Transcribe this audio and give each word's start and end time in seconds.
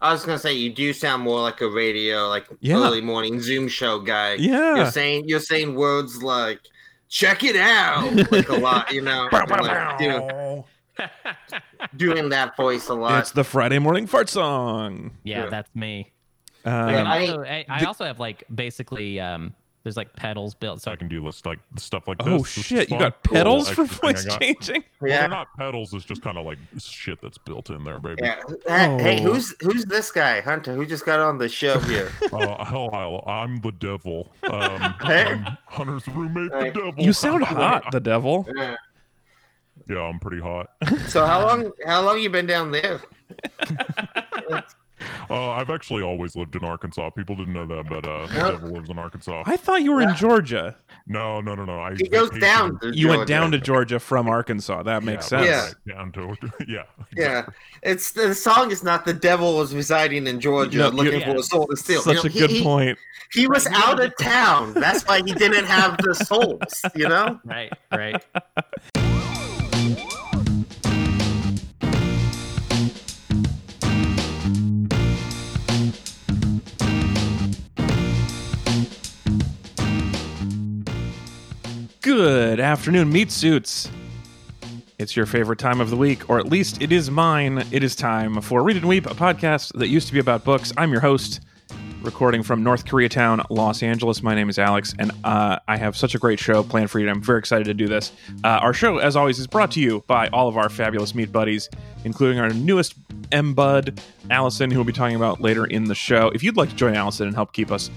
I 0.00 0.12
was 0.12 0.24
gonna 0.24 0.38
say 0.38 0.52
you 0.54 0.70
do 0.70 0.92
sound 0.92 1.22
more 1.22 1.40
like 1.40 1.60
a 1.60 1.68
radio, 1.68 2.28
like 2.28 2.46
Yeah. 2.60 2.76
early 2.76 3.00
morning 3.00 3.40
Zoom 3.40 3.68
show 3.68 3.98
guy. 3.98 4.34
Yeah. 4.34 4.76
You're 4.76 4.90
saying 4.90 5.24
you're 5.28 5.40
saying 5.40 5.74
words 5.74 6.22
like 6.22 6.60
"check 7.08 7.42
it 7.44 7.56
out" 7.56 8.12
like 8.32 8.48
a 8.48 8.56
lot, 8.56 8.92
you 8.92 9.02
know, 9.02 9.28
like, 9.32 9.98
doing, 9.98 10.64
doing 11.96 12.28
that 12.30 12.56
voice 12.56 12.88
a 12.88 12.94
lot. 12.94 13.20
It's 13.20 13.32
the 13.32 13.44
Friday 13.44 13.78
morning 13.78 14.06
fart 14.06 14.28
song. 14.28 15.12
Yeah, 15.24 15.44
Yeah. 15.44 15.50
that's 15.50 15.74
me. 15.74 16.12
Um, 16.64 16.72
And 16.72 17.08
I- 17.08 17.20
also, 17.26 17.42
I, 17.42 17.64
I 17.68 17.84
also 17.84 18.04
have 18.04 18.18
like 18.20 18.44
basically 18.54 19.20
um 19.20 19.54
there's 19.88 19.96
like 19.96 20.14
pedals 20.14 20.54
built 20.54 20.82
so 20.82 20.92
I 20.92 20.96
can 20.96 21.08
do 21.08 21.24
list 21.24 21.46
like 21.46 21.58
stuff 21.78 22.06
like 22.06 22.18
this. 22.18 22.26
oh 22.28 22.38
This 22.38 22.48
shit! 22.48 22.90
You 22.90 22.98
got 22.98 23.22
pedals 23.22 23.70
Cool. 23.70 23.86
for 23.86 24.06
Extra 24.06 24.12
voice 24.12 24.24
got. 24.26 24.40
changing. 24.40 24.84
Well, 25.00 25.10
yeah. 25.10 25.20
they're 25.20 25.28
not 25.28 25.48
pedals. 25.58 25.94
It's 25.94 26.04
just 26.04 26.20
kind 26.20 26.36
of 26.36 26.44
like 26.44 26.58
shit 26.78 27.18
that's 27.22 27.38
built 27.38 27.70
in 27.70 27.82
there, 27.84 27.98
baby. 27.98 28.20
Yeah. 28.22 28.40
Hey, 28.66 28.98
hey, 29.02 29.18
Oh. 29.26 29.32
who's 29.32 29.54
who's 29.62 29.84
this 29.86 30.10
guy, 30.12 30.42
Hunter? 30.42 30.74
Who 30.74 30.84
just 30.84 31.06
got 31.06 31.20
on 31.20 31.38
the 31.38 31.48
show 31.48 31.78
here? 31.80 32.12
Uh, 32.32 32.62
hell, 32.64 32.90
I'll- 32.92 33.24
I'm 33.26 33.60
the 33.62 33.72
devil. 33.72 34.30
Um, 34.50 34.94
Hey. 35.02 35.24
I'm 35.32 35.56
Hunter's 35.66 36.06
roommate, 36.08 36.52
Hey. 36.52 36.70
the 36.70 36.80
devil. 36.80 36.94
You 37.04 37.12
sound 37.14 37.44
hot, 37.44 37.84
the 37.90 38.00
devil. 38.00 38.46
Yeah. 38.54 38.76
Yeah, 39.88 40.02
I'm 40.02 40.18
pretty 40.20 40.42
hot. 40.42 40.70
so 41.06 41.24
how 41.24 41.46
long 41.46 41.72
how 41.86 42.02
long 42.02 42.18
you 42.18 42.28
been 42.28 42.46
down 42.46 42.70
there? 42.72 43.00
Uh, 45.30 45.50
I've 45.50 45.70
actually 45.70 46.02
always 46.02 46.34
lived 46.36 46.56
in 46.56 46.64
Arkansas. 46.64 47.10
People 47.10 47.36
didn't 47.36 47.52
know 47.52 47.66
that, 47.66 47.88
but 47.88 48.06
uh, 48.08 48.26
the 48.26 48.34
devil 48.34 48.70
lives 48.70 48.88
in 48.90 48.98
Arkansas. 48.98 49.42
I 49.46 49.56
thought 49.56 49.82
you 49.82 49.92
were 49.92 50.00
in 50.02 50.14
Georgia. 50.16 50.76
No, 51.06 51.40
no, 51.40 51.54
no, 51.54 51.64
no. 51.64 51.80
I 51.80 51.94
He 51.96 52.08
goes 52.08 52.30
vacationed- 52.30 52.40
down. 52.40 52.78
To 52.80 52.90
You 52.96 53.08
went 53.08 53.18
Georgia. 53.20 53.32
down 53.32 53.50
to 53.52 53.58
Georgia 53.58 53.98
from 54.00 54.28
Arkansas. 54.28 54.82
That 54.84 55.02
makes 55.02 55.30
Yeah, 55.30 55.38
sense. 55.42 55.74
Yeah. 55.86 55.94
right, 55.96 56.12
down 56.12 56.12
to 56.12 56.36
yeah. 56.68 56.82
Yeah, 57.16 57.46
it's 57.82 58.12
the 58.12 58.34
song 58.34 58.70
is 58.70 58.82
not 58.82 59.04
the 59.04 59.14
devil 59.14 59.56
was 59.56 59.74
residing 59.74 60.26
in 60.26 60.40
Georgia 60.40 60.78
No, 60.78 60.88
looking 60.88 61.20
you- 61.20 61.26
for 61.26 61.36
a 61.36 61.42
soul 61.42 61.66
to 61.68 61.76
steal. 61.76 62.00
Such 62.02 62.16
You 62.16 62.22
know, 62.22 62.26
a 62.26 62.28
he- 62.30 62.38
good 62.40 62.50
he, 62.50 62.62
point. 62.62 62.98
He 63.32 63.46
was 63.46 63.66
out 63.68 64.00
of 64.02 64.16
town. 64.18 64.72
That's 64.74 65.04
why 65.06 65.18
he 65.24 65.32
didn't 65.34 65.66
have 65.66 65.98
the 65.98 66.14
souls. 66.14 66.82
You 66.94 67.08
know. 67.08 67.38
right, 67.44 67.72
right. 67.92 68.24
Good 82.08 82.58
afternoon, 82.58 83.12
meat 83.12 83.30
suits. 83.30 83.90
It's 84.98 85.14
your 85.14 85.26
favorite 85.26 85.58
time 85.58 85.78
of 85.78 85.90
the 85.90 85.96
week, 85.96 86.30
or 86.30 86.38
at 86.38 86.46
least 86.46 86.80
it 86.80 86.90
is 86.90 87.10
mine. 87.10 87.62
It 87.70 87.84
is 87.84 87.94
time 87.94 88.40
for 88.40 88.62
Read 88.62 88.78
and 88.78 88.88
Weep, 88.88 89.04
a 89.04 89.10
podcast 89.10 89.78
that 89.78 89.88
used 89.88 90.06
to 90.06 90.14
be 90.14 90.18
about 90.18 90.42
books. 90.42 90.72
I'm 90.78 90.90
your 90.90 91.02
host, 91.02 91.42
recording 92.00 92.42
from 92.42 92.62
North 92.62 92.86
Koreatown, 92.86 93.44
Los 93.50 93.82
Angeles. 93.82 94.22
My 94.22 94.34
name 94.34 94.48
is 94.48 94.58
Alex, 94.58 94.94
and 94.98 95.12
uh, 95.22 95.58
I 95.68 95.76
have 95.76 95.98
such 95.98 96.14
a 96.14 96.18
great 96.18 96.40
show 96.40 96.62
planned 96.62 96.90
for 96.90 96.98
you. 96.98 97.10
I'm 97.10 97.20
very 97.20 97.40
excited 97.40 97.64
to 97.64 97.74
do 97.74 97.86
this. 97.86 98.10
Uh, 98.42 98.58
our 98.62 98.72
show, 98.72 98.96
as 98.96 99.14
always, 99.14 99.38
is 99.38 99.46
brought 99.46 99.70
to 99.72 99.80
you 99.80 100.02
by 100.06 100.28
all 100.28 100.48
of 100.48 100.56
our 100.56 100.70
fabulous 100.70 101.14
meat 101.14 101.30
buddies, 101.30 101.68
including 102.06 102.40
our 102.40 102.48
newest 102.48 102.94
M 103.32 103.52
Bud, 103.52 104.00
Allison, 104.30 104.70
who 104.70 104.78
we'll 104.78 104.86
be 104.86 104.94
talking 104.94 105.16
about 105.16 105.42
later 105.42 105.66
in 105.66 105.84
the 105.84 105.94
show. 105.94 106.30
If 106.30 106.42
you'd 106.42 106.56
like 106.56 106.70
to 106.70 106.74
join 106.74 106.94
Allison 106.94 107.26
and 107.26 107.36
help 107.36 107.52
keep 107.52 107.70
us 107.70 107.90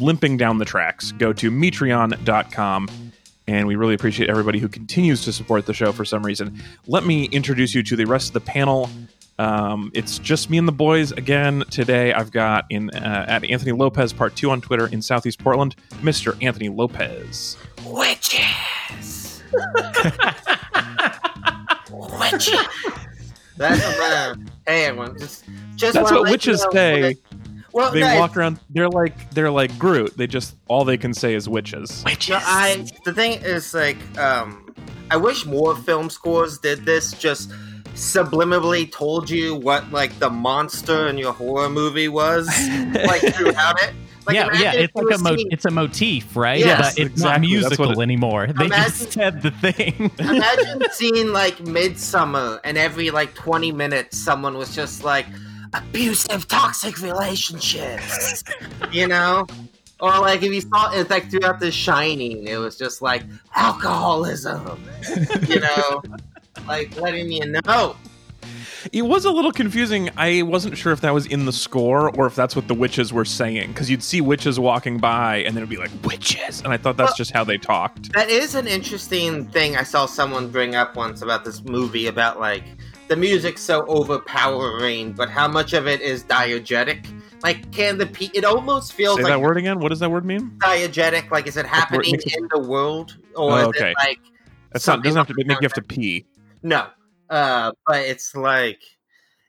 limping 0.00 0.38
down 0.38 0.56
the 0.56 0.64
tracks, 0.64 1.12
go 1.12 1.34
to 1.34 1.50
metreon.com. 1.50 3.11
And 3.46 3.66
we 3.66 3.74
really 3.76 3.94
appreciate 3.94 4.30
everybody 4.30 4.58
who 4.58 4.68
continues 4.68 5.24
to 5.24 5.32
support 5.32 5.66
the 5.66 5.74
show 5.74 5.92
for 5.92 6.04
some 6.04 6.24
reason. 6.24 6.62
Let 6.86 7.04
me 7.04 7.24
introduce 7.26 7.74
you 7.74 7.82
to 7.82 7.96
the 7.96 8.04
rest 8.04 8.28
of 8.28 8.34
the 8.34 8.40
panel. 8.40 8.88
Um, 9.38 9.90
it's 9.94 10.18
just 10.18 10.50
me 10.50 10.58
and 10.58 10.68
the 10.68 10.72
boys 10.72 11.10
again 11.12 11.64
today. 11.70 12.12
I've 12.12 12.30
got 12.30 12.66
in 12.70 12.90
uh, 12.90 13.24
at 13.28 13.44
Anthony 13.44 13.72
Lopez 13.72 14.12
Part 14.12 14.36
Two 14.36 14.50
on 14.50 14.60
Twitter 14.60 14.86
in 14.88 15.02
Southeast 15.02 15.38
Portland, 15.40 15.74
Mr. 16.02 16.36
Anthony 16.42 16.68
Lopez. 16.68 17.56
Witches. 17.86 19.42
Witches. 21.90 22.58
That's 23.56 23.84
what 23.84 24.12
uh, 24.12 24.34
hey 24.66 24.84
everyone. 24.84 25.18
Just 25.18 25.44
just 25.76 25.94
That's 25.94 26.10
what 26.10 26.22
let 26.22 26.26
you 26.28 26.32
witches 26.32 26.64
know 26.64 26.70
say. 26.72 27.16
That- 27.72 27.74
Well, 27.74 27.92
They 27.92 28.00
no, 28.00 28.18
walk 28.20 28.36
around. 28.36 28.60
They're 28.70 28.88
like 28.88 29.30
they're 29.30 29.50
like 29.50 29.78
Groot. 29.78 30.16
They 30.16 30.26
just 30.26 30.54
all 30.68 30.84
they 30.84 30.96
can 30.96 31.14
say 31.14 31.34
is 31.34 31.48
witches. 31.48 32.04
No, 32.28 32.38
I 32.40 32.86
the 33.04 33.12
thing 33.12 33.40
is 33.42 33.74
like 33.74 33.96
um 34.18 34.74
I 35.10 35.16
wish 35.16 35.44
more 35.46 35.76
film 35.76 36.08
scores 36.10 36.58
did 36.58 36.84
this 36.84 37.12
just 37.12 37.50
subliminally 37.94 38.90
told 38.90 39.28
you 39.28 39.54
what 39.54 39.90
like 39.92 40.18
the 40.18 40.30
monster 40.30 41.08
in 41.08 41.18
your 41.18 41.32
horror 41.32 41.68
movie 41.68 42.08
was 42.08 42.46
like 42.94 43.20
throughout 43.34 43.80
it. 43.82 43.94
Like, 44.24 44.36
yeah, 44.36 44.48
yeah, 44.54 44.72
it's 44.74 44.94
like 44.94 45.18
a 45.18 45.18
mo- 45.18 45.34
it's 45.50 45.64
a 45.64 45.70
motif, 45.72 46.36
right? 46.36 46.60
Yes, 46.60 46.94
but 46.94 47.02
it's 47.06 47.20
not 47.20 47.38
exactly. 47.42 47.60
That's 47.60 47.70
what 47.78 47.86
musical 47.88 48.00
it- 48.00 48.04
anymore. 48.04 48.46
They 48.46 48.66
Imagine- 48.66 48.84
just 48.92 49.12
said 49.12 49.42
the 49.42 49.50
thing. 49.50 50.12
Imagine 50.20 50.82
seeing 50.92 51.32
like 51.32 51.58
Midsummer, 51.66 52.60
and 52.62 52.78
every 52.78 53.10
like 53.10 53.34
twenty 53.34 53.72
minutes, 53.72 54.16
someone 54.16 54.56
was 54.56 54.72
just 54.76 55.02
like 55.02 55.26
abusive, 55.74 56.48
toxic 56.48 57.00
relationships, 57.00 58.44
you 58.92 59.06
know, 59.06 59.46
or 60.00 60.10
like 60.20 60.42
if 60.42 60.52
you 60.52 60.60
saw 60.60 60.90
it's 60.92 61.10
like 61.10 61.30
throughout 61.30 61.60
The 61.60 61.70
Shining, 61.70 62.46
it 62.46 62.56
was 62.56 62.76
just 62.76 63.02
like 63.02 63.22
alcoholism, 63.54 64.82
you 65.48 65.60
know, 65.60 66.02
like 66.66 67.00
letting 67.00 67.30
you 67.30 67.60
know. 67.64 67.96
It 68.92 69.02
was 69.02 69.24
a 69.24 69.30
little 69.30 69.52
confusing. 69.52 70.10
I 70.16 70.42
wasn't 70.42 70.76
sure 70.76 70.92
if 70.92 71.00
that 71.02 71.14
was 71.14 71.26
in 71.26 71.44
the 71.44 71.52
score 71.52 72.10
or 72.16 72.26
if 72.26 72.34
that's 72.34 72.56
what 72.56 72.66
the 72.66 72.74
witches 72.74 73.12
were 73.12 73.24
saying 73.24 73.68
because 73.68 73.88
you'd 73.88 74.02
see 74.02 74.20
witches 74.20 74.58
walking 74.58 74.98
by 74.98 75.36
and 75.36 75.54
then 75.56 75.58
it'd 75.58 75.68
be 75.70 75.76
like 75.76 75.92
witches, 76.04 76.60
and 76.62 76.72
I 76.72 76.76
thought 76.78 76.96
that's 76.96 77.10
Well- 77.10 77.16
just 77.16 77.30
how 77.30 77.44
they 77.44 77.58
talked. 77.58 78.12
That 78.12 78.28
is 78.28 78.56
an 78.56 78.66
interesting 78.66 79.46
thing 79.46 79.76
I 79.76 79.84
saw 79.84 80.06
someone 80.06 80.48
bring 80.50 80.74
up 80.74 80.96
once 80.96 81.22
about 81.22 81.44
this 81.44 81.62
movie 81.62 82.08
about 82.08 82.40
like 82.40 82.64
the 83.08 83.16
music's 83.16 83.62
so 83.62 83.84
overpowering, 83.86 85.12
but 85.12 85.28
how 85.28 85.48
much 85.48 85.72
of 85.72 85.86
it 85.86 86.00
is 86.00 86.24
diegetic? 86.24 87.06
Like, 87.42 87.70
can 87.72 87.98
the 87.98 88.06
pe- 88.06 88.30
it 88.34 88.44
almost 88.44 88.92
feels 88.92 89.16
Say 89.16 89.24
like 89.24 89.32
that 89.32 89.40
word 89.40 89.56
again. 89.56 89.80
What 89.80 89.88
does 89.88 90.00
that 90.00 90.10
word 90.10 90.24
mean? 90.24 90.52
diegetic? 90.58 91.30
Like, 91.30 91.46
is 91.46 91.56
it 91.56 91.66
happening 91.66 92.14
it- 92.14 92.36
in 92.36 92.48
the 92.52 92.60
world, 92.60 93.16
or 93.34 93.52
Oh, 93.52 93.56
is 93.56 93.66
okay. 93.68 93.90
it 93.90 93.96
like 93.98 94.18
That's 94.72 94.86
not 94.86 95.02
doesn't 95.02 95.18
have 95.18 95.26
to 95.28 95.34
make 95.36 95.48
you 95.48 95.56
have 95.60 95.72
to 95.74 95.82
pee. 95.82 96.26
No, 96.62 96.86
uh, 97.28 97.72
but 97.86 98.00
it's 98.02 98.34
like 98.34 98.80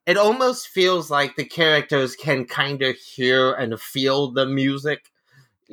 it 0.05 0.17
almost 0.17 0.67
feels 0.67 1.09
like 1.09 1.35
the 1.35 1.45
characters 1.45 2.15
can 2.15 2.45
kind 2.45 2.81
of 2.81 2.95
hear 2.97 3.53
and 3.53 3.79
feel 3.79 4.31
the 4.31 4.45
music. 4.45 5.11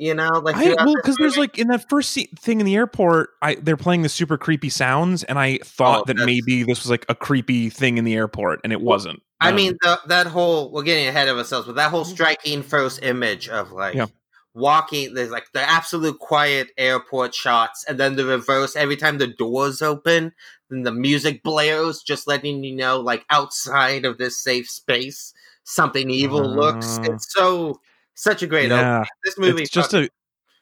You 0.01 0.15
know, 0.15 0.29
like 0.43 0.55
I 0.55 0.75
well 0.83 0.95
because 0.95 1.15
there's 1.17 1.37
like 1.37 1.59
in 1.59 1.67
that 1.67 1.87
first 1.87 2.09
se- 2.09 2.31
thing 2.35 2.59
in 2.59 2.65
the 2.65 2.75
airport, 2.75 3.29
I 3.43 3.53
they're 3.53 3.77
playing 3.77 4.01
the 4.01 4.09
super 4.09 4.35
creepy 4.35 4.69
sounds, 4.69 5.23
and 5.23 5.37
I 5.37 5.59
thought 5.59 6.01
Oh, 6.01 6.03
that 6.07 6.17
maybe 6.17 6.63
this 6.63 6.81
was 6.81 6.89
like 6.89 7.05
a 7.07 7.13
creepy 7.13 7.69
thing 7.69 7.99
in 7.99 8.03
the 8.03 8.15
airport, 8.15 8.61
and 8.63 8.73
it 8.73 8.81
wasn't. 8.81 9.21
I 9.39 9.51
Um, 9.51 9.55
mean, 9.57 9.77
the, 9.81 9.99
that 10.07 10.25
whole 10.25 10.71
we're 10.71 10.81
getting 10.81 11.07
ahead 11.07 11.27
of 11.27 11.37
ourselves, 11.37 11.67
but 11.67 11.75
that 11.75 11.91
whole 11.91 12.03
striking 12.03 12.63
first 12.63 13.03
image 13.03 13.47
of 13.47 13.71
like 13.71 13.95
Yeah. 13.95 14.07
walking, 14.55 15.13
there's 15.13 15.29
like 15.29 15.51
the 15.53 15.61
absolute 15.61 16.17
quiet 16.17 16.69
airport 16.79 17.35
shots, 17.35 17.83
and 17.85 17.99
then 17.99 18.15
the 18.15 18.25
reverse 18.25 18.75
every 18.75 18.97
time 18.97 19.19
the 19.19 19.27
doors 19.27 19.83
open, 19.83 20.33
then 20.71 20.81
the 20.81 20.91
music 20.91 21.43
blares, 21.43 22.01
just 22.01 22.27
letting 22.27 22.63
you 22.63 22.75
know, 22.75 22.99
like 22.99 23.23
outside 23.29 24.03
of 24.05 24.17
this 24.17 24.37
safe 24.41 24.67
space, 24.67 25.31
something 25.63 26.09
evil 26.09 26.55
looks. 26.55 26.99
Uh, 27.03 27.13
It's 27.13 27.31
so 27.31 27.79
such 28.15 28.43
a 28.43 28.47
great 28.47 28.69
yeah, 28.69 28.99
opening. 28.99 29.07
This 29.23 29.37
movie, 29.37 29.61
it's 29.63 29.71
just 29.71 29.93
a 29.93 30.09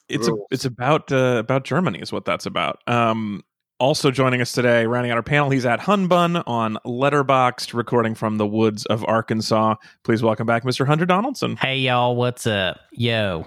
it's 0.07 0.27
a, 0.27 0.35
it's 0.51 0.65
about 0.65 1.11
uh, 1.11 1.37
about 1.37 1.63
Germany 1.63 1.99
is 1.99 2.11
what 2.11 2.25
that's 2.25 2.45
about. 2.45 2.79
Um, 2.87 3.43
also 3.79 4.11
joining 4.11 4.41
us 4.41 4.51
today, 4.51 4.85
rounding 4.85 5.11
out 5.11 5.17
our 5.17 5.23
panel, 5.23 5.49
he's 5.49 5.65
at 5.65 5.79
Hunbun 5.79 6.43
on 6.47 6.77
Letterboxd, 6.85 7.73
recording 7.73 8.15
from 8.15 8.37
the 8.37 8.47
woods 8.47 8.85
of 8.87 9.05
Arkansas. 9.07 9.75
Please 10.03 10.21
welcome 10.21 10.45
back, 10.45 10.63
Mr. 10.63 10.85
Hunter 10.85 11.05
Donaldson. 11.05 11.55
hey 11.57 11.77
y'all, 11.77 12.15
what's 12.15 12.45
up? 12.45 12.79
Yo. 12.91 13.45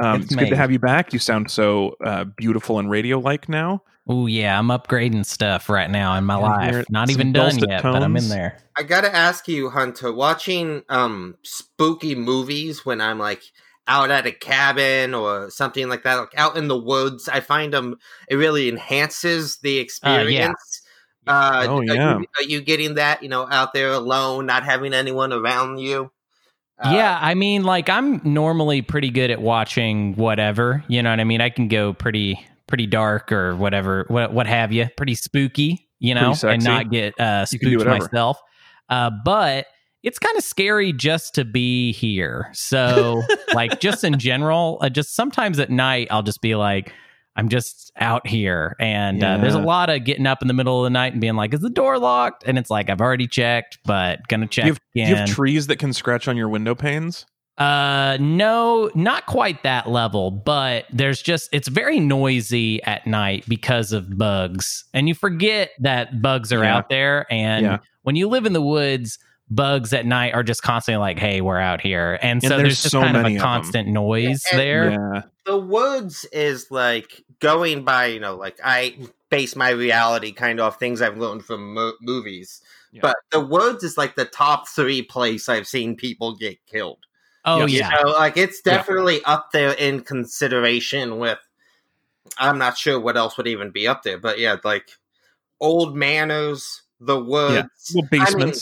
Um, 0.00 0.22
It's 0.22 0.26
it's 0.26 0.36
good 0.36 0.50
to 0.50 0.56
have 0.56 0.70
you 0.72 0.78
back. 0.78 1.12
You 1.12 1.18
sound 1.18 1.50
so 1.50 1.96
uh, 2.04 2.24
beautiful 2.24 2.78
and 2.78 2.90
radio 2.90 3.18
like 3.18 3.48
now. 3.48 3.82
Oh 4.08 4.26
yeah, 4.26 4.58
I'm 4.58 4.68
upgrading 4.68 5.26
stuff 5.26 5.68
right 5.68 5.90
now 5.90 6.16
in 6.16 6.24
my 6.24 6.36
Yeah, 6.36 6.40
life. 6.40 6.90
Not 6.90 7.10
even 7.10 7.32
done 7.32 7.50
dulcet 7.50 7.70
yet, 7.70 7.82
but 7.82 8.02
I'm 8.02 8.16
in 8.16 8.28
there. 8.28 8.58
I 8.76 8.82
gotta 8.82 9.14
ask 9.14 9.46
you, 9.48 9.70
Hunter, 9.70 10.12
watching 10.12 10.82
um 10.88 11.36
spooky 11.44 12.14
movies 12.14 12.84
when 12.84 13.00
I'm 13.00 13.18
like 13.18 13.42
out 13.86 14.10
at 14.10 14.26
a 14.26 14.32
cabin 14.32 15.14
or 15.14 15.50
something 15.50 15.88
like 15.88 16.02
that, 16.04 16.14
like 16.16 16.36
out 16.36 16.56
in 16.56 16.68
the 16.68 16.78
woods, 16.78 17.28
I 17.28 17.40
find 17.40 17.72
them 17.72 17.96
it 18.28 18.36
really 18.36 18.68
enhances 18.68 19.58
the 19.58 19.78
experience. 19.78 20.82
Uh, 21.26 21.66
Oh, 21.68 21.78
are 21.78 21.84
yeah. 21.84 22.18
You, 22.18 22.26
are 22.38 22.42
you 22.42 22.60
getting 22.60 22.94
that? 22.94 23.22
You 23.22 23.28
know, 23.28 23.46
out 23.48 23.72
there 23.72 23.92
alone, 23.92 24.46
not 24.46 24.64
having 24.64 24.94
anyone 24.94 25.32
around 25.32 25.78
you. 25.78 26.10
Uh, 26.78 26.92
yeah, 26.94 27.18
I 27.20 27.34
mean, 27.34 27.64
like 27.64 27.88
I'm 27.88 28.20
normally 28.24 28.82
pretty 28.82 29.10
good 29.10 29.30
at 29.30 29.40
watching 29.40 30.14
whatever. 30.14 30.84
You 30.88 31.02
know 31.02 31.10
what 31.10 31.20
I 31.20 31.24
mean? 31.24 31.40
I 31.40 31.50
can 31.50 31.68
go 31.68 31.92
pretty 31.92 32.44
pretty 32.66 32.86
dark 32.86 33.30
or 33.32 33.54
whatever, 33.56 34.04
what 34.08 34.32
what 34.32 34.46
have 34.46 34.72
you, 34.72 34.88
pretty 34.96 35.14
spooky. 35.14 35.88
You 36.00 36.14
know, 36.16 36.34
and 36.42 36.64
not 36.64 36.90
get 36.90 37.18
uh, 37.20 37.46
spooked 37.46 37.86
myself. 37.86 38.40
Uh, 38.88 39.10
but 39.24 39.66
it's 40.02 40.18
kind 40.18 40.36
of 40.36 40.42
scary 40.42 40.92
just 40.92 41.34
to 41.36 41.44
be 41.44 41.92
here. 41.92 42.50
So, 42.52 43.22
like, 43.54 43.78
just 43.78 44.02
in 44.02 44.18
general, 44.18 44.78
uh, 44.82 44.88
just 44.88 45.14
sometimes 45.14 45.60
at 45.60 45.70
night, 45.70 46.08
I'll 46.10 46.24
just 46.24 46.40
be 46.40 46.56
like, 46.56 46.92
I'm 47.36 47.48
just 47.48 47.92
out 47.96 48.26
here. 48.26 48.76
And 48.78 49.22
uh, 49.24 49.38
there's 49.38 49.54
a 49.54 49.60
lot 49.60 49.88
of 49.90 50.04
getting 50.04 50.26
up 50.26 50.42
in 50.42 50.48
the 50.48 50.54
middle 50.54 50.80
of 50.80 50.84
the 50.84 50.90
night 50.90 51.12
and 51.12 51.20
being 51.20 51.34
like, 51.36 51.54
is 51.54 51.60
the 51.60 51.70
door 51.70 51.98
locked? 51.98 52.44
And 52.46 52.58
it's 52.58 52.68
like, 52.70 52.90
I've 52.90 53.00
already 53.00 53.26
checked, 53.26 53.78
but 53.84 54.26
gonna 54.28 54.46
check 54.46 54.66
you, 54.66 54.72
have, 54.72 54.78
do 54.78 55.00
you 55.00 55.04
again. 55.06 55.16
have 55.16 55.28
trees 55.30 55.66
that 55.68 55.76
can 55.76 55.92
scratch 55.92 56.28
on 56.28 56.36
your 56.36 56.48
window 56.48 56.74
panes? 56.74 57.24
Uh, 57.58 58.16
no, 58.20 58.90
not 58.94 59.26
quite 59.26 59.62
that 59.62 59.88
level, 59.88 60.30
but 60.30 60.86
there's 60.92 61.20
just 61.22 61.48
it's 61.52 61.68
very 61.68 62.00
noisy 62.00 62.82
at 62.82 63.06
night 63.06 63.44
because 63.46 63.92
of 63.92 64.16
bugs, 64.18 64.84
and 64.94 65.06
you 65.06 65.14
forget 65.14 65.70
that 65.78 66.22
bugs 66.22 66.50
are 66.52 66.62
Yeah. 66.64 66.76
out 66.76 66.88
there. 66.88 67.26
And 67.30 67.64
Yeah. 67.66 67.78
when 68.02 68.16
you 68.16 68.28
live 68.28 68.46
in 68.46 68.52
the 68.54 68.62
woods, 68.62 69.18
bugs 69.54 69.92
at 69.92 70.06
night 70.06 70.34
are 70.34 70.42
just 70.42 70.62
constantly 70.62 71.00
like, 71.00 71.18
"Hey, 71.18 71.40
we're 71.40 71.58
out 71.58 71.80
here," 71.80 72.18
and, 72.22 72.32
And 72.32 72.42
so 72.42 72.48
there's 72.50 72.60
there's, 72.62 72.82
just 72.82 72.92
so 72.92 73.00
kind 73.00 73.16
of 73.16 73.24
a 73.24 73.26
of 73.26 73.32
'em. 73.34 73.38
constant 73.38 73.88
noise 73.88 74.42
And- 74.50 74.60
there. 74.60 74.90
Yeah. 74.92 75.22
the 75.44 75.58
woods 75.58 76.24
is 76.32 76.70
like 76.70 77.24
going 77.40 77.84
by 77.84 78.06
you 78.06 78.20
know 78.20 78.36
like 78.36 78.56
i 78.62 78.96
base 79.28 79.56
my 79.56 79.70
reality 79.70 80.30
kind 80.30 80.60
of 80.60 80.66
off 80.66 80.78
things 80.78 81.02
i've 81.02 81.18
learned 81.18 81.44
from 81.44 81.74
mo- 81.74 81.94
movies 82.00 82.60
Yeah. 82.92 83.00
but 83.02 83.16
the 83.32 83.40
woods 83.40 83.82
is 83.82 83.98
like 83.98 84.14
the 84.14 84.24
top 84.24 84.68
three 84.68 85.02
place 85.02 85.48
i've 85.48 85.66
seen 85.66 85.96
people 85.96 86.36
get 86.36 86.64
killed 86.66 86.98
Oh 87.44 87.66
Yes. 87.66 87.70
yeah, 87.72 87.98
you 87.98 88.04
know 88.04 88.10
like 88.12 88.36
it's 88.36 88.62
Yeah. 88.64 88.76
definitely 88.76 89.20
up 89.24 89.50
there 89.52 89.72
in 89.72 90.02
consideration 90.02 91.18
with 91.18 91.40
i'm 92.38 92.56
not 92.58 92.78
sure 92.78 93.00
what 93.00 93.16
else 93.16 93.36
would 93.36 93.48
even 93.48 93.70
be 93.72 93.88
up 93.88 94.04
there 94.04 94.18
but 94.18 94.38
yeah 94.38 94.56
like 94.62 94.90
old 95.60 95.96
manors 95.96 96.82
the 97.00 97.18
woods 97.20 97.92
Well, 97.96 98.06
I 98.12 98.32
mean, 98.36 98.52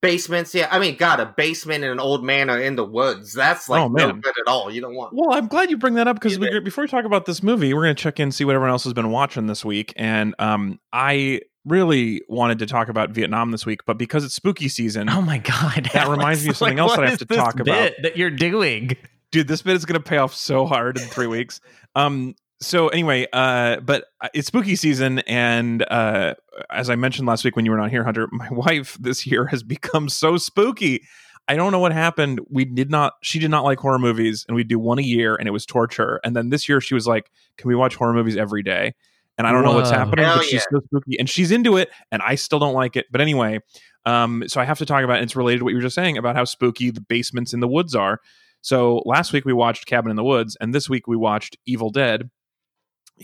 basements. 0.00 0.52
basements 0.52 0.54
yeah 0.54 0.68
i 0.70 0.78
mean 0.78 0.96
god 0.96 1.20
a 1.20 1.26
basement 1.36 1.82
and 1.84 1.92
an 1.92 2.00
old 2.00 2.24
manor 2.24 2.58
in 2.60 2.76
the 2.76 2.84
woods 2.84 3.32
that's 3.32 3.68
like 3.68 3.80
Oh, 3.82 3.88
no 3.88 4.08
man. 4.08 4.20
good 4.20 4.34
at 4.46 4.50
all 4.50 4.70
you 4.70 4.80
don't 4.80 4.94
want 4.94 5.12
Well, 5.14 5.32
I'm 5.32 5.46
glad 5.48 5.70
you 5.70 5.76
bring 5.76 5.94
that 5.94 6.06
up 6.08 6.16
because 6.16 6.38
Yeah. 6.38 6.48
we, 6.52 6.60
before 6.60 6.82
we 6.84 6.88
talk 6.88 7.04
about 7.04 7.26
this 7.26 7.42
movie, 7.42 7.72
we're 7.74 7.84
going 7.84 7.96
to 7.96 8.02
check 8.02 8.18
in 8.20 8.30
see 8.32 8.44
what 8.44 8.54
everyone 8.54 8.70
else 8.70 8.84
has 8.84 8.92
been 8.92 9.10
watching 9.10 9.46
this 9.46 9.64
week. 9.64 9.92
And 9.96 10.34
um, 10.38 10.78
I 10.92 11.40
really 11.64 12.22
wanted 12.28 12.58
to 12.60 12.66
talk 12.66 12.88
about 12.88 13.10
Vietnam 13.10 13.50
this 13.50 13.66
week, 13.66 13.80
but 13.86 13.98
because 13.98 14.24
it's 14.24 14.34
spooky 14.34 14.68
season, 14.68 15.08
Oh 15.10 15.20
my 15.20 15.38
god, 15.38 15.90
That 15.92 16.08
reminds 16.10 16.44
me 16.44 16.50
of 16.50 16.56
something 16.56 16.78
else 16.78 16.94
that 16.96 17.04
I 17.04 17.10
have 17.10 17.18
to 17.18 17.24
this 17.24 17.36
talk 17.36 17.60
about. 17.60 17.92
that 18.02 18.16
you're 18.16 18.30
doing. 18.30 18.96
dude, 19.32 19.48
this 19.48 19.62
bit 19.62 19.74
is 19.76 19.84
going 19.84 20.00
to 20.00 20.06
pay 20.08 20.16
off 20.18 20.34
so 20.34 20.64
hard 20.66 20.96
in 20.98 21.04
three 21.08 21.26
weeks. 21.26 21.60
Um, 21.94 22.34
so 22.60 22.88
anyway, 22.88 23.26
uh, 23.32 23.80
but 23.80 24.06
it's 24.34 24.48
spooky 24.48 24.76
season, 24.76 25.20
and 25.20 25.82
uh, 25.90 26.34
as 26.70 26.90
I 26.90 26.96
mentioned 26.96 27.28
last 27.28 27.44
week 27.44 27.54
when 27.54 27.64
you 27.64 27.70
were 27.70 27.76
not 27.76 27.90
here, 27.90 28.04
Hunter, 28.04 28.28
my 28.32 28.48
wife 28.50 28.96
this 29.00 29.26
year 29.26 29.46
has 29.46 29.62
become 29.62 30.08
so 30.08 30.36
spooky. 30.36 31.02
I 31.50 31.56
don't 31.56 31.72
know 31.72 31.78
what 31.78 31.92
happened. 31.92 32.40
We 32.50 32.64
did 32.64 32.90
not. 32.90 33.14
She 33.22 33.38
did 33.38 33.50
not 33.50 33.64
like 33.64 33.78
horror 33.78 33.98
movies, 33.98 34.44
and 34.48 34.54
we'd 34.54 34.68
do 34.68 34.78
one 34.78 34.98
a 34.98 35.02
year, 35.02 35.36
and 35.36 35.48
it 35.48 35.52
was 35.52 35.64
torture. 35.64 36.20
And 36.24 36.36
then 36.36 36.50
this 36.50 36.68
year, 36.68 36.80
she 36.80 36.94
was 36.94 37.06
like, 37.06 37.30
"Can 37.56 37.68
we 37.68 37.74
watch 37.74 37.94
horror 37.94 38.12
movies 38.12 38.36
every 38.36 38.62
day?" 38.62 38.94
And 39.38 39.46
I 39.46 39.52
don't 39.52 39.62
know 39.62 39.72
what's 39.72 39.90
happening, 39.90 40.24
Hell 40.24 40.38
but 40.38 40.44
she's 40.44 40.54
yeah. 40.54 40.78
so 40.78 40.80
spooky, 40.86 41.18
and 41.18 41.30
she's 41.30 41.52
into 41.52 41.76
it, 41.76 41.90
and 42.10 42.20
I 42.22 42.34
still 42.34 42.58
don't 42.58 42.74
like 42.74 42.96
it. 42.96 43.06
But 43.10 43.20
anyway, 43.20 43.60
um, 44.04 44.42
so 44.48 44.60
I 44.60 44.64
have 44.64 44.78
to 44.78 44.86
talk 44.86 45.04
about. 45.04 45.16
And 45.16 45.24
it's 45.24 45.36
related 45.36 45.60
to 45.60 45.64
what 45.64 45.70
you 45.70 45.76
were 45.76 45.82
just 45.82 45.94
saying 45.94 46.18
about 46.18 46.34
how 46.34 46.44
spooky 46.44 46.90
the 46.90 47.00
basements 47.00 47.54
in 47.54 47.60
the 47.60 47.68
woods 47.68 47.94
are. 47.94 48.20
So 48.60 49.02
last 49.06 49.32
week 49.32 49.44
we 49.44 49.52
watched 49.52 49.86
Cabin 49.86 50.10
in 50.10 50.16
the 50.16 50.24
Woods, 50.24 50.56
and 50.60 50.74
this 50.74 50.88
week 50.88 51.06
we 51.06 51.16
watched 51.16 51.56
Evil 51.66 51.90
Dead. 51.90 52.28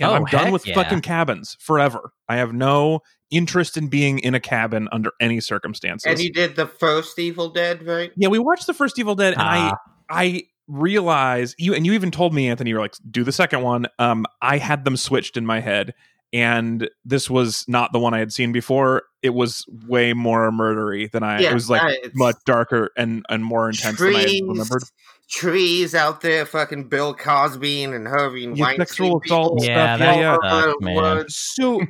And 0.01 0.11
Oh, 0.11 0.15
I'm 0.15 0.25
done 0.27 0.51
with 0.53 0.67
yeah. 0.67 0.75
fucking 0.75 1.01
cabins 1.03 1.57
forever. 1.61 2.13
I 2.29 2.37
have 2.37 2.53
no 2.53 3.01
interest 3.31 3.77
in 3.77 3.89
being 3.89 4.19
in 4.21 4.35
a 4.35 4.41
cabin 4.41 4.89
under 4.93 5.11
any 5.21 5.41
circumstances. 5.41 6.07
and 6.11 6.21
you 6.21 6.33
did 6.33 6.57
the 6.57 6.67
first 6.67 7.19
evil 7.19 7.49
dead 7.49 7.83
right 7.85 8.13
yeah, 8.17 8.29
we 8.29 8.39
watched 8.39 8.67
the 8.67 8.75
first 8.75 8.99
Evil 8.99 9.15
Dead, 9.15 9.33
and 9.33 9.43
I 9.43 9.71
Ah. 9.71 9.77
I 10.11 10.43
realize 10.69 11.55
you 11.59 11.75
and 11.75 11.85
you 11.87 11.93
even 11.93 12.11
told 12.11 12.33
me, 12.35 12.49
Anthony, 12.49 12.71
you're 12.71 12.81
like, 12.81 12.95
do 13.11 13.25
the 13.25 13.33
second 13.33 13.63
one. 13.63 13.87
Um, 13.99 14.27
I 14.43 14.59
had 14.59 14.85
them 14.85 14.97
switched 14.97 15.37
in 15.37 15.47
my 15.47 15.61
head, 15.61 15.95
and 16.33 16.89
this 17.05 17.29
was 17.31 17.65
not 17.69 17.93
the 17.93 17.99
one 17.99 18.15
I 18.15 18.19
had 18.19 18.33
seen 18.33 18.53
before. 18.53 19.03
It 19.23 19.31
was 19.35 19.65
way 19.87 20.13
more 20.13 20.51
murdery 20.51 21.11
than 21.11 21.23
I. 21.23 21.41
Yeah, 21.41 21.51
it 21.51 21.55
was 21.55 21.71
like 21.71 21.83
uh, 21.83 22.09
much 22.15 22.37
darker 22.45 22.91
and 22.97 23.25
and 23.29 23.45
more 23.45 23.69
intense 23.69 23.99
than 23.99 24.15
I 24.15 24.21
had 24.21 24.31
remembered. 24.43 24.83
Trees 25.29 25.95
out 25.95 26.21
there, 26.21 26.45
fucking 26.47 26.89
Bill 26.89 27.15
Cosby 27.15 27.85
and 27.85 28.07
Harvey 28.07 28.45
and 28.45 28.57
Yeah, 28.57 28.65
Weinstein. 28.67 28.87
sexual 28.87 29.21
assault 29.25 29.53
people 29.55 29.65
Yeah, 29.67 29.97
stuff. 29.97 29.99
that 29.99 30.17
Yeah, 30.17 30.21
yeah. 30.21 30.37
all 30.51 30.59
over 30.59 30.71
sucks, 30.71 30.79
the 30.81 30.85
man. 30.85 31.25
so 31.29 31.81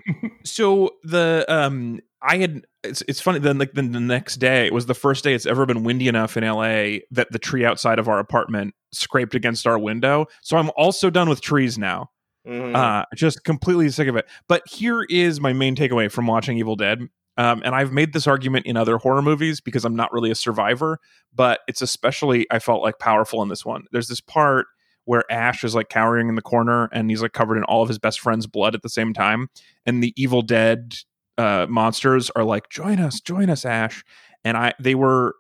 so 0.44 0.90
the 1.02 1.44
um 1.48 2.00
i 2.22 2.36
had 2.38 2.62
it's, 2.82 3.02
it's 3.08 3.20
funny 3.20 3.38
then 3.38 3.58
like 3.58 3.72
then 3.72 3.92
the 3.92 4.00
next 4.00 4.36
day 4.36 4.66
it 4.66 4.72
was 4.72 4.86
the 4.86 4.94
first 4.94 5.25
day 5.25 5.34
it's 5.34 5.46
ever 5.46 5.66
been 5.66 5.84
windy 5.84 6.08
enough 6.08 6.36
in 6.36 6.44
la 6.44 6.62
that 7.10 7.28
the 7.31 7.38
tree 7.38 7.64
outside 7.64 7.98
of 7.98 8.08
our 8.08 8.19
apartment 8.19 8.75
scraped 8.92 9.34
against 9.34 9.66
our 9.66 9.78
window 9.78 10.26
so 10.42 10.56
i'm 10.56 10.70
also 10.76 11.10
done 11.10 11.28
with 11.28 11.40
trees 11.40 11.76
now 11.78 12.10
Mhm. 12.46 12.75
uh 12.76 13.04
just 13.14 13.42
completely 13.44 13.88
sick 13.90 14.06
of 14.08 14.16
it 14.16 14.26
but 14.48 14.62
here 14.70 15.02
is 15.08 15.40
my 15.40 15.52
main 15.54 15.75
takeaway 15.76 16.10
from 16.10 16.26
watching 16.26 16.58
evil 16.58 16.76
dead 16.76 17.00
um, 17.36 17.62
and 17.64 17.75
I've 17.75 17.92
made 17.92 18.12
this 18.12 18.26
argument 18.26 18.66
in 18.66 18.76
other 18.76 18.98
horror 18.98 19.22
movies 19.22 19.60
because 19.60 19.84
I'm 19.84 19.96
not 19.96 20.12
really 20.12 20.31
a 20.31 20.34
survivor, 20.34 21.00
but 21.34 21.60
it's 21.66 21.82
especially 21.82 22.46
I 22.50 22.58
felt 22.58 22.82
like 22.82 22.98
powerful 22.98 23.42
in 23.42 23.48
this 23.48 23.64
one. 23.64 23.84
There's 23.90 24.08
this 24.08 24.20
part 24.20 24.66
where 25.04 25.31
Ash 25.31 25.64
is 25.64 25.75
like 25.75 25.88
cowering 25.88 26.28
in 26.28 26.34
the 26.34 26.42
corner 26.42 26.88
and 26.92 27.10
he's 27.10 27.20
like 27.22 27.32
covered 27.32 27.58
in 27.58 27.64
all 27.64 27.82
of 27.82 27.88
his 27.88 27.98
best 27.98 28.20
friend's 28.20 28.46
blood 28.46 28.75
at 28.75 28.82
the 28.82 28.88
same 28.88 29.12
time, 29.12 29.48
and 29.84 30.02
the 30.02 30.12
Evil 30.16 30.42
Dead 30.42 30.96
uh, 31.36 31.66
monsters 31.69 32.31
are 32.31 32.44
like, 32.44 32.70
"Join 32.70 33.00
us, 33.00 33.20
join 33.20 33.50
us, 33.50 33.64
Ash!" 33.64 34.04
And 34.44 34.56
I 34.56 34.72
they 34.78 34.94
were 34.94 35.34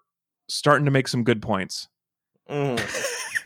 starting 0.48 0.84
to 0.84 0.90
make 0.90 1.08
some 1.08 1.24
good 1.24 1.40
points. 1.40 1.88
Mhm. 2.50 2.80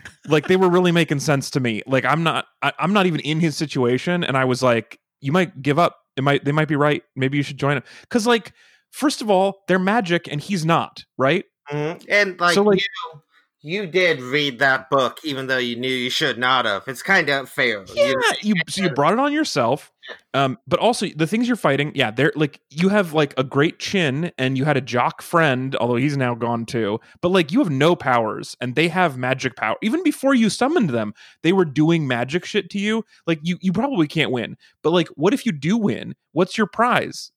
like 0.27 0.47
they 0.47 0.57
were 0.57 0.69
really 0.69 0.91
making 0.91 1.19
sense 1.19 1.49
to 1.51 1.59
me. 1.59 1.83
Like 1.85 2.05
I'm 2.05 2.23
not 2.23 2.47
I, 2.61 2.73
I'm 2.79 2.93
not 2.93 3.05
even 3.05 3.19
in 3.21 3.39
his 3.39 3.55
situation, 3.55 4.23
and 4.23 4.35
I 4.35 4.45
was 4.45 4.63
like, 4.63 4.99
you 5.21 5.31
might 5.31 5.61
give 5.61 5.79
up. 5.79 5.98
It 6.17 6.23
might 6.23 6.43
they 6.45 6.51
might 6.51 6.67
be 6.67 6.75
right. 6.75 7.03
Maybe 7.15 7.37
you 7.37 7.43
should 7.43 7.57
join 7.57 7.77
him 7.77 7.83
because 8.01 8.27
like 8.27 8.53
first 8.91 9.21
of 9.21 9.29
all, 9.29 9.63
they're 9.67 9.79
magic 9.79 10.27
and 10.31 10.41
he's 10.41 10.65
not 10.65 11.03
right. 11.17 11.45
Mhm. 11.71 12.03
And 12.09 12.39
like, 12.39 12.55
So, 12.55 12.63
like- 12.63 12.79
you, 12.81 13.21
you 13.61 13.87
did 13.87 14.21
read 14.21 14.59
that 14.59 14.89
book, 14.89 15.19
even 15.23 15.47
though 15.47 15.57
you 15.57 15.75
knew 15.75 15.89
you 15.89 16.09
should 16.09 16.37
not 16.37 16.65
have. 16.65 16.87
It's 16.87 17.03
kind 17.03 17.29
of 17.29 17.49
fair. 17.49 17.83
Yeah, 17.93 18.07
you 18.07 18.15
know? 18.15 18.31
you 18.41 18.55
so 18.69 18.83
you 18.83 18.89
brought 18.89 19.13
it 19.13 19.19
on 19.19 19.33
yourself. 19.33 19.91
Um, 20.33 20.57
but 20.65 20.79
also 20.79 21.07
the 21.15 21.27
things 21.27 21.45
you're 21.47 21.57
fighting, 21.57 21.91
yeah, 21.93 22.09
they're 22.09 22.31
like 22.35 22.61
you 22.69 22.87
have 22.89 23.13
like 23.13 23.33
a 23.37 23.43
great 23.43 23.77
chin 23.79 24.31
and 24.37 24.57
you 24.57 24.63
had 24.63 24.77
a 24.77 24.81
jock 24.81 25.21
friend, 25.21 25.75
although 25.75 25.97
he's 25.97 26.15
now 26.15 26.35
gone 26.35 26.65
too. 26.65 26.99
But 27.21 27.29
like 27.29 27.51
you 27.51 27.59
have 27.59 27.69
no 27.69 27.95
powers 27.95 28.55
and 28.61 28.75
they 28.75 28.87
have 28.87 29.17
magic 29.17 29.57
power. 29.57 29.75
Even 29.81 30.03
before 30.03 30.33
you 30.33 30.49
summoned 30.49 30.91
them, 30.91 31.13
they 31.43 31.51
were 31.51 31.65
doing 31.65 32.07
magic 32.07 32.45
shit 32.45 32.69
to 32.71 32.79
you. 32.79 33.03
Like 33.27 33.39
you 33.43 33.57
you 33.61 33.73
probably 33.73 34.07
can't 34.07 34.31
win. 34.31 34.55
But 34.83 34.91
like 34.91 35.09
what 35.09 35.33
if 35.33 35.45
you 35.45 35.51
do 35.51 35.77
win? 35.77 36.15
What's 36.31 36.57
your 36.57 36.67
prize? 36.67 37.31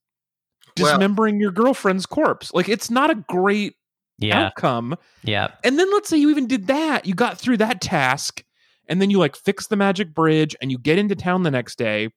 Well- 0.78 0.87
Dismembering 0.92 1.40
your 1.40 1.50
girlfriend's 1.50 2.06
corpse. 2.06 2.54
Like 2.54 2.68
it's 2.68 2.90
not 2.90 3.11
a 3.11 3.16
great 3.16 3.75
Yeah, 4.22 4.46
outcome. 4.46 4.96
yeah. 5.22 5.48
And 5.64 5.78
then 5.78 5.90
let's 5.92 6.08
say 6.08 6.16
you 6.16 6.30
even 6.30 6.46
did 6.46 6.68
that. 6.68 7.06
You 7.06 7.14
got 7.14 7.38
through 7.38 7.58
that 7.58 7.80
task 7.80 8.44
and 8.88 9.00
then 9.00 9.10
you 9.10 9.18
like 9.18 9.36
fix 9.36 9.66
the 9.66 9.76
magic 9.76 10.14
bridge 10.14 10.56
and 10.60 10.70
you 10.70 10.78
get 10.78 10.98
into 10.98 11.14
town 11.14 11.42
the 11.42 11.50
next 11.50 11.76
day. 11.76 12.10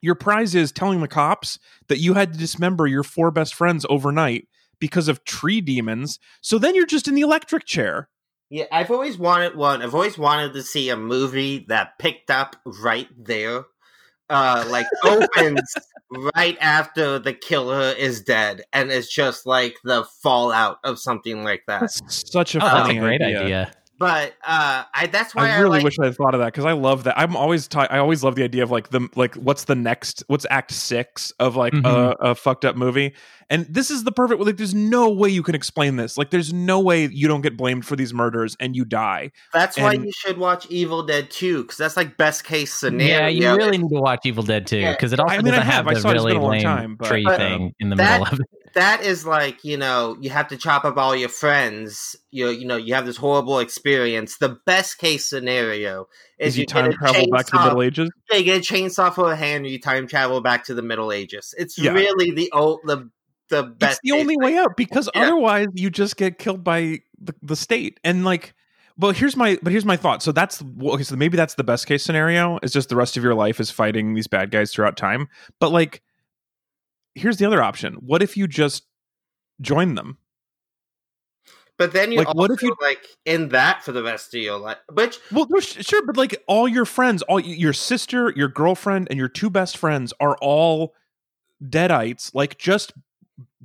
Your 0.00 0.14
prize 0.14 0.54
is 0.54 0.70
telling 0.70 1.00
the 1.00 1.08
cops 1.08 1.58
that 1.88 1.98
you 1.98 2.14
had 2.14 2.32
to 2.32 2.38
dismember 2.38 2.86
your 2.86 3.02
four 3.02 3.30
best 3.30 3.54
friends 3.54 3.84
overnight 3.88 4.46
because 4.80 5.08
of 5.08 5.24
tree 5.24 5.60
demons. 5.60 6.18
So 6.40 6.58
then 6.58 6.74
you're 6.74 6.86
just 6.86 7.08
in 7.08 7.14
the 7.14 7.22
electric 7.22 7.64
chair. 7.64 8.08
Yeah, 8.50 8.64
I've 8.72 8.90
always 8.90 9.18
wanted 9.18 9.56
one. 9.56 9.82
I've 9.82 9.94
always 9.94 10.16
wanted 10.16 10.54
to 10.54 10.62
see 10.62 10.88
a 10.88 10.96
movie 10.96 11.66
that 11.68 11.98
picked 11.98 12.30
up 12.30 12.56
right 12.64 13.08
there. 13.18 13.64
Uh, 14.30 14.64
like 14.68 14.86
opens 15.04 15.74
right 16.34 16.58
after 16.60 17.18
the 17.18 17.32
killer 17.32 17.92
is 17.98 18.20
dead, 18.20 18.62
and 18.72 18.90
it's 18.90 19.12
just 19.12 19.46
like 19.46 19.76
the 19.84 20.04
fallout 20.22 20.78
of 20.84 20.98
something 20.98 21.44
like 21.44 21.62
that. 21.66 21.80
That's 21.80 22.30
such 22.30 22.54
a 22.54 22.58
Oh, 22.58 22.66
that's 22.66 22.86
funny 22.88 22.98
a 22.98 23.00
great 23.00 23.22
idea. 23.22 23.72
But 23.98 24.34
uh, 24.46 24.84
I 24.94 25.06
that's 25.10 25.34
why 25.34 25.48
I 25.50 25.54
I, 25.56 25.58
really 25.58 25.78
like, 25.78 25.84
wish 25.84 25.98
I 25.98 26.06
had 26.06 26.14
thought 26.16 26.34
of 26.34 26.40
that 26.40 26.46
because 26.46 26.64
I 26.64 26.72
love 26.72 27.04
that. 27.04 27.18
I'm 27.18 27.36
always 27.36 27.66
t- 27.66 27.78
I 27.78 27.98
always 27.98 28.22
love 28.22 28.36
the 28.36 28.44
idea 28.44 28.62
of 28.62 28.70
like 28.70 28.90
the 28.90 29.08
like 29.16 29.34
what's 29.34 29.64
the 29.64 29.74
next 29.74 30.22
what's 30.28 30.46
Act 30.50 30.70
Six 30.70 31.32
of 31.40 31.56
like 31.56 31.72
Mhm. 31.72 31.84
a, 31.86 32.30
a 32.30 32.34
fucked 32.34 32.64
up 32.64 32.76
movie, 32.76 33.12
and 33.50 33.66
this 33.68 33.90
is 33.90 34.04
the 34.04 34.12
perfect. 34.12 34.40
Like, 34.40 34.56
there's 34.56 34.74
no 34.74 35.10
way 35.10 35.28
you 35.30 35.42
can 35.42 35.54
explain 35.56 35.96
this. 35.96 36.16
Like, 36.16 36.30
there's 36.30 36.52
no 36.52 36.78
way 36.80 37.06
you 37.06 37.26
don't 37.26 37.40
get 37.40 37.56
blamed 37.56 37.84
for 37.86 37.96
these 37.96 38.14
murders 38.14 38.56
and 38.60 38.76
you 38.76 38.84
die. 38.84 39.32
That's 39.52 39.76
why 39.76 39.94
you 39.94 40.12
should 40.12 40.38
watch 40.38 40.66
Evil 40.70 41.02
Dead 41.02 41.30
2 41.30 41.62
because 41.62 41.76
that's 41.78 41.96
like 41.96 42.16
best 42.16 42.44
case 42.44 42.72
scenario. 42.72 43.26
Yeah, 43.26 43.28
you 43.28 43.56
really 43.56 43.78
need 43.78 43.88
to 43.90 44.00
watch 44.00 44.20
Evil 44.24 44.42
Dead 44.44 44.66
2 44.66 44.76
Yeah. 44.78 44.92
because 44.92 45.12
it 45.12 45.18
also 45.18 45.34
I 45.34 45.38
mean, 45.38 45.46
doesn't 45.46 45.62
have. 45.62 45.74
have, 45.86 45.88
I 45.88 45.94
the 45.94 46.00
saw 46.00 46.10
really 46.12 46.32
been 46.34 46.40
a 46.40 46.42
long 46.44 46.50
lame 46.52 46.62
time, 46.62 46.96
but- 46.96 47.08
tree 47.08 47.24
But 47.24 47.38
thing 47.38 47.74
in 47.80 47.88
the 47.90 47.96
that- 47.96 48.20
middle 48.20 48.32
of 48.34 48.40
it. 48.40 48.46
That 48.74 49.02
is 49.02 49.24
like 49.26 49.64
you 49.64 49.76
know 49.76 50.16
you 50.20 50.30
have 50.30 50.48
to 50.48 50.56
chop 50.56 50.84
up 50.84 50.96
all 50.96 51.14
your 51.16 51.28
friends. 51.28 52.16
You 52.30 52.48
you 52.50 52.66
know 52.66 52.76
you 52.76 52.94
have 52.94 53.06
this 53.06 53.16
horrible 53.16 53.58
experience. 53.58 54.38
The 54.38 54.58
best 54.66 54.98
case 54.98 55.26
scenario 55.26 56.06
is, 56.38 56.54
Is 56.54 56.58
you 56.58 56.66
time 56.66 56.92
travel 56.92 57.26
back 57.30 57.46
to 57.46 57.52
the 57.58 57.64
Middle 57.64 57.82
Ages? 57.82 58.10
You 58.32 58.42
get 58.44 58.58
a 58.58 58.60
chainsaw 58.74 59.12
for 59.14 59.32
a 59.32 59.36
hand, 59.36 59.64
and 59.64 59.72
you 59.72 59.80
time 59.80 60.06
travel 60.06 60.40
back 60.40 60.64
to 60.64 60.74
the 60.74 60.82
Middle 60.82 61.12
Ages. 61.12 61.54
It's 61.58 61.78
Yeah. 61.78 61.92
really 61.92 62.30
the 62.32 62.50
old 62.52 62.80
the 62.84 63.10
the 63.50 63.62
best. 63.62 64.00
it's 64.02 64.10
the 64.12 64.20
only 64.20 64.36
way 64.36 64.56
out 64.58 64.76
because 64.76 65.08
Yeah. 65.14 65.22
otherwise 65.22 65.68
you 65.74 65.90
just 65.90 66.16
get 66.16 66.38
killed 66.38 66.62
by 66.62 66.98
the, 67.18 67.34
the 67.42 67.56
state 67.56 67.98
and 68.04 68.24
like 68.24 68.54
Well, 68.98 69.12
here's 69.12 69.36
my 69.36 69.58
but 69.62 69.70
here's 69.70 69.84
my 69.86 69.96
thought 69.96 70.22
so 70.22 70.32
that's 70.32 70.62
okay 70.82 71.02
so 71.02 71.16
maybe 71.16 71.36
that's 71.36 71.54
the 71.54 71.64
best 71.64 71.86
case 71.86 72.04
scenario 72.04 72.58
is 72.62 72.72
just 72.72 72.88
the 72.90 72.96
rest 72.96 73.16
of 73.16 73.22
your 73.22 73.34
life 73.34 73.60
is 73.60 73.70
fighting 73.70 74.14
these 74.14 74.26
bad 74.26 74.50
guys 74.50 74.72
throughout 74.72 74.96
time 74.96 75.28
but 75.60 75.70
like 75.70 76.02
here's 77.18 77.36
the 77.36 77.46
other 77.46 77.62
option. 77.62 77.94
What 77.94 78.22
if 78.22 78.36
you 78.36 78.46
just 78.46 78.84
join 79.60 79.94
them? 79.94 80.18
But 81.76 81.92
then 81.92 82.10
you 82.10 82.18
Like, 82.18 82.28
also 82.28 82.38
what 82.38 82.50
if 82.50 82.62
you- 82.62 82.74
like 82.80 83.06
in 83.24 83.50
that 83.50 83.84
for 83.84 83.92
the 83.92 84.02
rest 84.02 84.34
of 84.34 84.40
your 84.40 84.58
life, 84.58 84.78
which 84.92 85.18
well 85.30 85.46
sure 85.60 86.04
but 86.04 86.16
like 86.16 86.42
all 86.48 86.66
your 86.66 86.84
friends 86.84 87.22
all 87.22 87.38
your 87.38 87.72
sister 87.72 88.32
your 88.34 88.48
girlfriend 88.48 89.06
and 89.10 89.18
your 89.18 89.28
two 89.28 89.48
best 89.48 89.76
friends 89.76 90.12
are 90.18 90.36
all 90.40 90.94
deadites 91.62 92.34
like 92.34 92.58
just 92.58 92.92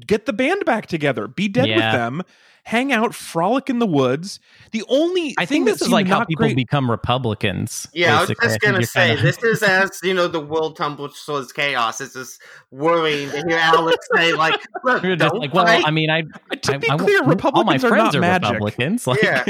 get 0.05 0.25
the 0.27 0.33
band 0.33 0.63
back 0.65 0.85
together. 0.85 1.27
Be 1.27 1.47
dead 1.47 1.69
with 1.69 1.79
them 1.91 2.21
hang 2.65 2.93
out 2.93 3.13
frolic 3.13 3.69
in 3.69 3.79
the 3.79 3.85
woods 3.85 4.39
the 4.71 4.83
only 4.87 5.35
I 5.37 5.45
thing 5.45 5.65
think 5.65 5.77
this 5.77 5.81
is 5.81 5.89
like 5.91 6.07
how 6.07 6.23
people 6.23 6.45
great- 6.45 6.55
become 6.55 6.89
Republicans. 6.89 7.87
yeah, 7.93 8.17
I 8.17 8.21
was 8.21 8.29
just 8.29 8.59
gonna 8.61 8.83
say 8.85 9.07
kinda- 9.15 9.21
this 9.21 9.37
is 9.43 9.61
as 9.63 9.91
you 10.01 10.13
know 10.13 10.27
the 10.27 10.39
world 10.39 10.77
tumbles 10.77 11.21
towards 11.25 11.51
chaos. 11.51 11.99
It's 12.01 12.13
just 12.13 12.41
worrying 12.71 13.29
to 13.31 13.37
hear 13.47 13.57
Alex 13.57 14.07
say 14.15 14.33
like, 14.33 14.55
"Look, 14.83 15.03
You're 15.03 15.15
just 15.17 15.31
don't 15.31 15.39
like, 15.39 15.53
well. 15.53 15.65
I 15.85 15.91
mean, 15.91 16.09
I 16.09 16.21
to 16.55 16.73
I- 16.73 16.77
be 16.77 16.89
I- 16.89 16.97
clear 16.97 17.19
all 17.19 17.25
my 17.25 17.31
republicans 17.33 17.83
are 17.85 17.89
not 17.91 18.15
are 18.15 18.19
magic 18.21 18.49
Republicans. 18.51 19.07
Like, 19.07 19.21
Yeah. 19.21 19.43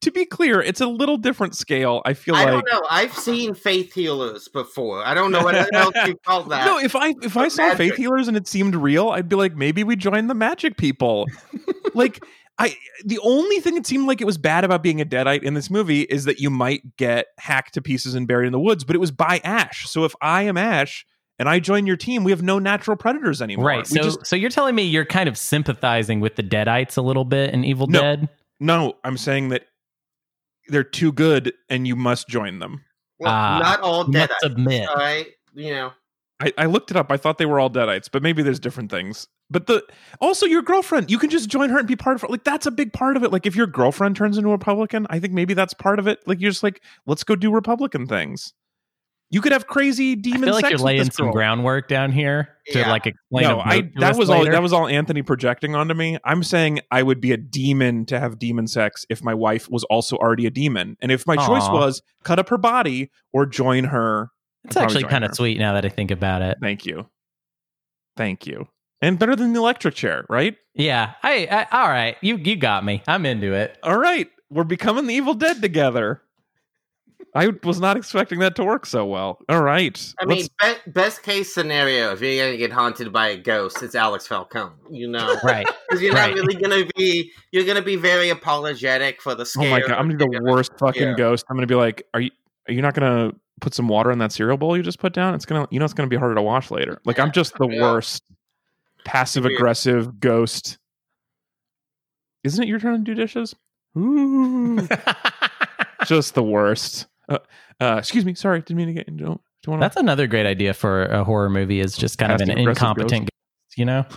To 0.00 0.10
be 0.10 0.24
clear 0.24 0.60
it's 0.60 0.80
a 0.80 0.86
little 0.86 1.16
different 1.16 1.54
scale 1.56 2.02
i 2.04 2.14
feel 2.14 2.34
I 2.34 2.38
like 2.44 2.48
I 2.48 2.50
don't 2.52 2.68
know. 2.70 2.82
I've 2.90 3.14
seen 3.14 3.54
faith 3.54 3.92
healers 3.92 4.48
before. 4.48 5.04
I 5.04 5.14
don't 5.14 5.30
know 5.32 5.42
what 5.42 5.74
else 5.74 5.94
you 6.06 6.16
call 6.26 6.44
that. 6.44 6.64
no 6.66 6.78
if 6.78 6.94
i 6.96 7.14
if 7.22 7.36
i 7.36 7.48
saw 7.48 7.74
faith 7.74 7.96
healers 7.96 8.28
and 8.28 8.36
it 8.36 8.46
seemed 8.46 8.74
real 8.74 9.10
i'd 9.10 9.28
be 9.28 9.36
like 9.36 9.54
maybe 9.56 9.84
we 9.84 9.96
join 9.96 10.26
the 10.26 10.34
magic 10.34 10.76
people 10.76 11.26
like 11.94 12.22
I 12.58 12.76
the 13.04 13.18
only 13.20 13.60
thing 13.60 13.74
that 13.76 13.86
seemed 13.86 14.06
like 14.06 14.20
it 14.20 14.26
was 14.26 14.36
bad 14.36 14.62
about 14.62 14.82
being 14.82 15.00
a 15.00 15.06
deadite 15.06 15.42
in 15.42 15.54
this 15.54 15.70
movie 15.70 16.02
is 16.02 16.24
that 16.26 16.38
you 16.38 16.50
might 16.50 16.96
get 16.98 17.28
hacked 17.38 17.72
to 17.74 17.82
pieces 17.82 18.14
and 18.14 18.28
buried 18.28 18.46
in 18.46 18.52
the 18.52 18.60
woods, 18.60 18.84
but 18.84 18.94
it 18.94 18.98
was 18.98 19.10
by 19.10 19.40
Ash. 19.42 19.88
So 19.88 20.04
if 20.04 20.14
I 20.20 20.42
am 20.42 20.58
Ash 20.58 21.06
and 21.38 21.48
I 21.48 21.60
join 21.60 21.86
your 21.86 21.96
team, 21.96 22.24
we 22.24 22.30
have 22.30 22.42
no 22.42 22.58
natural 22.58 22.94
predators 22.98 23.40
anymore. 23.40 23.64
right. 23.66 23.90
We 23.90 23.96
So, 23.96 24.02
just 24.02 24.26
so 24.26 24.36
you're 24.36 24.50
telling 24.50 24.74
me 24.74 24.82
you're 24.82 25.06
kind 25.06 25.30
of 25.30 25.38
sympathizing 25.38 26.20
with 26.20 26.36
the 26.36 26.42
Deadites 26.42 26.98
a 26.98 27.00
little 27.02 27.24
bit 27.24 27.54
in 27.54 27.64
Evil 27.64 27.86
No. 27.86 28.00
Dead? 28.00 28.28
No, 28.62 28.94
I'm 29.04 29.16
saying 29.16 29.48
that 29.50 29.64
they're 30.68 30.84
too 30.84 31.12
good 31.12 31.52
and 31.68 31.86
you 31.86 31.96
must 31.96 32.28
join 32.28 32.58
them. 32.60 32.84
Well, 33.18 33.30
Ah, 33.32 33.58
not 33.60 33.80
all 33.80 34.04
Must 34.04 34.30
deadites. 34.30 34.34
submit. 34.40 34.88
All 34.88 34.96
right, 34.96 35.26
you 35.54 35.70
know. 35.72 35.92
I, 36.40 36.52
I 36.58 36.66
looked 36.66 36.90
it 36.90 36.96
up. 36.96 37.12
I 37.12 37.16
thought 37.16 37.38
they 37.38 37.46
were 37.46 37.60
all 37.60 37.70
deadites, 37.70 38.08
but 38.10 38.20
maybe 38.22 38.42
there's 38.42 38.58
different 38.58 38.90
things. 38.90 39.28
But 39.48 39.66
the 39.68 39.84
also 40.20 40.44
your 40.46 40.62
girlfriend, 40.62 41.08
you 41.10 41.18
can 41.18 41.30
just 41.30 41.48
join 41.48 41.70
her 41.70 41.78
and 41.78 41.86
be 41.86 41.94
part 41.94 42.16
of 42.16 42.24
it. 42.24 42.30
Like 42.30 42.42
that's 42.42 42.66
a 42.66 42.70
big 42.70 42.92
part 42.92 43.16
of 43.16 43.22
it. 43.22 43.30
Like 43.30 43.46
if 43.46 43.54
your 43.54 43.66
girlfriend 43.68 44.16
turns 44.16 44.36
into 44.38 44.48
a 44.48 44.52
Republican, 44.52 45.06
I 45.10 45.20
think 45.20 45.32
maybe 45.34 45.54
that's 45.54 45.74
part 45.74 45.98
of 46.00 46.06
it. 46.08 46.18
Like 46.26 46.40
you're 46.40 46.50
just 46.50 46.62
like, 46.64 46.82
let's 47.06 47.22
go 47.22 47.36
do 47.36 47.52
Republican 47.52 48.06
things. 48.06 48.54
You 49.32 49.40
could 49.40 49.52
have 49.52 49.66
crazy 49.66 50.14
demon. 50.14 50.42
I 50.44 50.46
feel 50.46 50.54
like 50.54 50.64
sex 50.66 50.70
you're 50.72 50.86
laying 50.86 51.10
some 51.10 51.26
girl. 51.26 51.32
groundwork 51.32 51.88
down 51.88 52.12
here 52.12 52.50
to 52.68 52.78
Yeah. 52.80 52.90
like 52.90 53.06
explain. 53.06 53.44
No, 53.48 53.60
a 53.60 53.62
I 53.62 53.80
vote 53.80 53.92
to 53.94 54.00
that 54.00 54.10
us 54.10 54.18
was 54.18 54.28
all 54.30 54.44
that 54.44 54.62
was 54.62 54.72
all 54.74 54.86
Anthony 54.86 55.22
projecting 55.22 55.74
onto 55.74 55.94
me. 55.94 56.18
I'm 56.22 56.42
saying 56.42 56.80
I 56.90 57.02
would 57.02 57.18
be 57.20 57.32
a 57.32 57.38
demon 57.38 58.04
to 58.06 58.20
have 58.20 58.38
demon 58.38 58.66
sex 58.66 59.06
if 59.08 59.24
my 59.24 59.32
wife 59.32 59.70
was 59.70 59.84
also 59.84 60.16
already 60.18 60.44
a 60.44 60.50
demon, 60.50 60.98
and 61.00 61.10
if 61.10 61.26
my 61.26 61.36
choice 61.36 61.66
was 61.70 62.02
cut 62.24 62.38
up 62.38 62.50
her 62.50 62.58
body 62.58 63.10
or 63.32 63.46
join 63.46 63.84
her. 63.84 64.28
It's 64.64 64.76
I'd 64.76 64.84
actually 64.84 65.04
kind 65.04 65.24
of 65.24 65.34
sweet 65.34 65.58
now 65.58 65.72
that 65.72 65.84
I 65.86 65.88
think 65.88 66.10
about 66.10 66.42
it. 66.42 66.58
Thank 66.60 66.84
you, 66.86 67.06
thank 68.16 68.46
you, 68.46 68.68
and 69.00 69.18
better 69.18 69.34
than 69.34 69.52
the 69.54 69.58
electric 69.60 69.94
chair, 69.94 70.24
right? 70.28 70.56
Yeah. 70.74 71.14
I, 71.22 71.48
I 71.50 71.66
all 71.82 71.88
right. 71.88 72.16
You 72.20 72.36
you 72.36 72.56
got 72.56 72.84
me. 72.84 73.02
I'm 73.08 73.26
into 73.26 73.54
it. 73.54 73.78
All 73.82 73.98
right, 73.98 74.28
we're 74.50 74.64
becoming 74.64 75.06
the 75.06 75.14
Evil 75.14 75.34
Dead 75.34 75.60
together. 75.62 76.22
I 77.34 77.48
was 77.64 77.80
not 77.80 77.96
expecting 77.96 78.40
that 78.40 78.56
to 78.56 78.64
work 78.64 78.84
so 78.84 79.06
well. 79.06 79.38
All 79.48 79.62
right, 79.62 80.14
I 80.20 80.24
let's- 80.26 80.50
mean, 80.62 80.74
be- 80.84 80.90
best 80.90 81.22
case 81.22 81.54
scenario, 81.54 82.12
if 82.12 82.20
you're 82.20 82.44
gonna 82.44 82.58
get 82.58 82.70
haunted 82.72 83.10
by 83.12 83.28
a 83.28 83.36
ghost, 83.38 83.82
it's 83.82 83.94
Alex 83.94 84.26
Falcone. 84.26 84.72
You 84.90 85.08
know, 85.08 85.36
Right. 85.44 85.66
because 85.88 86.02
you're 86.02 86.12
Right. 86.12 86.34
not 86.36 86.44
really 86.46 86.60
gonna 86.60 86.84
be. 86.96 87.32
You're 87.50 87.64
gonna 87.64 87.80
be 87.82 87.96
very 87.96 88.28
apologetic 88.28 89.22
for 89.22 89.34
the 89.34 89.50
oh 89.58 89.64
my 89.64 89.80
god, 89.80 89.92
I'm 89.92 90.08
gonna 90.10 90.28
be 90.28 90.38
the 90.38 90.44
worst 90.44 90.72
fucking 90.78 91.02
yeah. 91.02 91.14
ghost. 91.16 91.46
I'm 91.48 91.56
gonna 91.56 91.66
be 91.66 91.74
like, 91.74 92.06
are 92.12 92.20
you 92.20 92.30
are 92.68 92.72
you 92.74 92.82
not 92.82 92.92
gonna 92.94 93.32
put 93.62 93.72
some 93.74 93.88
water 93.88 94.10
in 94.10 94.18
that 94.18 94.32
cereal 94.32 94.56
bowl 94.58 94.76
you 94.76 94.82
just 94.82 94.98
put 94.98 95.12
down? 95.14 95.34
It's 95.34 95.46
gonna, 95.46 95.66
you 95.70 95.78
know, 95.78 95.84
it's 95.86 95.94
gonna 95.94 96.08
be 96.08 96.16
harder 96.16 96.34
to 96.34 96.42
wash 96.42 96.70
later. 96.70 97.00
Like 97.06 97.18
I'm 97.18 97.32
just 97.32 97.54
the 97.56 97.66
Yeah. 97.70 97.80
worst 97.80 98.22
passive 99.06 99.46
aggressive 99.46 100.20
ghost. 100.20 100.76
Isn't 102.44 102.62
it 102.62 102.68
your 102.68 102.78
turn 102.78 102.98
to 102.98 102.98
do 103.04 103.14
dishes? 103.14 103.54
Ooh, 103.96 104.86
just 106.06 106.34
the 106.34 106.42
worst. 106.42 107.06
Uh, 107.34 107.38
uh, 107.80 107.96
excuse 107.98 108.24
me, 108.24 108.34
sorry, 108.34 108.60
didn't 108.60 108.76
mean 108.76 108.86
to 108.88 108.92
get 108.94 109.08
into. 109.08 109.24
Do 109.24 109.30
you 109.66 109.70
want 109.70 109.80
That's 109.80 109.96
another 109.96 110.26
great 110.26 110.46
idea 110.46 110.74
for 110.74 111.04
a 111.06 111.24
horror 111.24 111.48
movie. 111.50 111.80
Is 111.80 111.96
just 111.96 112.18
kind 112.18 112.32
of 112.32 112.40
an 112.40 112.50
incompetent, 112.50 113.22
ghost, 113.30 113.76
you 113.78 113.84
know. 113.84 114.04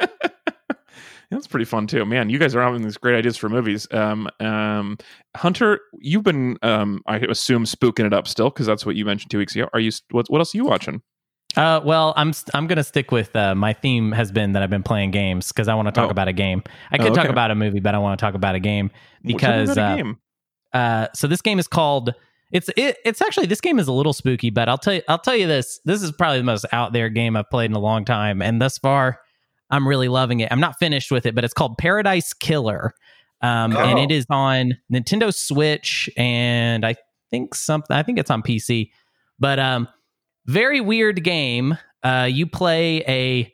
That's 1.30 1.48
pretty 1.48 1.64
fun 1.64 1.86
too, 1.88 2.04
man. 2.04 2.30
You 2.30 2.38
guys 2.38 2.54
are 2.54 2.62
having 2.62 2.82
these 2.82 2.96
great 2.96 3.16
ideas 3.16 3.36
for 3.36 3.48
movies. 3.48 3.88
Um, 3.92 4.28
um, 4.38 4.96
Hunter, 5.36 5.80
you've 6.00 6.22
been, 6.22 6.56
um, 6.62 7.02
I 7.08 7.16
assume, 7.18 7.64
spooking 7.64 8.06
it 8.06 8.12
up 8.14 8.28
still 8.28 8.48
because 8.48 8.66
that's 8.66 8.86
what 8.86 8.94
you 8.94 9.04
mentioned 9.04 9.30
two 9.32 9.38
weeks 9.38 9.54
ago. 9.56 9.68
Are 9.72 9.80
you? 9.80 9.90
What, 10.12 10.26
what 10.28 10.38
else 10.38 10.54
are 10.54 10.58
you 10.58 10.64
watching? 10.64 11.02
Uh, 11.56 11.80
well, 11.84 12.12
I'm 12.16 12.32
I'm 12.54 12.66
gonna 12.68 12.84
stick 12.84 13.10
with 13.10 13.34
uh, 13.34 13.54
my 13.56 13.72
theme 13.72 14.12
has 14.12 14.30
been 14.30 14.52
that 14.52 14.62
I've 14.62 14.70
been 14.70 14.82
playing 14.84 15.10
games 15.10 15.48
because 15.48 15.66
I 15.68 15.74
want 15.74 15.88
to 15.88 15.92
talk 15.92 16.08
Oh. 16.08 16.10
about 16.10 16.28
a 16.28 16.32
game. 16.32 16.62
I 16.92 16.96
Oh, 16.98 17.04
could 17.04 17.14
talk 17.14 17.28
about 17.28 17.50
a 17.50 17.54
movie, 17.56 17.80
but 17.80 17.94
I 17.94 17.98
want 17.98 18.18
to 18.18 18.24
talk 18.24 18.34
about 18.34 18.54
a 18.54 18.60
game 18.60 18.90
Well, 19.24 19.38
tell 19.38 19.56
me 19.56 19.62
because 19.64 19.76
a 19.78 19.82
uh, 19.82 19.96
game. 19.96 20.18
uh, 20.74 21.06
so 21.14 21.26
this 21.26 21.40
game 21.40 21.58
is 21.58 21.66
called 21.66 22.14
it's 22.52 22.68
it, 22.76 22.96
it's 23.04 23.20
actually 23.22 23.46
this 23.46 23.60
game 23.60 23.78
is 23.78 23.88
a 23.88 23.92
little 23.92 24.12
spooky, 24.12 24.50
but 24.50 24.68
I'll 24.68 24.78
tell 24.78 24.94
you 24.94 25.02
I'll 25.08 25.18
tell 25.18 25.36
you 25.36 25.46
this 25.46 25.80
this 25.84 26.02
is 26.02 26.12
probably 26.12 26.38
the 26.38 26.44
most 26.44 26.64
out 26.72 26.92
there 26.92 27.08
game 27.08 27.36
I've 27.36 27.50
played 27.50 27.70
in 27.70 27.76
a 27.76 27.80
long 27.80 28.04
time, 28.04 28.40
and 28.42 28.60
thus 28.60 28.78
far 28.78 29.18
I'm 29.70 29.86
really 29.86 30.08
loving 30.08 30.40
it. 30.40 30.50
I'm 30.52 30.60
not 30.60 30.78
finished 30.78 31.10
with 31.10 31.26
it, 31.26 31.34
but 31.34 31.44
it's 31.44 31.54
called 31.54 31.76
Paradise 31.78 32.32
Killer, 32.32 32.94
um, 33.42 33.76
and 33.76 33.98
Oh. 33.98 34.02
it 34.02 34.10
is 34.12 34.26
on 34.30 34.78
Nintendo 34.92 35.34
Switch, 35.34 36.08
and 36.16 36.86
I 36.86 36.94
think 37.30 37.54
something 37.54 37.96
I 37.96 38.02
think 38.04 38.18
it's 38.18 38.30
on 38.30 38.42
PC, 38.42 38.90
but 39.38 39.58
um, 39.58 39.88
very 40.46 40.80
weird 40.80 41.24
game. 41.24 41.76
Uh, 42.04 42.28
you 42.30 42.46
play 42.46 42.98
a 43.08 43.52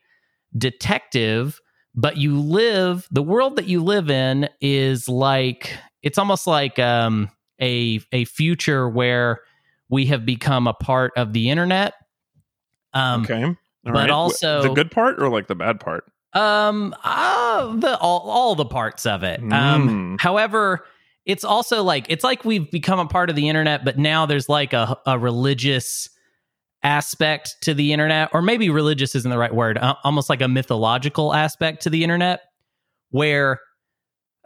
detective, 0.58 1.61
but 1.94 2.16
you 2.18 2.38
live 2.38 3.08
the 3.11 3.22
world 3.22 3.56
that 3.56 3.66
you 3.66 3.82
live 3.82 4.11
in 4.11 4.49
is 4.61 5.08
like 5.08 5.75
it's 6.02 6.18
almost 6.18 6.46
like 6.46 6.78
um, 6.78 7.30
a 7.62 8.00
a 8.12 8.25
future 8.26 8.88
where 8.88 9.40
we 9.88 10.07
have 10.07 10.26
become 10.26 10.66
a 10.66 10.75
part 10.75 11.12
of 11.16 11.33
the 11.33 11.49
internet. 11.50 11.95
Um, 12.95 13.23
okay, 13.23 13.45
All 13.45 13.54
but 13.85 13.92
right. 13.95 14.11
Also- 14.11 14.62
the 14.62 14.75
good 14.75 14.90
part 14.90 15.23
or 15.23 15.28
like 15.31 15.47
the 15.47 15.54
bad 15.54 15.81
part? 15.81 16.04
um, 16.35 16.95
uh, 17.04 17.76
the 17.76 17.97
all 17.99 18.21
all 18.31 18.54
the 18.54 18.64
parts 18.64 19.04
of 19.07 19.23
it. 19.23 19.38
Um, 19.40 20.16
Mm. 20.16 20.21
however, 20.21 20.85
it's 21.26 21.45
also 21.45 21.83
like 21.83 22.07
it's 22.09 22.25
like 22.25 22.45
we've 22.45 22.71
become 22.71 22.99
a 22.99 23.07
part 23.07 23.28
of 23.31 23.37
the 23.37 23.49
internet, 23.49 23.85
but 23.85 23.99
now 23.99 24.25
there's 24.26 24.49
like 24.49 24.73
a 24.73 24.99
a 25.07 25.19
religious 25.19 26.09
aspect 26.83 27.54
to 27.62 27.75
the 27.75 27.92
internet, 27.92 28.31
or 28.33 28.42
maybe 28.42 28.69
religious 28.71 29.14
isn't 29.14 29.31
the 29.31 29.38
right 29.38 29.54
word. 29.54 29.76
Uh, 29.78 29.95
almost 30.04 30.28
like 30.31 30.40
a 30.40 30.49
mythological 30.49 31.33
aspect 31.35 31.83
to 31.83 31.90
the 31.90 32.02
internet, 32.02 32.40
where 33.11 33.61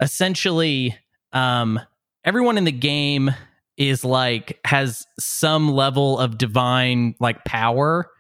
essentially 0.03 0.97
um, 1.33 1.81
everyone 2.27 2.59
in 2.59 2.65
the 2.65 2.73
game 2.73 3.31
is 3.79 4.05
like 4.05 4.59
has 4.65 5.07
some 5.19 5.71
level 5.73 6.19
of 6.19 6.37
divine 6.37 7.15
like 7.21 7.45
power 7.45 8.11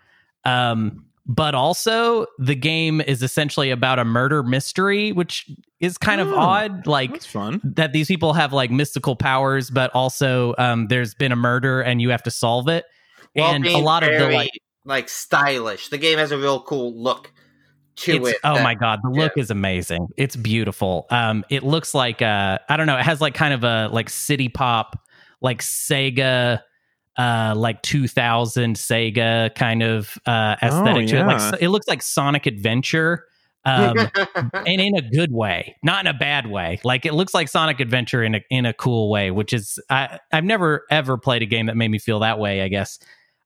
um 0.44 1.04
but 1.28 1.54
also 1.56 2.26
the 2.38 2.54
game 2.54 3.00
is 3.00 3.22
essentially 3.22 3.70
about 3.70 3.98
a 3.98 4.04
murder 4.04 4.42
mystery 4.42 5.12
which 5.12 5.50
is 5.80 5.98
kind 5.98 6.20
of 6.20 6.28
Oh, 6.28 6.36
odd 6.36 6.86
like 6.86 7.12
That's 7.12 7.26
fun. 7.26 7.60
that 7.76 7.92
these 7.92 8.06
people 8.06 8.32
have 8.34 8.52
like 8.52 8.70
mystical 8.70 9.16
powers 9.16 9.70
but 9.70 9.90
also 9.94 10.54
um 10.58 10.86
there's 10.88 11.14
been 11.14 11.32
a 11.32 11.36
murder 11.36 11.80
and 11.82 12.00
you 12.00 12.10
have 12.10 12.22
to 12.22 12.30
solve 12.30 12.68
it 12.68 12.84
While 13.34 13.52
and 13.52 13.64
a 13.64 13.68
being 13.68 13.84
lot 13.84 14.02
of 14.02 14.10
the 14.18 14.28
like 14.28 14.50
like 14.84 15.08
stylish. 15.08 15.88
The 15.88 15.98
game 15.98 16.16
has 16.18 16.30
a 16.30 16.38
real 16.38 16.60
cool 16.62 16.94
look 17.02 17.32
to 17.96 18.16
it's, 18.16 18.28
it. 18.30 18.36
oh 18.44 18.54
that- 18.54 18.62
my 18.64 18.74
god 18.74 19.00
the 19.02 19.10
look 19.10 19.32
is 19.36 19.50
amazing. 19.50 20.08
It's 20.16 20.36
beautiful. 20.36 21.06
Um 21.10 21.44
it 21.50 21.62
looks 21.62 21.94
like 21.94 22.22
uh 22.22 22.58
i 22.68 22.76
don't 22.76 22.86
know 22.86 22.96
it 22.96 23.04
has 23.04 23.20
like 23.20 23.34
kind 23.34 23.54
of 23.54 23.64
a 23.64 23.88
like 23.92 24.08
city 24.10 24.48
pop 24.48 24.98
like 25.40 25.60
sega 25.62 26.60
uh 27.18 27.54
like 27.56 27.82
2000 27.82 28.76
sega 28.76 29.54
kind 29.54 29.82
of 29.82 30.18
uh 30.26 30.56
aesthetic 30.62 31.08
to 31.08 31.16
it. 31.16 31.26
Like 31.26 31.62
it 31.62 31.68
looks 31.70 31.88
like 31.88 32.02
sonic 32.02 32.46
adventure 32.46 33.24
um 33.64 33.96
and 34.54 34.80
in 34.80 34.94
a 34.96 35.02
good 35.10 35.32
way 35.32 35.76
not 35.82 36.04
in 36.04 36.06
a 36.06 36.14
bad 36.18 36.46
way. 36.46 36.78
Like 36.84 37.06
it 37.06 37.14
looks 37.14 37.32
like 37.34 37.48
sonic 37.48 37.80
adventure 37.80 38.22
in 38.22 38.34
a 38.36 38.40
in 38.50 38.66
a 38.66 38.72
cool 38.72 39.10
way 39.10 39.30
which 39.30 39.52
is 39.52 39.78
i 39.90 40.18
i've 40.32 40.44
never 40.44 40.84
ever 40.90 41.16
played 41.18 41.42
a 41.42 41.46
game 41.46 41.66
that 41.66 41.76
made 41.76 41.88
me 41.90 41.98
feel 41.98 42.20
that 42.20 42.38
way 42.38 42.62
i 42.62 42.68
guess. 42.68 42.98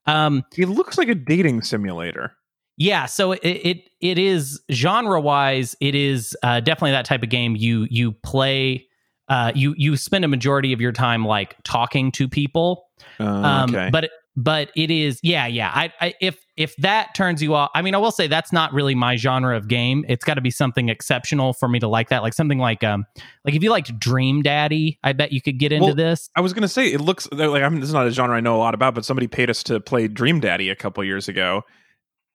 Um 0.06 0.42
It 0.58 0.68
looks 0.68 0.98
like 0.98 1.08
a 1.08 1.14
dating 1.14 1.62
simulator. 1.62 2.32
Yeah, 2.80 3.04
so 3.04 3.32
it 3.32 3.40
it, 3.42 3.90
it 4.00 4.18
is 4.18 4.58
genre 4.72 5.20
wise, 5.20 5.76
it 5.80 5.94
is 5.94 6.34
uh, 6.42 6.60
definitely 6.60 6.92
that 6.92 7.04
type 7.04 7.22
of 7.22 7.28
game. 7.28 7.54
You 7.54 7.86
you 7.90 8.12
play, 8.12 8.88
uh, 9.28 9.52
you 9.54 9.74
you 9.76 9.98
spend 9.98 10.24
a 10.24 10.28
majority 10.28 10.72
of 10.72 10.80
your 10.80 10.90
time 10.90 11.26
like 11.26 11.56
talking 11.62 12.10
to 12.12 12.26
people. 12.26 12.86
Uh, 13.20 13.24
Um, 13.24 13.70
okay. 13.70 13.90
But 13.92 14.10
but 14.34 14.70
it 14.76 14.90
is 14.90 15.20
yeah 15.22 15.46
yeah. 15.46 15.70
I, 15.74 15.92
I 16.00 16.14
if 16.22 16.38
if 16.56 16.74
that 16.76 17.14
turns 17.14 17.42
you 17.42 17.54
off, 17.54 17.70
I 17.74 17.82
mean, 17.82 17.94
I 17.94 17.98
will 17.98 18.12
say 18.12 18.28
that's 18.28 18.50
not 18.50 18.72
really 18.72 18.94
my 18.94 19.16
genre 19.16 19.58
of 19.58 19.68
game. 19.68 20.06
It's 20.08 20.24
got 20.24 20.34
to 20.34 20.40
be 20.40 20.50
something 20.50 20.88
exceptional 20.88 21.52
for 21.52 21.68
me 21.68 21.80
to 21.80 21.88
like 21.88 22.08
that. 22.08 22.22
Like 22.22 22.32
something 22.32 22.58
like 22.58 22.82
um 22.82 23.04
like 23.44 23.54
if 23.54 23.62
you 23.62 23.70
liked 23.70 23.98
Dream 23.98 24.40
Daddy, 24.40 24.98
I 25.04 25.12
bet 25.12 25.32
you 25.32 25.42
could 25.42 25.58
get 25.58 25.70
into 25.70 25.86
Well, 25.86 25.94
this. 25.94 26.30
I 26.34 26.40
was 26.40 26.54
gonna 26.54 26.66
say 26.66 26.86
it 26.86 27.02
looks 27.02 27.28
like 27.30 27.62
I 27.62 27.68
mean 27.68 27.80
this 27.80 27.90
is 27.90 27.94
not 27.94 28.06
a 28.06 28.10
genre 28.10 28.38
I 28.38 28.40
know 28.40 28.56
a 28.56 28.58
lot 28.58 28.72
about, 28.72 28.94
but 28.94 29.04
somebody 29.04 29.26
paid 29.26 29.50
us 29.50 29.62
to 29.64 29.80
play 29.80 30.08
Dream 30.08 30.40
Daddy 30.40 30.70
a 30.70 30.76
couple 30.76 31.04
years 31.04 31.28
ago, 31.28 31.62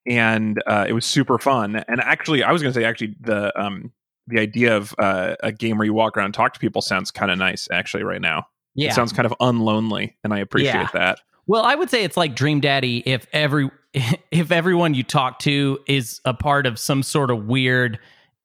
and 0.08 0.62
uh, 0.68 0.86
it 0.88 0.94
was 0.94 1.06
super 1.06 1.38
fun. 1.38 1.76
And 1.88 2.00
actually, 2.02 2.44
I 2.44 2.52
was 2.52 2.62
gonna 2.62 2.74
say 2.74 2.84
actually 2.84 3.16
the 3.20 3.58
um 3.60 3.92
the 4.28 4.40
idea 4.40 4.76
of 4.76 4.94
uh, 4.98 5.36
a 5.44 5.52
game 5.52 5.78
where 5.78 5.86
you 5.86 5.94
walk 5.94 6.18
around 6.18 6.26
and 6.26 6.34
talk 6.34 6.54
to 6.56 6.60
people 6.60 6.82
sounds 6.82 7.12
kind 7.12 7.30
of 7.32 7.38
nice 7.38 7.68
actually 7.72 8.04
right 8.04 8.22
now. 8.22 8.48
Yeah. 8.74 8.90
It 8.90 8.94
sounds 8.94 9.14
kind 9.14 9.26
of 9.26 9.34
unlonely, 9.40 10.14
and 10.24 10.34
I 10.34 10.40
appreciate 10.40 10.74
Yeah. 10.74 10.90
that. 10.94 11.20
Well, 11.48 11.64
I 11.64 11.76
would 11.76 11.90
say 11.92 12.04
it's 12.04 12.18
like 12.18 12.36
Dream 12.36 12.60
Daddy 12.60 13.04
if 13.06 13.28
every 13.34 13.70
if 14.32 14.52
everyone 14.52 14.94
you 14.94 15.04
talk 15.04 15.40
to 15.40 15.80
is 15.88 16.22
a 16.26 16.34
part 16.34 16.66
of 16.66 16.80
some 16.80 17.04
sort 17.04 17.30
of 17.32 17.46
weird 17.46 18.00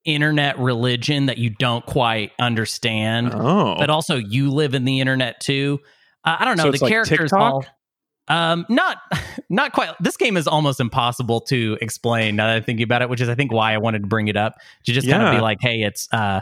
internet 0.04 0.58
religion 0.58 1.26
that 1.26 1.38
you 1.38 1.50
don't 1.50 1.84
quite 1.86 2.32
understand, 2.38 3.32
Oh, 3.34 3.76
but 3.78 3.90
also 3.90 4.16
you 4.16 4.50
live 4.50 4.74
in 4.74 4.84
the 4.84 5.00
internet 5.00 5.40
too. 5.40 5.80
Uh, 6.24 6.36
I 6.38 6.44
don't 6.44 6.56
know. 6.56 6.64
So 6.64 6.70
the 6.72 6.84
like 6.84 6.90
characters 6.90 7.18
TikTok? 7.30 7.40
all 7.40 7.64
um 8.30 8.64
not 8.70 8.98
not 9.50 9.72
quite. 9.72 9.90
This 10.00 10.16
game 10.16 10.38
is 10.38 10.46
almost 10.46 10.80
impossible 10.80 11.42
to 11.42 11.76
explain 11.82 12.36
now 12.36 12.46
that 12.46 12.56
I'm 12.56 12.62
thinking 12.62 12.84
about 12.84 13.02
it, 13.02 13.10
which 13.10 13.20
is 13.20 13.28
I 13.28 13.34
think 13.34 13.52
why 13.52 13.74
I 13.74 13.78
wanted 13.78 14.02
to 14.02 14.08
bring 14.08 14.28
it 14.28 14.36
up 14.36 14.54
to 14.86 14.92
just 14.92 15.06
kind 15.08 15.22
of 15.22 15.34
be 15.34 15.40
like, 15.40 15.58
hey, 15.60 15.82
it's 15.82 16.08
uh 16.12 16.40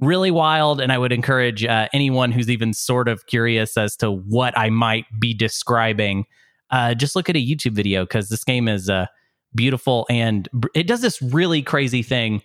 really 0.00 0.30
wild 0.30 0.80
and 0.80 0.92
i 0.92 0.98
would 0.98 1.12
encourage 1.12 1.64
uh, 1.64 1.88
anyone 1.92 2.30
who's 2.30 2.50
even 2.50 2.72
sort 2.72 3.08
of 3.08 3.26
curious 3.26 3.76
as 3.76 3.96
to 3.96 4.10
what 4.10 4.56
i 4.58 4.68
might 4.68 5.06
be 5.18 5.32
describing 5.32 6.24
uh, 6.70 6.94
just 6.94 7.16
look 7.16 7.30
at 7.30 7.36
a 7.36 7.38
youtube 7.38 7.72
video 7.72 8.04
because 8.04 8.28
this 8.28 8.44
game 8.44 8.68
is 8.68 8.90
uh, 8.90 9.06
beautiful 9.54 10.06
and 10.10 10.48
it 10.74 10.86
does 10.86 11.00
this 11.00 11.22
really 11.22 11.62
crazy 11.62 12.02
thing 12.02 12.42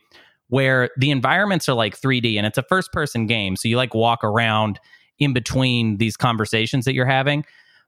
where 0.47 0.89
the 0.97 1.11
environments 1.11 1.67
are 1.67 1.73
like 1.73 1.99
3d 1.99 2.37
and 2.37 2.45
it's 2.45 2.57
a 2.57 2.63
first 2.63 2.91
person 2.93 3.27
game 3.27 3.55
so 3.57 3.67
you 3.67 3.75
like 3.75 3.93
walk 3.93 4.23
around 4.23 4.79
in 5.19 5.33
between 5.33 5.97
these 5.97 6.15
conversations 6.15 6.85
that 6.85 6.93
you're 6.93 7.05
having 7.05 7.43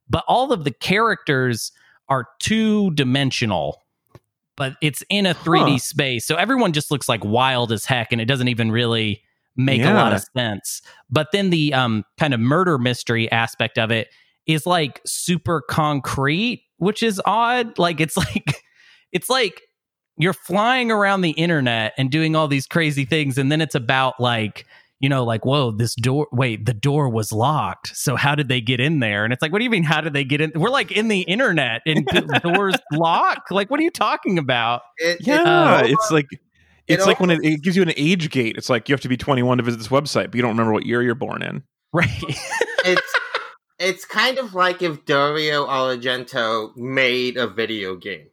but 0.09 0.23
all 0.27 0.51
of 0.51 0.63
the 0.63 0.71
characters 0.71 1.71
are 2.09 2.27
two 2.39 2.91
dimensional 2.91 3.81
but 4.55 4.75
it's 4.81 5.03
in 5.09 5.25
a 5.25 5.33
3d 5.33 5.71
Huh. 5.71 5.77
space 5.79 6.25
so 6.25 6.35
everyone 6.35 6.73
just 6.73 6.91
looks 6.91 7.09
like 7.09 7.23
wild 7.23 7.71
as 7.71 7.85
heck 7.85 8.11
and 8.11 8.21
it 8.21 8.25
doesn't 8.25 8.47
even 8.49 8.71
really 8.71 9.21
make 9.55 9.81
a 9.81 9.93
lot 9.93 10.13
of 10.13 10.23
sense. 10.35 10.81
But 11.11 11.31
then 11.31 11.51
the 11.51 11.73
um 11.75 12.03
kind 12.17 12.33
of 12.33 12.39
murder 12.39 12.77
mystery 12.79 13.31
aspect 13.31 13.77
of 13.77 13.91
it 13.91 14.07
is 14.47 14.65
like 14.65 14.99
super 15.05 15.61
concrete 15.61 16.63
which 16.77 17.03
is 17.03 17.21
odd. 17.25 17.77
Like 17.77 18.01
it's 18.01 18.17
like 18.33 18.63
it's 19.11 19.29
like 19.29 19.61
you're 20.17 20.33
flying 20.33 20.91
around 20.91 21.21
the 21.21 21.31
internet 21.31 21.93
and 21.99 22.09
doing 22.11 22.35
all 22.35 22.47
these 22.47 22.65
crazy 22.65 23.05
things 23.05 23.37
and 23.37 23.51
then 23.51 23.61
it's 23.61 23.75
about 23.75 24.19
like 24.19 24.65
you 25.03 25.09
know 25.09 25.23
like 25.23 25.45
whoa 25.45 25.69
this 25.69 25.93
door 25.95 26.27
wait 26.31 26.65
the 26.65 26.73
door 26.73 27.09
was 27.09 27.31
locked 27.31 27.95
so 27.95 28.15
how 28.15 28.33
did 28.33 28.47
they 28.47 28.59
get 28.61 28.79
in 28.79 28.99
there 28.99 29.23
and 29.23 29.31
it's 29.33 29.41
like 29.41 29.51
what 29.51 29.59
do 29.59 29.65
you 29.65 29.69
mean 29.69 29.83
how 29.83 30.01
did 30.01 30.13
they 30.13 30.23
get 30.23 30.41
in 30.41 30.51
we're 30.55 30.69
like 30.69 30.91
in 30.91 31.09
the 31.09 31.21
internet 31.21 31.81
and 31.85 32.07
doors 32.43 32.73
lock 32.93 33.43
like 33.51 33.69
what 33.69 33.79
are 33.79 33.83
you 33.83 33.91
talking 33.91 34.37
about 34.39 34.81
It, 34.97 35.19
it- 35.19 35.27
yeah, 35.27 35.41
uh, 35.43 35.81
it's 35.85 36.09
like. 36.09 36.25
it 36.31 36.39
It's 36.87 37.05
like 37.05 37.19
when 37.19 37.29
it, 37.29 37.43
it 37.43 37.61
gives 37.61 37.75
you 37.77 37.81
an 37.83 37.93
age 37.95 38.29
gate. 38.29 38.55
It's 38.57 38.69
like 38.69 38.89
you 38.89 38.93
have 38.93 39.01
to 39.01 39.07
be 39.09 39.15
21 39.17 39.57
to 39.59 39.63
visit 39.63 39.77
this 39.77 39.87
website, 39.89 40.25
but 40.25 40.35
you 40.35 40.41
don't 40.41 40.51
remember 40.51 40.73
what 40.73 40.85
year 40.85 41.01
you're 41.03 41.15
born 41.15 41.41
in. 41.43 41.63
right 41.93 42.09
it's 42.85 43.13
it's 43.79 44.05
kind 44.05 44.37
of 44.37 44.53
like 44.53 44.81
if 44.81 45.05
Dario 45.05 45.65
Argento 45.65 46.75
made 46.77 47.37
a 47.37 47.47
video 47.47 47.95
game. 47.95 48.27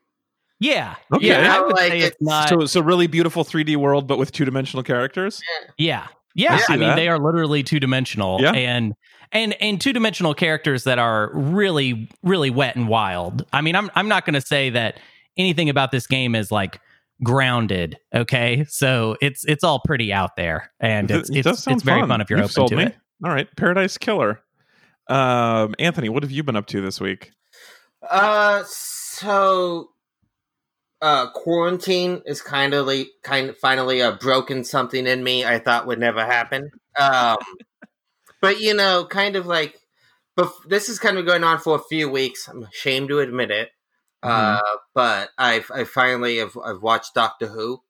yeah 0.61 0.97
Okay. 1.13 1.27
yeah 1.29 1.57
i 1.57 1.61
would 1.61 1.73
like, 1.75 1.91
say 1.93 1.99
it's 1.99 2.07
it's- 2.07 2.21
not 2.21 2.49
so, 2.49 2.67
so 2.67 2.81
really 2.81 3.07
beautiful 3.07 3.45
3D 3.45 3.77
world, 3.77 4.07
but 4.07 4.19
with 4.19 4.31
two 4.33 4.45
dimensional 4.45 4.83
characters. 4.83 5.41
Yeah. 5.51 5.71
Yeah. 5.79 6.07
See 6.37 6.47
I, 6.69 6.77
mean, 6.77 6.97
they 6.97 7.09
are 7.09 7.19
literally 7.19 7.63
two 7.63 7.81
dimensional 7.81 8.39
Yeah. 8.41 8.53
and 8.53 8.95
and 9.33 9.55
and 9.61 9.81
two 9.81 9.93
dimensional 9.93 10.35
characters 10.35 10.85
that 10.85 10.99
are 10.99 11.31
really, 11.35 12.09
really 12.23 12.51
wet 12.51 12.77
and 12.77 12.89
wild. 12.89 13.45
I 13.53 13.61
mean, 13.61 13.77
I'm 13.77 13.91
I'm 13.95 14.09
not 14.09 14.25
gonna 14.25 14.41
say 14.41 14.71
that 14.71 14.99
anything 15.37 15.69
about 15.69 15.91
this 15.93 16.07
game 16.07 16.35
is 16.35 16.51
like 16.51 16.81
grounded. 17.23 17.97
Okay. 18.15 18.65
So 18.69 19.17
it's 19.21 19.45
it's 19.45 19.63
all 19.65 19.81
pretty 19.85 20.13
out 20.13 20.37
there. 20.37 20.73
And 20.81 21.11
it's 21.11 21.31
it 21.31 21.39
it's, 21.39 21.45
does 21.47 21.63
sound 21.63 21.77
it's 21.77 21.85
very 21.85 22.01
fun. 22.01 22.09
fun 22.09 22.21
if 22.21 22.31
you're 22.31 22.39
You've 22.39 22.45
open 22.47 22.53
sold 22.55 22.71
to 22.71 22.77
me. 22.77 22.85
it. 22.85 22.97
All 23.25 23.31
right, 23.31 23.49
Paradise 23.57 23.99
Killer. 23.99 24.41
Um, 25.09 25.75
Anthony, 25.79 26.09
what 26.09 26.23
have 26.23 26.33
you 26.33 26.43
been 26.43 26.57
up 26.57 26.67
to 26.69 26.81
this 26.81 27.01
week? 27.01 27.33
Uh, 28.09 28.63
so 28.67 29.91
uh, 31.03 31.31
quarantine 31.31 32.23
is 32.27 32.43
kind 32.43 32.75
of 32.75 32.87
like, 32.87 33.09
kind 33.23 33.49
of 33.51 33.59
finally 33.59 34.03
uh, 34.03 34.13
broken 34.13 34.65
something 34.65 35.07
in 35.07 35.25
me 35.25 35.45
I 35.45 35.59
thought 35.59 35.87
would 35.87 35.99
never 35.99 36.25
happen. 36.25 36.71
Um, 36.99 37.37
but 38.41 38.61
you 38.61 38.75
know, 38.75 39.05
kind 39.05 39.37
of 39.37 39.47
like, 39.47 39.79
but 40.37 40.53
this 40.69 40.89
is 40.89 40.99
kind 40.99 41.19
of 41.19 41.27
going 41.27 41.45
on 41.45 41.59
for 41.59 41.77
a 41.77 41.83
few 41.89 42.09
weeks. 42.11 42.49
I'm 42.49 42.63
ashamed 42.65 43.09
to 43.09 43.21
admit 43.21 43.51
it. 43.51 43.71
Uh, 44.23 44.61
but 44.95 45.31
I've 45.39 45.71
I 45.73 45.85
finally 45.85 46.39
have 46.39 46.57
I've 46.63 46.83
watched 46.83 47.15
Doctor 47.15 47.47
Who. 47.47 47.83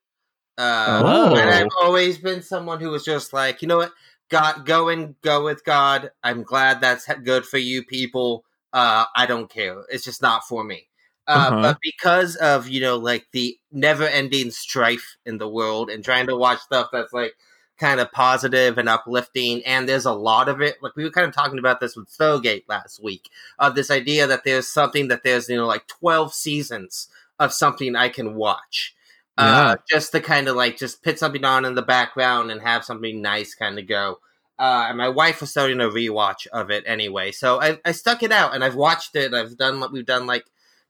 Uh, 0.58 1.02
Oh. 1.04 1.34
and 1.36 1.50
I've 1.50 1.68
always 1.82 2.18
been 2.18 2.42
someone 2.42 2.80
who 2.80 2.90
was 2.90 3.04
just 3.04 3.32
like, 3.32 3.62
you 3.62 3.68
know 3.68 3.78
what, 3.78 3.92
God, 4.28 4.66
go 4.66 4.88
and 4.90 5.14
go 5.22 5.42
with 5.42 5.64
God. 5.64 6.10
I'm 6.22 6.42
glad 6.42 6.80
that's 6.80 7.06
good 7.24 7.46
for 7.46 7.58
you 7.58 7.82
people. 7.84 8.44
Uh, 8.72 9.06
I 9.16 9.26
don't 9.26 9.50
care. 9.50 9.84
It's 9.88 10.04
just 10.04 10.22
not 10.22 10.44
for 10.44 10.62
me. 10.62 10.89
Uh, 11.26 11.32
Uh-huh. 11.32 11.60
But 11.62 11.76
because 11.82 12.36
of 12.36 12.68
you 12.68 12.80
know 12.80 12.96
like 12.96 13.26
the 13.32 13.58
never-ending 13.72 14.50
strife 14.50 15.16
in 15.26 15.38
the 15.38 15.48
world 15.48 15.90
and 15.90 16.04
trying 16.04 16.26
to 16.26 16.36
watch 16.36 16.60
stuff 16.60 16.88
that's 16.92 17.12
like 17.12 17.34
kind 17.78 18.00
of 18.00 18.10
positive 18.12 18.78
and 18.78 18.88
uplifting, 18.88 19.62
and 19.64 19.88
there's 19.88 20.04
a 20.06 20.12
lot 20.12 20.48
of 20.48 20.60
it. 20.60 20.76
Like 20.82 20.96
we 20.96 21.04
were 21.04 21.10
kind 21.10 21.28
of 21.28 21.34
talking 21.34 21.58
about 21.58 21.80
this 21.80 21.96
with 21.96 22.08
Stargate 22.10 22.64
last 22.68 23.02
week 23.02 23.30
of 23.58 23.74
this 23.74 23.90
idea 23.90 24.26
that 24.26 24.44
there's 24.44 24.68
something 24.68 25.08
that 25.08 25.22
there's 25.24 25.48
you 25.48 25.56
know 25.56 25.66
like 25.66 25.86
12 25.88 26.34
seasons 26.34 27.08
of 27.38 27.52
something 27.52 27.96
I 27.96 28.08
can 28.08 28.34
watch. 28.34 28.94
Uh, 29.38 29.76
just 29.88 30.12
to 30.12 30.20
kind 30.20 30.48
of 30.48 30.56
like 30.56 30.76
just 30.76 31.02
put 31.02 31.18
something 31.18 31.44
on 31.46 31.64
in 31.64 31.74
the 31.74 31.80
background 31.82 32.50
and 32.50 32.60
have 32.60 32.84
something 32.84 33.22
nice 33.22 33.54
kind 33.54 33.78
of 33.78 33.86
go. 33.86 34.18
Uh, 34.58 34.86
and 34.90 34.98
my 34.98 35.08
wife 35.08 35.40
was 35.40 35.50
starting 35.50 35.80
a 35.80 35.88
rewatch 35.88 36.46
of 36.48 36.70
it 36.70 36.84
anyway, 36.86 37.32
so 37.32 37.58
I, 37.62 37.78
I 37.84 37.92
stuck 37.92 38.22
it 38.22 38.32
out 38.32 38.54
and 38.54 38.62
I've 38.62 38.74
watched 38.76 39.16
it. 39.16 39.32
I've 39.32 39.56
done 39.56 39.80
what 39.80 39.92
we've 39.92 40.04
done 40.04 40.26
like 40.26 40.44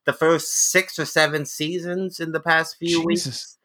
the 0.07 0.13
first 0.13 0.71
six 0.71 0.99
or 0.99 1.05
seven 1.05 1.47
seasons 1.47 2.21
in 2.21 2.33
the 2.33 2.41
past 2.41 2.77
few 2.79 3.05
weeks. 3.05 3.57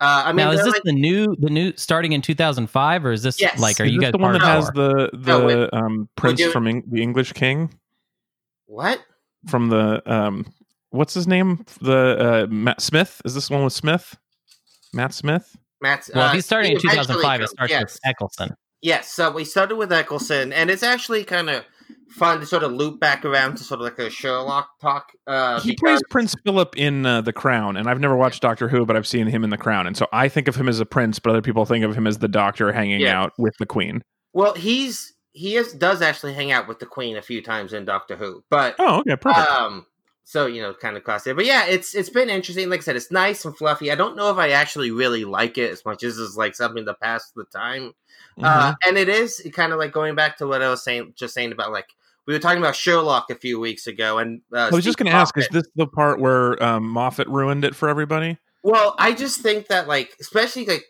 Uh, 0.00 0.24
I 0.26 0.32
mean, 0.32 0.36
now 0.44 0.50
is 0.50 0.62
this 0.64 0.72
like- 0.74 0.82
the 0.82 0.92
new 0.92 1.34
the 1.38 1.50
new 1.50 1.72
starting 1.76 2.12
in 2.12 2.20
2005 2.20 3.06
or 3.06 3.12
is 3.12 3.22
this 3.22 3.40
Yes. 3.40 3.58
like 3.60 3.80
are 3.80 3.84
Is 3.84 3.92
you 3.92 4.00
this 4.00 4.06
guys 4.08 4.12
the 4.12 4.18
one 4.18 4.32
that 4.32 4.42
has 4.42 4.66
the 4.74 5.10
the 5.12 5.38
No, 5.38 5.68
um, 5.72 6.08
prince 6.16 6.42
from 6.44 6.66
Eng- 6.66 6.84
the 6.88 7.00
English 7.00 7.32
King 7.32 7.78
what? 8.66 9.00
from 9.48 9.68
the 9.68 10.02
um, 10.12 10.52
what's 10.90 11.14
his 11.14 11.28
name? 11.28 11.64
The 11.80 12.46
uh, 12.46 12.46
Matt 12.52 12.80
Smith. 12.80 13.22
Is 13.24 13.34
this 13.34 13.48
one 13.48 13.62
with 13.64 13.72
Smith? 13.72 14.16
Matt 14.92 15.14
Smith. 15.14 15.56
Matt's, 15.80 16.10
well 16.14 16.24
uh, 16.24 16.28
if 16.28 16.34
he's 16.34 16.46
starting 16.46 16.72
in 16.72 16.78
he 16.78 16.88
eventually 16.88 17.22
2005 17.22 17.40
it 17.42 17.48
starts 17.50 17.70
yes. 17.70 17.82
with 17.82 18.00
eccleston 18.04 18.50
Yes, 18.84 19.10
so 19.10 19.30
we 19.30 19.46
started 19.46 19.76
with 19.76 19.90
Eccleston, 19.90 20.52
and 20.52 20.68
it's 20.68 20.82
actually 20.82 21.24
kind 21.24 21.48
of 21.48 21.64
fun 22.08 22.40
to 22.40 22.46
sort 22.46 22.62
of 22.62 22.72
loop 22.72 23.00
back 23.00 23.24
around 23.24 23.56
to 23.56 23.64
sort 23.64 23.80
of 23.80 23.84
like 23.84 23.98
a 23.98 24.08
Sherlock 24.10 24.68
talk. 24.80 25.08
Uh, 25.26 25.60
he 25.60 25.70
because- 25.70 25.80
plays 25.80 26.00
Prince 26.10 26.34
Philip 26.44 26.76
in 26.76 27.04
uh, 27.04 27.20
The 27.20 27.32
Crown, 27.32 27.76
and 27.76 27.88
I've 27.88 28.00
never 28.00 28.16
watched 28.16 28.40
Doctor 28.42 28.68
Who, 28.68 28.86
but 28.86 28.96
I've 28.96 29.06
seen 29.06 29.26
him 29.26 29.42
in 29.44 29.50
The 29.50 29.58
Crown, 29.58 29.86
and 29.86 29.96
so 29.96 30.06
I 30.12 30.28
think 30.28 30.46
of 30.48 30.56
him 30.56 30.68
as 30.68 30.80
a 30.80 30.86
prince, 30.86 31.18
but 31.18 31.30
other 31.30 31.42
people 31.42 31.64
think 31.64 31.84
of 31.84 31.94
him 31.96 32.06
as 32.06 32.18
the 32.18 32.28
Doctor 32.28 32.72
hanging 32.72 33.00
Yeah. 33.00 33.20
out 33.20 33.32
with 33.38 33.54
the 33.58 33.66
Queen. 33.66 34.02
well, 34.32 34.54
he's 34.54 35.12
he 35.32 35.56
is 35.56 35.72
does 35.72 36.00
actually 36.00 36.32
hang 36.32 36.52
out 36.52 36.68
with 36.68 36.78
the 36.78 36.86
Queen 36.86 37.16
a 37.16 37.22
few 37.22 37.42
times 37.42 37.72
in 37.72 37.84
Doctor 37.84 38.14
Who, 38.16 38.44
but 38.50 38.76
Oh, 38.78 39.00
okay, 39.00 39.16
perfect. 39.16 39.50
um, 39.50 39.84
so 40.22 40.46
you 40.46 40.62
know, 40.62 40.72
kind 40.72 40.96
of 40.96 41.02
cross 41.02 41.24
there. 41.24 41.34
But 41.34 41.44
yeah, 41.44 41.66
it's 41.66 41.92
it's 41.94 42.08
been 42.08 42.30
interesting. 42.30 42.70
Like 42.70 42.78
I 42.80 42.82
said, 42.84 42.94
it's 42.96 43.10
nice 43.10 43.44
and 43.44 43.56
fluffy. 43.56 43.90
I 43.90 43.96
don't 43.96 44.16
know 44.16 44.30
if 44.30 44.36
I 44.38 44.50
actually 44.50 44.92
really 44.92 45.24
like 45.24 45.58
it 45.58 45.72
as 45.72 45.84
much 45.84 46.04
as 46.04 46.18
it's 46.18 46.36
like 46.36 46.54
something 46.54 46.86
to 46.86 46.94
pass 46.94 47.32
the 47.34 47.44
time. 47.46 47.92
Mm-hmm. 48.38 48.44
Uh, 48.44 48.74
and 48.86 48.98
it 48.98 49.08
is 49.08 49.48
kind 49.52 49.72
of 49.72 49.78
like 49.78 49.92
going 49.92 50.14
back 50.14 50.38
to 50.38 50.46
what 50.46 50.62
I 50.62 50.68
was 50.68 50.82
saying, 50.82 51.14
just 51.16 51.34
saying 51.34 51.52
about 51.52 51.72
like 51.72 51.88
we 52.26 52.32
were 52.32 52.40
talking 52.40 52.58
about 52.58 52.74
Sherlock 52.74 53.30
a 53.30 53.34
few 53.34 53.60
weeks 53.60 53.86
ago, 53.86 54.18
and 54.18 54.40
uh, 54.52 54.58
I 54.58 54.70
was 54.70 54.84
just 54.84 54.98
going 54.98 55.10
to 55.10 55.16
ask: 55.16 55.36
Is 55.36 55.48
this 55.48 55.68
the 55.76 55.86
part 55.86 56.20
where 56.20 56.62
um, 56.62 56.88
Moffat 56.88 57.28
ruined 57.28 57.64
it 57.64 57.74
for 57.74 57.88
everybody? 57.88 58.38
Well, 58.62 58.94
I 58.98 59.12
just 59.12 59.40
think 59.40 59.68
that 59.68 59.88
like, 59.88 60.16
especially 60.20 60.64
like, 60.64 60.84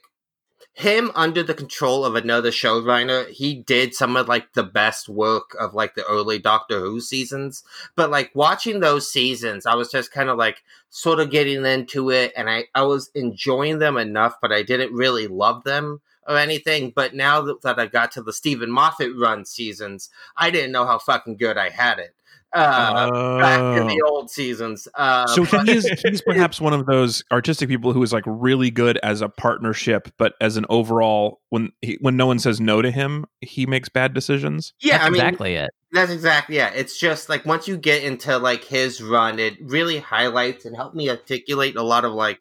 him 0.74 1.10
under 1.14 1.42
the 1.42 1.54
control 1.54 2.04
of 2.04 2.14
another 2.14 2.50
showrunner, 2.50 3.28
he 3.28 3.54
did 3.54 3.94
some 3.94 4.16
of 4.16 4.28
like 4.28 4.52
the 4.54 4.62
best 4.62 5.08
work 5.08 5.56
of 5.58 5.74
like 5.74 5.94
the 5.94 6.04
early 6.04 6.38
Doctor 6.38 6.80
Who 6.80 7.00
seasons. 7.00 7.62
But 7.94 8.10
like 8.10 8.30
watching 8.34 8.80
those 8.80 9.10
seasons, 9.10 9.66
I 9.66 9.74
was 9.74 9.90
just 9.90 10.12
kind 10.12 10.28
of 10.28 10.38
like 10.38 10.62
sort 10.90 11.20
of 11.20 11.30
getting 11.30 11.64
into 11.64 12.10
it 12.10 12.32
and 12.36 12.50
I, 12.50 12.64
I 12.74 12.82
was 12.82 13.10
enjoying 13.14 13.78
them 13.78 13.96
enough, 13.96 14.34
but 14.40 14.52
I 14.52 14.62
didn't 14.62 14.92
really 14.92 15.28
love 15.28 15.62
them 15.62 16.00
or 16.26 16.36
anything. 16.38 16.92
But 16.94 17.14
now 17.14 17.40
that, 17.42 17.62
that 17.62 17.78
I 17.78 17.86
got 17.86 18.12
to 18.12 18.22
the 18.22 18.32
Steven 18.32 18.70
Moffat 18.70 19.12
run 19.16 19.44
seasons, 19.44 20.08
I 20.36 20.50
didn't 20.50 20.72
know 20.72 20.86
how 20.86 20.98
fucking 20.98 21.36
good 21.36 21.56
I 21.58 21.68
had 21.70 21.98
it. 21.98 22.14
Uh, 22.52 23.10
back 23.40 23.80
in 23.80 23.88
the 23.88 24.00
Oh. 24.06 24.10
old 24.14 24.30
seasons. 24.30 24.86
Uh, 24.94 25.26
so 25.26 25.44
but- 25.44 25.66
he 25.68 25.74
is 25.74 25.86
he's 26.06 26.22
perhaps 26.26 26.60
one 26.60 26.72
of 26.72 26.86
those 26.86 27.24
artistic 27.32 27.68
people 27.68 27.92
who 27.92 28.00
is 28.02 28.12
like 28.12 28.22
really 28.26 28.70
good 28.70 28.96
as 29.02 29.20
a 29.22 29.28
partnership, 29.28 30.12
but 30.18 30.34
as 30.40 30.56
an 30.56 30.64
overall, 30.68 31.40
when 31.48 31.72
he, 31.82 31.98
when 32.00 32.16
no 32.16 32.26
one 32.26 32.38
says 32.38 32.60
no 32.60 32.80
to 32.80 32.92
him, 32.92 33.26
he 33.40 33.66
makes 33.66 33.88
bad 33.88 34.14
decisions. 34.14 34.72
yeah, 34.80 34.98
That's 34.98 35.04
I 35.06 35.10
mean, 35.10 35.20
exactly 35.20 35.54
it. 35.56 35.70
That's 35.90 36.12
exactly 36.12 36.56
yeah. 36.56 36.70
It's 36.70 36.96
just 36.98 37.28
like 37.28 37.44
once 37.44 37.66
you 37.66 37.76
get 37.76 38.04
into 38.04 38.38
like 38.38 38.62
his 38.62 39.02
run, 39.02 39.40
it 39.40 39.54
really 39.60 39.98
highlights 39.98 40.64
and 40.64 40.76
helped 40.76 40.94
me 40.94 41.10
articulate 41.10 41.74
a 41.74 41.82
lot 41.82 42.04
of 42.04 42.12
like 42.12 42.40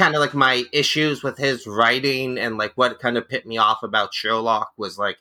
kind 0.00 0.14
of 0.14 0.20
like 0.22 0.32
my 0.32 0.64
issues 0.72 1.22
with 1.22 1.36
his 1.36 1.66
writing 1.66 2.38
and 2.38 2.56
like 2.56 2.72
what 2.74 2.98
kind 3.00 3.18
of 3.18 3.28
put 3.28 3.44
me 3.44 3.58
off 3.58 3.82
about 3.82 4.14
Sherlock 4.14 4.72
was 4.78 4.98
like 4.98 5.18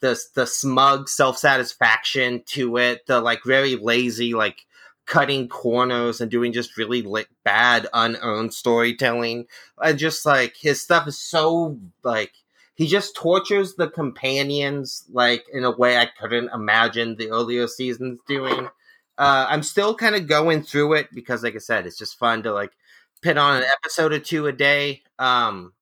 the 0.00 0.18
the 0.34 0.46
smug 0.46 1.10
self 1.10 1.36
satisfaction 1.36 2.42
to 2.46 2.78
it, 2.78 3.06
the 3.06 3.20
like 3.20 3.40
very 3.44 3.76
lazy 3.76 4.32
like 4.32 4.64
cutting 5.04 5.48
corners 5.48 6.22
and 6.22 6.30
doing 6.30 6.50
just 6.50 6.78
really 6.78 7.02
li- 7.02 7.26
bad 7.44 7.86
unearned 7.92 8.54
storytelling. 8.54 9.44
And 9.84 9.98
just 9.98 10.24
like 10.24 10.54
his 10.58 10.80
stuff 10.80 11.06
is 11.06 11.18
so 11.18 11.78
like 12.02 12.32
he 12.74 12.86
just 12.86 13.14
tortures 13.14 13.74
the 13.74 13.90
companions 13.90 15.04
like 15.12 15.44
in 15.52 15.62
a 15.64 15.76
way 15.76 15.98
I 15.98 16.06
couldn't 16.06 16.48
imagine 16.54 17.16
the 17.16 17.28
earlier 17.28 17.68
seasons 17.68 18.18
doing. 18.26 18.70
Uh, 19.18 19.46
I'm 19.50 19.62
still 19.62 19.94
kind 19.94 20.14
of 20.14 20.26
going 20.26 20.62
through 20.62 20.94
it 20.94 21.08
because, 21.12 21.42
like 21.42 21.54
I 21.54 21.58
said, 21.58 21.86
it's 21.86 21.98
just 21.98 22.18
fun 22.18 22.42
to 22.44 22.52
like 22.54 22.72
put 23.22 23.38
on 23.38 23.58
an 23.58 23.64
episode 23.64 24.12
or 24.12 24.18
two 24.18 24.46
a 24.46 24.52
day. 24.52 25.02
Um, 25.18 25.72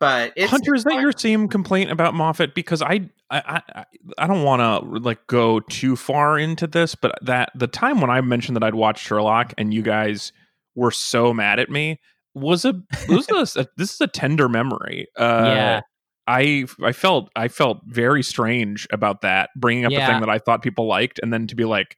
but 0.00 0.32
it's 0.36 0.50
Hunter, 0.50 0.74
is 0.74 0.84
that 0.84 1.00
your 1.00 1.12
same 1.12 1.48
complaint 1.48 1.90
about 1.90 2.14
Moffat? 2.14 2.54
Because 2.54 2.82
I 2.82 3.08
I 3.30 3.62
I, 3.74 3.84
I 4.18 4.26
don't 4.26 4.42
want 4.42 4.60
to 4.60 4.98
like 4.98 5.26
go 5.28 5.60
too 5.60 5.96
far 5.96 6.38
into 6.38 6.66
this, 6.66 6.94
but 6.94 7.16
that 7.22 7.50
the 7.54 7.66
time 7.68 8.00
when 8.00 8.10
I 8.10 8.20
mentioned 8.20 8.56
that 8.56 8.64
I'd 8.64 8.74
watched 8.74 9.06
Sherlock 9.06 9.54
and 9.56 9.72
you 9.72 9.82
guys 9.82 10.32
were 10.74 10.90
so 10.90 11.32
mad 11.32 11.58
at 11.60 11.70
me 11.70 12.00
was 12.34 12.64
a 12.64 12.74
was 13.08 13.56
a, 13.56 13.66
this 13.76 13.94
is 13.94 14.00
a 14.00 14.06
tender 14.08 14.48
memory. 14.48 15.06
Uh, 15.16 15.44
Yeah. 15.46 15.80
I 16.26 16.66
I 16.82 16.92
felt 16.92 17.30
I 17.36 17.48
felt 17.48 17.80
very 17.86 18.22
strange 18.22 18.86
about 18.90 19.20
that 19.22 19.50
bringing 19.56 19.84
up 19.84 19.90
the 19.90 19.96
Yeah. 19.98 20.06
thing 20.06 20.20
that 20.20 20.30
I 20.30 20.38
thought 20.38 20.62
people 20.62 20.86
liked, 20.86 21.20
and 21.22 21.32
then 21.32 21.46
to 21.46 21.54
be 21.54 21.64
like, 21.64 21.96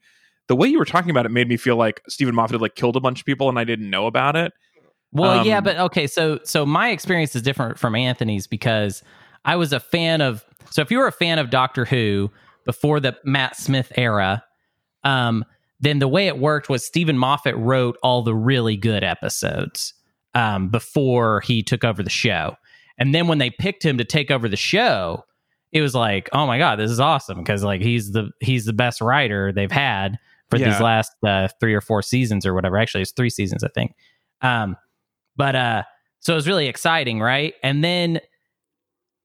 the 0.48 0.54
way 0.56 0.68
you 0.68 0.78
were 0.78 0.84
talking 0.84 1.10
about 1.10 1.26
it 1.26 1.30
made 1.30 1.48
me 1.48 1.56
feel 1.56 1.76
like 1.76 2.02
Steven 2.08 2.34
Moffat 2.34 2.54
had 2.54 2.60
like 2.60 2.74
killed 2.74 2.96
a 2.96 3.00
bunch 3.00 3.20
of 3.20 3.26
people 3.26 3.48
and 3.48 3.58
I 3.58 3.64
didn't 3.64 3.88
know 3.90 4.06
about 4.06 4.36
it. 4.36 4.52
Well, 5.22 5.46
yeah, 5.46 5.58
Um, 5.58 5.64
but 5.64 5.76
okay, 5.78 6.06
so 6.06 6.40
so 6.44 6.66
my 6.66 6.90
experience 6.90 7.34
is 7.36 7.42
different 7.42 7.78
from 7.78 7.94
Anthony's 7.94 8.46
because 8.46 9.02
I 9.44 9.56
was 9.56 9.72
a 9.72 9.80
fan 9.80 10.20
of 10.20 10.44
so 10.70 10.82
if 10.82 10.90
you 10.90 10.98
were 10.98 11.06
a 11.06 11.12
fan 11.12 11.38
of 11.38 11.50
Doctor 11.50 11.84
Who 11.84 12.30
before 12.64 13.00
the 13.00 13.16
Matt 13.24 13.56
Smith 13.56 13.92
era, 13.96 14.44
um, 15.04 15.44
then 15.80 15.98
the 16.00 16.08
way 16.08 16.26
it 16.26 16.38
worked 16.38 16.68
was 16.68 16.84
Steven 16.84 17.16
Moffat 17.18 17.56
wrote 17.56 17.96
all 18.02 18.22
the 18.22 18.34
really 18.34 18.76
good 18.76 19.04
episodes 19.04 19.94
um, 20.34 20.68
before 20.68 21.40
he 21.42 21.62
took 21.62 21.84
over 21.84 22.02
the 22.02 22.10
show. 22.10 22.56
And 22.98 23.14
then 23.14 23.28
when 23.28 23.38
they 23.38 23.50
picked 23.50 23.84
him 23.84 23.98
to 23.98 24.04
take 24.04 24.30
over 24.30 24.48
the 24.48 24.56
show, 24.56 25.24
it 25.72 25.82
was 25.82 25.94
like, 25.94 26.28
oh 26.32 26.46
my 26.46 26.58
god, 26.58 26.78
this 26.78 26.90
is 26.90 27.00
awesome 27.00 27.38
because 27.38 27.62
like 27.62 27.80
he's 27.82 28.12
the 28.12 28.30
he's 28.40 28.64
the 28.64 28.72
best 28.72 29.00
writer 29.00 29.52
they've 29.52 29.70
had 29.70 30.18
for 30.50 30.56
Yeah. 30.58 30.70
these 30.70 30.80
last 30.80 31.12
uh, 31.24 31.48
three 31.60 31.74
or 31.74 31.80
four 31.80 32.02
seasons 32.02 32.46
or 32.46 32.54
whatever. 32.54 32.76
Actually, 32.78 33.02
it's 33.02 33.12
three 33.12 33.30
seasons, 33.30 33.62
I 33.62 33.68
think. 33.68 33.92
Um, 34.42 34.76
but 35.36 35.56
uh, 35.56 35.82
so 36.20 36.32
it 36.32 36.36
was 36.36 36.48
really 36.48 36.68
exciting, 36.68 37.20
right? 37.20 37.54
And 37.62 37.82
then 37.82 38.20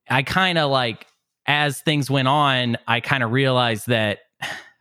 I 0.10 0.24
kind 0.24 0.58
of 0.58 0.70
like 0.70 1.08
as 1.48 1.82
things 1.82 2.10
went 2.10 2.28
on, 2.28 2.78
I 2.88 3.00
kind 3.00 3.24
of 3.24 3.32
realized 3.32 3.88
that 3.88 4.20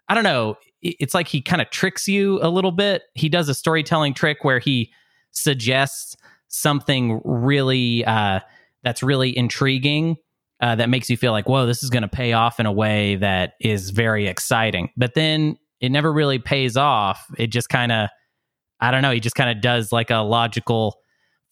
I 0.08 0.14
don't 0.14 0.24
know. 0.24 0.56
It's 0.82 1.14
like 1.14 1.28
he 1.28 1.42
kind 1.42 1.60
of 1.60 1.70
tricks 1.70 2.08
you 2.08 2.40
a 2.42 2.48
little 2.48 2.72
bit. 2.72 3.02
He 3.14 3.28
does 3.28 3.48
a 3.48 3.54
storytelling 3.54 4.14
trick 4.14 4.44
where 4.44 4.58
he 4.58 4.92
suggests 5.30 6.16
something 6.48 7.20
really 7.24 8.04
uh, 8.04 8.40
that's 8.82 9.02
really 9.02 9.36
intriguing 9.36 10.16
uh, 10.60 10.74
that 10.76 10.88
makes 10.88 11.08
you 11.10 11.16
feel 11.16 11.32
like, 11.32 11.48
whoa, 11.48 11.66
this 11.66 11.82
is 11.82 11.90
going 11.90 12.02
to 12.02 12.08
pay 12.08 12.32
off 12.32 12.60
in 12.60 12.66
a 12.66 12.72
way 12.72 13.16
that 13.16 13.54
is 13.60 13.90
very 13.90 14.26
exciting. 14.26 14.90
But 14.96 15.14
then 15.14 15.56
it 15.80 15.90
never 15.90 16.12
really 16.12 16.38
pays 16.38 16.76
off. 16.76 17.24
It 17.38 17.48
just 17.48 17.68
kind 17.68 17.92
of, 17.92 18.08
I 18.80 18.90
don't 18.90 19.02
know, 19.02 19.10
he 19.10 19.20
just 19.20 19.36
kind 19.36 19.50
of 19.50 19.62
does 19.62 19.92
like 19.92 20.10
a 20.10 20.18
logical 20.18 20.99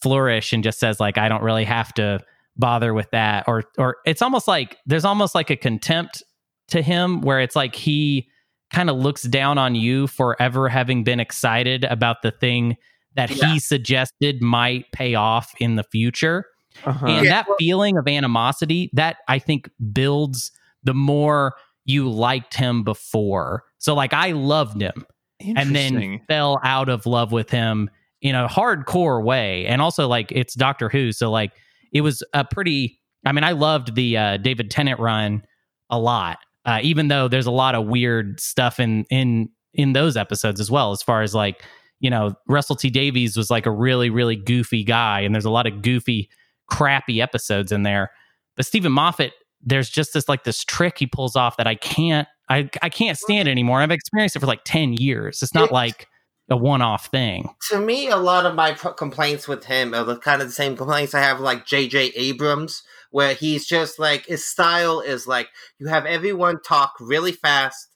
flourish 0.03 0.53
and 0.53 0.63
just 0.65 0.79
says 0.79 1.01
like, 1.01 1.19
I 1.19 1.29
don't 1.29 1.43
really 1.43 1.65
have 1.65 1.93
to 1.95 2.21
bother 2.57 2.95
with 2.95 3.11
that. 3.13 3.45
Or, 3.47 3.65
or 3.79 3.97
it's 4.05 4.23
almost 4.23 4.49
like 4.49 4.77
there's 4.87 5.05
almost 5.05 5.35
like 5.35 5.51
a 5.51 5.57
contempt 5.57 6.23
to 6.69 6.83
him 6.83 7.21
where 7.21 7.41
it's 7.41 7.57
like 7.57 7.75
he 7.75 8.29
kind 8.73 8.91
of 8.91 8.97
looks 8.97 9.23
down 9.23 9.57
on 9.59 9.75
you 9.75 10.07
for 10.07 10.41
ever 10.41 10.69
having 10.69 11.03
been 11.05 11.21
excited 11.21 11.85
about 11.85 12.23
the 12.23 12.31
thing 12.31 12.77
that 13.15 13.31
Yeah. 13.31 13.53
he 13.53 13.59
suggested 13.59 14.43
might 14.43 14.91
pay 14.93 15.15
off 15.15 15.53
in 15.59 15.77
the 15.77 15.85
future. 15.85 16.45
Uh-huh. 16.85 17.07
And 17.07 17.25
Yeah, 17.25 17.31
that 17.31 17.47
feeling 17.59 17.97
of 17.97 18.07
animosity, 18.07 18.91
that 18.93 19.17
I 19.27 19.39
think 19.39 19.71
builds 19.93 20.53
the 20.85 20.95
more 20.95 21.55
you 21.87 22.09
liked 22.11 22.55
him 22.55 22.85
before. 22.85 23.65
So, 23.79 23.95
like, 23.95 24.13
I 24.13 24.33
loved 24.33 24.81
him 24.83 25.07
and 25.41 25.75
then 25.75 26.21
fell 26.29 26.61
out 26.63 26.89
of 26.89 27.07
love 27.07 27.33
with 27.33 27.51
him 27.51 27.89
in 28.21 28.35
a 28.35 28.49
hardcore 28.49 29.23
way. 29.23 29.67
And 29.67 29.81
also, 29.81 30.09
like, 30.09 30.33
it's 30.33 30.55
Doctor 30.55 30.89
Who. 30.89 31.13
So, 31.13 31.31
like, 31.31 31.53
it 31.93 32.01
was 32.01 32.23
a 32.35 32.45
pretty, 32.45 33.01
I 33.25 33.33
mean, 33.33 33.45
I 33.45 33.53
loved 33.53 33.95
the 33.95 34.17
uh, 34.17 34.37
David 34.39 34.71
Tennant 34.71 35.01
run 35.01 35.43
a 35.91 35.99
lot, 35.99 36.39
uh, 36.65 36.81
even 36.83 37.09
though 37.09 37.29
there's 37.29 37.47
a 37.47 37.51
lot 37.51 37.75
of 37.75 37.87
weird 37.87 38.41
stuff 38.41 38.81
in, 38.81 39.05
in, 39.11 39.49
in 39.75 39.93
those 39.93 40.17
episodes 40.17 40.61
as 40.61 40.71
well, 40.71 40.93
as 40.93 41.03
far 41.03 41.23
as 41.23 41.35
like, 41.35 41.63
you 42.01 42.11
know, 42.11 42.33
Russell 42.47 42.77
T 42.77 42.91
Davies 42.91 43.37
was 43.37 43.51
like 43.51 43.67
a 43.67 43.71
really, 43.71 44.11
really 44.11 44.37
goofy 44.37 44.85
guy, 44.85 45.21
and 45.21 45.35
there's 45.35 45.45
a 45.45 45.51
lot 45.51 45.67
of 45.67 45.83
goofy, 45.83 46.29
crappy 46.69 47.21
episodes 47.21 47.73
in 47.73 47.83
there. 47.83 48.11
But 48.57 48.67
Steven 48.67 48.93
Moffat, 48.93 49.33
there's 49.63 49.91
just 49.91 50.15
this 50.15 50.29
like 50.29 50.45
this 50.45 50.63
trick 50.63 50.99
he 50.99 51.07
pulls 51.07 51.35
off 51.35 51.57
that 51.57 51.67
I 51.67 51.75
can't, 51.75 52.29
I, 52.49 52.71
I 52.83 52.89
can't 52.89 53.19
stand 53.19 53.49
anymore. 53.49 53.81
I've 53.81 53.91
experienced 53.91 54.37
it 54.37 54.41
for 54.41 54.47
like 54.47 54.63
ten 54.65 54.93
years. 54.93 55.43
It's 55.43 55.55
not 55.55 55.73
like 55.73 56.07
a 56.49 56.57
one-off 56.57 57.07
thing. 57.07 57.51
to 57.71 57.79
me, 57.79 58.09
a 58.09 58.17
lot 58.17 58.47
of 58.47 58.55
my 58.55 58.73
pro- 58.73 58.93
complaints 58.93 59.47
with 59.47 59.65
him 59.65 59.95
are 59.95 60.05
the 60.05 60.17
kind 60.17 60.41
of 60.41 60.49
the 60.49 60.55
same 60.55 60.77
complaints 60.77 61.15
I 61.15 61.21
have 61.21 61.41
like 61.41 61.67
J.J. 61.67 62.13
Abrams, 62.17 62.83
where 63.11 63.35
he's 63.35 63.67
just 63.67 63.99
like 63.99 64.27
his 64.27 64.47
style 64.47 65.01
is 65.01 65.27
like 65.27 65.49
you 65.79 65.89
have 65.89 66.07
everyone 66.07 66.61
talk 66.63 66.95
really 67.01 67.33
fast 67.33 67.89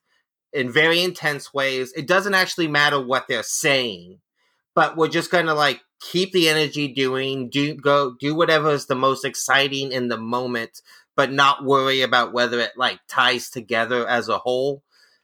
in 0.52 0.70
very 0.70 1.02
intense 1.02 1.52
ways. 1.54 1.92
It 1.96 2.06
doesn't 2.06 2.34
actually 2.34 2.68
matter 2.68 3.00
what 3.00 3.26
they're 3.28 3.42
saying, 3.42 4.20
but 4.74 4.96
we're 4.96 5.08
just 5.08 5.30
gonna 5.30 5.54
like 5.54 5.80
keep 6.00 6.32
the 6.32 6.48
energy 6.48 6.88
doing, 6.88 7.48
do 7.48 7.74
go 7.74 8.14
do 8.18 8.34
whatever 8.34 8.70
is 8.70 8.86
the 8.86 8.94
most 8.94 9.24
exciting 9.24 9.92
in 9.92 10.08
the 10.08 10.18
moment, 10.18 10.82
but 11.16 11.32
not 11.32 11.64
worry 11.64 12.02
about 12.02 12.32
whether 12.32 12.60
it 12.60 12.72
like 12.76 13.00
ties 13.08 13.48
together 13.48 14.06
as 14.06 14.28
a 14.28 14.38
whole 14.38 14.82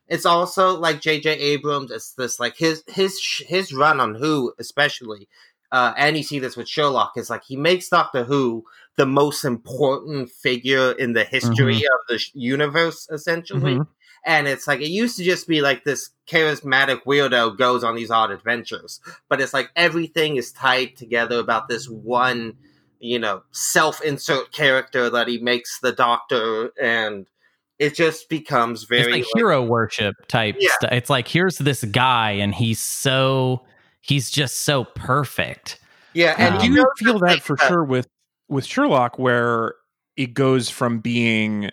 it's 0.09 0.27
also 0.27 0.79
like 0.79 1.01
J.J. 1.01 1.31
Abrams. 1.31 1.90
It's 1.90 2.12
this 2.14 2.40
like 2.40 2.57
his 2.57 2.83
his 2.87 3.21
his 3.47 3.73
run 3.73 4.01
on 4.01 4.14
Who, 4.14 4.55
especially, 4.59 5.29
uh, 5.71 5.92
and 5.97 6.16
you 6.16 6.23
see 6.23 6.38
this 6.38 6.57
with 6.57 6.68
Sherlock. 6.68 7.12
Is 7.16 7.31
like 7.31 7.44
he 7.44 7.57
makes 7.57 7.88
Doctor 7.88 8.25
Who 8.25 8.64
the 8.97 9.07
most 9.07 9.44
important 9.44 10.31
figure 10.31 10.92
in 10.92 11.12
the 11.12 11.25
history 11.25 11.77
of 11.77 12.01
the 12.09 12.21
universe, 12.35 13.09
essentially. 13.11 13.77
Mhm. 13.77 13.87
And 14.27 14.49
it's 14.49 14.66
like 14.66 14.81
it 14.81 14.88
used 14.88 15.16
to 15.18 15.25
just 15.25 15.47
be 15.47 15.61
like 15.61 15.85
this 15.85 16.11
charismatic 16.27 17.05
weirdo 17.05 17.57
goes 17.57 17.85
on 17.85 17.94
these 17.94 18.11
odd 18.11 18.33
adventures, 18.33 19.01
but 19.29 19.40
it's 19.40 19.55
like 19.55 19.71
everything 19.77 20.37
is 20.37 20.51
tied 20.53 20.97
together 20.97 21.38
about 21.38 21.68
this 21.68 21.88
one, 21.88 22.55
you 22.99 23.18
know, 23.21 23.42
self-insert 23.53 24.51
character 24.53 25.09
that 25.09 25.29
he 25.29 25.38
makes 25.38 25.79
the 25.79 25.92
Doctor, 25.92 26.73
and 26.83 27.27
it 27.78 27.94
just 27.94 28.28
becomes 28.28 28.84
very 28.84 29.00
it's 29.02 29.12
like, 29.12 29.22
like, 29.24 29.32
hero 29.36 29.62
worship 29.62 30.14
type 30.28 30.56
Yeah. 30.58 30.70
stuff. 30.72 30.92
It's 30.92 31.10
like 31.10 31.28
here's 31.28 31.58
this 31.58 31.84
guy, 31.84 32.32
and 32.32 32.54
he's 32.54 32.80
so 32.80 33.64
he's 34.00 34.30
just 34.30 34.60
so 34.60 34.84
perfect. 34.94 35.78
Yeah, 36.14 36.34
and 36.38 36.54
Um, 36.54 36.60
do 36.60 36.66
you 36.66 36.72
you 36.74 36.82
know 36.82 36.90
feel 36.98 37.18
that 37.20 37.28
thing 37.32 37.40
for 37.40 37.56
sure 37.56 37.84
with 37.84 38.08
with 38.48 38.64
Sherlock, 38.64 39.18
where 39.18 39.74
it 40.16 40.34
goes 40.34 40.68
from 40.70 40.98
being 41.00 41.70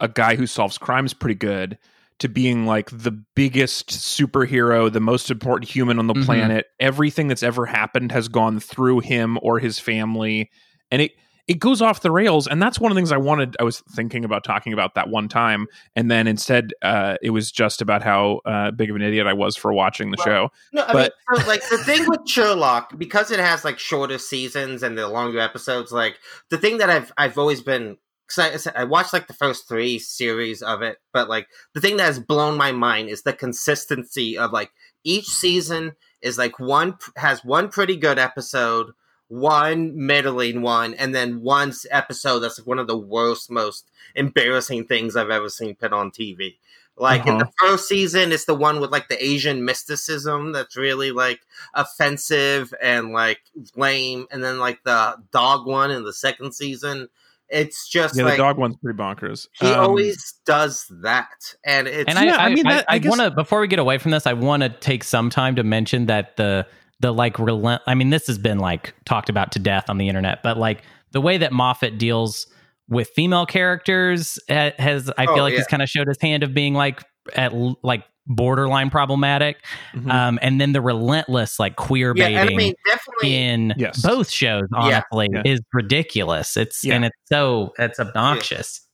a 0.00 0.08
guy 0.08 0.34
who 0.36 0.46
solves 0.46 0.78
crimes 0.78 1.14
pretty 1.14 1.34
good 1.34 1.78
to 2.18 2.28
being 2.28 2.66
like 2.66 2.90
the 2.90 3.12
biggest 3.34 3.88
superhero, 3.90 4.92
the 4.92 5.00
most 5.00 5.30
important 5.30 5.70
human 5.70 5.98
on 5.98 6.06
the 6.06 6.14
Mhm. 6.14 6.24
planet. 6.26 6.66
Everything 6.78 7.28
that's 7.28 7.42
ever 7.42 7.64
happened 7.64 8.12
has 8.12 8.28
gone 8.28 8.60
through 8.60 9.00
him 9.00 9.38
or 9.42 9.58
his 9.58 9.78
family, 9.78 10.50
and 10.90 11.00
it 11.00 11.12
it 11.50 11.58
goes 11.58 11.82
off 11.82 12.00
the 12.02 12.10
rails 12.12 12.46
and 12.46 12.62
that's 12.62 12.78
one 12.78 12.92
of 12.92 12.94
the 12.94 12.98
things 13.00 13.10
i 13.10 13.16
wanted 13.16 13.56
i 13.58 13.64
was 13.64 13.80
thinking 13.90 14.24
about 14.24 14.44
talking 14.44 14.72
about 14.72 14.94
that 14.94 15.08
one 15.08 15.26
time 15.28 15.66
and 15.96 16.08
then 16.10 16.26
instead 16.28 16.72
uh, 16.82 17.16
it 17.22 17.30
was 17.30 17.50
just 17.50 17.82
about 17.82 18.02
how 18.02 18.40
uh, 18.44 18.70
big 18.70 18.88
of 18.88 18.94
an 18.96 19.02
idiot 19.02 19.26
i 19.26 19.32
was 19.32 19.56
for 19.56 19.72
watching 19.72 20.10
the 20.12 20.16
Well, 20.18 20.26
show. 20.26 20.52
No, 20.72 20.84
I 20.86 20.92
But- 20.92 21.12
mean, 21.32 21.40
so, 21.42 21.48
like 21.48 21.62
the 21.68 21.78
thing 21.78 22.04
with 22.08 22.20
Sherlock, 22.28 22.96
because 22.98 23.30
it 23.30 23.40
has 23.40 23.64
like 23.64 23.78
shorter 23.78 24.18
seasons 24.18 24.82
and 24.84 24.96
the 24.96 25.08
longer 25.08 25.40
episodes, 25.40 25.90
like 25.92 26.18
the 26.50 26.58
thing 26.58 26.78
that 26.78 26.88
I've 26.90 27.12
I've 27.18 27.36
always 27.38 27.60
been 27.62 27.96
because 28.28 28.66
I, 28.68 28.82
I 28.82 28.84
watched 28.84 29.12
like 29.12 29.26
the 29.26 29.34
first 29.34 29.66
three 29.68 29.98
series 29.98 30.62
of 30.62 30.82
it, 30.82 30.98
but 31.12 31.28
like 31.28 31.48
the 31.74 31.80
thing 31.80 31.96
that 31.96 32.04
has 32.04 32.20
blown 32.20 32.56
my 32.56 32.70
mind 32.70 33.08
is 33.08 33.22
the 33.22 33.32
consistency 33.32 34.38
of 34.38 34.52
like 34.52 34.70
each 35.04 35.26
season 35.26 35.92
is 36.22 36.38
like 36.38 36.58
one 36.60 36.96
has 37.16 37.44
one 37.44 37.68
pretty 37.70 37.96
good 37.96 38.18
episode, 38.18 38.92
one 39.30 40.06
middling 40.06 40.60
one, 40.60 40.92
and 40.94 41.14
then 41.14 41.40
one 41.40 41.72
episode 41.90 42.40
that's 42.40 42.58
like 42.58 42.66
one 42.66 42.78
of 42.80 42.86
the 42.88 42.98
worst, 42.98 43.50
most 43.50 43.88
embarrassing 44.14 44.84
things 44.86 45.16
I've 45.16 45.30
ever 45.30 45.48
seen 45.48 45.74
put 45.76 45.92
on 45.92 46.10
TV. 46.10 46.56
Like 46.96 47.26
in 47.26 47.38
the 47.38 47.48
first 47.58 47.88
season, 47.88 48.30
it's 48.32 48.44
the 48.44 48.54
one 48.54 48.78
with 48.80 48.90
like 48.90 49.08
the 49.08 49.24
Asian 49.24 49.64
mysticism 49.64 50.52
that's 50.52 50.76
really 50.76 51.12
like 51.12 51.40
offensive 51.72 52.74
and 52.82 53.12
like 53.12 53.40
lame, 53.76 54.26
and 54.30 54.42
then 54.44 54.58
like 54.58 54.82
the 54.84 55.16
dog 55.32 55.66
one 55.66 55.90
in 55.90 56.04
the 56.04 56.12
second 56.12 56.52
season, 56.52 57.08
it's 57.48 57.88
just 57.88 58.16
yeah 58.16 58.24
like 58.24 58.34
the 58.34 58.38
dog 58.38 58.58
one's 58.58 58.76
pretty 58.76 58.96
bonkers 58.98 59.48
he 59.60 59.66
Um, 59.66 59.80
always 59.80 60.34
does 60.44 60.86
that, 61.02 61.54
and 61.64 61.88
it's 61.88 62.12
and 62.14 62.18
Yeah, 62.22 62.36
I, 62.36 62.42
I 62.42 62.46
I, 62.46 62.54
mean, 62.54 62.66
I, 62.66 62.74
that- 62.74 62.84
I 62.90 62.94
I, 62.94 62.98
guess- 62.98 63.10
want 63.10 63.20
to 63.22 63.30
before 63.30 63.60
we 63.60 63.68
get 63.68 63.78
away 63.78 63.96
from 63.98 64.10
this, 64.10 64.26
I 64.26 64.34
want 64.34 64.62
to 64.62 64.68
take 64.68 65.02
some 65.04 65.30
time 65.30 65.56
to 65.56 65.62
mention 65.64 66.06
that 66.06 66.36
the 66.36 66.66
the 67.00 67.12
like 67.12 67.38
relent. 67.38 67.82
I 67.86 67.94
mean, 67.94 68.10
this 68.10 68.26
has 68.28 68.38
been 68.38 68.58
like 68.58 68.94
talked 69.04 69.28
about 69.28 69.52
to 69.52 69.58
death 69.58 69.88
on 69.88 69.98
the 69.98 70.08
internet, 70.08 70.42
but 70.42 70.56
like 70.58 70.82
the 71.12 71.20
way 71.20 71.38
that 71.38 71.52
Moffat 71.52 71.98
deals 71.98 72.46
with 72.88 73.08
female 73.14 73.46
characters 73.46 74.38
has, 74.48 75.10
I 75.16 75.26
feel 75.26 75.34
Oh, 75.36 75.42
like, 75.42 75.52
yeah. 75.52 75.58
he's 75.58 75.66
kind 75.66 75.82
of 75.82 75.88
showed 75.88 76.08
his 76.08 76.18
hand 76.20 76.42
of 76.42 76.52
being 76.54 76.74
like 76.74 77.02
at 77.34 77.52
like 77.82 78.04
borderline 78.26 78.90
problematic, 78.90 79.56
mhm. 79.94 80.10
um, 80.12 80.38
and 80.42 80.60
then 80.60 80.72
the 80.72 80.80
relentless 80.80 81.58
like 81.58 81.76
queer 81.76 82.12
yeah, 82.16 82.24
baiting. 82.26 82.38
and 82.38 82.50
I 82.50 82.54
mean 82.54 82.74
definitely 82.86 83.34
in 83.36 83.74
Yes. 83.76 84.02
both 84.02 84.30
shows, 84.30 84.64
honestly, 84.74 85.28
Yeah. 85.32 85.42
is 85.44 85.60
ridiculous. 85.72 86.56
It's 86.56 86.84
Yeah. 86.84 86.94
and 86.96 87.04
it's 87.06 87.16
so 87.26 87.72
it's 87.78 87.98
obnoxious. 87.98 88.86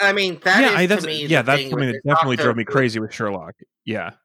I 0.00 0.12
mean 0.12 0.38
that 0.44 0.60
yeah 0.60 0.68
is 0.68 0.74
I, 0.76 0.82
to 0.82 0.86
that's 0.94 1.06
me 1.06 1.26
yeah 1.26 1.42
that's 1.42 1.60
thing 1.60 1.70
something 1.70 1.88
with 1.88 1.96
that 2.04 2.08
definitely 2.14 2.36
drove 2.36 2.56
me 2.56 2.64
crazy 2.64 3.00
with 3.00 3.12
sherlock 3.12 3.54
yeah 3.84 4.10
But 4.10 4.16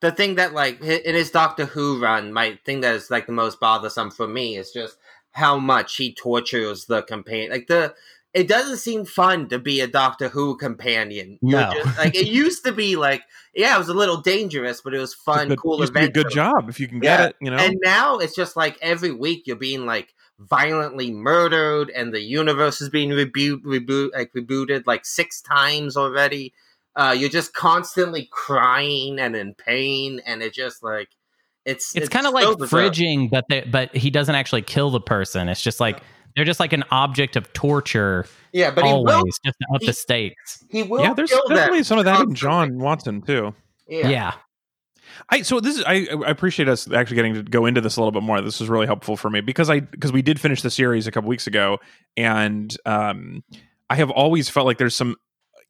the 0.00 0.10
thing 0.12 0.36
that 0.36 0.52
like 0.54 0.80
in 0.80 1.14
his 1.14 1.30
Doctor 1.30 1.66
Who 1.66 2.00
run, 2.00 2.32
my 2.32 2.58
thing 2.64 2.80
that 2.80 2.94
is 2.94 3.10
like 3.10 3.26
the 3.26 3.32
most 3.32 3.60
bothersome 3.60 4.10
for 4.10 4.26
me 4.26 4.56
is 4.56 4.72
just 4.72 4.96
how 5.32 5.58
much 5.58 5.96
he 5.96 6.12
tortures 6.12 6.86
the 6.86 7.02
companion. 7.02 7.50
Like 7.50 7.66
the, 7.68 7.94
it 8.32 8.48
doesn't 8.48 8.78
seem 8.78 9.04
fun 9.04 9.48
to 9.48 9.58
be 9.58 9.80
a 9.80 9.86
Doctor 9.86 10.28
Who 10.28 10.56
companion. 10.56 11.38
No. 11.42 11.72
just- 11.74 11.98
like 11.98 12.14
it 12.14 12.26
used 12.28 12.64
to 12.64 12.72
be. 12.72 12.96
Like 12.96 13.22
yeah, 13.54 13.74
it 13.74 13.78
was 13.78 13.88
a 13.88 13.94
little 13.94 14.18
dangerous, 14.20 14.80
but 14.80 14.94
it 14.94 14.98
was 14.98 15.12
fun, 15.14 15.48
Good- 15.48 15.58
cool 15.60 15.78
used 15.80 15.92
to 15.92 15.98
be 15.98 16.04
a 16.04 16.08
adventure. 16.08 16.28
good 16.28 16.34
job 16.34 16.68
if 16.70 16.80
you 16.80 16.88
can 16.88 17.00
get 17.00 17.20
Yeah. 17.20 17.26
it 17.26 17.36
you 17.40 17.50
know 17.50 17.56
And 17.58 17.76
now 17.82 18.18
it's 18.18 18.34
just 18.34 18.56
like 18.56 18.78
every 18.80 19.12
week 19.12 19.46
you're 19.46 19.56
being 19.56 19.84
like 19.86 20.14
violently 20.38 21.10
murdered, 21.10 21.90
and 21.90 22.14
the 22.14 22.20
universe 22.20 22.80
is 22.80 22.88
being 22.88 23.10
reboot, 23.10 23.60
reboot, 23.62 24.10
like 24.14 24.32
rebooted 24.32 24.84
like 24.86 25.04
six 25.04 25.40
times 25.42 25.96
already. 25.98 26.52
Uh, 26.96 27.14
you're 27.16 27.30
just 27.30 27.54
constantly 27.54 28.28
crying 28.32 29.18
and 29.18 29.36
in 29.36 29.54
pain, 29.54 30.20
and 30.26 30.42
it 30.42 30.52
just 30.52 30.82
like 30.82 31.08
it's 31.64 31.94
it's, 31.94 32.08
kind 32.08 32.26
of 32.26 32.32
like 32.32 32.58
bizarre. 32.58 32.80
fridging, 32.82 33.30
but 33.30 33.44
they, 33.48 33.60
but 33.62 33.94
he 33.94 34.10
doesn't 34.10 34.34
actually 34.34 34.62
kill 34.62 34.90
the 34.90 35.00
person. 35.00 35.48
It's 35.48 35.62
just 35.62 35.78
like 35.80 36.02
they're 36.36 36.44
just 36.44 36.60
like 36.60 36.72
an 36.72 36.84
object 36.90 37.36
of 37.36 37.52
torture 37.52 38.26
Yeah, 38.52 38.70
but 38.70 38.84
he 38.84 38.90
always, 38.90 39.14
will. 39.16 39.24
just 39.44 39.56
up 39.74 39.80
he- 39.80 39.86
the 39.86 39.92
stakes. 39.92 40.64
He 40.70 40.82
will. 40.82 41.02
yeah 41.02 41.12
there's 41.14 41.30
kill 41.30 41.42
definitely 41.48 41.78
them 41.78 41.84
some 41.84 41.98
of 41.98 42.04
that 42.04 42.20
in 42.20 42.34
john 42.34 42.78
watson 42.78 43.20
too 43.20 43.52
Yeah, 43.88 44.08
Yeah. 44.08 44.32
I 45.28 45.42
so 45.42 45.58
this 45.60 45.76
is 45.76 45.84
I, 45.84 46.06
I 46.24 46.30
appreciate 46.30 46.68
us 46.68 46.90
actually 46.90 47.16
getting 47.16 47.34
to 47.34 47.42
go 47.42 47.66
into 47.66 47.80
this 47.80 47.96
a 47.96 48.00
little 48.00 48.12
bit 48.12 48.22
more. 48.22 48.40
This 48.40 48.60
is 48.60 48.68
really 48.68 48.86
helpful 48.86 49.16
for 49.16 49.28
me 49.28 49.40
because 49.40 49.68
I 49.68 49.80
because 49.80 50.12
we 50.12 50.22
did 50.22 50.40
finish 50.40 50.62
the 50.62 50.70
series 50.70 51.06
a 51.06 51.10
couple 51.10 51.28
weeks 51.28 51.46
ago, 51.46 51.78
and 52.16 52.74
um, 52.86 53.42
I 53.90 53.96
have 53.96 54.10
always 54.10 54.48
felt 54.48 54.66
like 54.66 54.78
there's 54.78 54.94
some 54.96 55.16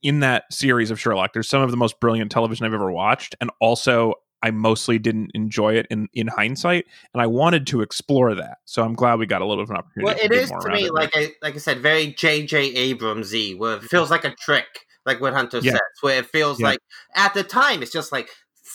in 0.03 0.21
that 0.21 0.53
series 0.53 0.91
of 0.91 0.99
Sherlock. 1.01 1.33
There's 1.33 1.49
some 1.49 1.63
of 1.63 1.71
the 1.71 1.77
most 1.77 2.01
brilliant 2.01 2.31
television 2.31 2.67
I've 2.67 2.75
ever 2.75 2.91
watched, 2.91 3.35
and 3.41 3.51
also 3.61 4.15
I 4.43 4.51
mostly 4.51 4.99
didn't 4.99 5.33
enjoy 5.35 5.75
it 5.75 5.87
in 5.91 6.09
in 6.15 6.29
hindsight, 6.29 6.87
and 7.13 7.21
I 7.21 7.27
wanted 7.27 7.67
to 7.69 7.83
explore 7.83 8.35
that. 8.35 8.59
So 8.65 8.83
I'm 8.83 8.95
glad 8.95 9.19
we 9.19 9.27
got 9.27 9.43
a 9.43 9.47
little 9.47 9.65
bit 9.65 9.71
of 9.71 9.71
an 9.71 9.77
opportunity. 9.77 10.05
Well, 10.15 10.25
it 10.25 10.33
is 10.33 10.51
to 10.51 10.71
me 10.71 10.91
like 10.91 11.11
I 11.15 11.33
like 11.43 11.55
I 11.55 11.59
said, 11.59 11.81
very 11.81 12.09
J.J. 12.09 12.95
Abramsy, 12.95 13.59
where 13.59 13.77
it 13.77 13.83
feels 13.85 14.11
like 14.11 14.25
a 14.25 14.35
trick, 14.35 14.67
like 15.05 15.21
what 15.21 15.35
Hunter 15.35 15.59
Yeah. 15.59 15.73
says, 15.73 15.81
where 16.01 16.19
it 16.19 16.27
feels 16.27 16.59
Yeah. 16.61 16.69
like 16.69 16.79
at 17.15 17.35
the 17.35 17.43
time 17.45 17.83
it's 17.83 17.93
just 17.93 18.13
like 18.13 18.31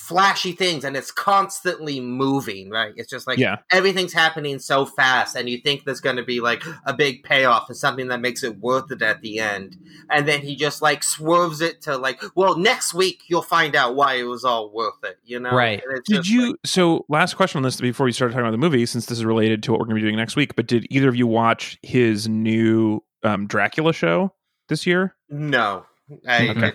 flashy 0.08 0.52
things 0.52 0.84
and 0.84 0.96
it's 0.96 1.12
constantly 1.12 2.00
moving, 2.00 2.70
right? 2.70 2.94
It's 2.96 3.10
just 3.10 3.26
like 3.26 3.40
yeah, 3.40 3.58
everything's 3.72 4.14
happening 4.14 4.60
so 4.60 4.86
fast, 4.86 5.36
and 5.36 5.50
you 5.50 5.58
think 5.58 5.84
there's 5.84 6.00
going 6.02 6.18
to 6.18 6.24
be 6.24 6.40
like 6.40 6.64
a 6.86 6.94
big 6.94 7.24
payoff 7.24 7.70
and 7.70 7.78
something 7.78 8.10
that 8.10 8.22
makes 8.22 8.44
it 8.44 8.60
worth 8.60 8.92
it 8.92 9.02
at 9.02 9.22
the 9.22 9.40
end, 9.40 9.78
and 10.12 10.28
then 10.28 10.42
he 10.42 10.56
just 10.56 10.82
like 10.82 11.04
swerves 11.04 11.60
it 11.60 11.82
to 11.84 11.98
like, 11.98 12.22
well, 12.36 12.56
next 12.58 12.94
week 12.94 13.24
you'll 13.28 13.42
find 13.42 13.76
out 13.76 13.96
why 13.96 14.16
it 14.16 14.24
was 14.24 14.46
all 14.46 14.72
worth 14.72 15.04
it, 15.04 15.18
you 15.24 15.40
know? 15.40 15.52
Right. 15.52 15.82
Did 16.06 16.28
you? 16.28 16.50
like- 16.50 16.56
so, 16.66 17.06
last 17.10 17.36
question 17.36 17.58
on 17.58 17.64
this 17.64 17.82
before 17.82 18.06
we 18.06 18.12
start 18.12 18.32
talking 18.32 18.46
about 18.46 18.52
the 18.52 18.58
movie, 18.58 18.86
since 18.86 19.08
this 19.08 19.18
is 19.18 19.26
related 19.26 19.64
to 19.64 19.72
what 19.72 19.80
we're 19.80 19.86
going 19.88 19.96
to 19.96 20.02
be 20.02 20.08
doing 20.08 20.18
next 20.18 20.36
week. 20.36 20.56
But 20.56 20.68
did 20.68 20.86
either 20.92 21.10
of 21.10 21.16
you 21.16 21.26
watch 21.26 21.80
his 21.82 22.28
new 22.28 23.04
um, 23.24 23.48
Dracula 23.48 23.92
show 23.92 24.34
this 24.70 24.86
year? 24.86 25.16
no, 25.30 25.86
I. 26.28 26.50
Okay. 26.50 26.72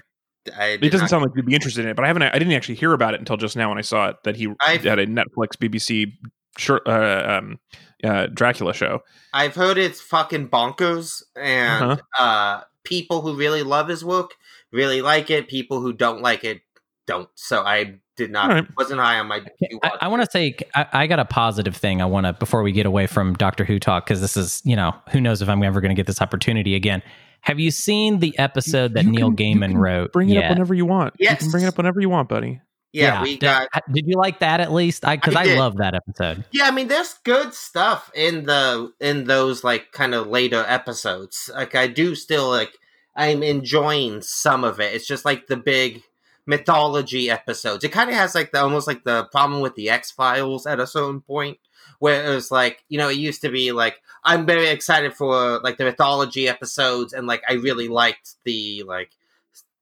I 0.57 0.69
It 0.71 0.79
doesn't 0.81 1.01
not- 1.01 1.11
sound 1.11 1.23
like 1.25 1.33
you'd 1.37 1.47
be 1.47 1.55
interested 1.55 1.85
in 1.85 1.91
it, 1.91 1.97
but 1.97 2.05
I 2.05 2.09
haven't. 2.09 2.23
I 2.23 2.39
didn't 2.39 2.53
actually 2.55 2.77
hear 2.77 2.93
about 2.93 3.15
it 3.15 3.21
until 3.21 3.37
just 3.37 3.57
now 3.57 3.69
when 3.69 3.79
I 3.79 3.83
saw 3.83 4.09
it 4.09 4.17
that 4.25 4.37
he 4.37 4.49
I've- 4.61 4.89
had 4.89 4.99
a 4.99 5.07
Netflix, 5.07 5.57
BBC, 5.61 6.13
short, 6.59 6.83
uh, 6.87 7.39
um, 7.41 7.59
uh, 8.03 8.27
Dracula 8.29 8.73
show. 8.73 9.03
I've 9.35 9.55
heard 9.55 9.77
it's 9.79 10.01
fucking 10.01 10.49
bonkers, 10.49 11.23
and 11.37 11.83
Uh-huh. 11.93 12.23
uh 12.23 12.61
people 12.85 13.21
who 13.21 13.37
really 13.37 13.63
love 13.63 13.89
his 13.89 14.03
work 14.05 14.31
really 14.73 15.03
like 15.03 15.31
it. 15.31 15.49
People 15.49 15.81
who 15.81 15.93
don't 15.93 16.23
like 16.23 16.45
it 16.45 16.63
don't. 17.07 17.29
So 17.35 17.63
I 17.63 17.97
did 18.17 18.31
not. 18.31 18.49
All 18.51 18.57
right. 18.57 18.67
Wasn't 18.79 18.99
high 19.01 19.19
on 19.19 19.27
my. 19.29 19.43
I, 19.83 19.91
I 20.03 20.09
want 20.09 20.23
to 20.23 20.31
say 20.31 20.57
I, 20.75 20.87
I 20.93 21.07
got 21.07 21.19
a 21.19 21.25
positive 21.27 21.77
thing. 21.77 22.01
I 22.01 22.07
want 22.07 22.25
to 22.27 22.33
before 22.33 22.63
we 22.63 22.73
get 22.73 22.87
away 22.87 23.07
from 23.07 23.35
Doctor 23.35 23.65
Who 23.65 23.79
talk 23.79 24.07
because 24.07 24.21
this 24.23 24.37
is 24.37 24.63
you 24.65 24.77
know 24.77 24.95
who 25.11 25.21
knows 25.21 25.43
if 25.43 25.49
I'm 25.51 25.63
ever 25.63 25.81
going 25.83 25.91
to 25.91 25.95
get 25.95 26.07
this 26.07 26.23
opportunity 26.23 26.75
again. 26.75 27.03
Have 27.43 27.59
you 27.61 27.71
seen 27.71 28.19
the 28.21 28.39
episode 28.39 28.95
that 28.95 29.05
You 29.05 29.11
Neil 29.13 29.33
can- 29.33 29.47
you 29.47 29.57
Gaiman 29.57 29.69
can 29.73 29.79
wrote? 29.79 30.13
Bring 30.13 30.29
it 30.31 30.35
yet? 30.35 30.45
up 30.45 30.51
whenever 30.51 30.75
you 30.75 30.87
want. 30.87 31.15
You 31.19 31.25
Yes. 31.31 31.41
can 31.43 31.51
bring 31.51 31.65
it 31.65 31.69
up 31.69 31.77
whenever 31.77 32.01
you 32.01 32.09
want, 32.09 32.29
buddy. 32.29 32.61
yeah, 32.93 33.23
we 33.23 33.33
Did, 33.35 33.41
got. 33.41 33.69
did 33.93 34.07
you 34.09 34.17
like 34.17 34.41
that 34.41 34.61
at 34.61 34.73
least? 34.73 35.05
I 35.07 35.17
because 35.17 35.37
I 35.37 35.53
I, 35.53 35.55
love 35.57 35.77
that 35.77 35.95
episode. 35.95 36.45
Yeah, 36.51 36.65
I 36.67 36.71
mean, 36.73 36.89
there's 36.89 37.15
good 37.25 37.55
stuff 37.55 38.11
in 38.15 38.45
the 38.47 38.93
in 39.01 39.25
those 39.25 39.63
like 39.65 39.93
kind 39.93 40.15
of 40.15 40.27
later 40.27 40.65
episodes. 40.67 41.49
Like 41.55 41.75
I 41.75 41.87
do 41.87 42.15
still 42.15 42.49
like. 42.49 42.73
I'm 43.17 43.43
enjoying 43.43 44.23
some 44.23 44.63
of 44.65 44.79
it. 44.81 44.95
It's 44.95 45.07
just 45.07 45.25
like 45.25 45.49
the 45.49 45.57
big 45.57 46.03
mythology 46.47 47.31
episodes. 47.31 47.85
It 47.85 47.91
kind 47.93 48.11
of 48.11 48.17
has 48.17 48.35
like 48.35 48.53
the 48.53 48.61
almost 48.61 48.87
like 48.87 49.05
the 49.05 49.25
problem 49.33 49.61
with 49.61 49.75
the 49.75 49.91
X 49.91 50.11
Files 50.11 50.67
at 50.67 50.81
a 50.81 50.87
certain 50.87 51.21
point, 51.21 51.59
where 52.01 52.27
it 52.27 52.35
was 52.35 52.51
like 52.51 52.85
you 52.89 52.99
know 52.99 53.09
it 53.09 53.17
used 53.17 53.41
to 53.43 53.49
be 53.51 53.71
like 53.73 54.03
I'm 54.25 54.45
very 54.45 54.69
excited 54.69 55.15
for 55.15 55.61
like 55.61 55.79
the 55.79 55.85
mythology 55.85 56.49
episodes, 56.49 57.13
and 57.15 57.27
like 57.27 57.43
I 57.49 57.55
really 57.55 57.89
liked 57.89 58.35
the 58.45 58.83
like 58.83 59.13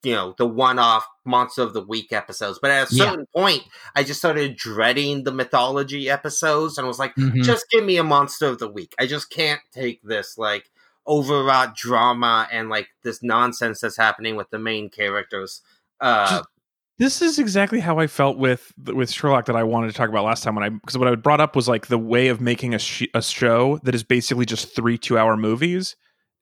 you 0.04 0.12
know 0.14 0.32
the 0.38 0.46
one-off 0.46 1.04
monster 1.24 1.62
of 1.62 1.72
the 1.72 1.80
week 1.80 2.12
episodes. 2.12 2.60
But 2.62 2.70
at 2.70 2.92
a 2.92 2.94
Yeah. 2.94 3.10
certain 3.10 3.26
point, 3.34 3.64
I 3.96 4.04
just 4.04 4.20
started 4.20 4.56
dreading 4.56 5.24
the 5.24 5.32
mythology 5.32 6.08
episodes, 6.08 6.78
and 6.78 6.86
was 6.86 7.00
like, 7.00 7.16
Mhm. 7.16 7.42
just 7.42 7.66
give 7.70 7.82
me 7.84 7.96
a 7.96 8.04
monster 8.04 8.46
of 8.46 8.58
the 8.60 8.68
week. 8.68 8.94
I 9.00 9.06
just 9.06 9.28
can't 9.30 9.60
take 9.72 10.00
this 10.04 10.38
like 10.38 10.70
overwrought 11.08 11.74
drama 11.74 12.46
and 12.52 12.68
like 12.68 12.88
this 13.02 13.22
nonsense 13.24 13.80
that's 13.80 13.96
happening 13.96 14.36
with 14.36 14.50
the 14.50 14.58
main 14.58 14.88
characters. 14.88 15.62
Uh, 16.00 16.28
Just- 16.30 16.48
This 16.98 17.22
is 17.22 17.38
exactly 17.38 17.78
how 17.78 17.98
I 17.98 18.08
felt 18.08 18.38
with 18.38 18.72
with 18.92 19.10
Sherlock 19.10 19.46
that 19.46 19.54
I 19.54 19.62
wanted 19.62 19.86
to 19.88 19.92
talk 19.92 20.08
about 20.08 20.24
last 20.24 20.42
time 20.42 20.56
when 20.56 20.64
I 20.64 20.68
because 20.68 20.98
what 20.98 21.06
I 21.06 21.14
brought 21.14 21.40
up 21.40 21.54
was 21.54 21.68
like 21.68 21.86
the 21.86 21.98
way 21.98 22.28
of 22.28 22.40
making 22.40 22.74
a 22.74 22.78
sh- 22.78 23.06
a 23.14 23.22
show 23.22 23.78
that 23.84 23.94
is 23.94 24.02
basically 24.02 24.44
just 24.44 24.74
three 24.74 24.98
two 24.98 25.16
hour 25.16 25.36
movies 25.36 25.94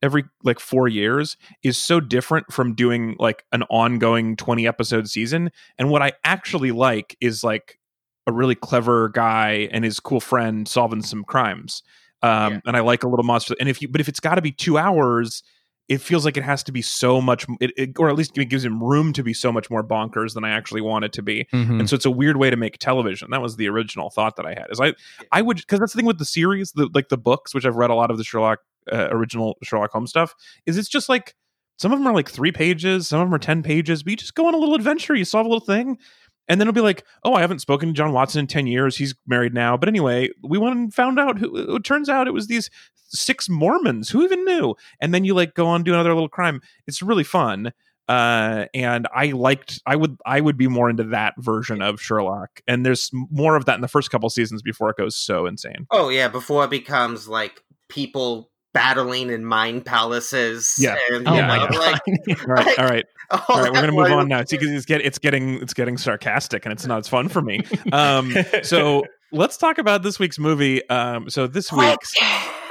every 0.02 0.24
like 0.44 0.58
four 0.58 0.88
years 0.88 1.36
is 1.62 1.76
so 1.76 2.00
different 2.00 2.52
from 2.52 2.74
doing 2.74 3.16
like 3.18 3.44
an 3.52 3.64
ongoing 3.64 4.34
twenty 4.36 4.66
episode 4.66 5.08
season. 5.10 5.50
And 5.78 5.90
what 5.90 6.02
I 6.02 6.12
actually 6.24 6.72
like 6.72 7.16
is 7.20 7.44
like 7.44 7.78
a 8.26 8.32
really 8.32 8.54
clever 8.54 9.10
guy 9.10 9.68
and 9.72 9.84
his 9.84 10.00
cool 10.00 10.20
friend 10.20 10.66
solving 10.66 11.02
some 11.02 11.22
crimes. 11.22 11.82
Um, 12.22 12.54
Yeah. 12.54 12.60
And 12.66 12.76
I 12.76 12.80
like 12.80 13.02
a 13.02 13.08
little 13.08 13.24
monster. 13.24 13.54
And 13.60 13.68
if 13.68 13.82
you 13.82 13.88
but 13.88 14.00
if 14.00 14.08
it's 14.08 14.20
got 14.20 14.36
to 14.36 14.42
be 14.42 14.52
two 14.52 14.78
hours 14.78 15.42
it 15.88 16.00
feels 16.00 16.24
like 16.24 16.36
it 16.36 16.42
has 16.42 16.62
to 16.64 16.72
be 16.72 16.82
so 16.82 17.20
much 17.20 17.46
it, 17.60 17.72
it, 17.76 17.98
or 17.98 18.08
at 18.08 18.16
least 18.16 18.36
it 18.36 18.46
gives 18.46 18.64
him 18.64 18.82
room 18.82 19.12
to 19.12 19.22
be 19.22 19.32
so 19.32 19.52
much 19.52 19.70
more 19.70 19.84
bonkers 19.84 20.34
than 20.34 20.44
i 20.44 20.50
actually 20.50 20.80
want 20.80 21.04
it 21.04 21.12
to 21.12 21.22
be. 21.22 21.46
Mhm. 21.52 21.78
and 21.80 21.88
so 21.88 21.94
it's 21.94 22.04
a 22.04 22.10
weird 22.10 22.36
way 22.36 22.50
to 22.50 22.56
make 22.56 22.78
television. 22.78 23.30
That 23.30 23.40
was 23.42 23.56
the 23.56 23.68
original 23.68 24.10
thought 24.10 24.36
that 24.36 24.46
i 24.46 24.50
had 24.50 24.66
is 24.70 24.80
i 24.80 24.94
i 25.32 25.42
would 25.42 25.58
because 25.58 25.78
that's 25.80 25.92
the 25.92 25.98
thing 25.98 26.06
with 26.06 26.18
the 26.18 26.24
series 26.24 26.72
the 26.72 26.88
like 26.94 27.08
the 27.08 27.18
books 27.18 27.54
which 27.54 27.64
i've 27.64 27.76
read 27.76 27.90
a 27.90 27.94
lot 27.94 28.10
of 28.10 28.18
the 28.18 28.24
sherlock 28.24 28.60
uh, 28.92 29.08
original 29.10 29.56
Sherlock 29.64 29.90
Holmes 29.90 30.10
stuff 30.10 30.34
is 30.64 30.78
it's 30.78 30.88
just 30.88 31.08
like 31.08 31.34
some 31.78 31.92
of 31.92 31.98
them 31.98 32.06
are 32.06 32.14
like 32.14 32.30
three 32.30 32.52
pages, 32.52 33.08
some 33.08 33.20
of 33.20 33.26
them 33.26 33.34
are 33.34 33.38
ten 33.38 33.62
pages, 33.62 34.02
but 34.02 34.10
you 34.12 34.16
just 34.16 34.34
go 34.34 34.46
on 34.46 34.54
a 34.54 34.56
little 34.56 34.74
adventure, 34.74 35.14
you 35.14 35.24
solve 35.26 35.44
a 35.44 35.48
little 35.48 35.64
thing, 35.64 35.98
and 36.48 36.60
then 36.60 36.68
it'll 36.68 36.74
be 36.74 36.80
like, 36.80 37.04
oh, 37.24 37.34
I 37.34 37.40
haven't 37.40 37.60
spoken 37.60 37.88
to 37.88 37.92
John 37.94 38.12
Watson 38.12 38.40
in 38.40 38.46
ten 38.46 38.66
years. 38.66 38.96
He's 38.96 39.14
married 39.26 39.54
now, 39.54 39.76
but 39.76 39.88
anyway, 39.88 40.30
we 40.42 40.58
went 40.58 40.76
and 40.76 40.92
found 40.94 41.18
out 41.18 41.38
who. 41.38 41.76
It 41.76 41.84
turns 41.84 42.08
out 42.08 42.28
it 42.28 42.34
was 42.34 42.46
these 42.46 42.70
six 43.08 43.48
Mormons. 43.48 44.10
Who 44.10 44.22
even 44.22 44.44
knew? 44.44 44.74
And 45.00 45.14
then 45.14 45.24
you 45.24 45.34
like 45.34 45.54
go 45.54 45.66
on 45.66 45.82
do 45.82 45.92
another 45.94 46.14
little 46.14 46.28
crime. 46.28 46.60
It's 46.86 47.02
really 47.02 47.24
fun 47.24 47.72
uh 48.08 48.66
and 48.72 49.08
i 49.12 49.26
liked 49.32 49.80
i 49.84 49.96
would 49.96 50.16
i 50.24 50.40
would 50.40 50.56
be 50.56 50.68
more 50.68 50.88
into 50.88 51.02
that 51.02 51.34
version 51.38 51.82
of 51.82 52.00
sherlock 52.00 52.60
and 52.68 52.86
there's 52.86 53.10
more 53.32 53.56
of 53.56 53.64
that 53.64 53.74
in 53.74 53.80
the 53.80 53.88
first 53.88 54.12
couple 54.12 54.30
seasons 54.30 54.62
before 54.62 54.88
it 54.90 54.96
goes 54.96 55.16
so 55.16 55.44
insane 55.44 55.88
Oh 55.90 56.08
yeah, 56.08 56.28
before 56.28 56.62
it 56.64 56.70
becomes 56.70 57.26
like 57.26 57.62
people 57.88 58.50
battling 58.72 59.30
in 59.30 59.44
mine 59.44 59.80
palaces. 59.80 60.74
Yeah. 60.78 60.96
and, 61.10 61.26
Oh 61.26 61.32
my 61.32 61.56
know, 61.58 61.68
god. 61.68 62.00
like, 62.26 62.46
right 62.46 62.78
all 62.78 62.84
right 62.86 63.06
oh, 63.30 63.44
all 63.48 63.62
right 63.62 63.72
we're 63.72 63.80
gonna 63.80 63.92
move 63.92 64.10
on 64.10 64.28
now. 64.28 64.40
it's, 64.40 64.52
it's, 64.52 64.84
get, 64.84 65.00
it's 65.00 65.18
getting 65.18 65.60
it's 65.62 65.74
getting 65.74 65.96
sarcastic 65.96 66.64
and 66.64 66.72
it's 66.72 66.86
not 66.86 66.98
as 66.98 67.08
fun 67.08 67.28
for 67.28 67.42
me. 67.42 67.60
Um 67.92 68.34
so 68.62 69.04
let's 69.32 69.56
talk 69.56 69.78
about 69.78 70.02
this 70.02 70.18
week's 70.18 70.38
movie. 70.38 70.88
Um 70.88 71.30
so 71.30 71.46
this 71.46 71.72
week's 71.72 72.14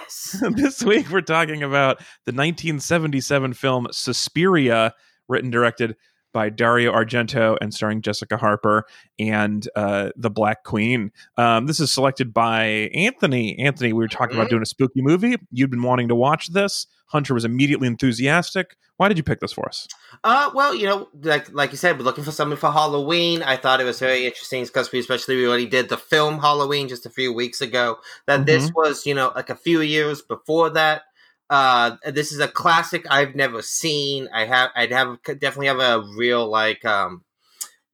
Yes. 0.08 0.44
this 0.56 0.84
week 0.84 1.10
we're 1.10 1.22
talking 1.22 1.64
about 1.64 1.98
the 2.26 2.32
1977 2.32 3.54
film 3.54 3.88
Suspiria, 3.92 4.94
written 5.28 5.50
directed 5.50 5.96
by 6.36 6.50
Dario 6.50 6.92
Argento 6.92 7.58
and 7.62 7.74
starring 7.74 8.02
Jessica 8.02 8.36
Harper 8.36 8.84
and 9.18 9.66
uh, 9.78 10.10
the 10.18 10.30
Black 10.30 10.66
Queen. 10.66 11.14
Um, 11.38 11.66
this 11.66 11.80
is 11.80 11.94
selected 11.94 12.34
by 12.34 12.92
Anthony. 12.94 13.58
Anthony, 13.58 13.94
we 13.94 14.04
were 14.04 14.10
talking 14.10 14.36
about 14.36 14.48
Mhm. 14.48 14.50
doing 14.50 14.62
a 14.64 14.66
spooky 14.66 15.02
movie. 15.02 15.38
You'd 15.54 15.72
been 15.72 15.82
wanting 15.82 16.10
to 16.10 16.16
watch 16.16 16.50
this. 16.52 16.88
Hunter 17.08 17.34
was 17.34 17.46
immediately 17.46 17.88
enthusiastic. 17.88 18.76
Why 18.98 19.08
did 19.08 19.16
you 19.18 19.24
pick 19.24 19.40
this 19.40 19.54
for 19.54 19.66
us? 19.66 19.88
Uh, 20.26 20.50
well, 20.54 20.76
you 20.76 20.86
know, 20.88 21.08
like 21.22 21.54
like 21.54 21.72
you 21.72 21.78
said, 21.78 21.98
we're 21.98 22.04
looking 22.04 22.26
for 22.26 22.32
something 22.32 22.58
for 22.58 22.72
Halloween. 22.72 23.42
I 23.42 23.56
thought 23.56 23.80
it 23.80 23.86
was 23.86 24.00
very 24.00 24.26
interesting 24.26 24.64
because 24.66 24.92
we 24.92 25.00
especially 25.00 25.38
we 25.38 25.48
already 25.48 25.68
did 25.68 25.88
the 25.88 25.98
film 25.98 26.40
Halloween 26.40 26.90
just 26.90 27.06
a 27.06 27.10
few 27.10 27.32
weeks 27.32 27.62
ago. 27.62 28.00
That 28.28 28.46
this 28.46 28.72
was, 28.76 29.06
you 29.06 29.14
know, 29.14 29.32
like 29.36 29.50
a 29.50 29.56
few 29.56 29.80
years 29.80 30.22
before 30.22 30.70
that. 30.72 31.04
Uh, 31.50 31.98
this 32.06 32.32
is 32.32 32.40
a 32.40 32.48
classic 32.48 33.06
I've 33.10 33.36
never 33.36 33.62
seen. 33.62 34.28
I 34.34 34.46
have, 34.46 34.72
I'd 34.76 34.92
have 34.92 35.22
definitely 35.24 35.68
have 35.68 35.80
a 35.80 36.04
real 36.18 36.48
like 36.50 36.84
um 36.86 37.24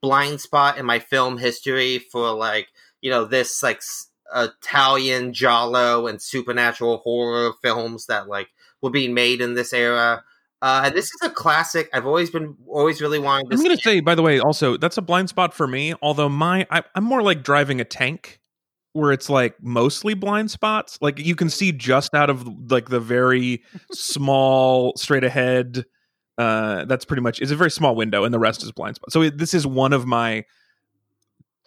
blind 0.02 0.42
spot 0.42 0.78
in 0.78 0.86
my 0.86 1.00
film 1.00 1.38
history 1.38 2.00
for 2.00 2.32
like 2.34 2.68
you 3.02 3.12
know 3.12 3.26
this 3.26 3.62
like 3.62 3.78
s- 3.78 4.08
Italian 4.34 5.34
giallo 5.34 6.08
and 6.08 6.22
supernatural 6.22 6.98
horror 7.00 7.54
films 7.62 8.06
that 8.08 8.28
like 8.28 8.48
were 8.82 8.90
being 8.90 9.14
made 9.14 9.42
in 9.42 9.54
this 9.54 9.74
era. 9.74 10.24
Uh, 10.62 10.90
this 10.92 11.06
is 11.06 11.20
a 11.24 11.30
classic. 11.30 11.90
I've 11.92 12.06
always 12.06 12.30
been 12.30 12.56
always 12.68 13.02
really 13.02 13.18
wanted 13.20 13.50
to. 13.50 13.56
I'm 13.56 13.64
going 13.64 13.76
to 13.76 13.82
say, 13.82 14.00
by 14.00 14.14
the 14.14 14.22
way, 14.22 14.40
also 14.40 14.78
that's 14.78 14.98
a 14.98 15.02
blind 15.02 15.30
spot 15.30 15.54
for 15.56 15.68
me. 15.68 15.96
Although 16.04 16.30
my, 16.30 16.68
I, 16.70 16.84
I'm 16.94 17.04
more 17.04 17.24
like 17.24 17.44
driving 17.44 17.82
a 17.82 17.84
tank, 17.84 18.40
where 18.94 19.12
it's 19.12 19.30
like 19.30 19.56
mostly 19.62 20.14
blind 20.14 20.52
spots. 20.52 20.98
Like 21.02 21.20
you 21.20 21.36
can 21.36 21.50
see 21.50 21.72
just 21.72 22.14
out 22.14 22.30
of 22.30 22.72
like 22.72 22.90
the 22.90 23.00
very 23.00 23.64
small 23.92 24.94
straight 24.96 25.24
ahead. 25.24 25.86
Uh, 26.38 26.86
that's 26.86 27.06
pretty 27.06 27.22
much. 27.22 27.42
It's 27.42 27.52
a 27.52 27.56
very 27.56 27.72
small 27.72 27.96
window, 27.96 28.24
and 28.24 28.34
the 28.34 28.40
rest 28.40 28.64
is 28.64 28.72
blind 28.72 28.96
spot. 28.96 29.12
So 29.12 29.22
it, 29.22 29.38
this 29.38 29.54
is 29.54 29.68
one 29.68 29.94
of 29.94 30.06
my 30.06 30.46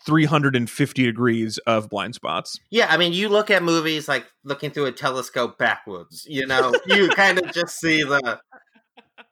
350 0.04 1.04
degrees 1.04 1.58
of 1.58 1.88
blind 1.88 2.14
spots. 2.14 2.58
Yeah, 2.70 2.86
I 2.90 2.96
mean, 2.96 3.12
you 3.12 3.28
look 3.28 3.50
at 3.50 3.62
movies 3.62 4.08
like 4.08 4.26
looking 4.44 4.70
through 4.70 4.86
a 4.86 4.92
telescope 4.92 5.58
backwards. 5.58 6.26
You 6.28 6.46
know, 6.46 6.74
you 6.86 7.08
kind 7.10 7.38
of 7.38 7.52
just 7.52 7.78
see 7.78 8.02
the 8.02 8.40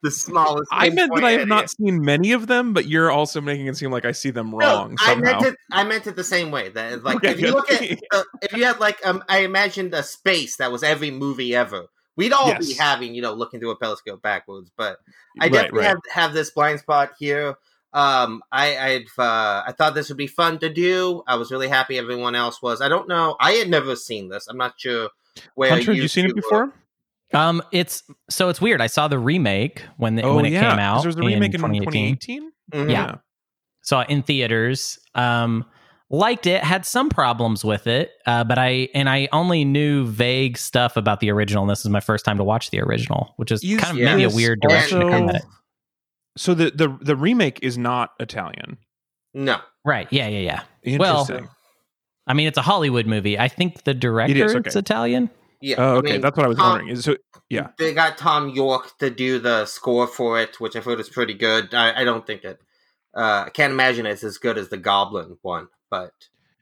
the 0.02 0.10
smallest. 0.10 0.68
I 0.72 0.90
meant 0.90 1.14
that 1.14 1.24
I 1.24 1.32
have 1.32 1.48
not 1.48 1.70
seen 1.70 2.02
many 2.02 2.32
of 2.32 2.46
them, 2.46 2.72
but 2.72 2.86
you're 2.86 3.10
also 3.10 3.40
making 3.40 3.66
it 3.66 3.76
seem 3.76 3.90
like 3.90 4.04
I 4.04 4.12
see 4.12 4.30
them 4.30 4.50
No, 4.50 4.58
wrong 4.58 4.96
I 5.00 5.06
somehow. 5.06 5.40
meant 5.40 5.46
it. 5.46 5.56
I 5.70 5.84
meant 5.84 6.06
it 6.06 6.16
the 6.16 6.24
same 6.24 6.50
way. 6.50 6.70
That 6.70 7.02
like 7.04 7.22
if 7.22 7.40
you 7.40 7.52
look 7.52 7.70
at 7.70 7.98
uh, 8.12 8.22
if 8.42 8.52
you 8.52 8.64
had 8.64 8.80
like 8.80 9.04
um, 9.06 9.22
I 9.28 9.38
imagined 9.38 9.94
a 9.94 10.02
space 10.02 10.56
that 10.56 10.72
was 10.72 10.82
every 10.82 11.10
movie 11.10 11.54
ever. 11.54 11.86
We'd 12.14 12.32
all 12.32 12.58
be 12.58 12.74
having 12.74 13.14
you 13.14 13.22
know 13.22 13.32
looking 13.32 13.60
through 13.60 13.70
a 13.70 13.78
telescope 13.78 14.20
backwards, 14.20 14.70
but 14.76 14.98
I 15.40 15.48
definitely 15.48 15.80
right. 15.80 15.88
have 15.88 15.98
have 16.12 16.32
this 16.34 16.50
blind 16.50 16.80
spot 16.80 17.12
here. 17.18 17.56
Um, 17.94 18.42
I 18.50 18.76
I've 18.76 19.18
uh, 19.18 19.62
I 19.66 19.72
thought 19.76 19.94
this 19.94 20.08
would 20.08 20.18
be 20.18 20.26
fun 20.26 20.58
to 20.58 20.68
do. 20.68 21.22
I 21.26 21.36
was 21.36 21.50
really 21.50 21.68
happy 21.68 21.96
everyone 21.96 22.34
else 22.34 22.60
was. 22.60 22.80
I 22.82 22.88
don't 22.88 23.08
know. 23.08 23.36
I 23.40 23.52
had 23.52 23.68
never 23.68 23.96
seen 23.96 24.28
this. 24.28 24.46
I'm 24.48 24.58
not 24.58 24.74
sure 24.78 25.10
where 25.54 25.70
Hunter, 25.70 25.92
you 25.92 26.08
seen 26.08 26.26
it 26.26 26.34
before? 26.34 26.66
were. 26.66 26.72
Before? 27.32 27.44
Um, 27.44 27.62
it's 27.72 28.02
so 28.30 28.48
it's 28.48 28.60
weird. 28.60 28.80
I 28.80 28.86
saw 28.86 29.08
the 29.08 29.18
remake 29.18 29.82
when 29.96 30.14
the, 30.16 30.22
oh 30.22 30.36
when 30.36 30.44
it 30.46 30.52
yeah, 30.52 30.60
came 30.60 30.70
'cause 30.70 30.78
out. 30.78 31.00
There 31.02 31.08
was 31.08 31.16
a 31.16 31.20
remake 31.20 31.54
in 31.54 31.60
2018. 31.60 32.16
2018. 32.16 32.52
Mhm. 32.72 32.90
Yeah. 32.90 33.14
Saw 33.82 34.02
it 34.02 34.10
in 34.10 34.22
theaters. 34.22 34.98
Um, 35.14 35.64
liked 36.10 36.46
it. 36.46 36.62
Had 36.62 36.86
some 36.86 37.08
problems 37.08 37.64
with 37.64 37.86
it, 37.86 38.10
uh, 38.26 38.44
but 38.44 38.58
I 38.58 38.88
and 38.94 39.08
I 39.08 39.28
only 39.32 39.64
knew 39.64 40.06
vague 40.06 40.56
stuff 40.56 40.96
about 40.96 41.20
the 41.20 41.30
original. 41.30 41.62
And 41.64 41.70
this 41.70 41.80
is 41.80 41.88
my 41.90 42.00
first 42.00 42.24
time 42.24 42.36
to 42.38 42.44
watch 42.44 42.70
the 42.70 42.80
original, 42.80 43.34
which 43.38 43.50
is 43.50 43.64
Is 43.64 43.80
kind 43.80 43.92
of 43.92 43.98
yeah. 43.98 44.14
maybe 44.14 44.24
a 44.24 44.34
weird 44.34 44.60
direction 44.60 45.00
to 45.00 45.10
come 45.10 45.28
at 45.30 45.34
it. 45.36 45.42
So 46.36 46.54
the, 46.54 46.70
the 46.70 46.96
the 47.00 47.16
remake 47.16 47.58
is 47.62 47.76
not 47.76 48.10
Italian. 48.20 48.78
No. 49.34 49.58
Right? 49.84 50.06
Yeah, 50.10 50.28
yeah, 50.28 50.62
yeah. 50.84 50.98
Well, 50.98 51.20
Interesting. 51.22 51.48
I 52.26 52.34
mean, 52.34 52.46
it's 52.46 52.58
a 52.58 52.62
Hollywood 52.62 53.06
movie. 53.06 53.38
I 53.38 53.48
think 53.48 53.82
the 53.84 53.94
director 53.94 54.44
is, 54.44 54.52
is 54.52 54.56
okay. 54.58 54.78
Italian. 54.78 55.30
Yeah. 55.62 55.76
oh, 55.78 55.94
I 55.94 55.96
okay. 55.98 56.12
mean, 56.12 56.20
That's 56.20 56.36
what 56.36 56.44
I 56.46 56.48
was 56.48 56.58
Tom- 56.58 56.70
wondering. 56.70 56.90
Is 56.90 57.04
so 57.04 57.16
yeah. 57.48 57.68
They 57.78 57.92
got 57.94 58.18
Thom 58.18 58.48
Yorke 58.50 58.96
to 58.98 59.10
do 59.10 59.38
the 59.38 59.66
score 59.66 60.06
for 60.06 60.40
it, 60.40 60.58
which 60.60 60.74
I 60.76 60.80
thought 60.80 60.96
was 60.98 61.08
pretty 61.10 61.34
good. 61.34 61.74
I, 61.74 62.00
I 62.00 62.04
don't 62.04 62.26
think 62.26 62.44
it. 62.44 62.60
Uh, 63.14 63.44
I 63.46 63.50
can't 63.50 63.72
imagine 63.72 64.06
it's 64.06 64.24
as 64.24 64.38
good 64.38 64.56
as 64.58 64.68
the 64.70 64.78
Goblin 64.78 65.36
one, 65.42 65.68
but 65.90 66.12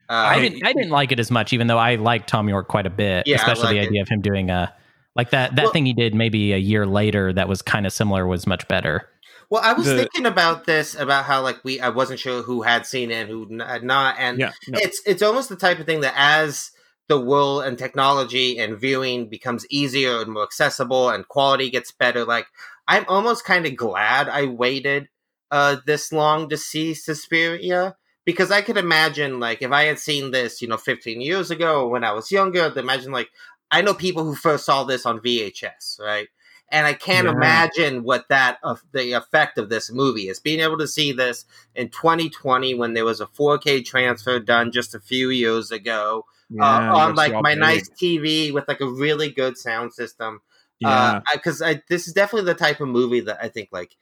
uh, 0.09 0.13
I 0.15 0.41
didn't. 0.41 0.65
I 0.67 0.73
didn't 0.73 0.91
like 0.91 1.13
it 1.13 1.21
as 1.21 1.31
much, 1.31 1.53
even 1.53 1.69
though 1.69 1.79
I 1.79 1.95
like 1.95 2.27
Thom 2.27 2.49
Yorke 2.49 2.67
quite 2.69 2.87
a 2.87 2.91
bit. 2.91 3.27
Yeah, 3.27 3.37
especially 3.37 3.75
the 3.75 3.75
like 3.81 3.85
it. 3.85 3.89
idea 3.91 4.03
of 4.03 4.09
him 4.09 4.21
doing 4.21 4.51
a 4.51 4.75
like 5.15 5.31
that. 5.31 5.55
That 5.57 5.65
Well- 5.67 5.73
thing 5.73 5.87
he 5.87 5.93
did 5.93 6.15
maybe 6.15 6.53
a 6.53 6.59
year 6.59 6.87
later 6.87 7.33
that 7.33 7.49
was 7.49 7.63
kind 7.63 7.87
of 7.87 7.93
similar 7.93 8.27
was 8.27 8.47
much 8.47 8.67
better. 8.67 9.09
Well, 9.49 9.63
I 9.65 9.73
was 9.73 9.87
The- 9.87 9.97
thinking 9.97 10.27
about 10.27 10.65
this 10.67 10.95
about 10.97 11.25
how 11.25 11.41
like 11.43 11.63
we 11.65 11.81
I 11.81 11.89
wasn't 11.91 12.19
sure 12.21 12.43
who 12.43 12.63
had 12.63 12.85
seen 12.87 13.11
it 13.13 13.29
and 13.29 13.31
who 13.31 13.59
had 13.65 13.85
not, 13.85 14.17
and 14.19 14.39
Yeah. 14.41 14.51
No. 14.69 14.79
it's 14.81 15.01
it's 15.07 15.23
almost 15.23 15.49
the 15.49 15.57
type 15.57 15.79
of 15.79 15.87
thing 15.87 16.01
that 16.01 16.15
as 16.17 16.73
the 17.11 17.21
world 17.21 17.65
and 17.65 17.79
technology 17.79 18.59
and 18.59 18.81
viewing 18.81 19.29
becomes 19.29 19.67
easier 19.71 20.23
and 20.23 20.33
more 20.33 20.45
accessible 20.45 21.11
and 21.11 21.29
quality 21.29 21.71
gets 21.71 21.93
better, 21.93 22.25
like 22.25 22.47
I'm 22.89 23.05
almost 23.09 23.45
kind 23.45 23.67
of 23.67 23.77
glad 23.77 24.31
I 24.31 24.47
waited 24.47 25.11
uh 25.53 25.77
this 25.87 26.13
long 26.13 26.49
to 26.51 26.57
see 26.57 26.95
Suspiria 26.95 27.97
because 28.25 28.51
I 28.53 28.63
could 28.63 28.79
imagine 28.79 29.41
like 29.41 29.63
if 29.63 29.73
I 29.73 29.85
had 29.85 29.99
seen 29.99 30.31
this, 30.33 30.63
you 30.63 30.69
know, 30.69 30.79
15 30.79 31.21
years 31.21 31.51
ago 31.51 31.89
when 31.89 32.05
I 32.05 32.13
was 32.13 32.33
younger, 32.33 32.63
I'd 32.65 32.77
imagine 32.77 33.13
like 33.13 33.31
I 33.71 33.83
know 33.83 33.95
people 33.95 34.25
who 34.25 34.35
first 34.35 34.65
saw 34.67 34.85
this 34.85 35.07
on 35.07 35.21
VHS, 35.23 35.99
right? 36.03 36.29
And 36.73 36.87
I 36.87 36.95
can't 36.95 37.27
Yeah. 37.27 37.33
imagine 37.35 38.05
what 38.05 38.29
that 38.29 38.59
of 38.63 38.83
the 38.93 39.13
effect 39.13 39.59
of 39.59 39.69
this 39.71 39.91
movie 39.91 40.29
is. 40.29 40.39
Being 40.39 40.61
able 40.61 40.79
to 40.79 40.89
see 40.89 41.13
this 41.13 41.45
in 41.75 41.89
2020 41.91 42.75
when 42.75 42.95
there 42.95 43.05
was 43.05 43.21
a 43.21 43.27
4K 43.27 43.83
transfer 43.83 44.39
done 44.39 44.71
just 44.73 44.95
a 44.95 45.01
few 45.01 45.31
years 45.31 45.73
ago 45.73 46.27
Yeah, 46.51 46.93
uh, 46.93 46.97
on 46.97 47.15
like 47.15 47.33
my 47.43 47.55
nice 47.55 47.89
TV 47.89 48.51
with 48.51 48.67
like 48.67 48.81
a 48.81 48.91
really 48.91 49.31
good 49.31 49.57
sound 49.57 49.93
system. 49.93 50.41
Yeah. 50.81 51.21
Because 51.33 51.63
I 51.63 51.83
this 51.89 52.09
is 52.09 52.15
definitely 52.15 52.53
the 52.53 52.59
type 52.59 52.81
of 52.81 52.89
movie 52.89 53.21
that 53.21 53.39
I 53.41 53.49
think 53.49 53.69
like 53.71 53.97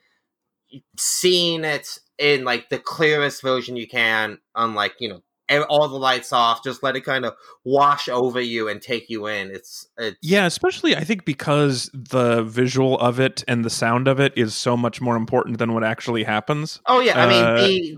seeing 0.97 1.63
it 1.63 1.99
in 2.17 2.43
like 2.45 2.69
the 2.69 2.79
clearest 2.79 3.41
version 3.41 3.75
you 3.75 3.87
can 3.87 4.39
on 4.55 4.75
like 4.75 4.95
you 4.99 5.09
know 5.09 5.21
all 5.69 5.87
the 5.87 5.97
lights 5.97 6.31
off, 6.31 6.63
just 6.63 6.83
let 6.83 6.95
it 6.95 7.01
kind 7.01 7.25
of 7.25 7.33
wash 7.63 8.07
over 8.09 8.39
you 8.41 8.67
and 8.69 8.81
take 8.81 9.09
you 9.09 9.27
in. 9.27 9.51
It's 9.51 9.87
it's 9.97 10.17
yeah, 10.21 10.45
especially 10.45 10.95
I 10.95 11.03
think 11.03 11.25
because 11.25 11.89
the 11.93 12.43
visual 12.43 12.99
of 12.99 13.19
it 13.19 13.43
and 13.47 13.65
the 13.65 13.69
sound 13.69 14.07
of 14.07 14.19
it 14.19 14.33
is 14.35 14.55
so 14.55 14.77
much 14.77 15.01
more 15.01 15.15
important 15.15 15.57
than 15.57 15.73
what 15.73 15.83
actually 15.83 16.23
happens. 16.23 16.79
Oh 16.85 16.99
yeah, 16.99 17.21
I 17.21 17.27
mean 17.27 17.45
Uh, 17.45 17.61
the, 17.61 17.95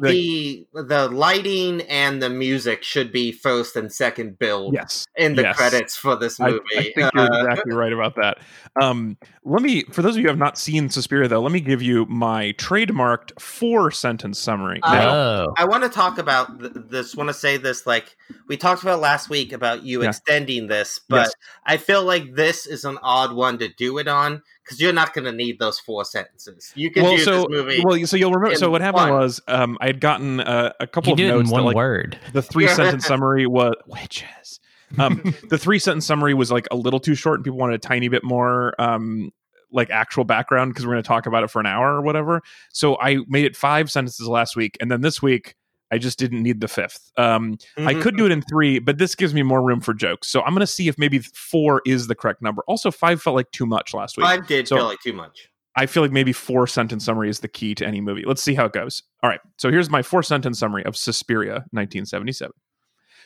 the 0.74 0.84
the 0.84 1.08
lighting 1.10 1.82
and 1.84 2.22
the 2.22 2.30
music 2.30 2.84
should 2.84 3.12
be 3.12 3.32
first 3.32 3.76
and 3.76 3.92
second 3.92 4.40
build 4.40 4.74
Yes. 4.74 5.06
in 5.18 5.36
the 5.36 5.44
yes. 5.44 5.58
credits 5.58 5.96
for 5.96 6.16
this 6.16 6.40
movie. 6.40 6.60
I 6.78 6.84
think 6.96 7.14
you're 7.14 7.20
Uh, 7.24 7.44
exactly 7.46 7.74
right 7.76 7.94
about 7.94 8.16
that. 8.16 8.40
Um, 8.82 9.18
let 9.44 9.62
me, 9.62 9.84
for 9.92 10.02
those 10.02 10.12
of 10.12 10.18
you 10.18 10.24
who 10.24 10.30
have 10.30 10.38
not 10.38 10.58
seen 10.58 10.90
Suspiria, 10.90 11.28
though, 11.28 11.42
let 11.42 11.52
me 11.52 11.60
give 11.60 11.82
you 11.82 12.06
my 12.06 12.54
trademarked 12.58 13.40
four 13.42 13.92
sentence 13.92 14.40
summary. 14.40 14.80
I- 14.84 14.96
Now, 14.96 15.10
oh, 15.16 15.54
I 15.58 15.66
want 15.66 15.84
to 15.84 15.90
talk 15.90 16.18
about 16.18 16.60
th- 16.60 16.72
this. 16.76 17.16
Want 17.16 17.30
to 17.30 17.34
say 17.42 17.58
this 17.58 17.86
like 17.86 18.16
we 18.48 18.56
talked 18.56 18.84
about 18.84 19.00
last 19.00 19.30
week 19.30 19.52
about 19.52 19.84
you 19.84 20.04
Yeah. 20.04 20.10
extending 20.10 20.68
this, 20.68 21.00
but 21.10 21.24
Yes. 21.24 21.34
I 21.66 21.78
feel 21.78 22.04
like 22.04 22.36
this 22.36 22.66
is 22.66 22.86
an 22.86 22.98
odd 23.02 23.34
one 23.34 23.58
to 23.58 23.68
do 23.68 23.98
it 23.98 24.08
on 24.08 24.42
because 24.64 24.80
you're 24.80 24.94
not 24.94 25.14
going 25.14 25.26
to 25.26 25.32
need 25.32 25.60
those 25.60 25.80
four 25.80 26.06
sentences. 26.06 26.72
You 26.76 26.92
can 26.92 27.04
well, 27.04 27.18
do 27.18 27.24
so 27.24 27.38
this 27.40 27.48
movie. 27.50 27.82
well, 27.84 28.06
so 28.06 28.16
you'll 28.16 28.32
remember. 28.32 28.56
So 28.56 28.70
what 28.70 28.82
happened 28.82 29.12
one. 29.12 29.20
was, 29.22 29.42
um, 29.48 29.78
I 29.82 29.88
had 29.88 30.00
gotten 30.00 30.40
uh, 30.40 30.72
a 30.80 30.88
couple 30.88 31.10
you 31.10 31.14
of 31.14 31.18
do 31.18 31.24
it 31.26 31.30
in 31.30 31.36
notes 31.38 31.50
that 31.50 31.54
one 31.56 31.66
like 31.66 31.76
word. 31.76 32.18
the 32.34 32.42
three 32.42 32.68
sentence 32.76 33.06
summary 33.06 33.48
was 33.48 33.76
witches. 33.88 34.60
Um, 34.98 35.34
the 35.50 35.58
three 35.58 35.80
sentence 35.80 36.06
summary 36.06 36.34
was 36.34 36.52
like 36.52 36.68
a 36.72 36.76
little 36.76 37.00
too 37.00 37.16
short, 37.16 37.40
and 37.40 37.44
people 37.44 37.58
wanted 37.60 37.76
a 37.76 37.80
tiny 37.80 38.08
bit 38.08 38.24
more 38.24 38.74
um, 38.80 39.32
like 39.72 39.90
actual 39.90 40.24
background 40.24 40.72
because 40.72 40.86
we're 40.86 40.94
going 40.94 41.04
to 41.04 41.08
talk 41.08 41.26
about 41.26 41.44
it 41.44 41.50
for 41.50 41.60
an 41.60 41.66
hour 41.66 41.96
or 41.96 42.02
whatever. 42.02 42.42
So 42.74 42.98
I 43.00 43.18
made 43.28 43.46
it 43.46 43.56
five 43.56 43.90
sentences 43.92 44.28
last 44.28 44.56
week, 44.56 44.78
and 44.82 44.92
then 44.92 45.02
this 45.02 45.22
week 45.22 45.56
I 45.92 45.98
just 45.98 46.18
didn't 46.18 46.42
need 46.44 46.62
the 46.62 46.68
fifth. 46.68 47.12
Um, 47.18 47.58
I 47.78 47.94
Mhm. 47.94 48.02
could 48.02 48.16
do 48.18 48.26
it 48.26 48.32
in 48.32 48.42
three, 48.42 48.80
but 48.80 48.98
this 48.98 49.14
gives 49.16 49.34
me 49.34 49.44
more 49.44 49.62
room 49.62 49.82
for 49.82 49.94
jokes. 49.94 50.28
So 50.30 50.42
I'm 50.42 50.54
going 50.54 50.62
to 50.62 50.68
see 50.68 50.88
if 50.88 50.98
maybe 50.98 51.20
four 51.20 51.82
is 51.86 52.08
the 52.08 52.16
correct 52.16 52.42
number. 52.42 52.64
Also, 52.68 52.92
five 52.92 53.22
felt 53.22 53.36
like 53.36 53.52
too 53.52 53.66
much 53.66 53.94
last 53.94 54.18
week. 54.18 54.26
Five 54.26 54.48
did 54.48 54.68
So- 54.68 54.78
feel 54.78 54.86
like 54.86 55.02
too 55.02 55.14
much. 55.14 55.50
I 55.76 55.86
feel 55.86 56.04
like 56.04 56.12
maybe 56.12 56.34
four 56.34 56.68
sentence 56.68 57.06
summary 57.06 57.30
is 57.30 57.40
the 57.40 57.48
key 57.48 57.74
to 57.76 57.86
any 57.88 58.02
movie. 58.02 58.24
Let's 58.26 58.42
see 58.44 58.56
how 58.56 58.66
it 58.66 58.74
goes. 58.74 59.04
All 59.24 59.30
right. 59.30 59.40
So 59.58 59.72
here's 59.72 59.90
my 59.90 60.02
four 60.02 60.22
sentence 60.22 60.60
summary 60.60 60.84
of 60.86 60.98
Suspiria, 60.98 61.66
1977. 61.72 62.52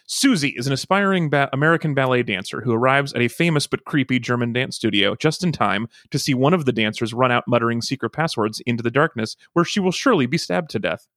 Susie 0.07 0.53
is 0.55 0.67
an 0.67 0.73
aspiring 0.73 1.29
ba- 1.31 1.49
American 1.51 1.95
ballet 1.95 2.21
dancer 2.21 2.61
who 2.61 2.71
arrives 2.71 3.11
at 3.13 3.21
a 3.21 3.27
famous 3.27 3.65
but 3.65 3.85
creepy 3.85 4.19
German 4.19 4.53
dance 4.53 4.75
studio 4.75 5.15
just 5.15 5.43
in 5.43 5.51
time 5.51 5.87
to 6.11 6.19
see 6.19 6.35
one 6.35 6.53
of 6.53 6.65
the 6.65 6.71
dancers 6.71 7.13
run 7.13 7.31
out 7.31 7.43
muttering 7.47 7.81
secret 7.81 8.11
passwords 8.11 8.61
into 8.67 8.83
the 8.83 8.91
darkness 8.91 9.35
where 9.53 9.65
she 9.65 9.79
will 9.79 9.91
surely 9.91 10.27
be 10.27 10.37
stabbed 10.37 10.69
to 10.69 10.77
death. 10.79 11.07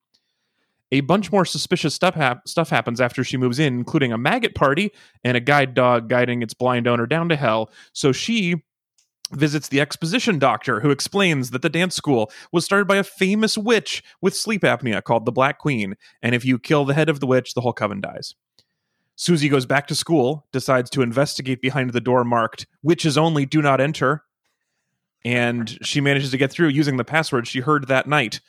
A 0.91 1.01
bunch 1.01 1.31
more 1.31 1.45
suspicious 1.45 1.95
stuff, 1.95 2.17
stuff 2.47 2.71
happens 2.71 3.01
after 3.01 3.23
she 3.23 3.37
moves 3.37 3.59
in, 3.59 3.75
including 3.75 4.13
a 4.13 4.19
maggot 4.19 4.55
party 4.55 4.91
and 5.23 5.37
a 5.37 5.41
guide 5.41 5.75
dog 5.75 6.09
guiding 6.09 6.43
its 6.43 6.55
blind 6.55 6.89
owner 6.89 7.07
down 7.07 7.29
to 7.29 7.37
hell. 7.37 7.71
So 7.93 8.13
she 8.13 8.63
visits 9.33 9.69
the 9.69 9.81
exposition 9.81 10.39
doctor 10.39 10.81
who 10.81 10.91
explains 10.91 11.51
that 11.51 11.61
the 11.61 11.69
dance 11.69 11.95
school 11.95 12.33
was 12.51 12.65
started 12.65 12.87
by 12.87 12.97
a 12.97 13.05
famous 13.05 13.59
witch 13.59 14.03
with 14.23 14.35
sleep 14.35 14.63
apnea 14.63 15.05
called 15.05 15.27
the 15.27 15.33
Black 15.33 15.59
Queen, 15.59 15.95
and 16.23 16.35
if 16.35 16.47
you 16.47 16.59
kill 16.59 16.87
the 16.87 16.95
head 16.95 17.11
of 17.11 17.21
the 17.21 17.27
witch, 17.27 17.53
the 17.53 17.61
whole 17.61 17.75
coven 17.75 18.01
dies. 18.01 18.35
Susie 19.17 19.51
goes 19.51 19.67
back 19.67 19.87
to 19.89 19.95
school, 19.95 20.47
decides 20.53 20.89
to 20.89 21.03
investigate 21.03 21.61
behind 21.61 21.91
the 21.91 22.01
door 22.01 22.25
marked 22.25 22.67
"Witches 22.83 23.19
only, 23.19 23.45
do 23.45 23.61
not 23.61 23.81
enter," 23.83 24.25
and 25.25 25.77
she 25.83 26.01
manages 26.01 26.31
to 26.31 26.39
get 26.39 26.51
through 26.51 26.69
using 26.69 26.97
the 26.97 27.05
password 27.05 27.47
she 27.47 27.61
heard 27.61 27.89
that 27.89 28.07
night. 28.07 28.41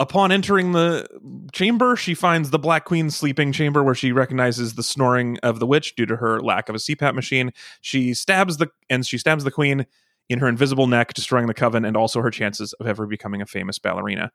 Upon 0.00 0.32
entering 0.32 0.72
the 0.72 1.06
chamber, 1.52 1.94
she 1.94 2.14
finds 2.14 2.48
the 2.48 2.58
Black 2.58 2.86
Queen's 2.86 3.14
sleeping 3.14 3.52
chamber 3.52 3.82
where 3.84 3.94
she 3.94 4.12
recognizes 4.12 4.74
the 4.74 4.82
snoring 4.82 5.36
of 5.42 5.60
the 5.60 5.66
witch 5.66 5.94
due 5.94 6.06
to 6.06 6.16
her 6.16 6.40
lack 6.40 6.70
of 6.70 6.74
a 6.74 6.78
CPAP 6.78 7.14
machine. 7.14 7.52
She 7.82 8.14
stabs 8.14 8.56
the 8.56 8.68
and 8.88 9.06
she 9.06 9.18
stabs 9.18 9.44
the 9.44 9.50
queen 9.50 9.84
in 10.30 10.38
her 10.38 10.48
invisible 10.48 10.86
neck, 10.86 11.12
destroying 11.12 11.48
the 11.48 11.54
coven 11.54 11.84
and 11.84 11.98
also 11.98 12.22
her 12.22 12.30
chances 12.30 12.72
of 12.72 12.86
ever 12.86 13.06
becoming 13.06 13.42
a 13.42 13.46
famous 13.46 13.78
ballerina. 13.78 14.32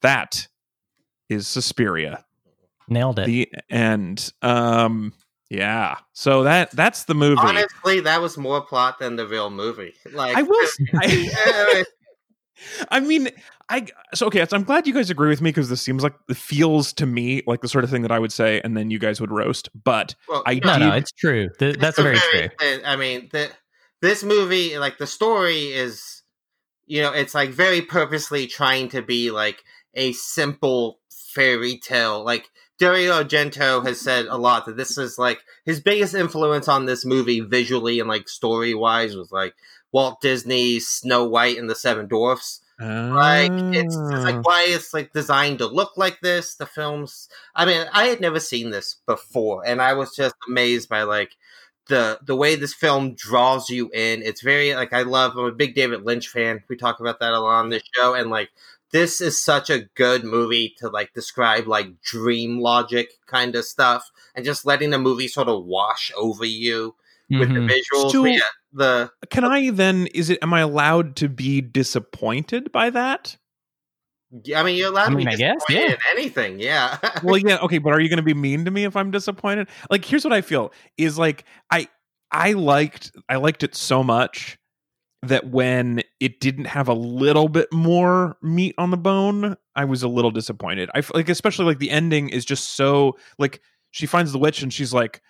That 0.00 0.48
is 1.28 1.46
Suspiria. 1.46 2.24
Nailed 2.88 3.18
it. 3.18 3.26
The 3.26 3.52
end. 3.68 4.32
Um 4.40 5.12
yeah. 5.50 5.96
So 6.14 6.44
that 6.44 6.70
that's 6.70 7.04
the 7.04 7.14
movie. 7.14 7.42
Honestly, 7.42 8.00
that 8.00 8.22
was 8.22 8.38
more 8.38 8.62
plot 8.62 8.98
than 8.98 9.16
the 9.16 9.26
real 9.26 9.50
movie. 9.50 9.92
Like 10.10 10.34
I 10.38 10.40
will 10.40 10.62
s- 10.62 10.78
I, 10.94 11.84
I 12.90 13.00
mean, 13.00 13.28
I 13.68 13.86
so 14.14 14.26
okay. 14.26 14.44
So 14.46 14.56
I'm 14.56 14.64
glad 14.64 14.86
you 14.86 14.94
guys 14.94 15.10
agree 15.10 15.28
with 15.28 15.40
me 15.40 15.50
because 15.50 15.68
this 15.68 15.82
seems 15.82 16.02
like 16.02 16.14
it 16.28 16.36
feels 16.36 16.92
to 16.94 17.06
me 17.06 17.42
like 17.46 17.60
the 17.60 17.68
sort 17.68 17.84
of 17.84 17.90
thing 17.90 18.02
that 18.02 18.12
I 18.12 18.18
would 18.18 18.32
say, 18.32 18.60
and 18.62 18.76
then 18.76 18.90
you 18.90 18.98
guys 18.98 19.20
would 19.20 19.30
roast. 19.30 19.68
But 19.84 20.14
well, 20.28 20.42
I 20.46 20.60
no, 20.64 20.78
no, 20.78 20.90
did- 20.90 21.02
it's 21.02 21.12
true. 21.12 21.48
Th- 21.58 21.76
that's 21.76 21.98
a 21.98 22.02
very 22.02 22.18
true. 22.18 22.48
I 22.84 22.96
mean, 22.96 23.28
the, 23.32 23.50
this 24.00 24.22
movie, 24.22 24.78
like 24.78 24.98
the 24.98 25.06
story 25.06 25.72
is, 25.72 26.22
you 26.86 27.02
know, 27.02 27.12
it's 27.12 27.34
like 27.34 27.50
very 27.50 27.80
purposely 27.82 28.46
trying 28.46 28.88
to 28.90 29.02
be 29.02 29.30
like 29.30 29.62
a 29.94 30.12
simple 30.12 30.98
fairy 31.10 31.78
tale. 31.78 32.24
Like 32.24 32.50
Dario 32.78 33.22
Argento 33.22 33.86
has 33.86 34.00
said 34.00 34.26
a 34.26 34.36
lot 34.36 34.66
that 34.66 34.76
this 34.76 34.98
is 34.98 35.18
like 35.18 35.40
his 35.64 35.80
biggest 35.80 36.14
influence 36.14 36.68
on 36.68 36.86
this 36.86 37.04
movie 37.04 37.40
visually 37.40 38.00
and 38.00 38.08
like 38.08 38.28
story 38.28 38.74
wise 38.74 39.14
was 39.16 39.30
like 39.30 39.54
Walt 39.92 40.20
Disney's 40.20 40.88
Snow 40.88 41.24
White 41.24 41.58
and 41.58 41.68
the 41.70 41.74
Seven 41.74 42.06
Dwarfs. 42.08 42.60
Like 42.80 43.52
it's, 43.52 43.94
it's 43.94 43.96
Ah. 43.96 44.22
like 44.24 44.44
why 44.44 44.64
it's 44.66 44.92
like 44.92 45.12
designed 45.12 45.58
to 45.58 45.66
look 45.66 45.96
like 45.96 46.20
this. 46.20 46.56
The 46.56 46.66
films. 46.66 47.28
I 47.54 47.64
mean, 47.64 47.86
I 47.92 48.06
had 48.06 48.20
never 48.20 48.40
seen 48.40 48.70
this 48.70 48.96
before, 49.06 49.64
and 49.64 49.80
I 49.80 49.92
was 49.92 50.16
just 50.16 50.34
amazed 50.48 50.88
by 50.88 51.04
like 51.04 51.36
the 51.86 52.18
the 52.24 52.34
way 52.34 52.56
this 52.56 52.74
film 52.74 53.14
draws 53.14 53.70
you 53.70 53.88
in. 53.94 54.22
It's 54.22 54.40
very 54.42 54.74
like 54.74 54.92
I 54.92 55.02
love. 55.02 55.36
I'm 55.36 55.44
a 55.44 55.52
big 55.52 55.76
David 55.76 56.02
Lynch 56.04 56.26
fan. 56.28 56.64
We 56.68 56.76
talk 56.76 56.98
about 56.98 57.20
that 57.20 57.32
a 57.34 57.38
lot 57.40 57.60
on 57.60 57.68
this 57.70 57.84
show, 57.94 58.14
and 58.14 58.30
like 58.30 58.50
this 58.90 59.20
is 59.20 59.38
such 59.40 59.70
a 59.70 59.82
good 59.94 60.24
movie 60.24 60.74
to 60.78 60.88
like 60.88 61.14
describe 61.14 61.68
like 61.68 62.00
dream 62.02 62.58
logic 62.58 63.10
kind 63.26 63.54
of 63.54 63.64
stuff, 63.64 64.10
and 64.34 64.44
just 64.44 64.66
letting 64.66 64.90
the 64.90 64.98
movie 64.98 65.28
sort 65.28 65.46
of 65.48 65.64
wash 65.66 66.10
over 66.16 66.44
you 66.44 66.96
with 67.30 67.48
Mhm. 67.48 67.68
the 67.68 67.74
visuals. 67.74 68.10
So- 68.12 68.22
But 68.22 68.32
yeah, 68.32 68.40
the 68.72 69.10
Can 69.30 69.44
I 69.44 69.70
then? 69.70 70.06
Is 70.08 70.30
it? 70.30 70.38
Am 70.42 70.52
I 70.52 70.60
allowed 70.60 71.16
to 71.16 71.28
be 71.28 71.60
disappointed 71.60 72.72
by 72.72 72.90
that? 72.90 73.36
I 74.54 74.62
mean, 74.62 74.76
you're 74.76 74.88
allowed 74.88 75.08
I 75.08 75.10
to 75.10 75.16
be 75.16 75.26
I 75.26 75.36
guess, 75.36 75.62
disappointed 75.66 75.88
yeah. 75.88 76.12
in 76.12 76.18
anything. 76.18 76.58
Yeah. 76.58 76.98
well 77.22 77.36
yeah 77.36 77.58
okay 77.58 77.78
but 77.78 77.92
are 77.92 78.00
you 78.00 78.08
going 78.08 78.16
to 78.18 78.22
be 78.22 78.34
mean 78.34 78.64
to 78.64 78.70
me 78.70 78.84
if 78.84 78.96
i'm 78.96 79.10
disappointed 79.10 79.68
like 79.90 80.04
here's 80.04 80.24
what 80.24 80.32
i 80.32 80.40
feel 80.40 80.72
is 80.96 81.18
like 81.18 81.44
i 81.70 81.86
i 82.30 82.52
liked 82.52 83.12
i 83.28 83.36
liked 83.36 83.62
it 83.62 83.74
so 83.74 84.02
much 84.02 84.58
that 85.22 85.50
when 85.50 86.02
it 86.18 86.40
didn't 86.40 86.64
have 86.64 86.88
a 86.88 86.94
little 86.94 87.48
bit 87.48 87.72
more 87.72 88.36
meat 88.42 88.74
on 88.78 88.90
the 88.90 88.96
bone 88.96 89.56
i 89.76 89.84
was 89.84 90.02
a 90.02 90.08
little 90.08 90.30
disappointed 90.30 90.90
I 90.94 91.02
like 91.14 91.28
especially 91.28 91.66
like 91.66 91.78
the 91.78 91.90
ending 91.90 92.28
is 92.28 92.44
just 92.44 92.70
so 92.70 93.16
like 93.38 93.60
she 93.90 94.06
finds 94.06 94.32
the 94.32 94.38
witch 94.38 94.62
and 94.62 94.72
she's 94.72 94.94
like 94.94 95.20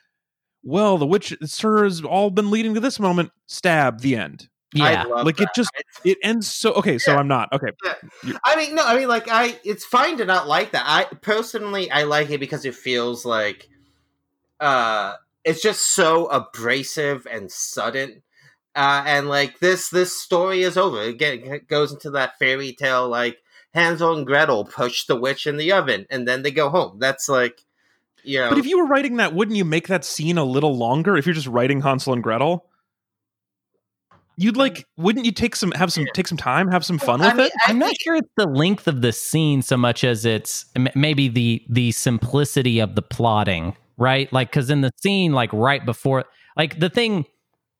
well 0.62 0.98
the 0.98 1.06
witch 1.06 1.34
sir 1.44 1.84
has 1.84 2.02
all 2.02 2.30
been 2.30 2.50
leading 2.50 2.74
to 2.74 2.80
this 2.80 2.98
moment 3.00 3.30
stab 3.46 4.00
the 4.00 4.16
end 4.16 4.48
Yeah. 4.74 5.02
I 5.02 5.04
love 5.04 5.26
like 5.26 5.40
it 5.40 5.48
just 5.54 5.70
it 6.04 6.18
ends 6.22 6.48
so 6.50 6.72
okay 6.74 6.98
so 6.98 7.12
Yeah. 7.12 7.18
i'm 7.18 7.28
not 7.28 7.52
okay 7.52 7.70
I 8.44 8.56
mean, 8.56 8.74
no, 8.74 8.84
I 8.84 8.96
mean, 8.96 9.08
like, 9.08 9.28
I 9.28 9.58
it's 9.64 9.84
fine 9.84 10.16
to 10.18 10.24
not 10.24 10.46
like 10.48 10.72
that. 10.72 10.84
I 10.86 11.04
personally, 11.16 11.90
I 11.90 12.04
like 12.04 12.30
it 12.30 12.38
because 12.40 12.64
it 12.64 12.74
feels 12.74 13.24
like, 13.24 13.68
uh, 14.60 15.14
it's 15.44 15.62
just 15.62 15.94
so 15.94 16.26
abrasive 16.26 17.26
and 17.30 17.50
sudden, 17.50 18.22
uh, 18.76 19.02
and 19.06 19.28
like 19.28 19.58
this, 19.58 19.88
this 19.88 20.16
story 20.16 20.62
is 20.62 20.76
over. 20.76 21.00
Again, 21.02 21.40
it 21.44 21.68
goes 21.68 21.92
into 21.92 22.10
that 22.10 22.38
fairy 22.38 22.72
tale, 22.72 23.08
like 23.08 23.38
Hansel 23.74 24.16
and 24.16 24.26
Gretel 24.26 24.64
push 24.64 25.06
the 25.06 25.16
witch 25.16 25.46
in 25.46 25.56
the 25.56 25.72
oven, 25.72 26.06
and 26.10 26.26
then 26.28 26.42
they 26.42 26.50
go 26.52 26.70
home. 26.70 26.98
That's 26.98 27.28
like, 27.28 27.64
you 28.25 28.39
know, 28.39 28.49
But 28.51 28.59
if 28.59 28.66
you 28.66 28.79
were 28.79 28.87
writing 28.87 29.16
that, 29.16 29.35
wouldn't 29.35 29.57
you 29.57 29.64
make 29.64 29.89
that 29.89 30.05
scene 30.05 30.39
a 30.39 30.45
little 30.45 30.77
longer 30.77 31.16
if 31.16 31.27
you're 31.27 31.35
just 31.35 31.47
writing 31.47 31.81
Hansel 31.81 32.12
and 32.12 32.23
Gretel? 32.23 32.66
You'd 34.39 34.57
like, 34.57 34.87
wouldn't 34.97 35.27
you 35.27 35.33
take 35.33 35.55
some, 35.55 35.73
have 35.73 35.93
some, 35.93 36.07
take 36.14 36.27
some 36.27 36.39
time, 36.39 36.68
have 36.68 36.85
some 36.85 36.99
fun 36.99 37.20
I 37.20 37.27
with 37.27 37.35
mean, 37.37 37.47
it? 37.47 37.53
I 37.66 37.70
I'm 37.70 37.79
not 37.79 37.95
sure 38.01 38.16
it's 38.16 38.31
the 38.37 38.47
length 38.47 38.89
of 38.89 39.03
the 39.03 39.12
scene 39.12 39.61
so 39.61 39.77
much 39.77 40.05
as 40.05 40.25
it's 40.25 40.64
maybe 40.95 41.29
the 41.29 41.62
the 41.68 41.93
simplicity 41.93 42.81
of 42.81 42.95
the 42.95 43.03
plotting, 43.03 43.77
right? 43.99 44.33
Like 44.33 44.51
because 44.51 44.70
in 44.70 44.81
the 44.81 44.91
scene, 45.03 45.33
like 45.33 45.53
right 45.53 45.85
before, 45.85 46.25
like 46.57 46.81
the 46.81 46.89
thing. 46.89 47.27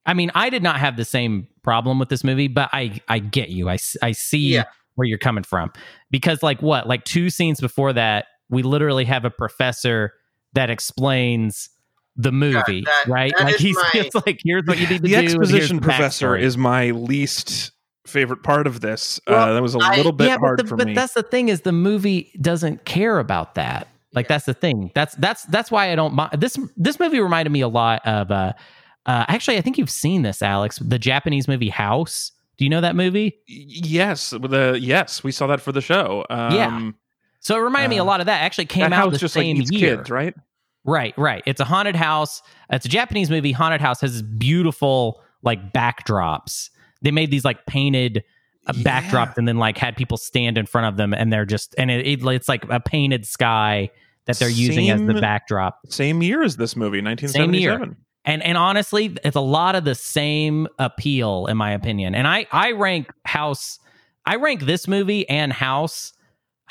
I 0.05 0.15
mean, 0.15 0.33
I 0.35 0.51
did 0.51 0.63
not 0.65 0.81
have 0.81 0.97
the 0.97 1.05
same 1.05 1.47
problem 1.63 1.99
with 2.01 2.09
this 2.09 2.23
movie, 2.25 2.49
but 2.49 2.69
I 2.73 3.01
I 3.09 3.19
get 3.19 3.49
you. 3.49 3.69
I 3.71 3.79
I 4.03 4.13
see 4.13 4.55
Yeah. 4.55 4.65
where 4.97 5.07
you're 5.07 5.19
coming 5.19 5.45
from 5.45 5.73
because 6.11 6.43
like 6.43 6.61
what 6.61 6.87
like 6.87 7.05
two 7.05 7.31
scenes 7.31 7.61
before 7.61 7.93
that, 7.95 8.27
we 8.51 8.63
literally 8.63 9.05
have 9.07 9.25
a 9.25 9.31
professor 9.31 10.13
that 10.55 10.71
explains 10.71 11.69
the 12.17 12.33
movie, 12.33 12.83
that- 12.83 13.05
right? 13.09 13.33
that 13.39 13.45
like 13.47 13.57
he's 13.57 13.77
my- 13.77 13.91
just 13.95 14.15
like, 14.27 14.41
here's 14.45 14.65
what 14.67 14.79
you 14.79 14.87
need 14.87 14.97
to 14.97 15.03
The 15.03 15.09
do. 15.09 15.15
and 15.15 15.23
here's 15.29 15.35
exposition 15.35 15.77
the 15.77 15.83
professor 15.83 16.33
backstory. 16.37 16.43
is 16.43 16.57
my 16.59 16.91
least 16.91 17.73
favorite 18.07 18.43
part 18.43 18.67
of 18.67 18.81
this. 18.81 19.19
uh, 19.27 19.55
that 19.55 19.63
was 19.63 19.75
a 19.75 19.79
I- 19.81 19.97
little 19.97 20.13
bit 20.13 20.27
yeah, 20.29 20.37
hard 20.39 20.59
but, 20.59 20.63
the, 20.65 20.69
for 20.69 20.77
but 20.77 20.87
me. 20.89 20.95
that's 20.95 21.15
the 21.15 21.23
thing 21.23 21.49
is 21.49 21.63
the 21.63 21.73
movie 21.73 22.31
doesn't 22.41 22.85
care 22.85 23.19
about 23.19 23.55
that. 23.55 23.89
Like 24.15 24.29
that's 24.29 24.45
the 24.45 24.53
thing. 24.53 24.91
That's 24.95 25.15
that's 25.15 25.45
that's 25.45 25.71
why 25.71 25.91
I 25.91 25.95
don't 25.95 26.13
mind 26.13 26.33
this. 26.39 26.59
This 26.77 27.01
movie 27.01 27.19
reminded 27.19 27.51
me 27.51 27.63
a 27.63 27.69
lot 27.69 28.07
of. 28.07 28.31
uh 28.31 28.53
uh, 29.07 29.25
actually, 29.27 29.57
I 29.57 29.63
think 29.63 29.79
you've 29.79 29.91
seen 29.91 30.23
this, 30.23 30.43
Alex. 30.43 30.79
The 30.79 30.99
Japanese 30.99 31.49
movie 31.49 31.71
House. 31.71 32.31
Do 32.59 32.65
you 32.65 32.69
know 32.69 32.83
that 32.83 32.95
movie? 32.95 33.37
Yes, 33.49 34.31
the 34.31 34.79
yes, 34.81 35.25
we 35.25 35.33
saw 35.33 35.47
that 35.49 35.61
for 35.63 35.73
the 35.73 35.81
show. 35.81 36.25
Um, 36.31 36.55
Yeah. 36.55 36.91
So 37.43 37.57
it 37.57 37.61
reminded 37.61 37.91
me 37.91 37.99
a 37.99 38.03
Uh, 38.03 38.07
lot 38.07 38.21
of 38.21 38.27
that. 38.27 38.41
Actually, 38.43 38.65
came 38.67 38.81
that 38.83 38.93
out 38.93 38.99
house 39.05 39.13
the 39.13 39.19
just 39.19 39.35
same 39.35 39.57
eats 39.61 39.71
year. 39.71 39.99
kids, 39.99 40.09
right? 40.11 40.35
Right, 40.85 41.13
right. 41.19 41.43
It's 41.47 41.61
a 41.61 41.65
haunted 41.65 41.95
house. 41.97 42.41
It's 42.71 42.87
a 42.87 42.89
Japanese 42.89 43.31
movie. 43.31 43.53
Haunted 43.53 43.81
house 43.81 44.01
has 44.01 44.15
this 44.15 44.23
beautiful 44.23 45.21
like 45.43 45.73
backdrops. 45.73 46.71
They 47.03 47.11
made 47.11 47.31
these 47.31 47.45
like 47.45 47.67
painted 47.67 48.25
uh, 48.67 48.73
Yeah. 48.77 49.01
backdrops 49.01 49.37
and 49.39 49.47
then 49.47 49.59
like 49.59 49.77
had 49.77 49.97
people 49.97 50.17
stand 50.17 50.57
in 50.57 50.67
front 50.67 50.87
of 50.87 50.97
them 50.97 51.13
and 51.13 51.33
they're 51.33 51.45
just 51.45 51.75
and 51.79 51.91
it, 51.91 52.07
it- 52.07 52.25
it's 52.25 52.49
like 52.49 52.65
a 52.71 52.79
painted 52.81 53.27
sky 53.27 53.91
that 54.27 54.39
they're 54.39 54.49
using 54.49 54.89
as 54.91 55.01
the 55.03 55.15
backdrop. 55.21 55.81
Same 55.89 56.23
year 56.23 56.45
as 56.45 56.57
this 56.57 56.77
movie, 56.77 57.01
1977. 57.03 57.97
And 58.25 58.41
and 58.45 58.57
honestly, 58.57 59.17
it's 59.25 59.35
a 59.35 59.41
lot 59.41 59.75
of 59.75 59.85
the 59.85 59.97
same 59.97 60.69
appeal 60.79 61.47
in 61.47 61.57
my 61.57 61.73
opinion. 61.73 62.15
And 62.15 62.29
I 62.29 62.47
I 62.53 62.71
rank 62.73 63.11
House 63.25 63.81
I 64.25 64.37
rank 64.37 64.61
this 64.63 64.87
movie 64.87 65.29
and 65.29 65.53
House 65.53 66.13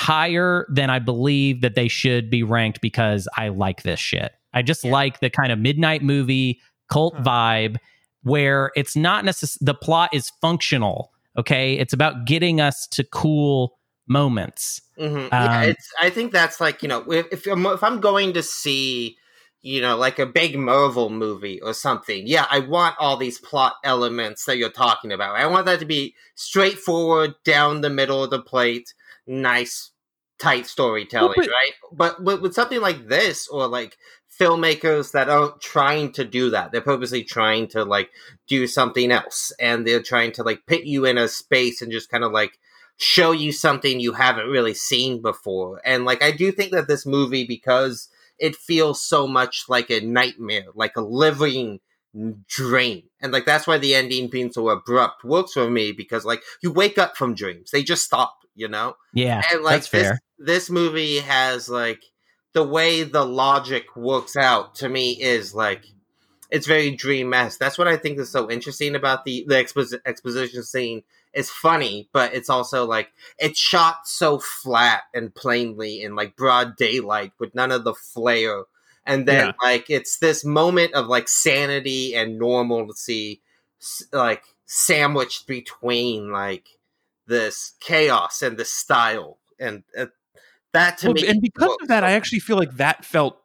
higher 0.02 0.66
than 0.70 0.90
I 0.90 0.98
believe 0.98 1.62
that 1.62 1.76
they 1.76 1.88
should 1.88 2.30
be 2.32 2.42
ranked 2.42 2.82
because 2.82 3.28
I 3.38 3.50
like 3.50 3.84
this 3.84 4.00
shit. 4.00 4.32
I 4.52 4.64
just 4.64 4.84
like 4.84 5.20
the 5.20 5.30
kind 5.30 5.52
of 5.52 5.60
midnight 5.60 6.02
movie 6.02 6.60
cult 6.90 7.14
Huh. 7.18 7.24
vibe 7.24 7.78
where 8.24 8.72
it's 8.76 8.96
not 8.96 9.24
necessarily 9.26 9.66
the 9.66 9.74
plot 9.76 10.10
is 10.12 10.32
functional. 10.42 11.12
Okay, 11.38 11.76
it's 11.76 11.94
about 11.94 12.26
getting 12.26 12.60
us 12.60 12.88
to 12.88 13.04
cool 13.04 13.78
moments. 14.08 14.82
hmm 14.98 15.28
yeah, 15.32 15.62
Um, 15.62 15.70
it's. 15.70 15.88
I 16.02 16.10
think 16.10 16.32
that's 16.32 16.60
like 16.60 16.82
you 16.82 16.90
know, 16.90 17.10
if 17.12 17.28
if 17.32 17.48
I'm, 17.48 17.66
if 17.68 17.84
I'm 17.84 18.02
going 18.02 18.34
to 18.34 18.44
see, 18.44 19.18
you 19.62 19.82
know, 19.82 19.96
like 19.96 20.18
a 20.20 20.26
big 20.26 20.58
Marvel 20.58 21.10
movie 21.12 21.62
or 21.62 21.74
something, 21.74 22.26
yeah, 22.28 22.48
I 22.50 22.60
want 22.60 22.96
all 23.00 23.18
these 23.18 23.40
plot 23.40 23.76
elements 23.84 24.46
that 24.46 24.58
you're 24.58 24.70
talking 24.72 25.12
about. 25.12 25.36
I 25.36 25.46
want 25.46 25.68
that 25.68 25.80
to 25.80 25.86
be 25.86 26.16
straightforward, 26.36 27.36
down 27.46 27.82
the 27.82 27.90
middle 27.90 28.24
of 28.24 28.30
the 28.32 28.42
plate, 28.42 28.94
nice, 29.28 29.91
tight 30.42 30.66
storytelling, 30.68 31.34
Well, 31.38 31.48
but- 31.48 31.52
right? 31.52 31.72
But 31.92 32.24
with, 32.24 32.42
with 32.42 32.54
something 32.54 32.82
like 32.82 33.08
this, 33.08 33.48
or 33.48 33.68
like 33.68 33.98
filmmakers 34.40 35.12
that 35.12 35.30
aren't 35.30 35.62
trying 35.62 36.12
to 36.14 36.26
do 36.26 36.50
that, 36.50 36.72
they're 36.72 36.82
purposely 36.82 37.24
trying 37.24 37.68
to 37.70 37.84
like 37.86 38.10
do 38.48 38.68
something 38.68 39.12
else, 39.12 39.52
and 39.60 39.86
they're 39.86 40.02
trying 40.02 40.32
to 40.34 40.44
like 40.44 40.66
put 40.66 40.84
you 40.84 41.06
in 41.06 41.18
a 41.18 41.28
space 41.28 41.82
and 41.82 41.92
just 41.92 42.10
kind 42.10 42.24
of 42.24 42.32
like 42.32 42.58
show 42.98 43.32
you 43.32 43.52
something 43.52 44.00
you 44.00 44.14
haven't 44.14 44.48
really 44.48 44.74
seen 44.74 45.22
before. 45.22 45.82
And 45.86 46.06
like 46.06 46.24
I 46.24 46.32
do 46.32 46.52
think 46.52 46.72
that 46.72 46.88
this 46.88 47.06
movie 47.06 47.46
because 47.46 48.10
it 48.40 48.56
feels 48.56 49.02
so 49.02 49.28
much 49.28 49.66
like 49.70 49.90
a 49.90 50.00
nightmare, 50.02 50.66
like 50.76 50.96
a 50.98 51.02
living 51.02 51.80
dream. 52.48 53.04
And 53.22 53.32
like 53.32 53.46
that's 53.46 53.68
why 53.68 53.78
the 53.78 53.96
ending 53.96 54.28
being 54.28 54.52
so 54.52 54.70
abrupt 54.70 55.24
works 55.24 55.54
for 55.54 55.70
me 55.70 55.92
because 55.92 56.26
like 56.26 56.44
you 56.62 56.72
wake 56.72 56.98
up 56.98 57.16
from 57.16 57.36
dreams. 57.36 57.72
They 57.72 57.84
just 57.84 58.04
stop, 58.04 58.36
you 58.62 58.70
know? 58.70 58.96
Yeah, 59.14 59.42
And 59.52 59.64
like 59.64 59.82
that's 59.82 59.90
this 59.90 60.08
fair. 60.08 60.20
this 60.40 60.70
movie 60.70 61.18
has 61.20 61.68
like 61.68 62.02
the 62.54 62.64
way 62.64 63.04
the 63.04 63.26
logic 63.26 63.96
works 63.96 64.38
out 64.38 64.76
to 64.76 64.88
me 64.90 65.12
is 65.22 65.54
like 65.54 65.86
it's 66.50 66.68
very 66.68 66.92
dream 66.96 67.34
esque. 67.34 67.60
That's 67.60 67.78
what 67.78 67.88
I 67.88 67.98
think 67.98 68.20
is 68.20 68.30
so 68.30 68.50
interesting 68.50 68.96
about 68.96 69.26
the 69.26 69.46
the 69.48 69.56
exposi- 69.56 70.02
exposition 70.06 70.64
scene. 70.64 71.04
It's 71.34 71.50
funny, 71.50 72.10
but 72.14 72.34
it's 72.34 72.50
also 72.50 72.86
like 72.86 73.10
it's 73.40 73.60
shot 73.60 74.08
so 74.08 74.38
flat 74.40 75.04
and 75.14 75.34
plainly 75.34 76.02
in 76.02 76.16
like 76.16 76.36
broad 76.36 76.76
daylight 76.76 77.32
with 77.40 77.56
none 77.56 77.72
of 77.72 77.84
the 77.86 77.94
flair. 77.94 78.64
And 79.06 79.28
then 79.28 79.48
Yeah. 79.48 79.52
like 79.64 79.90
it's 79.90 80.18
this 80.20 80.44
moment 80.46 80.94
of 80.94 81.08
like 81.08 81.28
sanity 81.30 82.16
and 82.16 82.38
normalcy, 82.38 83.42
like 84.12 84.44
sandwiched 84.66 85.48
between 85.48 86.32
like 86.32 86.68
this 87.32 87.74
chaos 87.80 88.42
and 88.44 88.58
the 88.58 88.66
style, 88.66 89.40
and 89.60 89.84
uh, 89.98 90.08
that 90.74 91.00
to 91.00 91.08
Well, 91.08 91.16
me. 91.16 91.28
and 91.28 91.42
because 91.42 91.76
of 91.82 91.88
that, 91.88 92.04
I 92.04 92.12
actually 92.12 92.40
feel 92.40 92.58
like 92.58 92.74
that 92.74 93.04
felt 93.04 93.38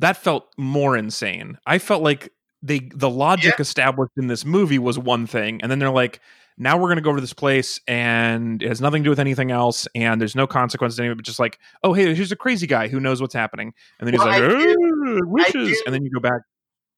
that 0.00 0.16
felt 0.16 0.48
more 0.58 0.96
insane. 0.96 1.58
I 1.66 1.78
felt 1.78 2.02
like 2.02 2.32
they 2.62 2.80
the 2.94 3.08
logic 3.08 3.60
established 3.60 4.12
in 4.16 4.26
this 4.26 4.44
movie 4.44 4.78
was 4.78 4.98
one 4.98 5.26
thing, 5.26 5.60
and 5.62 5.70
then 5.70 5.78
they're 5.78 5.90
like, 5.90 6.20
now 6.58 6.76
we're 6.76 6.88
going 6.88 6.96
to 6.96 7.02
go 7.02 7.10
over 7.10 7.18
to 7.18 7.22
this 7.22 7.32
place, 7.32 7.80
and 7.86 8.62
it 8.62 8.68
has 8.68 8.80
nothing 8.80 9.02
to 9.02 9.06
do 9.06 9.10
with 9.10 9.20
anything 9.20 9.50
else, 9.50 9.86
and 9.94 10.20
there's 10.20 10.34
no 10.34 10.46
consequence 10.46 10.96
to 10.96 11.02
any 11.02 11.08
of 11.08 11.12
it, 11.12 11.16
but 11.16 11.24
just 11.24 11.38
like, 11.38 11.58
oh 11.84 11.92
hey, 11.92 12.14
here's 12.14 12.32
a 12.32 12.36
crazy 12.36 12.66
guy 12.66 12.88
who 12.88 13.00
knows 13.00 13.20
what's 13.20 13.34
happening, 13.34 13.72
and 13.98 14.06
then 14.06 14.14
he's 14.14 14.24
like, 14.24 14.42
"Oh, 14.42 15.20
witches, 15.26 15.82
and 15.86 15.94
then 15.94 16.04
you 16.04 16.10
go 16.10 16.20
back. 16.20 16.40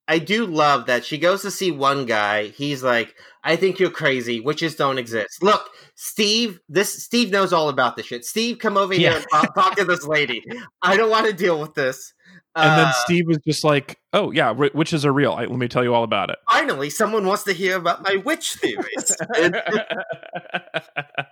I 0.08 0.18
do 0.18 0.46
love 0.46 0.86
that 0.86 1.04
she 1.04 1.16
goes 1.16 1.42
to 1.42 1.50
see 1.50 1.70
one 1.70 2.06
guy. 2.06 2.48
He's 2.48 2.82
like, 2.82 3.14
"I 3.44 3.56
think 3.56 3.78
you're 3.78 3.90
crazy. 3.90 4.40
Witches 4.40 4.74
don't 4.74 4.98
exist." 4.98 5.42
Look, 5.42 5.70
Steve. 5.94 6.58
This 6.68 7.04
Steve 7.04 7.30
knows 7.30 7.52
all 7.52 7.68
about 7.68 7.96
this 7.96 8.06
shit. 8.06 8.24
Steve, 8.24 8.58
come 8.58 8.76
over 8.76 8.92
here 8.94 9.12
and 9.12 9.24
talk, 9.30 9.54
talk 9.54 9.76
to 9.76 9.84
this 9.84 10.04
lady. 10.06 10.42
I 10.82 10.96
don't 10.96 11.10
want 11.10 11.26
to 11.26 11.32
deal 11.32 11.60
with 11.60 11.74
this. 11.74 12.12
And 12.54 12.78
then 12.78 12.88
Uh, 12.88 12.92
Steve 13.04 13.24
is 13.30 13.38
just 13.46 13.64
like, 13.64 13.98
"Oh 14.12 14.30
yeah, 14.30 14.52
ri- 14.54 14.72
witches 14.74 15.06
are 15.06 15.12
real. 15.12 15.32
I, 15.32 15.46
let 15.46 15.58
me 15.58 15.68
tell 15.68 15.84
you 15.84 15.94
all 15.94 16.04
about 16.04 16.30
it." 16.30 16.38
finally, 16.50 16.90
someone 16.90 17.26
wants 17.26 17.44
to 17.44 17.52
hear 17.52 17.76
about 17.76 18.02
my 18.02 18.16
witch 18.16 18.54
theories. 18.54 19.16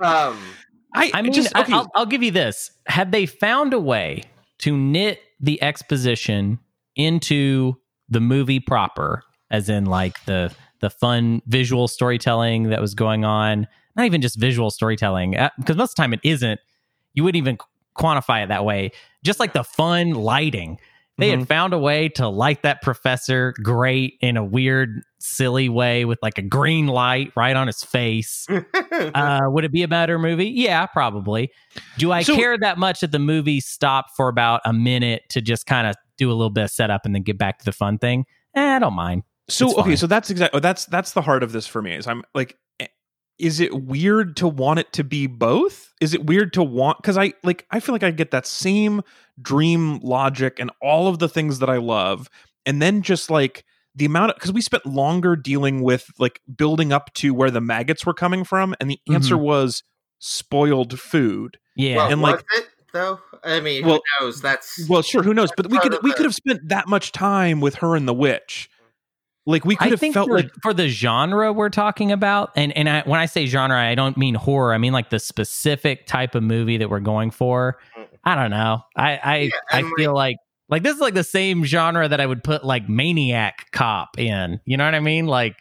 Um, 0.03 0.39
I, 0.95 1.11
I 1.15 1.23
mean, 1.23 1.33
just 1.33 1.55
okay. 1.55 1.73
I, 1.73 1.77
will 1.79 1.89
I'll 1.95 2.07
give 2.07 2.23
you 2.23 2.31
this: 2.31 2.71
had 2.87 3.13
they 3.13 3.27
found 3.27 3.75
a 3.75 3.81
way 3.81 4.25
to 4.59 4.77
knit 4.77 5.21
the 5.41 5.63
exposition 5.63 6.59
into 6.97 7.80
the 8.11 8.21
movie 8.21 8.61
proper, 8.61 9.23
as 9.51 9.69
in 9.69 9.87
like 9.87 10.25
the 10.25 10.53
the 10.81 10.91
fun 10.91 11.43
visual 11.47 11.89
storytelling 11.89 12.65
that 12.71 12.81
was 12.81 12.95
going 12.95 13.25
on, 13.25 13.67
not 13.97 14.07
even 14.07 14.21
just 14.23 14.39
visual 14.39 14.71
storytelling, 14.71 15.37
because 15.59 15.77
most 15.77 15.91
of 15.91 15.97
the 15.97 16.03
time 16.03 16.13
it 16.15 16.21
isn't. 16.23 16.59
You 17.15 17.25
wouldn't 17.25 17.37
even 17.43 17.59
quantify 17.99 18.43
it 18.45 18.49
that 18.49 18.65
way. 18.65 18.93
Just 19.25 19.41
like 19.41 19.53
the 19.53 19.65
fun 19.65 20.13
lighting. 20.13 20.79
They 21.19 21.29
Mhm. 21.33 21.41
had 21.41 21.49
found 21.49 21.75
a 21.75 21.79
way 21.79 22.09
to 22.11 22.29
light 22.29 22.63
that 22.63 22.81
professor 22.81 23.53
great 23.63 24.15
in 24.23 24.39
a 24.39 24.45
weird, 24.45 25.03
silly 25.19 25.69
way 25.69 26.07
with 26.07 26.19
like 26.23 26.39
a 26.39 26.43
green 26.43 26.87
light 26.87 27.31
right 27.37 27.55
on 27.55 27.67
his 27.67 27.83
face. 27.85 28.47
Uh, 29.15 29.41
would 29.47 29.65
it 29.65 29.73
be 29.73 29.83
a 29.83 29.89
better 29.89 30.19
movie? 30.19 30.47
Yeah, 30.49 30.85
probably. 30.87 31.51
Do 31.99 32.13
I 32.13 32.23
So- 32.23 32.37
care 32.37 32.57
that 32.59 32.79
much 32.79 33.01
that 33.01 33.13
the 33.13 33.19
movie 33.19 33.61
stopped 33.61 34.11
for 34.17 34.29
about 34.29 34.61
a 34.65 34.73
minute 34.73 35.23
to 35.31 35.41
just 35.41 35.67
kind 35.67 35.87
of 35.87 35.97
do 36.25 36.31
a 36.31 36.35
little 36.35 36.51
bit 36.51 36.65
of 36.65 36.71
setup 36.71 37.05
and 37.05 37.15
then 37.15 37.23
get 37.23 37.39
back 37.39 37.59
to 37.59 37.65
the 37.65 37.73
fun 37.73 37.99
thing? 37.99 38.25
Eh, 38.55 38.77
I 38.77 38.79
don't 38.79 38.95
mind. 38.95 39.23
So 39.49 39.67
It's 39.69 39.79
okay, 39.79 39.89
fine. 39.91 39.97
so 39.97 40.07
that's 40.07 40.31
exactly 40.31 40.61
that's 40.61 40.85
that's 40.87 41.13
the 41.13 41.23
heart 41.23 41.43
of 41.43 41.53
this 41.53 41.67
for 41.67 41.83
me. 41.83 41.95
Is 41.95 42.07
I'm 42.07 42.23
like, 42.35 42.57
eh, 42.79 42.87
is 43.39 43.59
it 43.61 43.83
weird 43.83 44.37
to 44.37 44.47
want 44.49 44.79
it 44.79 44.93
to 44.95 45.05
be 45.05 45.27
both? 45.27 45.93
Is 46.01 46.15
it 46.15 46.27
weird 46.27 46.53
to 46.55 46.63
want 46.63 46.99
because 46.99 47.19
I 47.19 47.33
like 47.43 47.67
I 47.71 47.81
feel 47.81 47.95
like 47.95 48.03
I 48.05 48.11
get 48.13 48.31
that 48.31 48.47
same 48.47 49.03
dream 49.43 49.99
logic 50.01 50.59
and 50.61 50.71
all 50.81 51.09
of 51.09 51.19
the 51.19 51.29
things 51.29 51.59
that 51.59 51.69
I 51.71 51.79
love, 51.79 52.29
and 52.65 52.81
then 52.81 53.03
just 53.03 53.31
like 53.31 53.65
the 53.97 54.05
amount 54.05 54.31
of 54.31 54.37
because 54.37 54.53
we 54.53 54.61
spent 54.61 54.87
longer 54.87 55.35
dealing 55.35 55.83
with 55.83 56.07
like 56.19 56.41
building 56.57 56.93
up 56.93 57.13
to 57.15 57.35
where 57.35 57.51
the 57.51 57.61
maggots 57.61 58.07
were 58.07 58.15
coming 58.15 58.45
from, 58.45 58.75
and 58.81 58.89
the 58.91 59.01
answer 59.13 59.37
was 59.37 59.83
spoiled 60.21 60.99
food. 61.01 61.59
Yeah. 61.77 61.97
well, 61.97 62.13
and, 62.13 62.23
like- 62.23 62.45
it 62.57 62.69
though? 62.93 63.21
I 63.45 63.61
mean, 63.61 63.87
Well- 63.87 64.01
who 64.19 64.25
knows? 64.27 64.41
That's 64.41 64.87
Well, 64.89 65.03
sure, 65.03 65.23
who 65.23 65.35
knows? 65.35 65.51
But 65.57 65.71
we 65.71 65.79
could 65.79 65.97
we 66.03 66.11
the- 66.11 66.17
could 66.17 66.25
have 66.27 66.35
spent 66.35 66.69
that 66.69 66.89
much 66.89 67.13
time 67.13 67.61
with 67.61 67.77
her 67.77 67.97
and 67.97 68.07
the 68.09 68.15
witch. 68.15 68.69
Like 69.47 69.65
we 69.65 69.75
could 69.75 69.87
I 69.89 69.91
have 69.91 70.01
think 70.01 70.15
felt 70.15 70.29
for, 70.29 70.37
like 70.37 70.51
for 70.63 70.75
the 70.75 70.87
genre 70.89 71.53
we're 71.53 71.71
talking 71.71 72.13
about, 72.13 72.51
and 72.57 72.77
and 72.77 72.89
I, 72.89 73.03
when 73.03 73.19
I 73.19 73.27
say 73.27 73.47
genre, 73.47 73.77
I 73.79 73.95
don't 73.95 74.17
mean 74.17 74.35
horror. 74.35 74.75
I 74.75 74.79
mean 74.79 74.93
like 74.93 75.09
the 75.11 75.19
specific 75.19 76.07
type 76.07 76.35
of 76.35 76.43
movie 76.43 76.77
that 76.77 76.91
we're 76.91 77.01
going 77.01 77.31
for. 77.31 77.79
Mm. 77.99 78.07
I 78.25 78.35
don't 78.35 78.51
know. 78.51 78.83
I 78.97 79.17
I, 79.17 79.37
Yeah, 79.39 79.51
I 79.73 79.79
and, 79.81 79.93
feel 79.97 80.15
like 80.15 80.37
like 80.69 80.83
this 80.83 80.95
is 80.95 81.01
like 81.01 81.15
the 81.15 81.25
same 81.25 81.65
genre 81.65 82.07
that 82.07 82.21
I 82.21 82.27
would 82.27 82.45
put 82.45 82.65
like 82.65 82.89
Maniac 82.89 83.71
Cop 83.73 84.19
in. 84.19 84.61
You 84.67 84.77
know 84.77 84.85
what 84.85 84.95
I 84.95 85.01
mean? 85.01 85.27
Like 85.27 85.57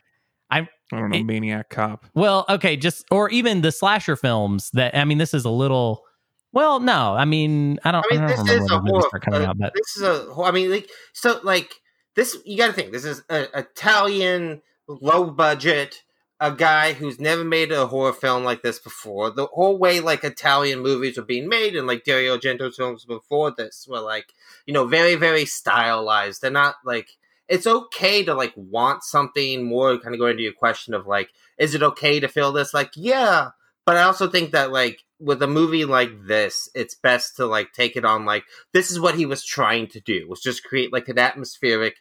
I 0.52 0.68
don't 0.92 1.10
know, 1.12 1.18
it- 1.18 1.24
maniac 1.24 1.70
cop. 1.70 2.06
Well, 2.16 2.46
okay, 2.50 2.76
just 2.76 3.06
or 3.12 3.30
even 3.30 3.62
the 3.62 3.72
slasher 3.72 4.18
films 4.18 4.72
that 4.74 4.96
I 4.96 5.06
mean, 5.06 5.20
this 5.20 5.34
is 5.34 5.46
a 5.46 5.50
little. 5.50 6.04
Well, 6.52 6.80
no, 6.80 7.16
I 7.16 7.26
mean, 7.26 7.80
I 7.84 7.91
don't. 7.91 8.06
I 8.10 8.16
mean, 8.16 8.24
I 8.24 8.28
this 8.28 8.38
don't 8.38 8.47
remember 8.47 8.66
is 8.66 8.72
a 8.72 8.80
horror. 8.80 9.43
uh, 9.45 9.45
out, 9.50 9.58
but 9.60 9.74
this 9.76 9.97
is 9.97 10.02
a. 10.02 10.34
I 10.41 10.52
mean, 10.52 10.72
like 10.72 10.89
so, 11.14 11.39
like 11.43 11.74
this. 12.16 12.38
You 12.45 12.58
got 12.58 12.68
to 12.68 12.74
think. 12.74 12.91
This 12.91 13.06
is 13.06 13.22
an 13.30 13.47
Italian, 13.54 14.62
low 14.88 15.30
budget, 15.30 16.02
a 16.39 16.52
guy 16.52 16.93
who's 16.93 17.20
never 17.20 17.43
made 17.43 17.72
a 17.72 17.86
horror 17.86 18.14
film 18.14 18.43
like 18.43 18.64
this 18.64 18.80
before. 18.80 19.30
The 19.30 19.45
whole 19.45 19.78
way, 19.78 20.00
like 20.00 20.24
Italian 20.24 20.80
movies 20.80 21.18
were 21.18 21.24
being 21.24 21.47
made, 21.47 21.76
and 21.76 21.86
like 21.86 22.04
Dario 22.04 22.38
Argento's 22.38 22.78
films 22.78 23.06
before 23.06 23.52
this 23.56 23.88
were 23.88 24.02
like, 24.02 24.34
you 24.66 24.74
know, 24.74 24.88
very, 24.88 25.16
very 25.16 25.45
stylized. 25.45 26.41
They're 26.41 26.52
not 26.52 26.76
like. 26.84 27.10
It's 27.47 27.66
okay 27.66 28.24
to 28.26 28.36
like 28.36 28.54
want 28.56 29.04
something 29.04 29.66
more. 29.66 29.97
Kind 29.97 30.14
of 30.14 30.20
going 30.20 30.38
to 30.38 30.43
your 30.43 30.54
question 30.54 30.93
of 30.93 31.08
like, 31.08 31.30
is 31.58 31.74
it 31.76 31.82
okay 31.82 32.20
to 32.20 32.28
feel 32.28 32.52
this? 32.52 32.76
Like, 32.76 32.91
yeah, 32.95 33.50
but 33.86 33.97
I 33.97 34.04
also 34.04 34.30
think 34.30 34.52
that 34.52 34.72
like 34.72 35.04
with 35.20 35.42
a 35.42 35.48
movie 35.48 35.86
like 35.86 36.26
this, 36.26 36.70
it's 36.74 36.96
best 36.96 37.36
to 37.38 37.46
like 37.46 37.74
take 37.74 37.96
it 37.96 38.06
on 38.06 38.26
like 38.26 38.44
this 38.74 38.92
is 38.92 39.00
what 39.00 39.16
he 39.16 39.26
was 39.26 39.44
trying 39.44 39.88
to 39.88 40.00
do 40.00 40.28
was 40.28 40.42
just 40.42 40.64
create 40.64 40.94
like 40.94 41.10
an 41.10 41.20
atmospheric 41.20 41.96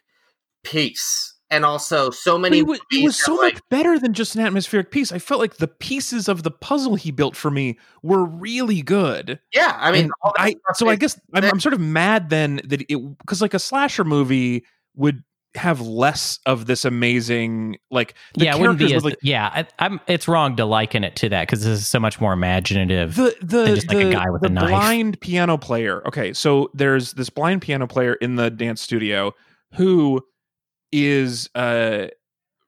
piece, 0.63 1.35
and 1.49 1.65
also 1.65 2.09
so 2.09 2.37
many. 2.37 2.59
it 2.59 2.67
was, 2.67 2.79
it 2.91 3.03
was 3.03 3.21
so 3.21 3.33
have, 3.41 3.53
much 3.53 3.61
better 3.69 3.99
than 3.99 4.13
just 4.13 4.35
an 4.35 4.41
atmospheric 4.41 4.91
piece. 4.91 5.11
I 5.11 5.19
felt 5.19 5.39
like 5.39 5.57
the 5.57 5.67
pieces 5.67 6.29
of 6.29 6.43
the 6.43 6.51
puzzle 6.51 6.95
he 6.95 7.11
built 7.11 7.35
for 7.35 7.51
me 7.51 7.77
were 8.03 8.23
really 8.23 8.81
good. 8.81 9.39
yeah. 9.53 9.77
I 9.79 9.91
mean, 9.91 10.11
all 10.21 10.33
that 10.37 10.43
I 10.43 10.73
so 10.73 10.87
I 10.87 10.95
guess 10.95 11.19
I'm, 11.33 11.43
I'm 11.43 11.59
sort 11.59 11.73
of 11.73 11.79
mad 11.79 12.29
then 12.29 12.61
that 12.65 12.81
it 12.81 13.17
because 13.19 13.41
like 13.41 13.53
a 13.53 13.59
slasher 13.59 14.03
movie 14.03 14.65
would 14.95 15.23
have 15.55 15.81
less 15.81 16.39
of 16.45 16.67
this 16.67 16.85
amazing 16.85 17.77
like 17.89 18.13
the 18.35 18.45
yeah, 18.45 18.55
it 18.55 18.59
wouldn't 18.59 18.79
be 18.79 18.93
as 18.93 19.03
like 19.03 19.17
yeah. 19.23 19.49
I, 19.51 19.67
I'm. 19.85 19.99
It's 20.07 20.27
wrong 20.27 20.55
to 20.57 20.65
liken 20.65 21.03
it 21.03 21.15
to 21.17 21.29
that 21.29 21.47
because 21.47 21.63
this 21.63 21.79
is 21.79 21.87
so 21.87 21.99
much 21.99 22.21
more 22.21 22.33
imaginative. 22.33 23.15
the 23.15 23.35
the 23.41 23.63
than 23.63 23.75
just, 23.75 23.87
like, 23.87 23.97
a 23.97 24.03
the- 24.05 24.11
guy 24.13 24.29
with 24.29 24.41
the 24.41 24.47
a 24.47 24.51
knife. 24.51 24.69
blind 24.69 25.19
piano 25.21 25.57
player. 25.57 26.07
Okay, 26.07 26.33
so 26.33 26.69
there's 26.73 27.13
this 27.13 27.29
blind 27.29 27.61
piano 27.61 27.87
player 27.87 28.13
in 28.15 28.35
the 28.35 28.49
dance 28.51 28.81
studio 28.81 29.33
who 29.73 30.21
is 30.91 31.49
uh 31.55 32.07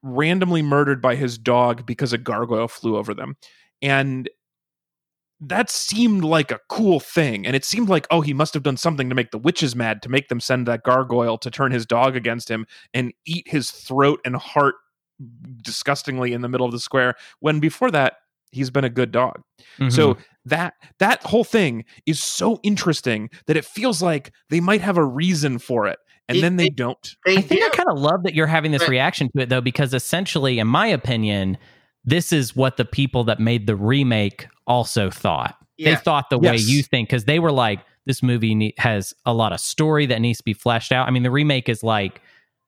randomly 0.04 0.62
murdered 0.64 1.02
by 1.02 1.16
his 1.16 1.38
dog 1.38 1.86
because 1.86 2.14
a 2.14 2.18
gargoyle 2.18 2.68
flew 2.68 2.98
over 2.98 3.14
them. 3.14 3.36
And 3.84 4.30
that 5.44 5.70
seemed 5.72 6.24
like 6.24 6.52
a 6.52 6.60
cool 6.70 7.00
thing 7.00 7.46
and 7.48 7.56
it 7.56 7.66
seemed 7.66 7.90
like 7.90 8.06
oh 8.12 8.22
he 8.22 8.34
must 8.34 8.54
have 8.54 8.62
done 8.64 8.78
something 8.78 9.10
to 9.10 9.16
make 9.16 9.32
the 9.32 9.38
witches 9.40 9.76
mad 9.76 10.02
to 10.04 10.08
make 10.10 10.28
them 10.30 10.40
send 10.40 10.68
that 10.68 10.84
gargoyle 10.84 11.38
to 11.38 11.50
turn 11.50 11.72
his 11.72 11.86
dog 11.86 12.16
against 12.16 12.50
him 12.50 12.66
and 12.94 13.12
eat 13.26 13.48
his 13.48 13.72
throat 13.72 14.20
and 14.24 14.36
heart 14.36 14.76
disgustingly 15.62 16.34
in 16.34 16.42
the 16.42 16.50
middle 16.50 16.66
of 16.66 16.72
the 16.72 16.80
square 16.80 17.16
when 17.40 17.60
before 17.60 17.92
that 17.92 18.18
he's 18.52 18.70
been 18.70 18.84
a 18.84 18.90
good 18.90 19.12
dog 19.12 19.42
Mhm. 19.80 19.92
so 19.92 20.18
that 20.46 20.74
that 21.00 21.22
whole 21.24 21.44
thing 21.44 21.86
is 22.06 22.22
so 22.22 22.60
interesting 22.64 23.30
that 23.48 23.56
it 23.58 23.66
feels 23.66 24.02
like 24.02 24.32
they 24.50 24.60
might 24.60 24.82
have 24.82 24.98
a 24.98 25.06
reason 25.06 25.58
for 25.60 25.88
it 25.88 26.00
and 26.28 26.38
They- 26.38 26.42
then 26.42 26.56
they 26.58 26.66
they- 26.66 26.70
don't 26.72 27.16
They 27.26 27.38
I 27.38 27.42
think 27.42 27.62
do. 27.62 27.66
I 27.68 27.70
kind 27.70 27.90
of 27.90 28.00
love 28.00 28.24
that 28.24 28.34
you're 28.36 28.48
having 28.48 28.72
this 28.72 28.84
But- 28.84 28.90
reaction 28.90 29.30
to 29.36 29.44
it 29.44 29.50
though, 29.50 29.62
because 29.62 29.94
essentially, 29.94 30.60
in 30.60 30.68
my 30.68 30.88
opinion, 30.88 31.58
this 32.06 32.32
is 32.34 32.56
what 32.56 32.78
the 32.78 32.86
people 32.86 33.24
that 33.26 33.40
made 33.40 33.68
the 33.68 33.76
remake 33.76 34.48
also 34.68 35.10
thought. 35.10 35.56
They 35.78 35.96
thought 35.96 36.30
the 36.30 36.38
way 36.38 36.58
you 36.58 36.84
think 36.84 37.10
because 37.10 37.26
they 37.26 37.40
were 37.40 37.52
like, 37.52 37.80
this 38.06 38.22
movie 38.22 38.54
ne- 38.54 38.74
has 38.78 39.14
a 39.26 39.34
lot 39.34 39.52
of 39.54 39.60
story 39.60 40.06
that 40.08 40.20
needs 40.22 40.38
to 40.40 40.44
be 40.44 40.54
fleshed 40.54 40.92
out. 40.92 41.08
I 41.08 41.12
mean, 41.12 41.24
the 41.24 41.32
remake 41.32 41.70
is 41.70 41.84
like 41.84 42.22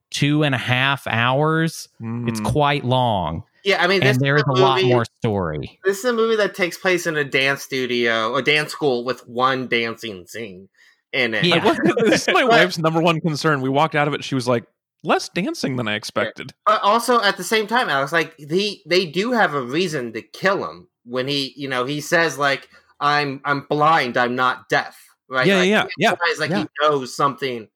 two 0.10 0.44
and 0.44 0.54
a 0.56 0.60
half 0.60 1.06
hours. 1.08 1.88
It's 2.00 2.40
Mm. 2.40 2.44
quite 2.46 2.84
long, 2.86 3.44
Yeah, 3.64 3.84
I 3.84 3.88
mean, 3.88 4.00
this 4.02 4.18
and 4.18 4.26
there 4.26 4.36
is 4.36 4.44
a 4.48 4.52
a 4.52 4.58
lot 4.60 4.84
more 4.84 5.06
story. 5.20 5.80
This 5.86 6.00
is 6.00 6.06
a 6.06 6.14
movie 6.14 6.36
that 6.38 6.54
takes 6.56 6.78
place 6.78 7.06
in 7.08 7.16
a 7.18 7.24
dance 7.24 7.62
studio 7.64 8.36
a 8.36 8.42
dance 8.42 8.72
school 8.72 9.04
with 9.06 9.28
one 9.28 9.68
dancing 9.68 10.26
scene 10.28 10.70
in 11.12 11.34
it. 11.36 11.46
Yeah. 11.46 11.64
I 11.64 12.04
this 12.04 12.28
is 12.28 12.34
my 12.34 12.44
wife's 12.56 12.78
number 12.80 13.00
one 13.02 13.22
concern 13.22 13.62
we 13.62 13.70
walked 13.70 13.94
out 13.96 14.08
of 14.08 14.14
it 14.16 14.24
she 14.24 14.34
was 14.36 14.48
like 14.48 14.66
less 15.04 15.30
dancing 15.30 15.76
than 15.76 15.88
i 15.88 15.96
expected 15.96 16.54
But 16.66 16.82
also 16.82 17.22
at 17.22 17.38
the 17.38 17.44
same 17.44 17.68
time, 17.68 17.90
Alex, 17.90 18.12
like 18.12 18.36
he 18.38 18.82
they 18.86 19.06
do 19.06 19.32
have 19.32 19.54
a 19.54 19.62
reason 19.62 20.14
to 20.14 20.22
kill 20.22 20.64
him 20.70 20.88
when 21.06 21.28
he, 21.28 21.54
you 21.56 21.68
know, 21.68 21.86
he 21.86 22.02
says 22.02 22.38
like, 22.38 22.70
"I'm 23.00 23.42
I'm 23.46 23.62
blind, 23.70 24.18
I'm 24.18 24.36
not 24.36 24.70
deaf." 24.70 24.98
Right? 25.30 25.48
Yeah, 25.48 25.58
like, 25.60 25.70
yeah, 25.70 25.88
yeah, 25.98 26.12
implies, 26.12 26.40
like 26.40 26.50
yeah. 26.52 26.60
he 26.60 26.68
knows 26.82 27.16
something 27.16 27.68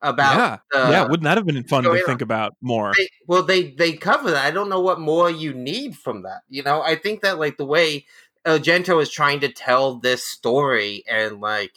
about. 0.00 0.36
yeah 0.36 0.56
the- 0.72 0.90
yeah 0.90 1.02
wouldn't 1.02 1.24
that 1.24 1.36
have 1.36 1.46
been 1.46 1.62
fun 1.64 1.84
to 1.84 2.04
think 2.04 2.22
about 2.22 2.54
more 2.60 2.92
They, 2.96 3.08
well, 3.26 3.42
they 3.42 3.70
they 3.70 3.92
cover 3.94 4.30
that. 4.32 4.44
I 4.44 4.50
don't 4.50 4.68
know 4.68 4.80
what 4.80 5.00
more 5.00 5.30
you 5.30 5.54
need 5.54 5.96
from 5.96 6.22
that. 6.22 6.42
You 6.48 6.62
know, 6.62 6.82
I 6.82 6.96
think 6.96 7.22
that 7.22 7.38
like 7.38 7.56
the 7.56 7.66
way 7.66 8.06
Argento 8.46 9.00
is 9.00 9.10
trying 9.10 9.40
to 9.40 9.52
tell 9.52 10.00
this 10.00 10.24
story 10.24 11.04
and 11.08 11.40
like 11.40 11.72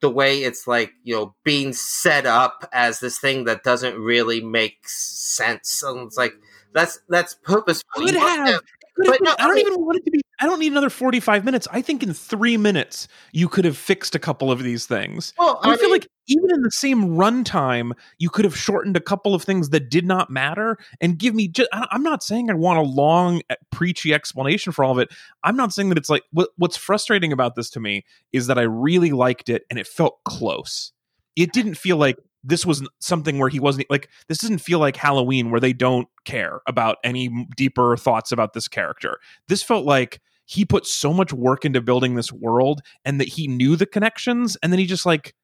the 0.00 0.10
way 0.10 0.42
it's 0.42 0.66
like 0.66 0.92
you 1.04 1.14
know 1.14 1.34
being 1.44 1.72
set 1.72 2.26
up 2.26 2.68
as 2.72 3.00
this 3.00 3.18
thing 3.18 3.44
that 3.44 3.62
doesn't 3.64 3.98
really 3.98 4.40
make 4.40 4.78
sense. 4.88 5.82
And 5.82 6.06
it's 6.06 6.16
like 6.16 6.34
that's 6.74 7.00
that's 7.08 7.34
purposeful. 7.34 8.04
Could 8.06 8.14
have. 8.14 8.46
to- 8.46 8.62
Could 8.96 9.06
have 9.06 9.18
been- 9.18 9.24
no, 9.24 9.34
I 9.38 9.46
don't 9.48 9.58
even 9.58 9.80
want 9.84 9.98
it 9.98 10.04
to 10.04 10.10
be. 10.10 10.20
I 10.40 10.46
don't 10.46 10.60
need 10.60 10.72
another 10.72 10.90
forty-five 10.90 11.44
minutes. 11.44 11.66
I 11.70 11.82
think 11.82 12.02
in 12.02 12.14
three 12.14 12.56
minutes 12.56 13.08
you 13.32 13.48
could 13.48 13.64
have 13.64 13.76
fixed 13.76 14.14
a 14.14 14.18
couple 14.18 14.52
of 14.52 14.62
these 14.62 14.86
things. 14.86 15.34
Well, 15.38 15.58
I, 15.62 15.72
I, 15.72 15.76
feel 15.76 15.84
mean, 15.84 15.92
like 15.92 16.08
even 16.28 16.50
in 16.50 16.62
the 16.62 16.70
same 16.70 17.16
runtime, 17.16 17.92
you 18.18 18.30
could 18.30 18.44
have 18.44 18.56
shortened 18.56 18.96
a 18.96 19.00
couple 19.00 19.34
of 19.34 19.42
things 19.42 19.70
that 19.70 19.90
did 19.90 20.06
not 20.06 20.30
matter 20.30 20.76
and 21.00 21.18
give 21.18 21.34
me. 21.34 21.48
Just, 21.48 21.68
I'm 21.72 22.02
not 22.02 22.22
saying 22.22 22.50
I 22.50 22.54
want 22.54 22.78
a 22.78 22.82
long, 22.82 23.42
eh, 23.50 23.56
preachy 23.72 24.14
explanation 24.14 24.72
for 24.72 24.84
all 24.84 24.92
of 24.92 24.98
it. 24.98 25.08
I'm 25.42 25.56
not 25.56 25.72
saying 25.72 25.88
that 25.88 25.98
it's 25.98 26.10
like 26.10 26.22
what, 26.30 26.50
what's 26.56 26.76
frustrating 26.76 27.32
about 27.32 27.56
this 27.56 27.70
to 27.70 27.80
me 27.80 28.04
is 28.32 28.46
that 28.46 28.58
I 28.58 28.62
really 28.62 29.10
liked 29.10 29.48
it 29.48 29.64
and 29.70 29.78
it 29.78 29.86
felt 29.86 30.22
close. 30.24 30.92
It 31.34 31.52
didn't 31.52 31.76
feel 31.76 31.96
like 31.96 32.16
this 32.44 32.64
was 32.64 32.86
something 33.00 33.38
where 33.38 33.48
he 33.48 33.60
wasn't 33.60 33.90
like 33.90 34.08
this 34.28 34.38
doesn't 34.38 34.58
feel 34.58 34.78
like 34.78 34.96
Halloween 34.96 35.50
where 35.50 35.60
they 35.60 35.72
don't 35.72 36.08
care 36.24 36.60
about 36.66 36.98
any 37.02 37.46
deeper 37.56 37.96
thoughts 37.96 38.32
about 38.32 38.52
this 38.52 38.68
character. 38.68 39.18
This 39.48 39.62
felt 39.62 39.84
like 39.84 40.20
he 40.48 40.64
put 40.64 40.86
so 40.86 41.12
much 41.12 41.30
work 41.30 41.66
into 41.66 41.80
building 41.80 42.14
this 42.14 42.32
world 42.32 42.80
and 43.04 43.20
that 43.20 43.28
he 43.28 43.46
knew 43.46 43.76
the 43.76 43.84
connections 43.84 44.56
and 44.62 44.72
then 44.72 44.78
he 44.78 44.86
just 44.86 45.04
like 45.04 45.34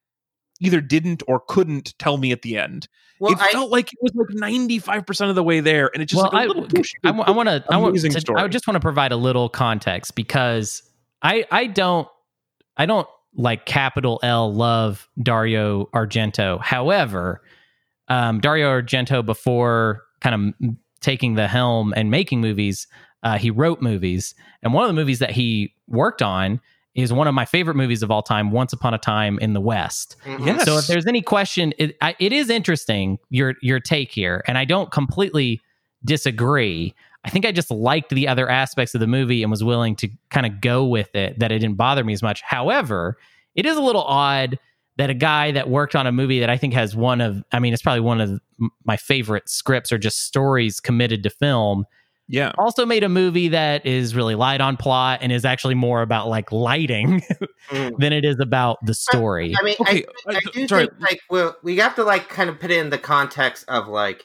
either 0.60 0.80
didn't 0.80 1.22
or 1.28 1.42
couldn't 1.46 1.96
tell 1.98 2.16
me 2.16 2.32
at 2.32 2.40
the 2.40 2.56
end. 2.56 2.88
well, 3.18 3.32
it 3.32 3.38
I, 3.38 3.48
felt 3.48 3.70
like 3.70 3.92
it 3.92 3.98
was 4.00 4.14
like 4.14 4.28
95% 4.50 5.28
of 5.28 5.34
the 5.34 5.42
way 5.42 5.60
there 5.60 5.90
and 5.92 6.02
it 6.02 6.06
just 6.06 6.22
well, 6.22 6.30
like 6.32 6.40
a 6.40 6.44
I, 6.44 6.46
little 6.46 6.66
push. 6.66 6.92
I, 7.04 7.10
want 7.10 7.26
to. 7.48 7.62
I 7.70 7.76
want 7.76 7.94
to. 7.94 8.34
I 8.36 8.48
just 8.48 8.66
want 8.66 8.76
to 8.76 8.80
provide 8.80 9.12
a 9.12 9.16
little 9.16 9.50
context 9.50 10.14
because 10.14 10.82
I 11.20 11.44
I 11.50 11.66
don't 11.66 12.08
I 12.78 12.86
don't 12.86 13.06
like 13.36 13.66
capital 13.66 14.20
L 14.22 14.54
love 14.54 15.06
Dario 15.22 15.86
Argento. 15.94 16.62
However, 16.62 17.42
um, 18.08 18.40
Dario 18.40 18.80
Argento 18.80 19.24
before 19.24 20.02
kind 20.22 20.54
of 20.62 20.70
taking 21.02 21.34
the 21.34 21.46
helm 21.46 21.92
and 21.94 22.10
making 22.10 22.40
movies, 22.40 22.86
uh, 23.24 23.38
he 23.38 23.50
wrote 23.50 23.82
movies, 23.82 24.34
and 24.62 24.72
one 24.72 24.84
of 24.84 24.88
the 24.88 24.94
movies 24.94 25.18
that 25.18 25.32
he 25.32 25.74
worked 25.88 26.22
on 26.22 26.60
is 26.94 27.12
one 27.12 27.26
of 27.26 27.34
my 27.34 27.44
favorite 27.44 27.74
movies 27.74 28.04
of 28.04 28.10
all 28.12 28.22
time, 28.22 28.52
Once 28.52 28.72
Upon 28.72 28.94
a 28.94 28.98
Time 28.98 29.36
in 29.40 29.52
the 29.52 29.60
West. 29.60 30.14
mhm. 30.24 30.46
Yes. 30.46 30.64
So 30.64 30.78
if 30.78 30.86
there's 30.86 31.06
any 31.06 31.22
question, 31.22 31.74
it, 31.76 31.96
I, 32.00 32.14
it 32.20 32.32
is 32.32 32.48
interesting 32.50 33.18
your 33.30 33.54
your 33.62 33.80
take 33.80 34.12
here, 34.12 34.44
and 34.46 34.56
I 34.56 34.64
don't 34.64 34.92
completely 34.92 35.60
disagree. 36.04 36.94
I 37.24 37.30
think 37.30 37.46
I 37.46 37.52
just 37.52 37.70
liked 37.70 38.10
the 38.10 38.28
other 38.28 38.48
aspects 38.48 38.94
of 38.94 39.00
the 39.00 39.06
movie 39.06 39.42
and 39.42 39.50
was 39.50 39.64
willing 39.64 39.96
to 39.96 40.08
kind 40.30 40.46
of 40.46 40.60
go 40.60 40.84
with 40.84 41.14
it. 41.16 41.38
That 41.38 41.50
it 41.50 41.58
didn't 41.60 41.76
bother 41.76 42.04
me 42.04 42.12
as 42.12 42.22
much. 42.22 42.42
However, 42.42 43.16
it 43.54 43.66
is 43.66 43.76
a 43.76 43.82
little 43.82 44.04
odd 44.04 44.58
that 44.96 45.10
a 45.10 45.14
guy 45.14 45.50
that 45.50 45.68
worked 45.68 45.96
on 45.96 46.06
a 46.06 46.12
movie 46.12 46.38
that 46.38 46.50
I 46.50 46.56
think 46.56 46.72
has 46.74 46.94
one 46.94 47.20
of, 47.20 47.42
I 47.50 47.58
mean, 47.58 47.72
it's 47.72 47.82
probably 47.82 48.00
one 48.00 48.20
of 48.20 48.40
my 48.84 48.96
favorite 48.96 49.48
scripts 49.48 49.90
or 49.90 49.98
just 49.98 50.20
stories 50.24 50.78
committed 50.78 51.24
to 51.24 51.30
film 51.30 51.84
yeah. 52.28 52.52
also 52.58 52.86
made 52.86 53.02
a 53.04 53.08
movie 53.08 53.48
that 53.48 53.84
is 53.86 54.14
really 54.14 54.34
light 54.34 54.60
on 54.60 54.76
plot 54.76 55.20
and 55.22 55.32
is 55.32 55.44
actually 55.44 55.74
more 55.74 56.02
about 56.02 56.28
like 56.28 56.50
lighting 56.52 57.22
Mhm. 57.70 57.92
than 57.98 58.12
it 58.12 58.24
is 58.24 58.36
about 58.40 58.78
the 58.84 58.94
story. 58.94 59.54
I 59.58 59.64
mean, 59.64 59.76
Okay, 59.80 60.04
I, 60.26 60.32
I 60.32 60.36
uh, 60.36 60.40
do 60.52 60.68
sorry. 60.68 60.88
think 60.88 61.00
like 61.00 61.20
we 61.30 61.42
we 61.62 61.76
have 61.78 61.94
to 61.96 62.04
like 62.04 62.28
kind 62.28 62.50
of 62.50 62.60
put 62.60 62.70
it 62.70 62.78
in 62.78 62.90
the 62.90 62.98
context 62.98 63.64
of 63.68 63.88
like 63.88 64.24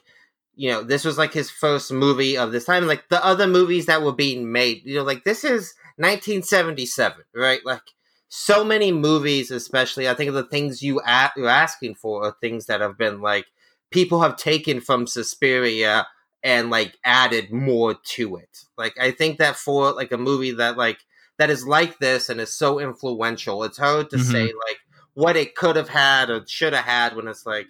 you 0.55 0.69
know 0.69 0.83
this 0.83 1.05
was 1.05 1.17
like 1.17 1.33
his 1.33 1.49
first 1.49 1.91
movie 1.91 2.37
of 2.37 2.51
this 2.51 2.65
time 2.65 2.85
like 2.85 3.07
the 3.09 3.23
other 3.25 3.47
movies 3.47 3.85
that 3.85 4.01
were 4.01 4.11
being 4.13 4.51
made 4.51 4.81
you 4.83 4.95
know 4.95 5.03
like 5.03 5.23
this 5.23 5.45
is 5.45 5.73
1977 5.97 7.23
right 7.33 7.61
like 7.65 7.81
so 8.27 8.65
many 8.65 8.91
movies 8.91 9.51
especially 9.51 10.09
i 10.09 10.13
think 10.13 10.33
the 10.33 10.43
things 10.43 10.81
you 10.83 10.99
a- 11.07 11.31
you're 11.37 11.47
asking 11.47 11.95
for 11.95 12.25
are 12.25 12.35
things 12.41 12.65
that 12.65 12.81
have 12.81 12.97
been 12.97 13.21
like 13.21 13.45
people 13.91 14.21
have 14.21 14.35
taken 14.35 14.81
from 14.81 15.07
Suspiria 15.07 16.05
and 16.43 16.69
like 16.69 16.97
added 17.03 17.51
more 17.51 17.95
to 18.03 18.35
it 18.37 18.63
like 18.77 18.97
i 18.99 19.11
think 19.11 19.37
that 19.39 19.55
for 19.55 19.91
like 19.91 20.11
a 20.11 20.17
movie 20.17 20.51
that 20.51 20.77
like 20.77 20.99
that 21.37 21.49
is 21.49 21.65
like 21.65 21.99
this 21.99 22.29
and 22.29 22.39
is 22.39 22.53
so 22.53 22.79
influential 22.79 23.63
it's 23.63 23.77
hard 23.77 24.09
to 24.09 24.17
Mhm. 24.17 24.31
say 24.31 24.43
like 24.43 24.79
what 25.13 25.35
it 25.35 25.55
could 25.55 25.75
have 25.75 25.89
had 25.89 26.29
or 26.29 26.45
should 26.47 26.73
have 26.73 26.85
had 26.85 27.15
when 27.15 27.27
it's 27.27 27.45
like 27.45 27.67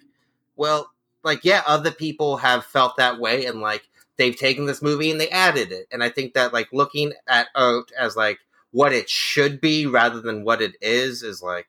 well 0.56 0.90
like 1.24 1.44
yeah 1.44 1.62
other 1.66 1.90
people 1.90 2.36
have 2.38 2.64
felt 2.64 2.96
that 2.96 3.18
way 3.18 3.46
and 3.46 3.60
like 3.60 3.82
they've 4.16 4.36
taken 4.36 4.66
this 4.66 4.82
movie 4.82 5.10
and 5.10 5.20
they 5.20 5.28
added 5.30 5.72
it 5.72 5.86
and 5.90 6.02
i 6.04 6.08
think 6.08 6.34
that 6.34 6.52
like 6.52 6.68
looking 6.72 7.12
at 7.26 7.48
art 7.54 7.90
as 7.98 8.16
like 8.16 8.38
what 8.70 8.92
it 8.92 9.10
should 9.10 9.60
be 9.60 9.86
rather 9.86 10.20
than 10.20 10.44
what 10.44 10.62
it 10.62 10.76
is 10.80 11.22
is 11.24 11.42
like 11.42 11.66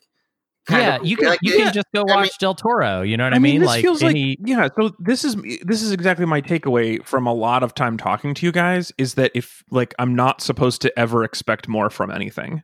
yeah, 0.79 0.95
of 0.97 1.05
you 1.05 1.17
can 1.17 1.29
like, 1.29 1.39
you 1.41 1.57
yeah, 1.57 1.65
can 1.65 1.73
just 1.73 1.87
go 1.93 2.01
I 2.01 2.15
watch 2.15 2.23
mean- 2.23 2.29
Del 2.39 2.55
Toro. 2.55 3.01
You 3.01 3.17
know 3.17 3.25
what 3.25 3.33
I, 3.33 3.39
mean? 3.39 3.59
this 3.61 3.67
Like 3.67 3.81
feels 3.81 4.01
any, 4.03 4.37
like 4.39 4.47
yeah. 4.47 4.67
So 4.79 4.91
this 4.99 5.23
is 5.23 5.35
this 5.63 5.81
is 5.81 5.91
exactly 5.91 6.25
my 6.25 6.41
takeaway 6.41 7.03
from 7.05 7.27
a 7.27 7.33
lot 7.33 7.63
of 7.63 7.73
time 7.75 7.97
talking 7.97 8.33
to 8.35 8.45
you 8.45 8.51
guys 8.51 8.91
is 8.97 9.15
that 9.15 9.31
if 9.35 9.63
like 9.71 9.93
I'm 9.99 10.15
not 10.15 10.41
supposed 10.41 10.81
to 10.83 10.99
ever 10.99 11.23
expect 11.23 11.67
more 11.67 11.89
from 11.89 12.11
anything. 12.11 12.63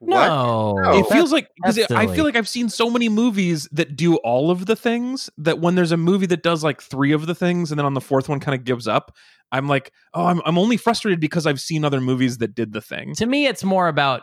no, 0.00 0.74
No. 0.74 0.92
it 0.98 1.06
oh. 1.06 1.10
feels 1.10 1.32
like 1.32 1.48
because 1.56 1.78
I 1.90 2.06
feel 2.06 2.24
like 2.24 2.36
I've 2.36 2.48
seen 2.48 2.68
so 2.68 2.90
many 2.90 3.08
movies 3.08 3.68
that 3.72 3.96
do 3.96 4.16
all 4.16 4.50
of 4.50 4.66
the 4.66 4.76
things 4.76 5.30
that 5.38 5.58
when 5.60 5.74
there's 5.74 5.92
a 5.92 5.96
movie 5.96 6.26
that 6.26 6.42
does 6.42 6.62
like 6.62 6.82
three 6.82 7.12
of 7.12 7.26
the 7.26 7.34
things 7.34 7.72
and 7.72 7.78
then 7.78 7.86
on 7.86 7.94
the 7.94 8.00
fourth 8.00 8.28
one 8.28 8.38
kind 8.40 8.54
of 8.54 8.64
gives 8.64 8.86
up, 8.86 9.16
I'm 9.52 9.68
like, 9.68 9.92
oh, 10.12 10.26
I'm 10.26 10.42
I'm 10.44 10.58
only 10.58 10.76
frustrated 10.76 11.20
because 11.20 11.46
I've 11.46 11.60
seen 11.60 11.84
other 11.84 12.00
movies 12.00 12.38
that 12.38 12.54
did 12.54 12.72
the 12.72 12.80
thing. 12.82 13.14
to 13.14 13.26
me, 13.26 13.46
it's 13.46 13.64
more 13.64 13.88
about 13.88 14.22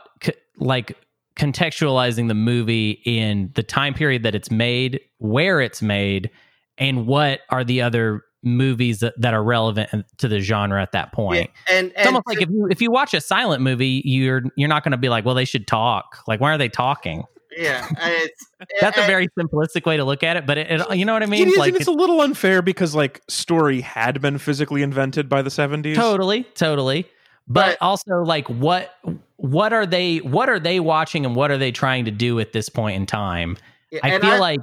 like 0.58 0.96
contextualizing 1.36 2.28
the 2.28 2.34
movie 2.34 3.02
in 3.06 3.52
the 3.56 3.64
time 3.64 3.94
period 3.94 4.24
that 4.24 4.36
it's 4.36 4.52
made, 4.52 5.00
where 5.18 5.62
it's 5.62 5.82
made, 5.82 6.30
and 6.78 7.08
what 7.08 7.42
are 7.50 7.64
the 7.64 7.82
other 7.82 8.24
movies 8.44 9.00
that, 9.00 9.14
that 9.20 9.34
are 9.34 9.44
relevant 9.44 10.06
to 10.18 10.28
the 10.28 10.40
genre 10.40 10.82
at 10.82 10.92
that 10.92 11.14
point. 11.14 11.50
Yeah, 11.70 11.78
and, 11.78 11.88
It's 11.88 11.98
and 11.98 12.08
almost 12.08 12.28
like 12.28 12.42
if 12.42 12.50
you 12.50 12.68
if 12.70 12.82
you 12.82 12.92
watch 12.92 13.14
a 13.14 13.22
silent 13.22 13.62
movie, 13.62 14.02
you're 14.06 14.44
you're 14.56 14.70
not 14.70 14.84
going 14.84 14.92
to 14.92 14.98
be 14.98 15.10
like, 15.10 15.26
well, 15.26 15.36
they 15.36 15.46
should 15.46 15.68
talk. 15.68 16.20
Like, 16.28 16.40
why 16.42 16.54
are 16.54 16.58
they 16.58 16.70
talking? 16.70 17.24
yeah 17.58 17.88
it's 18.02 18.48
That's 18.82 18.98
a 18.98 19.06
very 19.06 19.28
simplistic 19.40 19.86
way 19.86 19.98
to 19.98 20.04
look 20.04 20.24
at 20.24 20.38
it, 20.38 20.46
but 20.46 20.58
it, 20.58 20.72
it 20.72 20.98
you 20.98 21.06
know 21.06 21.14
what 21.14 21.22
I 21.22 21.26
mean? 21.26 21.48
it 21.48 21.52
is, 21.52 21.58
like 21.58 21.74
and 21.74 21.78
it's 21.78 21.88
a 21.88 21.92
little 21.92 22.22
unfair 22.22 22.62
because 22.62 22.96
like 22.96 23.22
story 23.28 23.82
had 23.82 24.22
been 24.22 24.38
physically 24.38 24.82
invented 24.82 25.30
by 25.30 25.42
the 25.42 25.50
70s. 25.50 25.96
totally 25.96 26.44
totally 26.56 27.08
but, 27.48 27.78
But- 27.80 27.86
also 27.86 28.24
like 28.24 28.48
what 28.48 28.96
what 29.38 29.74
are 29.74 29.86
they 29.86 30.18
what 30.20 30.50
are 30.50 30.60
they 30.60 30.80
watching 30.80 31.26
and 31.26 31.36
what 31.36 31.52
are 31.52 31.58
they 31.58 31.72
trying 31.72 32.06
to 32.06 32.12
do 32.12 32.40
at 32.40 32.54
this 32.54 32.70
point 32.70 32.96
in 32.96 33.06
time 33.06 33.58
yeah, 33.92 34.00
i 34.04 34.20
feel 34.20 34.40
like 34.40 34.62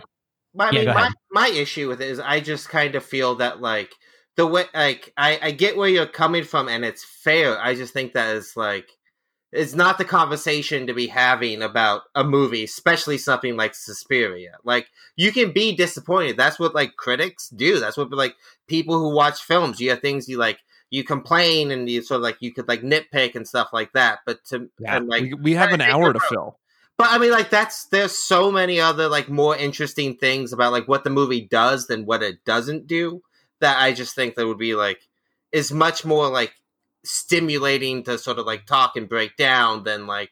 My, 0.55 0.69
I 0.69 0.73
mean, 0.73 0.87
my, 0.87 1.11
my 1.31 1.49
issue 1.49 1.89
with 1.89 2.01
it 2.01 2.09
is 2.09 2.19
I 2.19 2.41
just 2.41 2.69
kind 2.69 2.95
of 2.95 3.05
feel 3.05 3.37
that 3.37 3.61
like 3.61 3.93
the 4.37 4.47
way 4.47 4.65
like 4.75 5.13
I, 5.17 5.39
I 5.43 5.51
get 5.51 5.77
where 5.77 5.89
you're 5.89 6.07
coming 6.07 6.45
from 6.45 6.69
and 6.69 6.85
it's 6.85 7.05
fair. 7.05 7.61
I 7.61 7.75
just 7.75 7.93
think 7.93 8.15
that 8.15 8.35
it's 8.37 8.57
like 8.57 8.89
it's 9.53 9.75
not 9.75 9.99
the 9.99 10.05
conversation 10.05 10.87
to 10.87 10.95
be 10.95 11.09
having 11.09 11.61
about 11.63 12.03
a 12.15 12.25
movie, 12.25 12.65
especially 12.65 13.19
something 13.19 13.57
like 13.57 13.75
Suspiria. 13.75 14.53
Like 14.65 14.89
you 15.17 15.31
can 15.31 15.53
be 15.53 15.75
disappointed. 15.77 16.37
That's 16.37 16.59
what 16.59 16.75
like 16.75 16.97
critics 16.97 17.49
do. 17.51 17.79
That's 17.79 17.97
what 17.97 18.11
like 18.13 18.35
people 18.67 18.99
who 18.99 19.15
watch 19.15 19.43
films. 19.43 19.81
You 19.81 19.91
have 19.91 20.01
things 20.01 20.29
you 20.29 20.39
like. 20.39 20.59
You 20.91 21.05
complain 21.05 21.71
and 21.71 21.89
you 21.89 22.03
sort 22.03 22.17
of 22.17 22.23
like 22.23 22.37
you 22.41 22.53
could 22.53 22.69
like 22.69 22.83
nitpick 22.83 23.35
and 23.37 23.47
stuff 23.47 23.69
like 23.73 23.93
that. 23.93 24.21
But 24.27 24.45
to 24.47 24.69
Yeah, 24.79 24.97
and 24.97 25.09
like 25.09 25.23
we, 25.23 25.35
we 25.35 25.53
have 25.55 25.73
an 25.73 25.81
hour 25.81 26.13
to 26.13 26.21
fill. 26.21 26.59
But 26.99 27.09
I 27.13 27.19
mean, 27.19 27.31
like 27.31 27.49
that's 27.49 27.87
there's 27.87 28.13
so 28.17 28.51
many 28.53 28.81
other 28.81 29.09
like 29.09 29.29
more 29.29 29.57
interesting 29.57 30.17
things 30.17 30.53
about 30.53 30.73
like 30.73 30.87
what 30.89 31.05
the 31.05 31.11
movie 31.11 31.41
does 31.41 31.87
than 31.87 32.05
what 32.07 32.23
it 32.23 32.45
doesn't 32.45 32.87
do 32.87 33.23
that 33.61 33.81
I 33.81 33.93
just 33.93 34.15
think 34.15 34.35
that 34.35 34.47
would 34.47 34.59
be 34.59 34.75
like 34.75 35.01
is 35.53 35.73
much 35.73 36.05
more 36.05 36.29
like 36.29 36.53
stimulating 37.05 38.03
to 38.05 38.19
sort 38.19 38.39
of 38.39 38.47
like 38.47 38.67
talk 38.67 38.97
and 38.97 39.09
break 39.09 39.37
down 39.37 39.85
than 39.85 40.07
like 40.07 40.31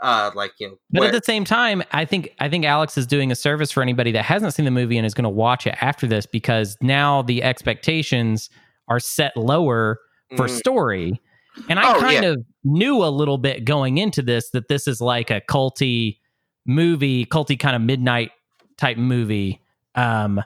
uh 0.00 0.30
like 0.34 0.52
you 0.58 0.68
know 0.68 0.78
But 0.90 1.00
what- 1.00 1.14
at 1.14 1.20
the 1.20 1.24
same 1.24 1.44
time, 1.44 1.82
I 1.92 2.04
think 2.04 2.34
I 2.38 2.48
think 2.48 2.64
Alex 2.64 2.96
is 2.98 3.06
doing 3.06 3.30
a 3.30 3.36
service 3.36 3.70
for 3.70 3.82
anybody 3.82 4.12
that 4.12 4.24
hasn't 4.24 4.54
seen 4.54 4.64
the 4.64 4.70
movie 4.70 4.96
and 4.96 5.06
is 5.06 5.14
going 5.14 5.24
to 5.24 5.28
watch 5.30 5.66
it 5.66 5.74
after 5.80 6.06
this 6.06 6.26
because 6.26 6.76
now 6.80 7.22
the 7.22 7.42
expectations 7.42 8.48
are 8.88 9.00
set 9.00 9.36
lower 9.36 9.98
for 10.36 10.46
Mm. 10.46 10.58
story. 10.58 11.20
And 11.68 11.78
I 11.78 11.94
Oh, 11.94 12.00
kind 12.00 12.22
yeah. 12.24 12.30
of 12.30 12.44
knew 12.64 13.02
a 13.04 13.08
little 13.08 13.38
bit 13.38 13.64
going 13.64 13.98
into 13.98 14.22
this 14.22 14.50
that 14.50 14.68
this 14.68 14.86
is 14.86 15.00
like 15.00 15.30
a 15.30 15.40
culty 15.40 16.18
movie, 16.66 17.24
culty 17.26 17.58
kind 17.58 17.74
of 17.76 17.82
midnight 17.82 18.30
type 18.76 18.96
movie 18.98 19.60
um, 19.94 20.42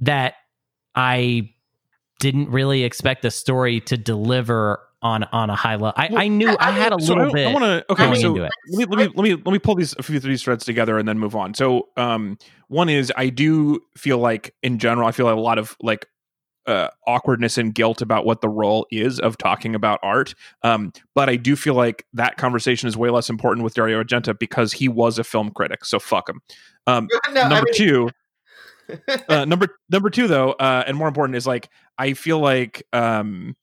that 0.00 0.34
I 0.94 1.50
didn't 2.18 2.50
really 2.50 2.84
expect 2.84 3.22
the 3.22 3.30
story 3.30 3.80
to 3.80 3.96
deliver 3.96 4.80
on 5.02 5.24
on 5.24 5.48
a 5.48 5.56
high 5.56 5.76
level. 5.76 5.94
I, 5.96 6.08
Well, 6.10 6.20
I 6.20 6.28
knew 6.28 6.48
I, 6.60 6.68
I 6.68 6.70
had 6.72 6.92
a 6.92 7.00
So 7.00 7.14
little 7.14 7.30
I, 7.30 7.34
bit 7.34 7.48
I 7.48 7.52
want 7.52 7.64
to 7.64 7.92
okay. 7.92 8.14
So 8.20 8.32
let 8.34 8.50
me, 8.68 8.84
let 8.84 8.98
me 8.98 9.06
let 9.14 9.16
me 9.16 9.34
let 9.34 9.52
me 9.52 9.58
pull 9.58 9.74
these 9.74 9.94
a 9.98 10.02
few 10.02 10.16
of 10.16 10.22
these 10.22 10.42
threads 10.42 10.64
together 10.64 10.98
and 10.98 11.08
then 11.08 11.18
move 11.18 11.34
on. 11.34 11.54
So 11.54 11.88
um, 11.96 12.36
one 12.68 12.90
is 12.90 13.10
I 13.16 13.30
do 13.30 13.80
feel 13.96 14.18
like 14.18 14.54
in 14.62 14.78
general 14.78 15.08
I 15.08 15.12
feel 15.12 15.24
like 15.24 15.36
a 15.36 15.40
lot 15.40 15.58
of 15.58 15.74
like 15.80 16.06
uh, 16.70 16.88
awkwardness 17.06 17.58
and 17.58 17.74
guilt 17.74 18.00
about 18.00 18.24
what 18.24 18.40
the 18.40 18.48
role 18.48 18.86
is 18.90 19.18
of 19.20 19.36
talking 19.36 19.74
about 19.74 19.98
art. 20.02 20.34
Um, 20.62 20.92
but 21.14 21.28
I 21.28 21.36
do 21.36 21.56
feel 21.56 21.74
like 21.74 22.06
that 22.14 22.36
conversation 22.36 22.88
is 22.88 22.96
way 22.96 23.10
less 23.10 23.28
important 23.28 23.64
with 23.64 23.74
Dario 23.74 24.02
Argento 24.02 24.38
because 24.38 24.72
he 24.72 24.88
was 24.88 25.18
a 25.18 25.24
film 25.24 25.50
critic. 25.50 25.84
So 25.84 25.98
fuck 25.98 26.28
him. 26.28 26.40
Um, 26.86 27.08
No, 27.32 27.40
I 27.42 27.48
number 27.48 27.66
mean- 27.66 27.74
two, 27.74 28.10
uh, 29.28 29.44
number 29.44 29.68
number 29.90 30.10
two 30.10 30.26
though, 30.26 30.52
uh, 30.52 30.82
and 30.86 30.96
more 30.96 31.08
important 31.08 31.36
is 31.36 31.46
like 31.46 31.68
I 31.98 32.14
feel 32.14 32.38
like 32.40 32.82
um, 32.92 33.54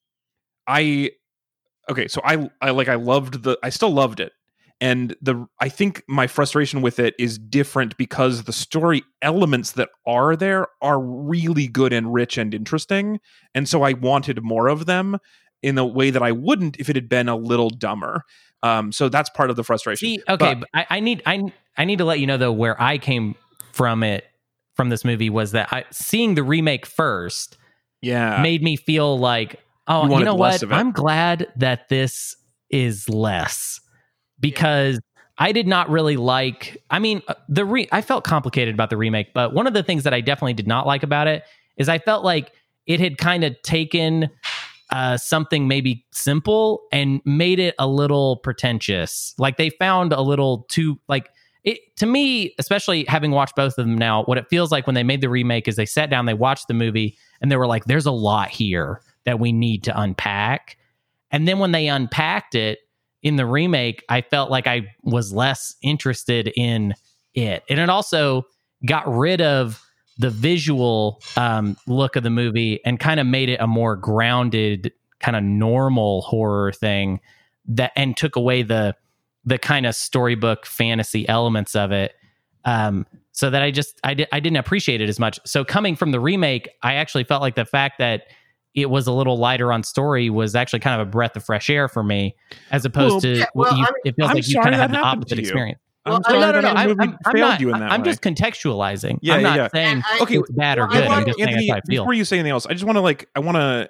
I 0.67 1.11
okay, 1.89 2.07
so 2.07 2.21
I 2.23 2.49
I 2.61 2.69
like 2.71 2.87
I 2.87 2.95
loved 2.95 3.43
the 3.43 3.57
I 3.63 3.69
still 3.69 3.91
loved 3.91 4.19
it, 4.19 4.31
and 4.79 5.15
the 5.21 5.47
I 5.59 5.69
think 5.69 6.03
my 6.07 6.27
frustration 6.27 6.81
with 6.81 6.99
it 6.99 7.15
is 7.17 7.37
different 7.37 7.97
because 7.97 8.43
the 8.43 8.53
story 8.53 9.03
elements 9.21 9.71
that 9.73 9.89
are 10.05 10.35
there 10.35 10.67
are 10.81 10.99
really 10.99 11.67
good 11.67 11.93
and 11.93 12.13
rich 12.13 12.37
and 12.37 12.53
interesting, 12.53 13.19
and 13.55 13.67
so 13.67 13.83
I 13.83 13.93
wanted 13.93 14.43
more 14.43 14.67
of 14.67 14.85
them 14.85 15.17
in 15.63 15.77
a 15.77 15.85
way 15.85 16.11
that 16.11 16.21
I 16.21 16.31
wouldn't 16.31 16.77
if 16.79 16.89
it 16.89 16.95
had 16.95 17.09
been 17.09 17.27
a 17.27 17.35
little 17.35 17.69
dumber. 17.69 18.23
Um, 18.63 18.91
so 18.91 19.09
that's 19.09 19.29
part 19.31 19.49
of 19.49 19.55
the 19.55 19.63
frustration. 19.63 20.07
See, 20.07 20.19
okay, 20.29 20.55
But- 20.55 20.59
but 20.59 20.69
I, 20.73 20.97
I 20.97 20.99
need 20.99 21.21
I 21.25 21.41
I 21.77 21.85
need 21.85 21.97
to 21.97 22.05
let 22.05 22.19
you 22.19 22.27
know 22.27 22.37
though 22.37 22.51
where 22.51 22.79
I 22.81 22.97
came 22.97 23.35
from 23.71 24.03
it 24.03 24.25
from 24.75 24.89
this 24.89 25.03
movie 25.03 25.29
was 25.29 25.51
that 25.51 25.71
I 25.73 25.85
seeing 25.91 26.35
the 26.35 26.43
remake 26.43 26.85
first 26.85 27.57
yeah, 28.01 28.41
made 28.43 28.61
me 28.61 28.75
feel 28.75 29.17
like 29.17 29.59
oh 29.87 30.07
You 30.07 30.19
you, 30.19 30.25
know 30.25 30.35
what. 30.35 30.63
I'm 30.71 30.91
glad 30.91 31.47
that 31.55 31.89
this 31.89 32.35
is 32.69 33.09
less 33.09 33.79
because 34.39 34.99
I 35.37 35.51
did 35.51 35.67
not 35.67 35.89
really 35.89 36.17
like 36.17 36.81
I 36.89 36.99
mean 36.99 37.21
uh, 37.27 37.35
the 37.47 37.65
re 37.65 37.87
I 37.91 38.01
felt 38.01 38.23
complicated 38.23 38.73
about 38.73 38.89
the 38.89 38.97
remake 38.97 39.33
but 39.33 39.53
one 39.53 39.67
of 39.67 39.73
the 39.73 39.83
things 39.83 40.03
that 40.03 40.13
I 40.13 40.21
definitely 40.21 40.53
did 40.53 40.67
not 40.67 40.87
like 40.87 41.03
about 41.03 41.27
it 41.27 41.43
is 41.77 41.89
I 41.89 41.99
felt 41.99 42.23
like 42.23 42.51
it 42.85 42.99
had 42.99 43.17
kind 43.17 43.43
of 43.43 43.61
taken 43.61 44.29
uh, 44.89 45.17
something 45.17 45.67
maybe 45.67 46.05
simple 46.11 46.83
and 46.91 47.21
made 47.25 47.59
it 47.59 47.75
a 47.77 47.87
little 47.87 48.37
pretentious. 48.37 49.33
Like 49.37 49.57
they 49.57 49.69
found 49.69 50.13
a 50.13 50.21
little 50.21 50.65
too 50.69 50.99
like 51.07 51.29
it 51.63 51.79
to 51.97 52.05
me, 52.05 52.53
especially 52.59 53.03
having 53.05 53.31
watched 53.31 53.55
both 53.55 53.77
of 53.77 53.85
them 53.85 53.97
now. 53.97 54.23
What 54.23 54.37
it 54.37 54.47
feels 54.49 54.71
like 54.71 54.87
when 54.87 54.95
they 54.95 55.03
made 55.03 55.21
the 55.21 55.29
remake 55.29 55.67
is 55.67 55.75
they 55.75 55.85
sat 55.85 56.09
down, 56.09 56.25
they 56.25 56.33
watched 56.33 56.69
the 56.69 56.73
movie, 56.73 57.17
and 57.41 57.51
they 57.51 57.57
were 57.57 57.67
like, 57.67 57.85
"There's 57.85 58.05
a 58.05 58.11
lot 58.11 58.49
here 58.49 59.01
that 59.25 59.39
we 59.39 59.51
need 59.51 59.83
to 59.83 59.99
unpack." 59.99 60.77
And 61.31 61.45
then 61.47 61.59
when 61.59 61.73
they 61.73 61.87
unpacked 61.87 62.55
it 62.55 62.79
in 63.23 63.35
the 63.35 63.45
remake, 63.45 64.03
I 64.09 64.21
felt 64.21 64.51
like 64.51 64.67
I 64.67 64.93
was 65.03 65.33
less 65.33 65.75
interested 65.81 66.51
in 66.55 66.93
it, 67.33 67.63
and 67.69 67.79
it 67.79 67.89
also 67.89 68.43
got 68.85 69.07
rid 69.07 69.41
of 69.41 69.81
the 70.17 70.29
visual 70.29 71.21
um, 71.35 71.77
look 71.87 72.15
of 72.15 72.23
the 72.23 72.29
movie 72.29 72.79
and 72.85 72.99
kind 72.99 73.19
of 73.19 73.27
made 73.27 73.49
it 73.49 73.59
a 73.59 73.67
more 73.67 73.95
grounded, 73.95 74.91
kind 75.19 75.35
of 75.35 75.43
normal 75.43 76.21
horror 76.21 76.71
thing 76.71 77.19
that 77.65 77.91
and 77.95 78.15
took 78.17 78.35
away 78.35 78.63
the 78.63 78.95
the 79.45 79.57
kind 79.57 79.85
of 79.85 79.95
storybook 79.95 80.65
fantasy 80.65 81.27
elements 81.29 81.75
of 81.75 81.91
it. 81.91 82.13
Um, 82.65 83.05
so 83.31 83.49
that 83.49 83.61
I 83.61 83.71
just 83.71 83.99
I, 84.03 84.13
di- 84.13 84.27
I 84.31 84.39
didn't 84.39 84.57
appreciate 84.57 84.99
it 84.99 85.07
as 85.07 85.19
much. 85.19 85.39
So 85.45 85.63
coming 85.63 85.95
from 85.95 86.11
the 86.11 86.19
remake, 86.19 86.69
I 86.83 86.95
actually 86.95 87.23
felt 87.23 87.41
like 87.41 87.55
the 87.55 87.65
fact 87.65 87.99
that 87.99 88.23
it 88.77 88.89
was 88.91 89.07
a 89.07 89.11
little 89.11 89.37
lighter 89.37 89.73
on 89.73 89.81
story 89.83 90.29
was 90.29 90.53
actually 90.55 90.79
kind 90.79 91.01
of 91.01 91.07
a 91.07 91.09
breath 91.11 91.35
of 91.35 91.43
fresh 91.43 91.67
air 91.69 91.87
for 91.87 92.03
me, 92.03 92.35
as 92.71 92.85
opposed 92.85 93.13
Well, 93.13 93.21
to 93.21 93.35
yeah, 93.39 93.45
well, 93.55 93.75
you, 93.77 93.85
it 94.05 94.15
feels 94.15 94.29
I'm 94.29 94.35
like 94.35 94.47
you 94.47 94.61
kind 94.61 94.75
of 94.75 94.79
that 94.79 94.91
have 94.91 94.91
the 94.91 94.97
opposite 94.99 95.29
to 95.29 95.35
you. 95.37 95.41
experience. 95.41 95.79
I'm 96.05 96.11
Well, 96.11 96.21
no, 96.39 96.51
no, 96.51 96.61
no. 96.61 96.69
I'm, 96.69 97.01
I'm, 97.01 97.17
I'm 97.25 97.39
not, 97.39 97.59
you 97.59 97.73
in 97.73 97.79
that 97.79 97.91
I'm 97.91 98.01
way. 98.01 98.05
just 98.05 98.21
contextualizing. 98.21 99.17
Yeah, 99.21 99.33
I'm 99.33 99.41
yeah, 99.41 99.47
not 99.49 99.57
yeah. 99.57 99.67
saying 99.73 100.03
I- 100.05 100.19
Okay, 100.21 100.37
it's 100.37 100.51
bad 100.51 100.77
or 100.77 100.87
well, 100.87 100.91
I 100.91 100.93
good. 100.93 101.03
I'm 101.05 101.09
wanna- 101.11 101.25
just 101.25 101.39
Anthony, 101.39 101.55
that's 101.67 101.69
how 101.71 101.77
I 101.77 101.81
feel. 101.89 102.03
before 102.03 102.13
you 102.13 102.23
say 102.23 102.37
anything 102.37 102.51
else, 102.51 102.65
I 102.67 102.73
just 102.73 102.85
want 102.85 102.95
to 102.97 103.01
like 103.01 103.27
I 103.35 103.39
want 103.39 103.55
to 103.57 103.89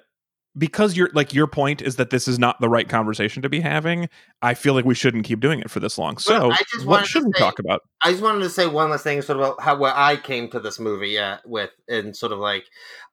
because 0.58 0.96
you're 0.96 1.10
like 1.14 1.32
your 1.32 1.46
point 1.46 1.80
is 1.80 1.96
that 1.96 2.10
this 2.10 2.26
is 2.26 2.38
not 2.38 2.60
the 2.60 2.68
right 2.68 2.88
conversation 2.88 3.42
to 3.42 3.48
be 3.48 3.60
having. 3.60 4.08
I 4.42 4.54
feel 4.54 4.74
like 4.74 4.84
we 4.84 4.94
shouldn't 4.94 5.24
keep 5.24 5.40
doing 5.40 5.60
it 5.60 5.70
for 5.70 5.80
this 5.80 5.96
long. 5.96 6.18
So, 6.18 6.52
what 6.84 7.06
should 7.06 7.24
we 7.24 7.32
talk 7.32 7.58
about? 7.58 7.82
I 8.02 8.10
just 8.10 8.22
wanted 8.22 8.40
to 8.40 8.50
say 8.50 8.66
one 8.66 8.90
last 8.90 9.04
thing, 9.04 9.22
sort 9.22 9.38
of 9.38 9.44
about 9.46 9.60
how 9.60 9.76
where 9.78 9.92
I 9.94 10.16
came 10.16 10.48
to 10.50 10.60
this 10.60 10.78
movie 10.78 11.18
uh, 11.18 11.38
with, 11.46 11.70
and 11.88 12.16
sort 12.16 12.32
of 12.32 12.38
like, 12.38 12.64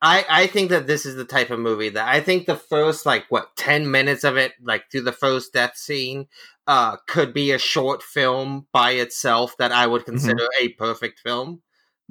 I 0.02 0.26
I 0.30 0.48
think 0.48 0.72
that 0.72 0.88
this 0.88 1.06
is 1.06 1.16
the 1.16 1.26
type 1.26 1.52
of 1.52 1.60
movie 1.60 1.90
that 1.90 2.08
I 2.08 2.20
think 2.20 2.46
the 2.48 2.58
first 2.58 3.06
like 3.06 3.26
what 3.30 3.56
ten 3.56 3.92
minutes 3.92 4.24
of 4.24 4.38
it, 4.38 4.54
like 4.62 4.92
through 4.92 5.02
the 5.04 5.12
first 5.12 5.54
death 5.54 5.78
scene, 5.78 6.28
uh, 6.68 6.98
could 7.08 7.34
be 7.34 7.52
a 7.52 7.60
short 7.60 8.02
film 8.02 8.68
by 8.72 8.92
itself 8.92 9.56
that 9.60 9.72
I 9.72 9.88
would 9.88 10.06
consider 10.06 10.48
a 10.60 10.70
perfect 10.70 11.20
film. 11.20 11.62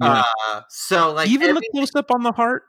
Mm-hmm. 0.01 0.13
Yeah. 0.13 0.23
Uh, 0.49 0.61
so 0.69 1.13
like 1.13 1.29
Even 1.29 1.49
every- 1.49 1.61
the 1.61 1.69
close 1.71 1.95
up 1.95 2.11
on 2.11 2.23
the 2.23 2.31
heart. 2.31 2.63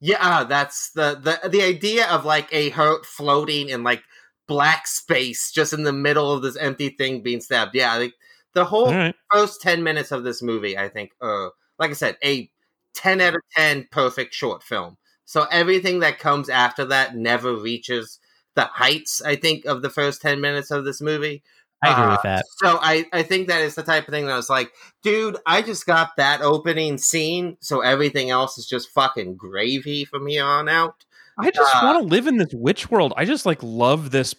Yeah, 0.00 0.44
that's 0.44 0.90
the 0.90 1.18
the 1.22 1.48
the 1.48 1.62
idea 1.62 2.06
of 2.08 2.24
like 2.24 2.48
a 2.52 2.70
hurt 2.70 3.06
floating 3.06 3.68
in 3.68 3.82
like 3.82 4.02
black 4.46 4.86
space 4.86 5.50
just 5.50 5.72
in 5.72 5.82
the 5.82 5.92
middle 5.92 6.30
of 6.32 6.42
this 6.42 6.56
empty 6.56 6.90
thing 6.90 7.22
being 7.22 7.40
stabbed. 7.40 7.74
Yeah, 7.74 7.96
like 7.96 8.14
the 8.56 8.64
whole 8.64 8.90
right. 8.90 9.14
first 9.30 9.60
10 9.60 9.82
minutes 9.82 10.12
of 10.12 10.24
this 10.24 10.42
movie, 10.42 10.78
I 10.78 10.88
think, 10.88 11.12
uh, 11.20 11.48
like 11.78 11.90
I 11.90 11.92
said, 11.92 12.16
a 12.24 12.50
10 12.94 13.20
out 13.20 13.34
of 13.34 13.42
10 13.54 13.88
perfect 13.90 14.32
short 14.32 14.62
film. 14.62 14.96
So 15.26 15.46
everything 15.50 16.00
that 16.00 16.18
comes 16.18 16.48
after 16.48 16.86
that 16.86 17.14
never 17.14 17.54
reaches 17.54 18.18
the 18.54 18.64
heights, 18.64 19.20
I 19.20 19.36
think, 19.36 19.66
of 19.66 19.82
the 19.82 19.90
first 19.90 20.22
10 20.22 20.40
minutes 20.40 20.70
of 20.70 20.86
this 20.86 21.02
movie. 21.02 21.42
I 21.82 21.92
agree 21.92 22.04
Uh, 22.04 22.10
with 22.10 22.22
that. 22.24 22.44
So 22.58 22.78
I, 22.80 23.06
I 23.12 23.22
think 23.22 23.48
that 23.48 23.62
is 23.62 23.74
the 23.74 23.82
type 23.82 24.06
of 24.08 24.12
thing 24.12 24.26
that 24.26 24.32
I 24.32 24.36
was 24.36 24.50
like, 24.50 24.72
dude, 25.02 25.38
I 25.46 25.62
just 25.62 25.86
got 25.86 26.10
that 26.16 26.42
opening 26.42 26.98
scene, 26.98 27.56
so 27.60 27.80
everything 27.80 28.30
else 28.30 28.58
is 28.58 28.66
just 28.66 28.90
fucking 28.90 29.36
gravy 29.36 30.04
from 30.04 30.26
here 30.26 30.44
on 30.44 30.68
out. 30.68 31.05
I 31.38 31.50
just 31.50 31.74
Uh, 31.76 31.80
want 31.82 32.02
to 32.02 32.08
live 32.08 32.26
in 32.26 32.38
this 32.38 32.48
witch 32.54 32.90
world. 32.90 33.12
I 33.16 33.24
just 33.26 33.44
like 33.44 33.62
love 33.62 34.10
this 34.10 34.34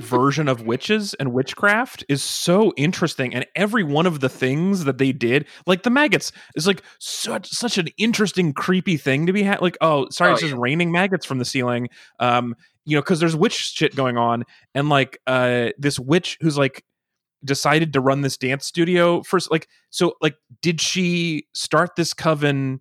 version 0.00 0.48
of 0.48 0.62
witches 0.62 1.12
and 1.14 1.32
witchcraft 1.32 2.04
is 2.08 2.22
so 2.22 2.72
interesting, 2.76 3.34
and 3.34 3.46
every 3.54 3.82
one 3.84 4.06
of 4.06 4.20
the 4.20 4.28
things 4.28 4.84
that 4.84 4.98
they 4.98 5.12
did, 5.12 5.46
like 5.66 5.82
the 5.82 5.90
maggots, 5.90 6.32
is 6.56 6.66
like 6.66 6.82
such 6.98 7.48
such 7.48 7.76
an 7.76 7.88
interesting, 7.98 8.52
creepy 8.54 8.96
thing 8.96 9.26
to 9.26 9.32
be 9.32 9.42
had. 9.42 9.60
Like, 9.60 9.76
oh, 9.80 10.08
sorry, 10.10 10.30
Oh, 10.30 10.32
it's 10.34 10.42
just 10.42 10.54
raining 10.54 10.90
maggots 10.90 11.26
from 11.26 11.38
the 11.38 11.44
ceiling. 11.44 11.88
Um, 12.18 12.54
you 12.86 12.96
know, 12.96 13.02
because 13.02 13.20
there's 13.20 13.36
witch 13.36 13.52
shit 13.54 13.94
going 13.94 14.16
on, 14.16 14.44
and 14.74 14.88
like 14.88 15.18
uh, 15.26 15.68
this 15.78 15.98
witch 15.98 16.38
who's 16.40 16.56
like 16.56 16.82
decided 17.44 17.92
to 17.92 18.00
run 18.00 18.22
this 18.22 18.36
dance 18.36 18.66
studio 18.66 19.22
first 19.22 19.48
like 19.48 19.68
so 19.90 20.14
like 20.20 20.34
did 20.60 20.80
she 20.80 21.46
start 21.54 21.94
this 21.94 22.12
coven 22.12 22.80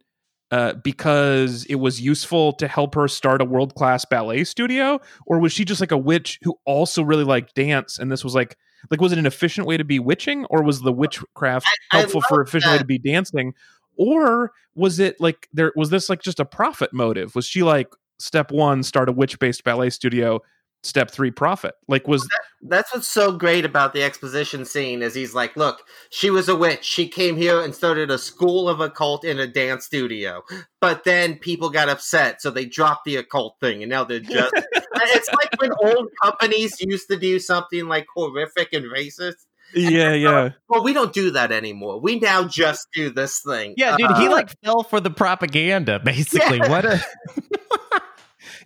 uh, 0.51 0.73
because 0.73 1.65
it 1.65 1.75
was 1.75 1.99
useful 1.99 2.53
to 2.53 2.67
help 2.67 2.95
her 2.95 3.07
start 3.07 3.41
a 3.41 3.45
world 3.45 3.75
class 3.75 4.05
ballet 4.05 4.43
studio, 4.43 4.99
or 5.25 5.39
was 5.39 5.51
she 5.51 5.65
just 5.65 5.81
like 5.81 5.91
a 5.91 5.97
witch 5.97 6.39
who 6.43 6.57
also 6.65 7.03
really 7.03 7.23
liked 7.23 7.53
dance? 7.55 7.99
And 7.99 8.11
this 8.11 8.23
was 8.23 8.33
like, 8.35 8.57
like, 8.89 9.01
was 9.01 9.11
it 9.11 9.17
an 9.17 9.25
efficient 9.25 9.67
way 9.67 9.77
to 9.77 9.83
be 9.83 9.99
witching, 9.99 10.45
or 10.45 10.63
was 10.63 10.81
the 10.81 10.93
witchcraft 10.93 11.67
I- 11.67 11.97
I 11.97 11.99
helpful 11.99 12.21
for 12.21 12.37
love 12.39 12.47
efficient 12.47 12.71
way 12.71 12.77
to 12.77 12.85
be 12.85 12.97
dancing, 12.99 13.53
or 13.97 14.51
was 14.75 14.99
it 14.99 15.19
like 15.19 15.49
there 15.53 15.73
was 15.75 15.89
this 15.89 16.09
like 16.09 16.21
just 16.21 16.39
a 16.39 16.45
profit 16.45 16.93
motive? 16.93 17.35
Was 17.35 17.45
she 17.45 17.63
like 17.63 17.89
step 18.19 18.51
one, 18.51 18.83
start 18.83 19.09
a 19.09 19.11
witch 19.11 19.39
based 19.39 19.63
ballet 19.63 19.89
studio? 19.89 20.41
Step 20.84 21.11
three 21.11 21.32
profit. 21.32 21.73
Like 21.88 22.07
was 22.07 22.28
That's 22.61 22.93
what's 22.93 23.07
so 23.07 23.32
great 23.32 23.65
about 23.65 23.93
the 23.93 24.03
exposition 24.03 24.63
scene 24.63 25.01
is 25.01 25.13
he's 25.13 25.34
like, 25.34 25.57
look, 25.57 25.82
she 26.11 26.30
was 26.30 26.47
a 26.47 26.55
witch. 26.55 26.86
She 26.86 27.07
came 27.09 27.36
here 27.36 27.59
and 27.61 27.75
started 27.75 28.09
a 28.09 28.17
school 28.17 28.69
of 28.69 28.80
occult 28.80 29.25
in 29.25 29.39
a 29.39 29.47
dance 29.47 29.86
studio. 29.86 30.43
But 30.80 31.03
then 31.03 31.39
people 31.39 31.69
got 31.71 31.89
upset, 31.89 32.41
so 32.41 32.51
they 32.51 32.65
dropped 32.65 33.05
the 33.05 33.17
occult 33.17 33.55
thing, 33.59 33.82
and 33.84 33.89
now 33.89 34.03
they're 34.03 34.19
just. 34.21 34.53
it's 34.55 35.30
like 35.34 35.59
when 35.59 35.71
old 35.84 36.07
companies 36.23 36.80
used 36.80 37.09
to 37.09 37.17
do 37.17 37.39
something 37.39 37.88
like 37.88 38.05
horrific 38.15 38.71
and 38.71 38.86
racist. 38.86 39.45
yeah, 39.73 40.13
yeah. 40.13 40.51
Well, 40.69 40.84
we 40.84 40.93
don't 40.93 41.11
do 41.11 41.32
that 41.32 41.51
anymore. 41.51 41.99
We 41.99 42.19
now 42.19 42.47
just 42.47 42.88
do 42.93 43.09
this 43.09 43.41
thing. 43.41 43.73
Yeah, 43.75 43.97
dude, 43.97 44.15
he 44.17 44.28
Uh, 44.28 44.32
like 44.32 44.55
fell 44.63 44.84
for 44.84 45.01
the 45.01 45.09
propaganda, 45.09 45.99
basically. 45.99 46.59
Yeah. 46.59 46.69
What 46.69 46.86
a 46.86 47.03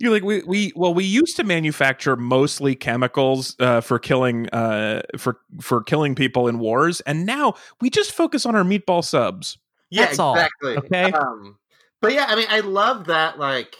You're 0.01 0.11
like 0.11 0.23
we 0.23 0.41
we 0.41 0.73
well 0.75 0.95
we 0.95 1.03
used 1.03 1.35
to 1.37 1.43
manufacture 1.43 2.15
mostly 2.15 2.73
chemicals 2.73 3.55
uh, 3.59 3.81
for 3.81 3.99
killing 3.99 4.49
uh, 4.49 5.03
for 5.17 5.39
for 5.59 5.83
killing 5.83 6.15
people 6.15 6.47
in 6.47 6.57
wars, 6.57 7.01
and 7.01 7.23
now 7.23 7.53
we 7.81 7.91
just 7.91 8.11
focus 8.11 8.45
on 8.45 8.55
our 8.55 8.63
meatball 8.63 9.03
subs. 9.05 9.59
Yeah, 9.91 10.05
That's 10.05 10.19
all, 10.19 10.33
exactly. 10.33 10.77
okay? 10.77 11.11
Um, 11.11 11.59
but 12.01 12.13
yeah, 12.13 12.25
I 12.27 12.35
mean, 12.35 12.47
I 12.49 12.61
love 12.61 13.05
that. 13.07 13.37
Like, 13.37 13.75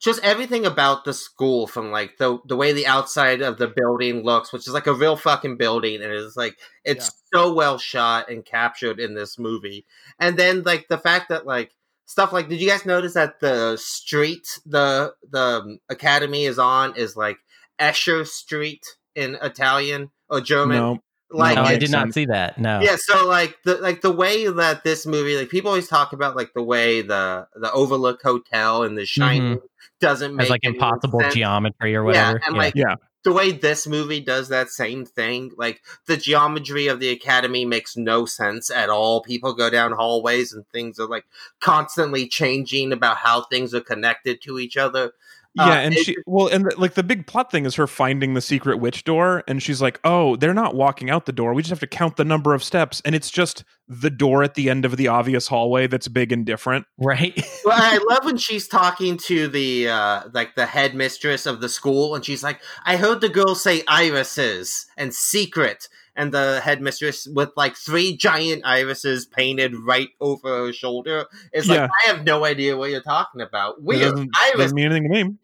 just 0.00 0.22
everything 0.22 0.64
about 0.64 1.04
the 1.04 1.12
school, 1.12 1.66
from 1.66 1.90
like 1.90 2.16
the 2.16 2.38
the 2.46 2.56
way 2.56 2.72
the 2.72 2.86
outside 2.86 3.42
of 3.42 3.58
the 3.58 3.68
building 3.68 4.24
looks, 4.24 4.54
which 4.54 4.66
is 4.66 4.72
like 4.72 4.86
a 4.86 4.94
real 4.94 5.16
fucking 5.16 5.58
building, 5.58 6.02
and 6.02 6.10
it's 6.10 6.38
like 6.38 6.56
it's 6.84 7.10
so 7.34 7.52
well 7.52 7.76
shot 7.76 8.30
and 8.30 8.46
captured 8.46 8.98
in 8.98 9.14
this 9.14 9.38
movie. 9.38 9.84
And 10.18 10.38
then 10.38 10.62
like 10.62 10.88
the 10.88 10.96
fact 10.96 11.28
that 11.28 11.44
like 11.44 11.75
stuff 12.06 12.32
like, 12.32 12.48
did 12.48 12.60
you 12.60 12.68
guys 12.68 12.86
notice 12.86 13.14
that 13.14 13.40
the 13.40 13.76
street 13.76 14.58
the 14.64 15.12
the 15.30 15.38
um, 15.62 15.78
academy 15.88 16.44
is 16.46 16.58
on 16.58 16.96
is 16.96 17.16
like 17.16 17.36
Escher 17.78 18.26
Street 18.26 18.84
in 19.14 19.36
Italian 19.42 20.10
or 20.30 20.40
German? 20.40 20.76
No, 20.78 20.98
Like 21.30 21.56
no, 21.56 21.62
I 21.62 21.76
did 21.76 21.90
not 21.90 22.14
see 22.14 22.26
that. 22.26 22.56
No. 22.58 22.80
yeah 22.80 22.96
so 22.96 23.26
like 23.26 23.56
the 23.64 23.76
like 23.76 24.00
the 24.00 24.12
way 24.12 24.48
that 24.48 24.84
this 24.84 25.04
movie 25.06 25.36
like 25.36 25.48
people 25.50 25.68
always 25.70 25.88
talk 25.88 26.12
about 26.12 26.36
like 26.36 26.52
the 26.54 26.62
way 26.62 27.02
the 27.02 27.46
the 27.56 27.70
overlook 27.72 28.22
hotel 28.22 28.82
and 28.84 28.96
the 28.96 29.04
shining 29.04 29.58
doesn't 30.00 30.34
make 30.36 30.44
As 30.44 30.50
like 30.50 30.60
any 30.64 30.74
impossible 30.76 31.20
sense. 31.20 31.34
geometry 31.34 31.94
or 31.96 32.04
whatever. 32.04 32.38
yeah 32.38 32.46
and 32.46 32.54
Yeah. 32.54 32.62
like 32.62 32.74
Yeah. 32.76 32.94
The 33.26 33.32
way 33.32 33.50
this 33.50 33.88
movie 33.88 34.20
does 34.20 34.50
that 34.50 34.68
same 34.68 35.04
thing 35.04 35.50
like 35.56 35.82
the 36.06 36.16
geometry 36.16 36.86
of 36.86 37.00
the 37.00 37.08
academy 37.08 37.64
makes 37.64 37.96
no 37.96 38.24
sense 38.24 38.70
at 38.70 38.88
all. 38.88 39.20
People 39.20 39.52
go 39.52 39.68
down 39.68 39.90
hallways 39.90 40.52
and 40.52 40.64
things 40.68 41.00
are 41.00 41.08
like 41.08 41.24
constantly 41.58 42.28
changing 42.28 42.92
about 42.92 43.16
how 43.16 43.42
things 43.42 43.74
are 43.74 43.80
connected 43.80 44.40
to 44.42 44.60
each 44.60 44.76
other 44.76 45.10
Yeah, 45.56 45.64
Uh, 45.64 45.74
and 45.76 45.94
it- 45.94 46.04
she 46.04 46.16
well, 46.26 46.48
and 46.48 46.66
the, 46.66 46.74
like 46.78 46.94
the 46.94 47.02
big 47.02 47.26
plot 47.26 47.50
thing 47.50 47.64
is 47.64 47.74
her 47.76 47.86
finding 47.86 48.34
the 48.34 48.40
secret 48.40 48.76
witch 48.78 49.04
door, 49.04 49.42
and 49.48 49.62
she's 49.62 49.80
like, 49.80 49.98
"Oh, 50.04 50.36
they're 50.36 50.54
not 50.54 50.74
walking 50.74 51.08
out 51.10 51.26
the 51.26 51.32
door. 51.32 51.54
We 51.54 51.62
just 51.62 51.70
have 51.70 51.80
to 51.80 51.86
count 51.86 52.16
the 52.16 52.24
number 52.24 52.52
of 52.54 52.62
steps, 52.62 53.00
and 53.04 53.14
it's 53.14 53.30
just 53.30 53.64
the 53.88 54.10
door 54.10 54.42
at 54.42 54.54
the 54.54 54.68
end 54.68 54.84
of 54.84 54.96
the 54.96 55.08
obvious 55.08 55.48
hallway 55.48 55.86
that's 55.86 56.08
big 56.08 56.30
and 56.32 56.44
different." 56.44 56.86
Right. 56.98 57.34
well, 57.64 57.78
I 57.80 57.98
love 58.10 58.24
when 58.24 58.36
she's 58.36 58.68
talking 58.68 59.16
to 59.26 59.48
the 59.48 59.88
uh, 59.88 60.22
like 60.34 60.54
the 60.56 60.66
headmistress 60.66 61.46
of 61.46 61.60
the 61.60 61.68
school, 61.68 62.14
and 62.14 62.24
she's 62.24 62.42
like, 62.42 62.60
"I 62.84 62.96
heard 62.96 63.20
the 63.20 63.28
girls 63.30 63.62
say 63.62 63.82
irises 63.88 64.86
and 64.96 65.14
secret." 65.14 65.88
And 66.18 66.32
the 66.32 66.62
headmistress 66.64 67.26
with 67.30 67.50
like 67.58 67.76
three 67.76 68.16
giant 68.16 68.62
irises 68.64 69.26
painted 69.26 69.74
right 69.76 70.08
over 70.18 70.64
her 70.64 70.72
shoulder 70.72 71.26
is 71.52 71.68
like, 71.68 71.76
Yeah. 71.76 71.88
I 72.06 72.10
have 72.10 72.24
no 72.24 72.46
idea 72.46 72.74
what 72.74 72.88
you're 72.88 73.02
talking 73.02 73.42
about. 73.42 73.74
It 73.76 73.82
Weird 73.84 74.00
doesn't, 74.12 74.30
iris. 74.34 74.56
doesn't 74.56 74.76
mean 74.76 74.86
anything 74.86 75.02
to 75.12 75.24
me. 75.24 75.34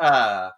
Uh, 0.00 0.50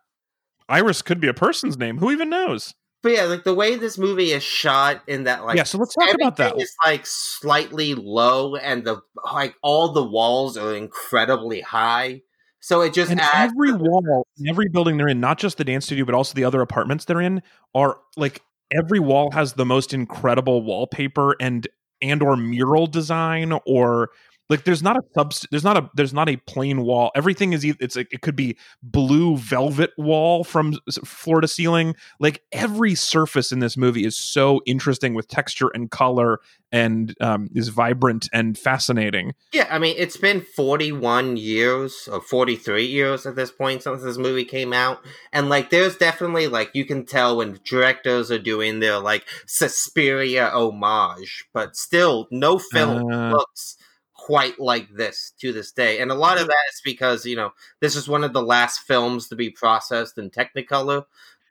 Iris 0.68 1.02
could 1.02 1.20
be 1.20 1.28
a 1.28 1.34
person's 1.34 1.78
name. 1.78 1.98
Who 1.98 2.10
even 2.10 2.30
knows? 2.30 2.74
but 3.02 3.12
yeah, 3.12 3.24
like 3.24 3.44
the 3.44 3.54
way 3.54 3.76
this 3.76 3.96
movie 3.96 4.32
is 4.32 4.42
shot 4.42 5.02
in 5.06 5.24
that 5.24 5.44
like 5.44 5.56
yeah, 5.56 5.62
so 5.62 5.78
let's 5.78 5.94
talk 5.94 6.14
about 6.14 6.36
that. 6.36 6.54
It's 6.58 6.74
like 6.84 7.06
slightly 7.06 7.94
low, 7.94 8.56
and 8.56 8.84
the 8.84 9.00
like 9.32 9.54
all 9.62 9.92
the 9.92 10.04
walls 10.04 10.56
are 10.56 10.74
incredibly 10.74 11.62
high. 11.62 12.22
So 12.60 12.82
it 12.82 12.92
just 12.92 13.10
and 13.10 13.20
adds 13.20 13.54
every 13.54 13.72
wall 13.72 14.26
in 14.38 14.48
every 14.48 14.68
building 14.68 14.98
they're 14.98 15.08
in 15.08 15.18
not 15.18 15.38
just 15.38 15.56
the 15.56 15.64
dance 15.64 15.86
studio 15.86 16.04
but 16.04 16.14
also 16.14 16.34
the 16.34 16.44
other 16.44 16.60
apartments 16.60 17.06
they're 17.06 17.22
in 17.22 17.40
are 17.74 17.96
like 18.18 18.42
every 18.70 19.00
wall 19.00 19.30
has 19.30 19.54
the 19.54 19.64
most 19.64 19.94
incredible 19.94 20.62
wallpaper 20.62 21.34
and 21.40 21.66
and 22.02 22.22
or 22.22 22.36
mural 22.36 22.86
design 22.86 23.58
or 23.64 24.10
like 24.50 24.64
there's 24.64 24.82
not 24.82 24.96
a 24.96 25.00
sub 25.14 25.32
there's 25.50 25.64
not 25.64 25.76
a 25.76 25.90
there's 25.94 26.12
not 26.12 26.28
a 26.28 26.36
plain 26.36 26.82
wall 26.82 27.10
everything 27.14 27.52
is 27.54 27.64
it's 27.64 27.96
like 27.96 28.12
it 28.12 28.20
could 28.20 28.36
be 28.36 28.56
blue 28.82 29.36
velvet 29.36 29.92
wall 29.96 30.44
from 30.44 30.74
floor 31.04 31.40
to 31.40 31.48
ceiling 31.48 31.94
like 32.18 32.42
every 32.52 32.94
surface 32.94 33.52
in 33.52 33.60
this 33.60 33.76
movie 33.76 34.04
is 34.04 34.18
so 34.18 34.60
interesting 34.66 35.14
with 35.14 35.28
texture 35.28 35.68
and 35.72 35.90
color 35.90 36.40
and 36.72 37.14
um, 37.20 37.48
is 37.54 37.68
vibrant 37.68 38.28
and 38.32 38.56
fascinating 38.56 39.34
Yeah, 39.52 39.66
I 39.70 39.78
mean, 39.78 39.96
it's 39.98 40.16
been 40.16 40.40
41 40.40 41.36
years 41.36 42.08
or 42.10 42.20
43 42.20 42.86
years 42.86 43.26
at 43.26 43.34
this 43.36 43.50
point 43.50 43.82
since 43.82 44.02
this 44.02 44.18
movie 44.18 44.44
came 44.44 44.72
out. 44.72 45.00
And, 45.32 45.48
like, 45.48 45.70
there's 45.70 45.96
definitely, 45.96 46.46
like, 46.46 46.70
you 46.74 46.84
can 46.84 47.04
tell 47.04 47.36
when 47.36 47.58
directors 47.64 48.30
are 48.30 48.38
doing 48.38 48.78
their, 48.80 48.98
like, 48.98 49.26
Suspiria 49.46 50.48
homage, 50.52 51.44
but 51.52 51.74
still, 51.76 52.28
no 52.30 52.58
film 52.58 53.12
Uh. 53.12 53.30
looks 53.32 53.76
quite 54.30 54.60
like 54.60 54.88
this 54.94 55.32
to 55.40 55.52
this 55.52 55.72
day. 55.72 55.98
And 56.00 56.12
a 56.12 56.14
lot 56.14 56.40
of 56.40 56.46
that 56.46 56.64
is 56.72 56.80
because, 56.84 57.26
you 57.26 57.34
know, 57.34 57.52
this 57.80 57.96
is 57.96 58.08
one 58.08 58.22
of 58.22 58.32
the 58.32 58.42
last 58.42 58.80
films 58.80 59.28
to 59.28 59.34
be 59.36 59.50
processed 59.50 60.18
in 60.18 60.30
Technicolor. 60.30 61.04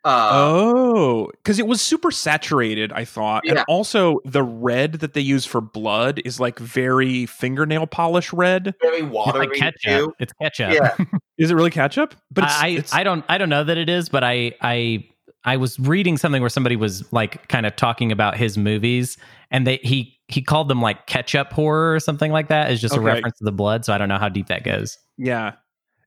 Uh, 0.06 0.30
oh, 0.32 1.30
because 1.34 1.60
it 1.60 1.68
was 1.68 1.82
super 1.82 2.10
saturated, 2.10 2.94
I 2.94 3.04
thought. 3.04 3.44
And 3.46 3.60
also, 3.68 4.20
the 4.24 4.44
red 4.44 4.94
that 4.94 5.14
they 5.14 5.20
use 5.20 5.46
for 5.46 5.60
blood 5.60 6.22
is 6.24 6.40
like 6.40 6.58
very 6.58 7.26
fingernail 7.26 7.86
polish 7.86 8.32
red. 8.32 8.74
very 8.82 9.00
It's 9.00 9.10
watery, 9.12 9.48
like 9.48 9.58
ketchup. 9.58 9.82
too. 9.84 10.14
It's 10.20 10.32
ketchup. 10.42 10.72
Yeah. 10.72 10.96
Is 11.38 11.52
it 11.52 11.56
really 11.56 11.70
ketchup? 11.70 12.16
But 12.32 12.46
it's, 12.46 12.54
I 12.62 12.68
it's- 12.68 12.94
I 12.94 13.04
don't 13.04 13.26
I 13.28 13.38
don't 13.38 13.50
know 13.50 13.64
that 13.66 13.78
it 13.78 13.90
is, 13.90 14.08
but 14.10 14.24
I 14.24 14.54
I 14.62 15.06
I 15.44 15.58
was 15.58 15.78
reading 15.80 16.18
something 16.18 16.42
where 16.42 16.50
somebody 16.50 16.76
was 16.78 17.12
like 17.14 17.48
kind 17.50 17.66
of 17.66 17.76
talking 17.76 18.12
about 18.14 18.36
his 18.38 18.58
movies, 18.58 19.18
and 19.52 19.66
they 19.68 19.78
he 19.84 20.19
he 20.30 20.42
called 20.42 20.68
them 20.70 20.82
like 20.82 21.08
ketchup 21.08 21.52
horror 21.52 21.94
or 21.94 22.00
something 22.00 22.32
like 22.32 22.48
that. 22.50 22.72
Is 22.72 22.80
just 22.82 22.96
a 22.96 23.02
reference 23.02 23.38
to 23.40 23.44
the 23.46 23.52
blood. 23.52 23.84
So 23.86 23.94
I 23.94 23.98
don't 23.98 24.10
know 24.10 24.18
how 24.20 24.30
deep 24.30 24.48
that 24.48 24.64
goes. 24.64 24.98
yeah. 25.18 25.54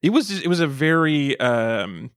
It 0.03 0.11
was 0.11 0.31
it 0.43 0.49
was 0.49 0.59
a 0.61 0.67
very 0.67 1.39
um 1.39 2.11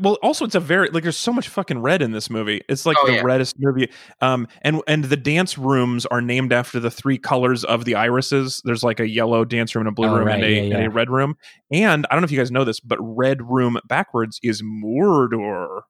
well 0.00 0.18
also 0.24 0.44
it's 0.44 0.54
a 0.56 0.60
very 0.60 0.88
like 0.88 1.02
there's 1.04 1.16
so 1.16 1.32
much 1.32 1.48
fucking 1.48 1.78
red 1.80 2.02
in 2.02 2.10
this 2.12 2.30
movie 2.30 2.62
it's 2.68 2.84
like 2.86 2.96
Oh, 2.98 3.06
the 3.06 3.12
yeah. 3.16 3.22
reddest 3.22 3.56
movie 3.60 3.90
um 4.22 4.48
and 4.62 4.80
and 4.88 5.04
the 5.04 5.16
dance 5.18 5.56
rooms 5.58 6.04
are 6.06 6.20
named 6.22 6.52
after 6.52 6.80
the 6.80 6.90
three 6.90 7.18
colors 7.18 7.62
of 7.62 7.84
the 7.84 7.94
irises 7.94 8.60
there's 8.64 8.82
like 8.82 8.98
a 9.00 9.08
yellow 9.08 9.44
dance 9.44 9.74
room 9.74 9.82
and 9.86 9.92
a 9.92 9.94
blue 9.94 10.08
Oh, 10.08 10.16
room 10.16 10.26
right, 10.26 10.42
and, 10.42 10.44
a, 10.44 10.50
yeah, 10.68 10.76
and 10.78 10.86
a 10.86 10.90
red 10.90 11.10
room 11.10 11.36
and 11.70 12.06
i 12.10 12.14
don't 12.14 12.22
know 12.22 12.24
if 12.24 12.32
you 12.32 12.38
guys 12.38 12.50
know 12.50 12.64
this 12.64 12.80
but 12.80 12.98
red 13.00 13.42
room 13.42 13.76
backwards 13.86 14.40
is 14.42 14.62
mordor 14.62 15.82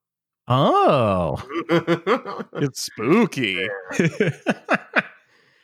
Oh, 0.49 1.41
it's 2.53 2.83
spooky 2.83 3.65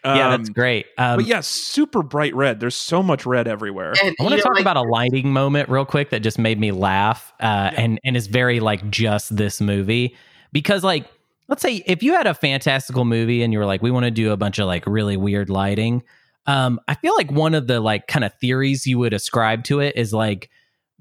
yeah, 0.06 0.30
that's 0.30 0.50
Um, 0.50 0.54
great. 0.54 0.86
Um, 0.98 1.18
but 1.18 1.26
yeah 1.26 1.42
super 1.42 2.02
bright 2.04 2.34
red 2.36 2.60
there's 2.60 2.76
so 2.76 3.04
much 3.04 3.26
red 3.26 3.48
everywhere 3.48 3.94
and, 4.04 4.16
I 4.20 4.24
want 4.24 4.36
to 4.36 4.42
talk 4.42 4.54
like, 4.54 4.62
about 4.62 4.78
a 4.78 4.82
lighting 4.82 5.32
moment 5.34 5.70
real 5.70 5.86
quick 5.86 6.10
that 6.12 6.22
just 6.22 6.40
made 6.40 6.60
me 6.60 6.72
laugh, 6.72 7.34
uh, 7.42 7.72
and 7.76 8.00
and 8.04 8.16
is 8.18 8.28
very 8.28 8.60
like 8.60 8.90
just 8.90 9.36
this 9.36 9.60
movie 9.62 10.16
because 10.52 10.84
like 10.84 11.06
let's 11.48 11.62
say 11.62 11.84
if 11.86 12.04
you 12.04 12.14
had 12.14 12.28
a 12.28 12.34
fantastical 12.34 13.06
movie 13.06 13.42
and 13.44 13.52
you 13.54 13.60
were 13.60 13.66
like 13.66 13.82
we 13.82 13.92
want 13.92 14.06
to 14.06 14.12
do 14.12 14.32
a 14.32 14.38
bunch 14.38 14.60
of 14.60 14.68
like 14.68 14.86
really 14.86 15.18
weird 15.18 15.50
lighting, 15.50 16.04
um, 16.46 16.80
I 16.88 16.96
feel 16.96 17.16
like 17.16 17.32
one 17.32 17.54
of 17.54 17.68
the 17.68 17.80
like 17.80 18.08
kind 18.08 18.24
of 18.24 18.34
theories 18.40 18.86
you 18.88 19.00
would 19.00 19.14
ascribe 19.14 19.64
to 19.66 19.80
it 19.80 19.96
is 19.96 20.14
like 20.14 20.50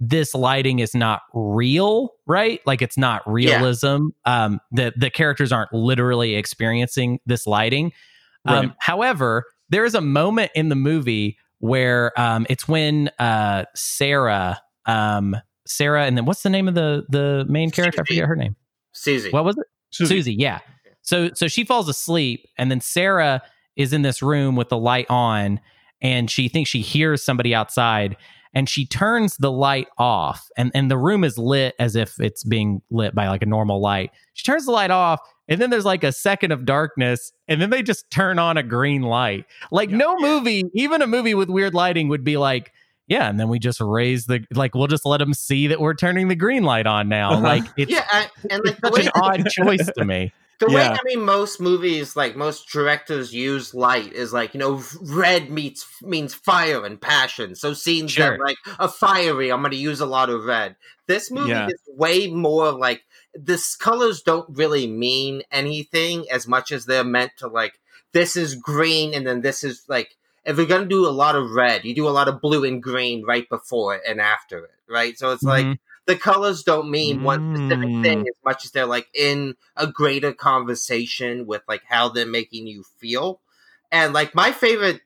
this 0.01 0.33
lighting 0.35 0.79
is 0.79 0.95
not 0.95 1.23
real, 1.35 2.11
right? 2.27 2.61
Like 2.67 2.83
it's 2.83 2.97
not 2.97 3.23
Yeah. 3.27 3.57
realism. 3.57 4.09
Um, 4.25 4.61
the 4.73 4.93
the 4.97 5.11
characters 5.11 5.51
aren't 5.53 5.73
literally 5.73 6.35
experiencing 6.37 7.19
this 7.27 7.47
lighting. 7.47 7.93
Um, 8.47 8.67
Right. 8.67 8.73
however, 8.79 9.45
there 9.69 9.85
is 9.85 9.95
a 9.95 10.01
moment 10.01 10.51
in 10.55 10.69
the 10.69 10.75
movie 10.77 11.37
where 11.59 12.19
um, 12.19 12.47
it's 12.49 12.67
when 12.69 13.11
uh, 13.19 13.65
Sarah, 13.75 14.61
um, 14.87 15.37
Sarah, 15.67 16.05
and 16.07 16.17
then 16.17 16.25
what's 16.25 16.43
the 16.43 16.51
name 16.51 16.69
of 16.69 16.75
the 16.75 17.05
the 17.09 17.45
main 17.49 17.71
character? 17.71 18.03
I 18.03 18.05
forget 18.05 18.27
her 18.27 18.37
name. 18.37 18.57
Susie. 18.93 19.31
What 19.31 19.45
was 19.45 19.57
it? 19.59 19.67
Susie. 19.91 20.15
Susie. 20.17 20.35
Yeah. 20.35 20.61
So 21.03 21.31
so 21.35 21.49
she 21.49 21.65
falls 21.65 21.89
asleep, 21.89 22.47
and 22.57 22.71
then 22.71 22.81
Sarah 22.81 23.43
is 23.77 23.93
in 23.93 24.03
this 24.03 24.23
room 24.23 24.57
with 24.57 24.69
the 24.69 24.79
light 24.79 25.07
on, 25.11 25.61
and 26.01 26.31
she 26.31 26.49
thinks 26.49 26.71
she 26.71 26.81
hears 26.81 27.23
somebody 27.25 27.55
outside, 27.55 28.17
and 28.55 28.69
she 28.69 28.87
turns 28.87 29.37
the 29.37 29.53
light 29.53 29.89
off, 29.99 30.49
and 30.57 30.71
and 30.75 30.91
the 30.91 30.99
room 30.99 31.25
is 31.25 31.39
lit 31.39 31.75
as 31.79 31.97
if 31.97 32.19
it's 32.21 32.45
being 32.45 32.83
lit 32.91 33.15
by 33.15 33.29
like 33.29 33.43
a 33.43 33.47
normal 33.47 33.81
light. 33.81 34.11
She 34.35 34.45
turns 34.45 34.67
the 34.67 34.73
light 34.73 34.91
off. 34.91 35.21
And 35.51 35.63
then 35.63 35.71
there's 35.71 35.87
like 35.87 36.05
a 36.05 36.13
second 36.13 36.53
of 36.53 36.67
darkness, 36.67 37.33
and 37.49 37.59
then 37.59 37.71
they 37.71 37.83
just 37.83 38.11
turn 38.11 38.39
on 38.39 38.59
a 38.59 38.63
green 38.63 39.01
light. 39.01 39.47
Like 39.71 39.89
no 39.89 40.15
movie, 40.19 40.65
even 40.75 41.01
a 41.01 41.07
movie 41.07 41.33
with 41.33 41.49
weird 41.49 41.73
lighting, 41.73 42.09
would 42.09 42.23
be 42.23 42.37
like, 42.37 42.71
yeah, 43.09 43.31
and 43.31 43.41
then 43.41 43.49
we 43.49 43.59
just 43.59 43.81
raise 43.81 44.27
the 44.27 44.45
like 44.53 44.75
we'll 44.75 44.87
just 44.87 45.07
let 45.07 45.19
them 45.19 45.33
see 45.33 45.67
that 45.69 45.81
we're 45.81 45.95
turning 45.95 46.29
the 46.29 46.37
green 46.37 46.63
light 46.63 46.87
on 46.87 47.09
now. 47.09 47.33
Uh-huh. 47.33 47.41
Like 47.49 47.65
it's 47.79 47.91
Yeah, 47.91 48.05
I, 48.11 48.29
and 48.51 48.63
like 48.65 48.79
the 48.79 48.93
such 48.93 49.07
an 49.07 49.13
odd 49.15 49.49
choice 49.49 49.91
to 49.97 50.05
me. 50.05 50.33
The 50.59 50.67
way 50.71 50.83
I 50.95 50.99
mean 51.05 51.25
most 51.25 51.61
movies, 51.61 52.17
like 52.17 52.37
most 52.37 52.69
directors 52.69 53.33
use 53.33 53.75
light 53.75 54.13
is 54.13 54.33
like 54.33 54.55
you 54.55 54.61
know 54.61 54.83
red 55.03 55.51
meets 55.51 55.87
means 56.03 56.35
fire 56.35 56.85
and 56.85 57.01
passion. 57.01 57.55
So 57.55 57.75
scenes 57.75 58.13
Sure. 58.13 58.37
that 58.37 58.41
like 58.41 58.57
are 58.79 58.89
fiery, 58.89 59.51
I'm 59.53 59.61
going 59.61 59.71
to 59.73 59.77
use 59.77 60.01
a 60.01 60.07
lot 60.07 60.31
of 60.31 60.45
red. 60.45 60.77
This 61.07 61.31
movie 61.31 61.51
Yeah. 61.51 61.67
is 61.69 61.81
way 61.89 62.27
more 62.29 62.73
like 62.73 63.03
this. 63.35 63.77
Colors 63.77 64.23
don't 64.23 64.49
really 64.57 64.87
mean 64.87 65.43
anything 65.53 66.27
as 66.31 66.47
much 66.49 66.73
as 66.73 66.87
they're 66.87 67.05
meant 67.05 67.33
to 67.39 67.49
like. 67.49 67.81
This 68.13 68.37
is 68.37 68.55
green, 68.55 69.15
and 69.15 69.27
then 69.27 69.41
this 69.43 69.63
is 69.65 69.85
like. 69.89 70.17
If 70.45 70.57
you're 70.57 70.65
gonna 70.65 70.87
do 70.87 71.07
a 71.07 71.11
lot 71.11 71.37
of 71.37 71.51
red, 71.51 71.85
you 71.85 71.95
do 71.95 72.09
a 72.09 72.11
lot 72.11 72.27
of 72.27 72.41
blue 72.41 72.65
and 72.65 72.83
green 72.83 73.23
right 73.27 73.47
before 73.51 73.97
it 73.97 74.03
and 74.09 74.19
after 74.19 74.65
it, 74.65 74.71
right? 74.89 75.19
So 75.19 75.31
it's 75.33 75.43
like 75.43 75.67
Mhm. 75.67 75.79
The 76.09 76.17
colors 76.17 76.65
don't 76.65 76.91
mean 76.91 77.23
one 77.23 77.41
specific 77.55 77.91
Mm. 77.91 78.03
thing 78.03 78.21
as 78.29 78.37
much 78.45 78.67
as 78.67 78.73
they're 78.73 78.87
like 78.87 79.09
in 79.15 79.57
a 79.77 79.87
greater 79.87 80.33
conversation 80.35 81.47
with 81.47 81.63
like 81.69 81.85
how 81.89 82.11
they're 82.11 82.27
making 82.27 82.67
you 82.69 82.85
feel. 82.99 83.41
And 83.93 84.15
like 84.15 84.35
my 84.35 84.53
favorite 84.53 85.03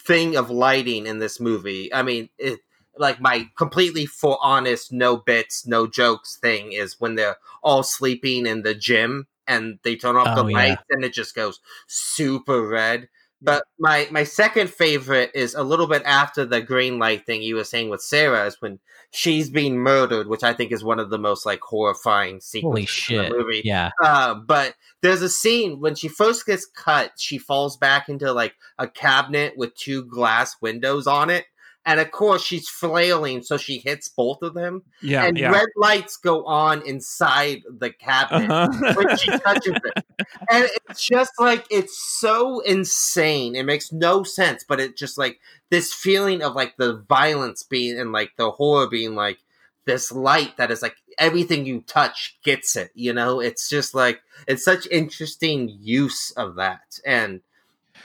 thing 0.00 0.36
of 0.36 0.50
lighting 0.50 1.06
in 1.06 1.18
this 1.18 1.40
movie, 1.40 1.92
I 1.94 2.02
mean, 2.02 2.28
it, 2.38 2.60
like 2.98 3.20
my 3.20 3.48
completely 3.56 4.06
for 4.06 4.38
honest, 4.42 4.92
no 4.92 5.16
bits, 5.16 5.66
no 5.66 5.86
jokes 5.86 6.36
thing 6.36 6.72
is 6.72 7.00
when 7.00 7.14
they're 7.14 7.36
all 7.62 7.82
sleeping 7.82 8.46
in 8.46 8.62
the 8.62 8.74
gym 8.74 9.26
and 9.46 9.78
they 9.84 9.96
turn 9.96 10.16
off 10.16 10.28
Oh, 10.28 10.34
the 10.34 10.44
yeah. 10.48 10.54
lights 10.54 10.82
and 10.90 11.04
it 11.04 11.12
just 11.14 11.34
goes 11.34 11.60
super 11.86 12.66
red. 12.66 13.08
But 13.40 13.64
my 13.78 14.06
my 14.12 14.24
second 14.24 14.70
favorite 14.70 15.32
is 15.34 15.54
a 15.54 15.64
little 15.64 15.88
bit 15.88 16.02
after 16.04 16.44
the 16.44 16.60
green 16.62 16.98
light 16.98 17.26
thing 17.26 17.42
you 17.42 17.56
were 17.56 17.64
saying 17.64 17.88
with 17.90 18.02
Sarah 18.02 18.46
is 18.46 18.60
when 18.60 18.78
she's 19.12 19.50
being 19.50 19.76
murdered, 19.76 20.26
which 20.26 20.42
I 20.42 20.54
think 20.54 20.72
is 20.72 20.82
one 20.82 20.98
of 20.98 21.10
the 21.10 21.18
most 21.18 21.46
like 21.46 21.60
horrifying 21.60 22.40
sequences 22.40 23.06
Holy 23.08 23.24
in 23.24 23.30
the 23.30 23.36
movie. 23.36 23.62
Yeah. 23.64 23.90
Uh, 24.02 24.34
but 24.34 24.74
there's 25.02 25.22
a 25.22 25.28
scene 25.28 25.80
when 25.80 25.94
she 25.94 26.08
first 26.08 26.46
gets 26.46 26.66
cut, 26.66 27.12
she 27.18 27.38
falls 27.38 27.76
back 27.76 28.08
into 28.08 28.32
like 28.32 28.54
a 28.78 28.88
cabinet 28.88 29.56
with 29.56 29.74
two 29.74 30.04
glass 30.04 30.56
windows 30.60 31.06
on 31.06 31.30
it. 31.30 31.44
And 31.84 31.98
of 31.98 32.12
course, 32.12 32.44
she's 32.44 32.68
flailing, 32.68 33.42
so 33.42 33.56
she 33.56 33.78
hits 33.78 34.08
both 34.08 34.42
of 34.42 34.54
them. 34.54 34.82
Yeah, 35.02 35.24
and 35.24 35.36
yeah. 35.36 35.50
red 35.50 35.66
lights 35.76 36.16
go 36.16 36.44
on 36.46 36.86
inside 36.86 37.62
the 37.68 37.90
cabinet 37.90 38.50
Uh-huh. 38.50 38.94
when 38.96 39.16
she 39.16 39.30
touches 39.30 39.74
it. 39.84 40.04
And 40.48 40.68
it's 40.88 41.04
just 41.04 41.32
like 41.40 41.66
it's 41.70 41.98
so 41.98 42.60
insane. 42.60 43.56
It 43.56 43.64
makes 43.64 43.90
no 43.92 44.22
sense, 44.22 44.64
but 44.66 44.78
it 44.78 44.96
just 44.96 45.18
like 45.18 45.40
this 45.70 45.92
feeling 45.92 46.42
of 46.42 46.54
like 46.54 46.76
the 46.76 47.02
violence 47.08 47.64
being 47.64 47.98
and 47.98 48.12
like 48.12 48.32
the 48.36 48.52
horror 48.52 48.86
being 48.88 49.14
like 49.16 49.38
this 49.84 50.12
light 50.12 50.56
that 50.58 50.70
is 50.70 50.82
like 50.82 50.94
everything 51.18 51.66
you 51.66 51.80
touch 51.80 52.38
gets 52.44 52.76
it, 52.76 52.92
you 52.94 53.12
know? 53.12 53.40
It's 53.40 53.68
just 53.68 53.92
like 53.92 54.22
it's 54.46 54.64
such 54.64 54.86
interesting 54.88 55.68
use 55.80 56.30
of 56.36 56.54
that. 56.56 57.00
And 57.04 57.40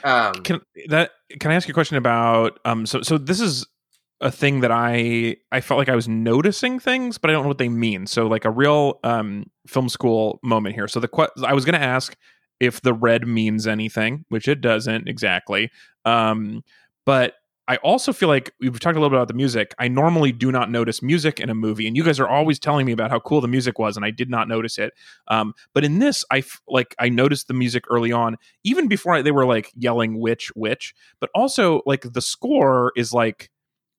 um 0.02 0.34
can 0.42 0.60
that 0.88 1.12
can 1.40 1.50
I 1.50 1.54
ask 1.54 1.68
you 1.68 1.72
a 1.72 1.74
question 1.74 1.96
about 1.96 2.58
um 2.64 2.86
so 2.86 3.02
so 3.02 3.18
this 3.18 3.40
is 3.40 3.66
a 4.20 4.30
thing 4.30 4.60
that 4.60 4.70
I 4.72 5.36
I 5.52 5.60
felt 5.60 5.78
like 5.78 5.88
I 5.88 5.94
was 5.94 6.08
noticing 6.08 6.78
things 6.78 7.18
but 7.18 7.30
I 7.30 7.32
don't 7.32 7.42
know 7.42 7.48
what 7.48 7.58
they 7.58 7.68
mean. 7.68 8.06
So 8.06 8.26
like 8.26 8.44
a 8.44 8.50
real 8.50 8.98
um 9.04 9.46
film 9.66 9.88
school 9.88 10.40
moment 10.42 10.74
here. 10.74 10.88
So 10.88 11.00
the 11.00 11.08
que- 11.08 11.28
I 11.44 11.54
was 11.54 11.64
going 11.64 11.78
to 11.78 11.86
ask 11.86 12.16
if 12.60 12.80
the 12.80 12.92
red 12.92 13.26
means 13.28 13.66
anything, 13.68 14.24
which 14.30 14.48
it 14.48 14.60
doesn't 14.60 15.08
exactly. 15.08 15.70
Um 16.04 16.64
but 17.06 17.34
I 17.68 17.76
also 17.76 18.12
feel 18.14 18.28
like 18.30 18.52
we've 18.60 18.80
talked 18.80 18.96
a 18.96 18.98
little 18.98 19.10
bit 19.10 19.16
about 19.18 19.28
the 19.28 19.34
music. 19.34 19.74
I 19.78 19.88
normally 19.88 20.32
do 20.32 20.50
not 20.50 20.70
notice 20.70 21.02
music 21.02 21.38
in 21.38 21.50
a 21.50 21.54
movie, 21.54 21.86
and 21.86 21.94
you 21.96 22.02
guys 22.02 22.18
are 22.18 22.26
always 22.26 22.58
telling 22.58 22.86
me 22.86 22.92
about 22.92 23.10
how 23.10 23.20
cool 23.20 23.40
the 23.42 23.48
music 23.48 23.78
was, 23.78 23.94
and 23.96 24.06
I 24.06 24.10
did 24.10 24.30
not 24.30 24.48
notice 24.48 24.78
it. 24.78 24.94
Um, 25.28 25.52
but 25.74 25.84
in 25.84 25.98
this, 25.98 26.24
I 26.30 26.38
f- 26.38 26.62
like 26.66 26.94
I 26.98 27.10
noticed 27.10 27.46
the 27.46 27.54
music 27.54 27.84
early 27.90 28.10
on, 28.10 28.36
even 28.64 28.88
before 28.88 29.14
I, 29.14 29.22
they 29.22 29.32
were 29.32 29.44
like 29.46 29.70
yelling 29.76 30.18
"witch, 30.18 30.50
witch." 30.56 30.94
But 31.20 31.28
also, 31.34 31.82
like 31.84 32.10
the 32.12 32.22
score 32.22 32.92
is 32.96 33.12
like 33.12 33.50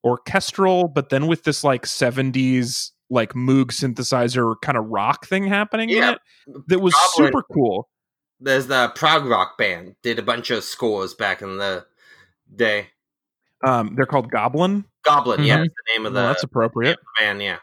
orchestral, 0.04 0.88
but 0.88 1.10
then 1.10 1.26
with 1.26 1.44
this 1.44 1.62
like 1.64 1.84
'70s 1.86 2.90
like 3.12 3.32
Moog 3.34 3.66
synthesizer 3.72 4.54
kind 4.62 4.78
of 4.78 4.86
rock 4.86 5.26
thing 5.26 5.44
happening 5.46 5.88
Yeah. 5.88 6.10
in 6.10 6.14
it 6.14 6.20
that 6.68 6.78
was 6.80 6.94
super 7.14 7.42
cool. 7.52 7.88
there's 8.38 8.68
the 8.68 8.92
prog 8.94 9.26
rock 9.26 9.58
band 9.58 9.96
did 10.02 10.18
a 10.18 10.22
bunch 10.22 10.50
of 10.50 10.62
scores 10.64 11.12
back 11.14 11.42
in 11.42 11.58
the 11.58 11.84
day. 12.54 12.88
Um, 13.64 13.94
they're 13.96 14.06
called 14.06 14.30
Goblin. 14.30 14.84
Goblin, 15.04 15.44
yeah, 15.44 15.58
Mhm. 15.58 15.66
is 15.66 15.68
the 15.68 15.92
name 15.96 16.06
of 16.06 16.12
the 16.12 16.20
Well, 16.20 16.28
that's 16.28 16.42
appropriate. 16.42 16.98
band, 17.18 17.42
yeah. 17.42 17.58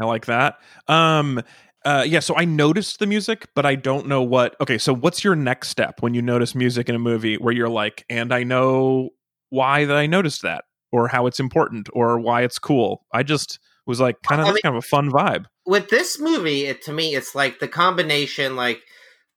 I 0.00 0.04
like 0.04 0.26
that. 0.26 0.58
Um 0.88 1.42
uh 1.84 2.04
yeah, 2.06 2.20
so 2.20 2.36
I 2.36 2.44
noticed 2.44 2.98
the 2.98 3.06
music, 3.06 3.48
but 3.54 3.64
I 3.64 3.74
don't 3.74 4.06
know 4.06 4.22
what 4.22 4.54
Okay, 4.60 4.78
so 4.78 4.94
what's 4.94 5.24
your 5.24 5.34
next 5.34 5.68
step 5.68 6.02
when 6.02 6.14
you 6.14 6.22
notice 6.22 6.54
music 6.54 6.88
in 6.88 6.94
a 6.94 6.98
movie 6.98 7.36
where 7.36 7.52
you're 7.54 7.68
like, 7.68 8.04
and 8.10 8.32
I 8.34 8.42
know 8.44 9.10
why 9.50 9.84
that 9.86 9.96
I 9.96 10.06
noticed 10.06 10.42
that 10.42 10.64
or 10.92 11.08
how 11.08 11.26
it's 11.26 11.40
important 11.40 11.88
or 11.92 12.18
why 12.20 12.42
it's 12.42 12.58
cool. 12.58 13.04
I 13.12 13.22
just 13.22 13.58
was 13.86 13.98
like 14.00 14.16
kind 14.22 14.40
of 14.40 14.46
I 14.46 14.50
that's 14.50 14.54
mean- 14.56 14.62
kind 14.62 14.76
of 14.76 14.84
a 14.84 14.86
fun 14.86 15.10
vibe. 15.10 15.46
with 15.66 15.88
this 15.88 16.18
movie, 16.20 16.66
it 16.66 16.82
to 16.82 16.92
me, 16.92 17.14
it's 17.14 17.34
like 17.34 17.58
the 17.60 17.68
combination, 17.68 18.56
like 18.56 18.82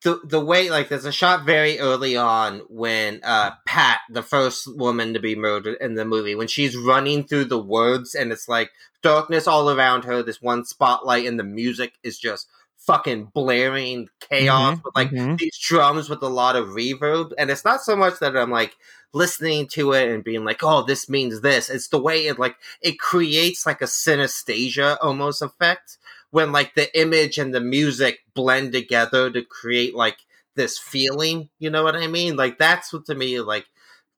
the 0.04 0.20
the 0.24 0.40
way, 0.44 0.70
like 0.70 0.90
there's 0.90 1.06
a 1.06 1.12
shot 1.12 1.46
very 1.46 1.80
early 1.80 2.16
on 2.18 2.60
when 2.70 3.22
uh 3.24 3.52
Pat, 3.66 4.00
the 4.10 4.24
first 4.24 4.68
woman 4.78 5.14
to 5.14 5.20
be 5.20 5.36
murdered 5.36 5.78
in 5.82 5.96
the 5.96 6.06
movie, 6.06 6.36
when 6.36 6.48
she's 6.48 6.76
running 6.78 7.26
through 7.26 7.46
the 7.46 7.60
woods 7.60 8.16
and 8.16 8.32
it's 8.32 8.48
like 8.48 8.72
darkness 9.02 9.48
all 9.48 9.70
around 9.70 10.04
her, 10.06 10.22
this 10.24 10.42
one 10.42 10.66
spotlight, 10.66 11.26
and 11.26 11.40
the 11.40 11.44
music 11.44 11.94
is 12.04 12.18
just 12.20 12.48
fucking 12.78 13.26
blaring 13.34 14.10
chaos 14.30 14.76
Mhm, 14.76 14.84
with 14.84 14.96
like 14.96 15.12
mhm. 15.12 15.38
these 15.38 15.58
drums 15.58 16.10
with 16.10 16.22
a 16.22 16.28
lot 16.28 16.56
of 16.56 16.68
reverb, 16.70 17.32
and 17.38 17.50
it's 17.50 17.66
not 17.66 17.82
so 17.82 17.96
much 17.96 18.20
that 18.20 18.36
I'm 18.38 18.52
like 18.52 18.76
listening 19.14 19.68
to 19.70 19.94
it 19.94 20.10
and 20.10 20.24
being 20.24 20.44
like, 20.44 20.64
"Oh, 20.64 20.84
this 20.84 21.10
means 21.10 21.42
this." 21.42 21.70
It's 21.70 21.88
the 21.90 22.02
way 22.02 22.28
it 22.28 22.40
like 22.40 22.58
it 22.82 23.00
creates 23.00 23.66
like 23.66 23.82
a 23.82 23.86
synesthesia 23.86 24.98
almost 25.02 25.42
effect 25.42 25.98
when 26.34 26.52
like 26.52 26.74
the 26.74 27.00
image 27.00 27.38
and 27.38 27.54
the 27.54 27.62
music 27.62 28.22
blend 28.34 28.72
together 28.74 29.30
to 29.30 29.44
create 29.44 29.94
like 29.94 30.18
this 30.56 30.80
feeling. 30.80 31.48
You 31.60 31.70
know 31.70 31.84
what 31.84 31.96
I 31.96 32.08
mean? 32.08 32.36
Like 32.36 32.58
that's 32.58 32.92
what 32.92 33.06
to 33.06 33.14
me 33.14 33.40
like 33.40 33.68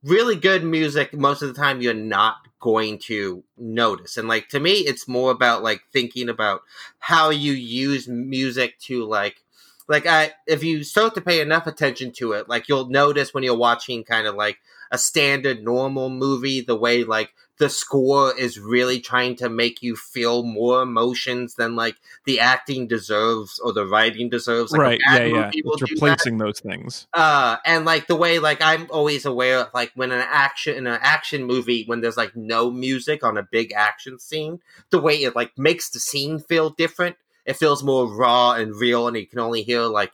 really 0.02 0.38
good 0.38 0.64
music. 0.64 1.14
Most 1.14 1.42
of 1.42 1.54
the 1.54 1.62
time, 1.62 1.82
you're 1.82 1.94
not 1.94 2.38
going 2.62 3.00
to 3.00 3.44
notice, 3.58 4.16
and 4.16 4.30
like 4.30 4.48
to 4.50 4.62
me, 4.62 4.76
it's 4.76 5.10
more 5.10 5.30
about 5.30 5.62
like 5.62 5.82
thinking 5.92 6.30
about 6.30 6.62
how 7.00 7.32
you 7.32 7.52
use 7.52 8.08
music 8.08 8.80
to 8.80 9.04
like 9.04 9.44
like 9.90 10.08
I 10.08 10.32
if 10.48 10.64
you 10.64 10.86
start 10.86 11.16
to 11.16 11.22
pay 11.22 11.42
enough 11.42 11.68
attention 11.68 12.14
to 12.14 12.32
it, 12.32 12.48
like 12.48 12.70
you'll 12.70 12.88
notice 12.88 13.34
when 13.34 13.44
you're 13.44 13.58
watching 13.58 14.06
kind 14.06 14.26
of 14.26 14.36
like 14.36 14.60
a 14.90 14.98
standard 14.98 15.66
normal 15.66 16.10
movie, 16.10 16.62
the 16.62 16.78
way 16.78 17.04
like 17.04 17.32
the 17.58 17.70
score 17.70 18.38
is 18.38 18.60
really 18.60 19.00
trying 19.00 19.36
to 19.38 19.50
make 19.50 19.82
you 19.82 19.96
feel 19.96 20.44
more 20.44 20.82
emotions 20.82 21.56
than 21.56 21.76
like 21.76 21.96
the 22.26 22.40
acting 22.40 22.88
deserves 22.88 23.60
or 23.60 23.72
the 23.72 23.86
writing 23.86 24.30
deserves. 24.30 24.72
Like, 24.72 24.82
right, 24.82 25.02
yeah, 25.14 25.24
yeah. 25.24 25.52
It's 25.54 25.80
that 25.80 25.92
replacing 25.92 26.38
those 26.38 26.60
things. 26.60 27.08
uh 27.14 27.58
and 27.66 27.86
like 27.86 28.08
the 28.08 28.16
way 28.16 28.40
like 28.40 28.62
i'm 28.62 28.88
always 28.90 29.26
aware 29.26 29.60
of 29.60 29.70
like 29.74 29.92
when 29.96 30.12
an 30.12 30.26
action 30.28 30.76
in 30.76 30.88
an 30.88 31.00
action 31.02 31.44
movie 31.44 31.84
when 31.86 32.02
there's 32.02 32.18
like 32.18 32.36
no 32.36 32.70
music 32.72 33.24
on 33.24 33.38
a 33.38 33.44
big 33.44 33.72
action 33.74 34.20
scene 34.20 34.60
the 34.90 35.00
way 35.00 35.16
it 35.24 35.36
like 35.36 35.58
makes 35.58 35.90
the 35.90 36.00
scene 36.00 36.40
feel 36.40 36.70
different 36.70 37.16
it 37.46 37.56
feels 37.56 37.84
more 37.84 38.08
raw 38.14 38.54
and 38.54 38.76
real 38.76 39.08
and 39.08 39.16
you 39.18 39.28
can 39.28 39.40
only 39.40 39.62
hear 39.64 39.82
like 39.82 40.14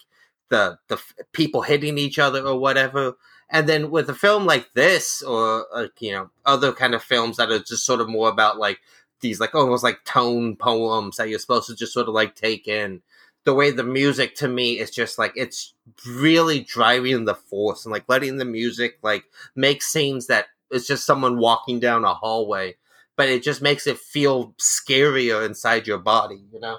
the 0.50 0.78
the 0.89 0.96
f- 0.96 1.14
people 1.32 1.62
hitting 1.62 1.98
each 1.98 2.20
other 2.20 2.46
or 2.46 2.60
whatever 2.60 3.16
and 3.52 3.68
then 3.68 3.91
with 3.91 4.10
a 4.10 4.16
film 4.16 4.45
like 4.45 4.74
this 4.74 5.22
or 5.22 5.68
like 5.74 6.02
you 6.02 6.12
know 6.12 6.30
other 6.45 6.72
kind 6.72 6.95
of 6.95 7.04
films 7.04 7.38
that 7.38 7.52
are 7.52 7.60
just 7.60 7.86
sort 7.86 8.02
of 8.02 8.10
more 8.10 8.30
about 8.30 8.58
like 8.58 8.80
these 9.20 9.39
like 9.39 9.54
almost 9.54 9.84
like 9.84 10.04
tone 10.06 10.56
poems 10.56 11.18
that 11.18 11.30
you're 11.30 11.38
supposed 11.38 11.68
to 11.68 11.76
just 11.76 11.93
sort 11.93 12.08
of 12.08 12.14
like 12.14 12.36
take 12.36 12.68
in 12.68 13.02
the 13.43 13.54
way 13.54 13.72
the 13.72 13.84
music 13.84 14.36
to 14.36 14.47
me 14.47 14.80
is 14.80 14.89
just 14.89 15.20
like 15.20 15.34
it's 15.36 15.74
really 16.08 16.62
driving 16.62 17.26
the 17.26 17.36
force 17.36 17.86
and 17.86 17.91
like 17.91 18.06
letting 18.08 18.38
the 18.38 18.45
music 18.45 18.97
like 19.04 19.26
make 19.56 19.84
scenes 19.84 20.28
that 20.28 20.45
it's 20.72 20.88
just 20.88 21.06
someone 21.06 21.38
walking 21.38 21.80
down 21.80 22.06
a 22.06 22.14
hallway 22.14 22.76
but 23.18 23.30
it 23.30 23.43
just 23.43 23.62
makes 23.62 23.86
it 23.86 23.97
feel 23.99 24.54
scarier 24.60 25.45
inside 25.45 25.86
your 25.86 25.99
body 25.99 26.43
you 26.52 26.60
know 26.60 26.78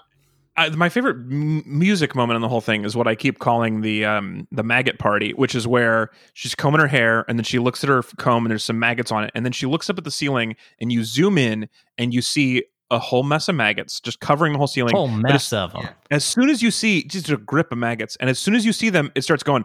I, 0.57 0.69
my 0.71 0.89
favorite 0.89 1.17
m- 1.17 1.63
music 1.67 2.15
moment 2.15 2.37
in 2.37 2.43
the 2.43 2.49
whole 2.49 2.61
thing 2.61 2.85
is 2.85 2.95
what 2.95 3.09
I 3.09 3.15
keep 3.15 3.39
calling 3.39 3.81
the 3.81 4.05
um, 4.05 4.47
the 4.53 4.63
maggot 4.63 4.99
party, 4.99 5.33
which 5.33 5.55
is 5.55 5.67
where 5.67 6.11
she's 6.35 6.55
combing 6.55 6.81
her 6.81 6.87
hair 6.87 7.25
and 7.29 7.39
then 7.39 7.45
she 7.45 7.59
looks 7.59 7.83
at 7.83 7.89
her 7.89 8.03
comb 8.19 8.45
and 8.45 8.51
there's 8.51 8.65
some 8.65 8.79
maggots 8.79 9.11
on 9.11 9.25
it, 9.25 9.31
and 9.35 9.45
then 9.45 9.53
she 9.53 9.67
looks 9.67 9.89
up 9.89 9.99
at 9.99 10.05
the 10.05 10.11
ceiling 10.11 10.57
and 10.81 10.93
you 10.93 11.05
zoom 11.05 11.39
in 11.39 11.69
and 11.97 12.13
you 12.13 12.21
see 12.21 12.65
a 12.91 12.99
whole 12.99 13.23
mess 13.23 13.49
of 13.49 13.55
maggots 13.55 13.99
just 14.01 14.21
covering 14.21 14.53
the 14.53 14.59
whole 14.59 14.67
ceiling. 14.67 14.95
Whole 14.95 15.09
mess 15.09 15.53
of 15.55 15.73
them. 15.73 15.89
As 16.11 16.25
soon 16.25 16.51
as 16.51 16.63
you 16.63 16.71
see 16.71 17.05
just 17.05 17.31
a 17.31 17.39
grip 17.39 17.73
of 17.73 17.79
maggots, 17.79 18.17
and 18.21 18.29
as 18.29 18.39
soon 18.39 18.55
as 18.55 18.67
you 18.67 18.73
see 18.75 18.91
them, 18.91 19.11
it 19.15 19.23
starts 19.23 19.43
going. 19.43 19.65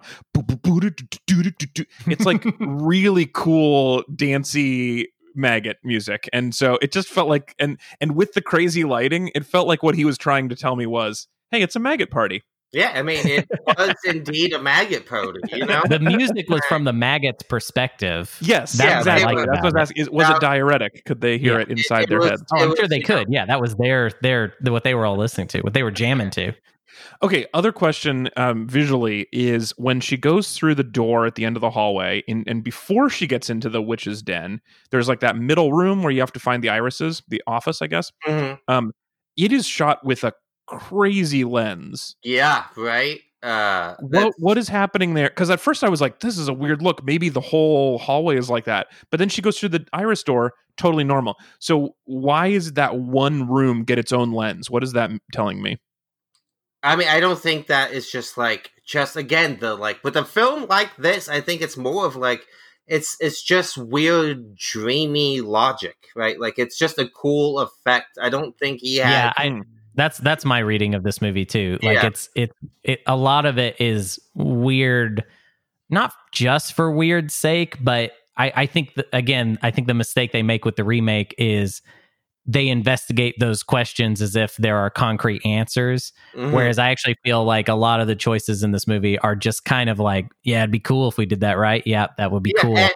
It's 2.07 2.25
like 2.25 2.45
really 2.59 3.29
cool, 3.33 4.03
dancey 4.15 5.09
maggot 5.37 5.77
music, 5.83 6.27
and 6.33 6.53
so 6.53 6.77
it 6.81 6.91
just 6.91 7.07
felt 7.07 7.29
like 7.29 7.55
and 7.59 7.79
and 8.01 8.15
with 8.15 8.33
the 8.33 8.41
crazy 8.41 8.83
lighting, 8.83 9.31
it 9.35 9.45
felt 9.45 9.67
like 9.67 9.83
what 9.83 9.95
he 9.95 10.03
was 10.03 10.17
trying 10.17 10.49
to 10.49 10.55
tell 10.55 10.75
me 10.75 10.85
was, 10.85 11.27
hey, 11.51 11.61
it's 11.61 11.75
a 11.75 11.79
maggot 11.79 12.11
party. 12.11 12.43
Yeah, 12.73 12.91
I 12.93 13.01
mean, 13.01 13.25
it 13.25 13.47
was 13.65 13.95
indeed 14.03 14.51
a 14.51 14.61
maggot 14.61 15.05
party. 15.05 15.39
You 15.53 15.65
know, 15.65 15.81
the 15.87 15.99
music 16.01 16.49
was 16.49 16.59
from 16.67 16.83
the 16.83 16.91
maggot's 16.91 17.43
perspective. 17.43 18.35
Yes, 18.41 18.73
That's 18.73 19.05
what 19.05 19.13
I 19.13 19.15
exactly. 19.17 19.35
like 19.37 19.45
That's 19.45 19.63
what 19.63 19.77
I 19.77 19.79
was 19.81 19.89
asking. 19.89 20.07
Was 20.11 20.27
Now- 20.27 20.35
it 20.35 20.41
diegetic? 20.41 21.05
Could 21.05 21.21
they 21.21 21.37
hear 21.37 21.55
Yeah. 21.55 21.61
it 21.61 21.69
inside 21.71 22.03
it 22.03 22.09
their 22.09 22.19
was- 22.19 22.29
head? 22.31 22.39
Oh, 22.53 22.57
I'm 22.63 22.69
was, 22.71 22.79
sure 22.79 22.87
they 22.89 22.97
you 22.97 23.03
could. 23.05 23.27
Yeah, 23.29 23.45
that 23.45 23.61
was 23.61 23.75
their 23.75 24.11
their 24.21 24.53
what 24.63 24.83
they 24.83 24.95
were 24.95 25.05
all 25.05 25.15
listening 25.17 25.47
to, 25.49 25.61
what 25.61 25.73
they 25.73 25.83
were 25.83 25.91
jamming 25.91 26.29
to. 26.31 26.51
Okay, 27.21 27.45
other 27.53 27.71
question 27.71 28.29
um, 28.37 28.67
visually 28.67 29.27
is 29.31 29.71
when 29.77 29.99
she 29.99 30.17
goes 30.17 30.53
through 30.53 30.75
the 30.75 30.83
door 30.83 31.25
at 31.25 31.35
the 31.35 31.45
end 31.45 31.55
of 31.57 31.61
the 31.61 31.69
hallway, 31.69 32.23
in, 32.27 32.43
and 32.47 32.63
before 32.63 33.09
she 33.09 33.27
gets 33.27 33.49
into 33.49 33.69
the 33.69 33.81
witch's 33.81 34.21
den, 34.21 34.61
there's 34.91 35.07
like 35.07 35.19
that 35.21 35.37
middle 35.37 35.73
room 35.73 36.03
where 36.03 36.11
you 36.11 36.19
have 36.19 36.31
to 36.33 36.39
find 36.39 36.63
the 36.63 36.69
irises, 36.69 37.23
the 37.27 37.41
office, 37.47 37.81
I 37.81 37.87
guess. 37.87 38.11
Mhm. 38.27 38.59
Um, 38.67 38.91
it 39.37 39.51
is 39.51 39.65
shot 39.65 40.03
with 40.05 40.23
a 40.23 40.33
crazy 40.67 41.43
lens. 41.43 42.15
Yeah, 42.23 42.65
right. 42.75 43.19
Uh, 43.43 43.95
What 43.99 44.33
what 44.39 44.57
is 44.57 44.67
happening 44.67 45.13
there? 45.13 45.29
Because 45.29 45.49
at 45.51 45.59
first 45.59 45.83
I 45.83 45.89
was 45.89 46.01
like, 46.01 46.19
"This 46.21 46.37
is 46.39 46.47
a 46.47 46.53
weird 46.53 46.81
look. 46.81 47.03
Maybe 47.05 47.29
the 47.29 47.39
whole 47.39 47.99
hallway 47.99 48.37
is 48.37 48.49
like 48.49 48.65
that." 48.65 48.87
But 49.11 49.19
then 49.19 49.29
she 49.29 49.41
goes 49.43 49.59
through 49.59 49.69
the 49.69 49.85
iris 49.93 50.23
door, 50.23 50.53
totally 50.75 51.03
normal. 51.03 51.35
So 51.59 51.95
why 52.05 52.47
is 52.47 52.73
that 52.73 52.97
one 52.97 53.47
room 53.47 53.83
get 53.83 53.99
its 53.99 54.11
own 54.11 54.31
lens? 54.33 54.71
What 54.71 54.83
is 54.83 54.93
that 54.93 55.11
telling 55.33 55.61
me? 55.61 55.77
I 56.87 56.95
mean, 56.95 57.07
I 57.07 57.19
don't 57.19 57.39
think 57.39 57.67
that 57.67 57.91
is 57.91 58.09
just 58.09 58.37
like 58.37 58.71
just 58.85 59.15
again 59.15 59.57
the 59.59 59.75
like 59.75 60.03
with 60.03 60.15
a 60.15 60.25
film 60.25 60.67
like 60.67 60.95
this. 60.97 61.27
I 61.27 61.41
think 61.41 61.61
it's 61.61 61.77
more 61.77 62.05
of 62.05 62.15
like 62.15 62.45
it's 62.87 63.17
it's 63.19 63.43
just 63.43 63.77
weird, 63.77 64.55
dreamy 64.55 65.41
logic, 65.41 65.97
right? 66.15 66.39
Like 66.39 66.57
it's 66.57 66.77
just 66.77 66.97
a 66.97 67.09
cool 67.09 67.59
effect. 67.59 68.17
I 68.21 68.29
don't 68.29 68.57
think 68.57 68.79
he 68.79 68.97
had. 68.97 69.11
Yeah, 69.11 69.33
I, 69.35 69.61
that's 69.95 70.17
that's 70.19 70.45
my 70.45 70.59
reading 70.59 70.95
of 70.95 71.03
this 71.03 71.21
movie 71.21 71.45
too. 71.45 71.77
Like 71.83 71.95
Yeah. 71.95 72.07
it's 72.07 72.29
it 72.35 72.51
it 72.83 73.01
a 73.05 73.17
lot 73.17 73.45
of 73.45 73.57
it 73.57 73.75
is 73.81 74.19
weird, 74.33 75.25
not 75.89 76.13
just 76.31 76.73
for 76.73 76.89
weird 76.89 77.31
sake, 77.31 77.83
but 77.83 78.13
I 78.37 78.53
I 78.55 78.65
think 78.65 78.93
that, 78.93 79.07
again 79.11 79.59
I 79.61 79.71
think 79.71 79.87
the 79.87 79.93
mistake 79.93 80.31
they 80.31 80.43
make 80.43 80.63
with 80.63 80.77
the 80.77 80.85
remake 80.85 81.35
is 81.37 81.81
they 82.49 82.69
investigate 82.69 83.35
those 83.39 83.61
questions 83.61 84.21
as 84.21 84.35
if 84.35 84.55
there 84.55 84.77
are 84.77 84.89
concrete 84.89 85.45
answers. 85.45 86.13
Mhm. 86.33 86.53
Whereas 86.53 86.79
I 86.79 86.89
actually 86.91 87.17
feel 87.23 87.43
like 87.43 87.67
a 87.67 87.73
lot 87.73 87.99
of 87.99 88.07
the 88.07 88.15
choices 88.15 88.63
in 88.63 88.71
this 88.71 88.87
movie 88.87 89.19
are 89.19 89.35
just 89.35 89.65
kind 89.65 89.89
of 89.89 89.99
like, 89.99 90.27
yeah, 90.43 90.59
it'd 90.59 90.71
be 90.71 90.79
cool 90.79 91.09
if 91.09 91.17
we 91.17 91.25
did 91.25 91.41
that, 91.41 91.57
right? 91.57 91.83
Yeah, 91.85 92.07
that 92.17 92.31
would 92.31 92.43
be 92.43 92.53
Yeah, 92.55 92.61
cool. 92.63 92.77
it- 92.77 92.93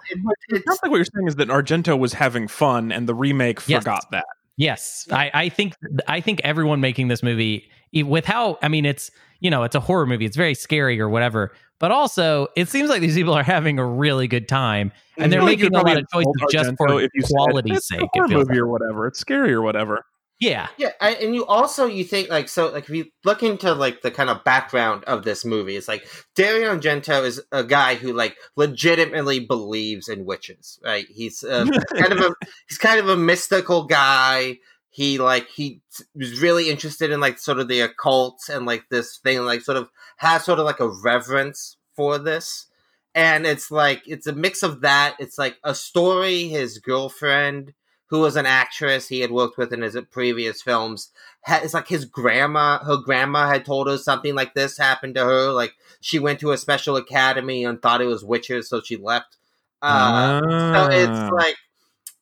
It 0.48 0.62
sounds 0.66 0.80
like 0.82 0.90
what 0.90 0.96
you're 0.96 1.04
saying 1.04 1.28
is 1.28 1.36
that 1.36 1.48
Argento 1.48 1.98
was 1.98 2.14
having 2.14 2.48
fun, 2.48 2.90
and 2.92 3.06
the 3.08 3.14
remake 3.14 3.60
Yes. 3.68 3.82
forgot 3.84 4.10
that. 4.10 4.24
Yes, 4.56 5.06
I, 5.10 5.30
I 5.34 5.48
think 5.48 5.74
I 6.08 6.20
think 6.20 6.40
everyone 6.44 6.80
making 6.80 7.08
this 7.08 7.22
movie 7.22 7.68
with 7.94 8.24
how 8.26 8.58
I 8.62 8.68
mean 8.68 8.84
it's 8.86 9.10
you 9.40 9.50
know 9.50 9.62
it's 9.64 9.74
a 9.74 9.80
horror 9.80 10.06
movie 10.06 10.24
it's 10.26 10.36
very 10.36 10.54
scary 10.54 11.00
or 11.00 11.08
whatever 11.08 11.52
but 11.82 11.90
also 11.90 12.46
it 12.54 12.68
seems 12.68 12.88
like 12.88 13.00
these 13.00 13.16
people 13.16 13.34
are 13.34 13.42
having 13.42 13.80
a 13.80 13.84
really 13.84 14.28
good 14.28 14.48
time 14.48 14.92
and 15.18 15.32
they're 15.32 15.42
like 15.42 15.58
making 15.58 15.74
a 15.74 15.82
lot 15.82 15.98
of 15.98 16.08
choices 16.10 16.32
just 16.50 16.70
Argento 16.70 16.76
for 16.78 17.02
if 17.02 17.10
you 17.12 17.22
said, 17.22 17.34
quality's 17.34 17.78
"It's 17.78 17.90
a 17.90 17.94
sake. 17.96 18.08
horror 18.12 18.26
It 18.26 18.30
movie 18.30 18.48
like. 18.50 18.58
or 18.58 18.68
whatever. 18.68 19.06
It's 19.08 19.18
scary 19.18 19.52
or 19.52 19.62
whatever. 19.62 20.04
Yeah, 20.38 20.68
Yeah, 20.76 20.90
I, 21.00 21.14
and 21.14 21.34
you 21.34 21.44
also 21.44 21.86
you 21.86 22.04
think 22.04 22.28
like 22.28 22.48
so 22.48 22.70
like 22.72 22.84
if 22.84 22.90
you 22.90 23.06
look 23.24 23.42
into 23.42 23.74
like 23.74 24.02
the 24.02 24.10
kind 24.10 24.30
of 24.30 24.44
background 24.44 25.04
of 25.04 25.24
this 25.24 25.44
movie, 25.44 25.76
it's 25.76 25.88
like 25.88 26.06
Dario 26.36 26.76
Argento 26.76 27.24
is 27.24 27.42
a 27.50 27.64
guy 27.64 27.96
who 27.96 28.12
like 28.12 28.36
legitimately 28.56 29.40
believes 29.40 30.08
in 30.08 30.24
witches, 30.24 30.78
right? 30.84 31.06
He's 31.08 31.42
uh, 31.42 31.66
kind 31.96 32.12
of 32.12 32.18
a 32.20 32.34
he's 32.68 32.78
kind 32.78 33.00
of 33.00 33.08
a 33.08 33.16
mystical 33.16 33.86
guy. 33.86 34.58
He 34.94 35.16
like 35.18 35.48
he 35.48 35.80
was 36.14 36.40
really 36.42 36.68
interested 36.68 37.10
in 37.10 37.18
like 37.18 37.38
sort 37.38 37.58
of 37.58 37.66
the 37.66 37.80
occult 37.80 38.42
and 38.50 38.66
like 38.66 38.84
this 38.90 39.16
thing, 39.16 39.40
like 39.40 39.62
sort 39.62 39.78
of 39.78 39.88
has 40.18 40.44
sort 40.44 40.58
of 40.58 40.66
like 40.66 40.80
a 40.80 40.88
reverence 41.02 41.78
for 41.96 42.18
this. 42.18 42.66
And 43.14 43.46
it's 43.46 43.70
like 43.70 44.02
it's 44.06 44.26
a 44.26 44.34
mix 44.34 44.62
of 44.62 44.82
that. 44.82 45.16
It's 45.18 45.38
like 45.38 45.56
a 45.64 45.74
story 45.74 46.48
his 46.48 46.78
girlfriend 46.78 47.72
who 48.08 48.20
was 48.20 48.36
an 48.36 48.44
actress 48.44 49.08
he 49.08 49.20
had 49.20 49.30
worked 49.30 49.56
with 49.56 49.72
in 49.72 49.80
his 49.80 49.96
previous 50.10 50.60
films. 50.60 51.10
It's 51.48 51.72
like 51.72 51.88
his 51.88 52.04
grandma, 52.04 52.78
her 52.84 52.98
grandma 52.98 53.48
had 53.48 53.64
told 53.64 53.86
her 53.88 53.96
something 53.96 54.34
like 54.34 54.52
this 54.52 54.76
happened 54.76 55.14
to 55.14 55.24
her. 55.24 55.50
Like 55.52 55.72
she 56.02 56.18
went 56.18 56.38
to 56.40 56.52
a 56.52 56.58
special 56.58 56.96
academy 56.96 57.64
and 57.64 57.80
thought 57.80 58.02
it 58.02 58.06
was 58.06 58.22
witches, 58.22 58.68
so 58.68 58.82
she 58.82 58.98
left. 58.98 59.38
Uh, 59.80 60.40
so 60.40 60.46
Ah. 60.50 60.88
it's 60.90 61.32
like 61.32 61.56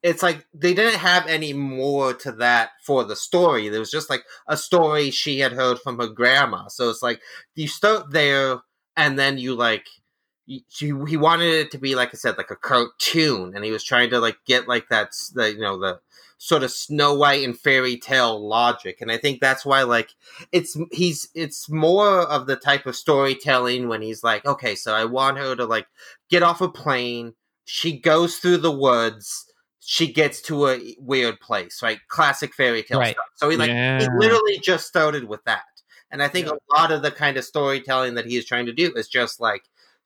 it's 0.02 0.22
like 0.22 0.46
they 0.54 0.74
didn't 0.74 0.98
have 0.98 1.26
any 1.26 1.52
more 1.52 2.14
to 2.14 2.32
that 2.32 2.70
for 2.82 3.04
the 3.04 3.16
story. 3.16 3.68
There 3.68 3.80
was 3.80 3.90
just 3.90 4.10
like 4.10 4.24
a 4.46 4.56
story 4.56 5.10
she 5.10 5.40
had 5.40 5.52
heard 5.52 5.78
from 5.78 5.98
her 5.98 6.08
grandma. 6.08 6.68
So 6.68 6.88
it's 6.90 7.02
like 7.02 7.20
you 7.54 7.68
start 7.68 8.10
there, 8.10 8.60
and 8.96 9.18
then 9.18 9.38
you 9.38 9.54
like 9.54 9.86
you, 10.46 11.04
he 11.04 11.16
wanted 11.16 11.52
it 11.54 11.70
to 11.72 11.78
be 11.78 11.94
like 11.94 12.10
I 12.12 12.16
said, 12.16 12.38
like 12.38 12.50
a 12.50 12.56
cartoon, 12.56 13.52
and 13.54 13.64
he 13.64 13.70
was 13.70 13.84
trying 13.84 14.10
to 14.10 14.20
like 14.20 14.38
get 14.46 14.66
like 14.66 14.88
that 14.88 15.10
the 15.34 15.52
you 15.52 15.60
know 15.60 15.78
the 15.78 16.00
sort 16.38 16.62
of 16.62 16.70
Snow 16.70 17.14
White 17.14 17.44
and 17.44 17.58
fairy 17.58 17.98
tale 17.98 18.48
logic, 18.48 18.98
and 19.00 19.12
I 19.12 19.18
think 19.18 19.40
that's 19.40 19.64
why 19.64 19.82
like 19.82 20.14
it's 20.50 20.76
he's 20.90 21.28
it's 21.34 21.68
more 21.70 22.22
of 22.22 22.46
the 22.46 22.56
type 22.56 22.86
of 22.86 22.96
storytelling 22.96 23.88
when 23.88 24.02
he's 24.02 24.24
like, 24.24 24.44
okay, 24.46 24.74
so 24.74 24.94
I 24.94 25.04
want 25.04 25.38
her 25.38 25.54
to 25.54 25.66
like 25.66 25.86
get 26.30 26.42
off 26.42 26.60
a 26.60 26.68
plane. 26.68 27.34
She 27.64 27.98
goes 27.98 28.38
through 28.38 28.58
the 28.58 28.72
woods. 28.72 29.49
She 29.82 30.12
gets 30.12 30.42
to 30.42 30.68
a 30.68 30.94
weird 30.98 31.40
place, 31.40 31.82
right? 31.82 31.98
Classic 32.08 32.52
fairy 32.54 32.82
tale 32.82 32.98
Right. 33.00 33.14
stuff. 33.14 33.26
So 33.36 33.48
he 33.48 33.56
like 33.56 33.70
he 33.70 34.08
literally 34.18 34.58
just 34.62 34.86
started 34.86 35.24
with 35.24 35.42
that. 35.44 35.62
And 36.10 36.22
I 36.22 36.28
think 36.28 36.48
a 36.48 36.58
lot 36.76 36.90
of 36.92 37.02
the 37.02 37.10
kind 37.10 37.36
of 37.36 37.44
storytelling 37.44 38.14
that 38.14 38.26
he 38.26 38.36
is 38.36 38.44
trying 38.44 38.66
to 38.66 38.72
do 38.72 38.92
is 38.94 39.08
just 39.08 39.40
like 39.40 39.62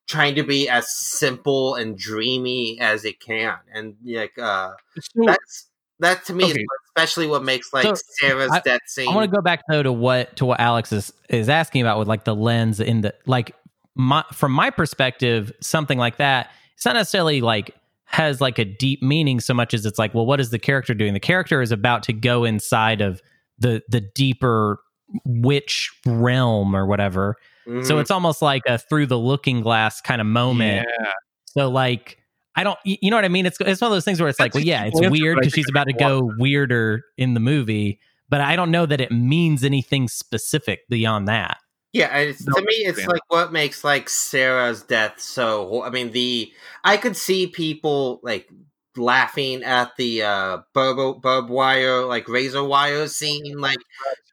trying 0.06 0.34
to 0.34 0.42
be 0.44 0.68
as 0.68 0.94
simple 0.94 1.74
and 1.74 1.96
dreamy 1.98 2.78
as 2.80 3.04
it 3.04 3.20
can. 3.20 3.56
And 3.72 3.96
like 4.04 4.38
uh 4.38 4.72
So- 5.00 5.22
that's 5.26 5.66
that 6.00 6.24
to 6.26 6.34
me 6.34 6.44
Okay. 6.44 6.60
is 6.60 6.66
especially 6.88 7.26
what 7.26 7.42
makes 7.42 7.72
like 7.72 7.84
So, 7.84 7.94
Sarah's 8.20 8.50
I- 8.52 8.60
death 8.60 8.80
scene. 8.86 9.08
I 9.08 9.14
want 9.14 9.30
to 9.30 9.34
go 9.36 9.42
back 9.42 9.62
though 9.68 9.82
to 9.82 9.92
what 9.92 10.36
to 10.36 10.44
what 10.46 10.60
Alex 10.60 10.92
is 10.92 11.12
is 11.28 11.48
asking 11.48 11.80
about 11.82 11.98
with 11.98 12.06
like 12.08 12.24
the 12.24 12.34
lens 12.34 12.80
in 12.80 13.00
the 13.00 13.14
like 13.26 13.54
my 13.96 14.24
from 14.32 14.52
my 14.52 14.70
perspective, 14.70 15.52
something 15.60 15.98
like 15.98 16.18
that. 16.18 16.50
It's 16.76 16.84
not 16.84 16.94
necessarily 16.96 17.40
like 17.40 17.74
has 18.06 18.40
like 18.40 18.58
a 18.58 18.64
deep 18.64 19.02
meaning 19.02 19.40
so 19.40 19.54
much 19.54 19.74
as 19.74 19.86
it's 19.86 19.98
like, 19.98 20.14
well, 20.14 20.26
what 20.26 20.40
is 20.40 20.50
the 20.50 20.58
character 20.58 20.94
doing? 20.94 21.14
The 21.14 21.20
character 21.20 21.62
is 21.62 21.72
about 21.72 22.02
to 22.04 22.12
go 22.12 22.44
inside 22.44 23.00
of 23.00 23.20
the 23.58 23.82
the 23.88 24.00
deeper 24.00 24.78
witch 25.24 25.90
realm 26.06 26.74
or 26.74 26.86
whatever. 26.86 27.36
Mhm. 27.66 27.84
So 27.84 27.98
it's 27.98 28.10
almost 28.10 28.42
like 28.42 28.62
a 28.66 28.78
through 28.78 29.06
the 29.06 29.18
looking 29.18 29.60
glass 29.60 30.00
kind 30.00 30.20
of 30.20 30.26
moment. 30.26 30.86
Yeah. 31.00 31.12
So 31.46 31.70
like 31.70 32.18
I 32.56 32.64
don't 32.64 32.78
you 32.84 33.10
know 33.10 33.16
what 33.16 33.24
I 33.24 33.28
mean? 33.28 33.46
It's 33.46 33.58
it's 33.60 33.80
one 33.80 33.90
of 33.90 33.94
those 33.94 34.04
things 34.04 34.20
where 34.20 34.28
it's 34.28 34.40
like, 34.40 34.54
well, 34.54 34.62
yeah, 34.62 34.84
it's 34.84 35.00
weird 35.00 35.38
because 35.38 35.52
she's 35.52 35.68
about 35.68 35.86
to 35.88 35.92
go 35.92 36.32
weirder 36.38 37.02
in 37.16 37.34
the 37.34 37.40
movie, 37.40 38.00
but 38.28 38.40
I 38.40 38.54
don't 38.56 38.70
know 38.70 38.86
that 38.86 39.00
it 39.00 39.10
means 39.10 39.64
anything 39.64 40.08
specific 40.08 40.80
beyond 40.88 41.26
that. 41.28 41.58
Yeah, 41.94 42.14
it's, 42.18 42.44
No, 42.46 42.54
to 42.54 42.60
me, 42.62 42.74
it's 42.74 42.98
yeah. 43.00 43.06
like 43.06 43.22
what 43.28 43.52
makes 43.52 43.84
like 43.84 44.08
Sarah's 44.10 44.82
death 44.82 45.20
so. 45.20 45.82
I 45.84 45.90
mean, 45.90 46.10
the 46.10 46.52
I 46.82 46.96
could 46.96 47.16
see 47.16 47.46
people 47.46 48.20
like 48.24 48.48
laughing 48.96 49.62
at 49.62 49.92
the 49.96 50.22
uh 50.24 50.58
burb 50.74 51.48
wire, 51.48 52.04
like 52.04 52.28
razor 52.28 52.64
wire 52.64 53.06
scene. 53.08 53.58
Like, 53.58 53.78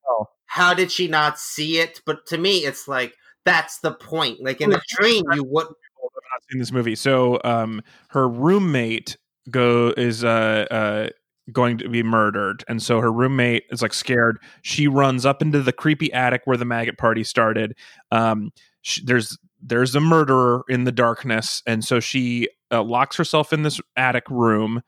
Oh. 0.10 0.26
how 0.48 0.74
did 0.74 0.92
she 0.92 1.08
not 1.08 1.40
see 1.40 1.78
it? 1.80 2.02
But 2.06 2.26
to 2.28 2.38
me, 2.40 2.66
it's 2.66 2.88
like 2.88 3.14
that's 3.46 3.80
the 3.80 3.92
point. 3.94 4.44
Like 4.44 4.60
in 4.60 4.74
a 4.74 4.82
dream, 4.90 5.24
you 5.34 5.44
would. 5.44 5.68
people 5.68 6.12
have 6.16 6.24
not 6.34 6.44
seen 6.50 6.60
this 6.60 6.72
movie. 6.72 6.96
So 6.96 7.40
um 7.44 7.82
her 8.10 8.28
roommate 8.28 9.18
go 9.52 9.94
is 9.96 10.24
uh 10.24 10.66
uh 10.72 11.10
going 11.52 11.78
to 11.78 11.90
be 11.90 12.04
murdered. 12.04 12.64
And 12.68 12.82
so 12.82 13.00
her 13.00 13.12
roommate 13.12 13.64
is 13.72 13.82
like 13.82 13.94
scared. 13.94 14.38
She 14.62 14.88
runs 14.88 15.26
up 15.26 15.42
into 15.42 15.62
the 15.62 15.74
creepy 15.74 16.12
attic 16.14 16.42
where 16.46 16.58
the 16.58 16.66
maggot 16.66 16.98
party 16.98 17.24
started. 17.24 17.76
Um 18.12 18.52
sh- 18.82 19.02
there's 19.04 19.38
there's 19.62 19.96
a 19.96 20.00
murderer 20.02 20.64
in 20.70 20.84
the 20.84 20.92
darkness. 20.92 21.62
And 21.68 21.84
so 21.84 22.00
she 22.00 22.48
uh, 22.72 22.84
locks 22.84 23.16
herself 23.16 23.54
in 23.54 23.64
this 23.64 23.80
attic 23.96 24.24
room. 24.30 24.82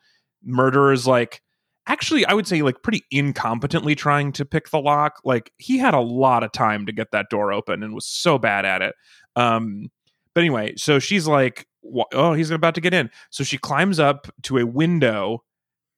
Murderer 0.43 0.91
is 0.91 1.05
like 1.07 1.41
actually 1.85 2.25
i 2.27 2.33
would 2.33 2.47
say 2.47 2.61
like 2.61 2.81
pretty 2.81 3.03
incompetently 3.13 3.95
trying 3.95 4.31
to 4.33 4.45
pick 4.45 4.69
the 4.69 4.79
lock. 4.79 5.19
Like 5.23 5.51
he 5.57 5.77
had 5.77 5.93
a 5.93 5.99
lot 5.99 6.43
of 6.43 6.51
time 6.51 6.85
to 6.85 6.91
get 6.91 7.11
that 7.11 7.29
door 7.29 7.51
open 7.51 7.83
and 7.83 7.93
was 7.93 8.05
so 8.05 8.37
bad 8.37 8.65
at 8.65 8.81
it. 8.81 8.95
Um 9.35 9.89
but 10.33 10.41
anyway, 10.41 10.73
so 10.77 10.99
she's 10.99 11.27
like, 11.27 11.67
"Oh, 12.11 12.33
he's 12.33 12.49
about 12.49 12.75
to 12.75 12.81
get 12.81 12.93
in." 12.93 13.09
So 13.29 13.43
she 13.43 13.57
climbs 13.57 13.99
up 13.99 14.27
to 14.43 14.57
a 14.57 14.65
window 14.65 15.43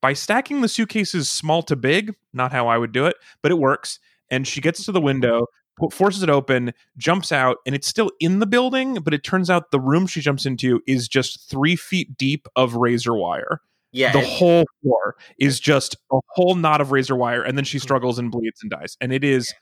by 0.06 0.14
stacking 0.14 0.62
the 0.62 0.68
suitcases 0.68 1.32
small 1.32 1.64
to 1.64 1.76
big. 1.76 2.14
Not 2.32 2.52
how 2.52 2.68
I 2.68 2.78
would 2.78 2.92
do 2.92 3.08
it, 3.08 3.16
but 3.42 3.52
it 3.52 3.56
works. 3.56 4.00
And 4.30 4.48
she 4.48 4.62
gets 4.62 4.86
to 4.86 4.92
the 4.92 5.02
window, 5.02 5.48
forces 5.92 6.22
it 6.22 6.30
open, 6.30 6.76
jumps 6.96 7.32
out, 7.32 7.58
and 7.66 7.74
it's 7.74 7.88
still 7.88 8.12
in 8.20 8.38
the 8.38 8.46
building. 8.46 9.00
But 9.04 9.16
it 9.16 9.24
turns 9.24 9.50
out 9.50 9.72
the 9.72 9.80
room 9.80 10.06
she 10.06 10.22
jumps 10.22 10.46
into 10.46 10.80
is 10.86 11.08
just 11.08 11.50
three 11.50 11.76
feet 11.76 12.20
deep 12.20 12.48
of 12.56 12.76
razor 12.76 13.16
wire. 13.16 13.62
Yeah, 13.94 14.12
the 14.12 14.22
whole 14.22 14.66
floor 14.84 15.16
is 15.40 15.60
just 15.60 15.96
a 16.12 16.20
whole 16.28 16.54
knot 16.54 16.82
of 16.82 16.92
razor 16.92 17.16
wire, 17.16 17.42
and 17.42 17.58
then 17.58 17.66
she 17.66 17.80
mm. 17.80 17.82
struggles 17.82 18.20
and 18.20 18.30
bleeds 18.30 18.62
and 18.62 18.70
dies. 18.70 18.98
And 19.02 19.12
it 19.12 19.24
is, 19.24 19.56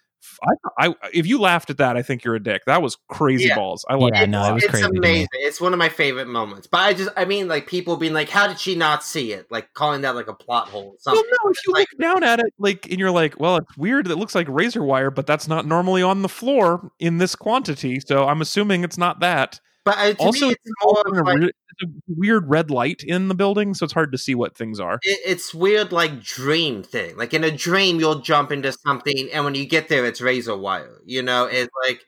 I, 0.78 0.88
I 0.88 0.96
if 1.14 1.26
you 1.28 1.40
laughed 1.40 1.70
at 1.70 1.78
that, 1.78 1.98
I 1.98 2.02
think 2.02 2.24
you're 2.24 2.36
a 2.36 2.44
dick. 2.44 2.64
That 2.66 2.82
was 2.82 2.98
crazy 3.10 3.46
Yeah. 3.46 3.56
balls. 3.56 3.86
I 3.90 3.96
like 3.96 4.14
Yeah, 4.14 4.24
it. 4.24 4.30
no, 4.30 4.44
it 4.50 4.54
was 4.54 4.64
it's 4.64 4.72
crazy 4.72 4.88
to 4.90 4.98
amazing. 4.98 5.28
It's 5.34 5.62
one 5.62 5.74
of 5.74 5.80
my 5.80 5.90
favorite 5.90 6.28
moments. 6.28 6.68
But 6.68 6.80
I 6.82 6.94
just, 6.94 7.10
I 7.16 7.26
mean, 7.26 7.48
like 7.48 7.68
people 7.68 7.98
being 7.98 8.14
like, 8.14 8.30
"How 8.30 8.48
did 8.48 8.60
she 8.60 8.76
not 8.76 9.04
see 9.04 9.34
it?" 9.34 9.48
Like 9.52 9.74
calling 9.74 10.02
that 10.02 10.16
like 10.16 10.28
a 10.28 10.34
plot 10.34 10.70
hole. 10.70 10.96
Or 11.06 11.14
Well, 11.14 11.24
no, 11.24 11.50
if 11.52 11.58
you 11.68 11.74
like- 11.74 11.88
look 11.94 12.02
down 12.02 12.24
at 12.24 12.40
it, 12.40 12.54
like, 12.58 12.88
and 12.90 13.00
you're 13.00 13.12
like, 13.12 13.40
well, 13.40 13.58
it's 13.58 13.78
weird. 13.78 14.08
It 14.08 14.16
looks 14.18 14.36
like 14.36 14.48
razor 14.50 14.84
wire, 14.84 15.12
but 15.12 15.28
that's 15.28 15.48
not 15.48 15.66
normally 15.66 16.02
on 16.04 16.22
the 16.22 16.30
floor 16.30 16.92
in 17.00 17.18
this 17.18 17.36
quantity. 17.36 18.00
So 18.00 18.28
I'm 18.28 18.42
assuming 18.42 18.84
it's 18.84 18.98
not 18.98 19.20
that. 19.22 19.60
But 19.86 19.98
uh, 19.98 20.14
to 20.14 20.20
also, 20.20 20.48
me, 20.48 20.52
it's, 20.54 20.62
it's 20.64 20.74
more 20.84 21.04
of 21.06 21.18
a 21.18 21.24
like, 21.24 21.40
weird, 21.40 21.54
it's 21.70 21.84
a 21.84 21.94
weird 22.08 22.50
red 22.50 22.72
light 22.72 23.04
in 23.04 23.28
the 23.28 23.36
building, 23.36 23.74
so 23.74 23.84
it's 23.84 23.94
hard 23.94 24.12
to 24.14 24.18
see 24.18 24.34
what 24.34 24.56
things 24.56 24.80
are. 24.80 25.00
it, 25.02 25.20
it's 25.26 25.54
weird, 25.54 25.92
like 25.92 26.22
dream 26.22 26.84
thing. 26.84 27.18
Like 27.18 27.34
in 27.34 27.44
a 27.44 27.52
dream, 27.52 28.00
you'll 28.00 28.20
jump 28.20 28.52
into 28.52 28.72
something, 28.72 29.30
and 29.34 29.44
when 29.44 29.56
you 29.56 29.66
get 29.66 29.90
there, 29.90 30.06
it's 30.06 30.22
razor 30.22 30.56
wire. 30.56 31.02
You 31.06 31.22
know, 31.22 31.46
it's 31.46 31.72
like 31.86 32.02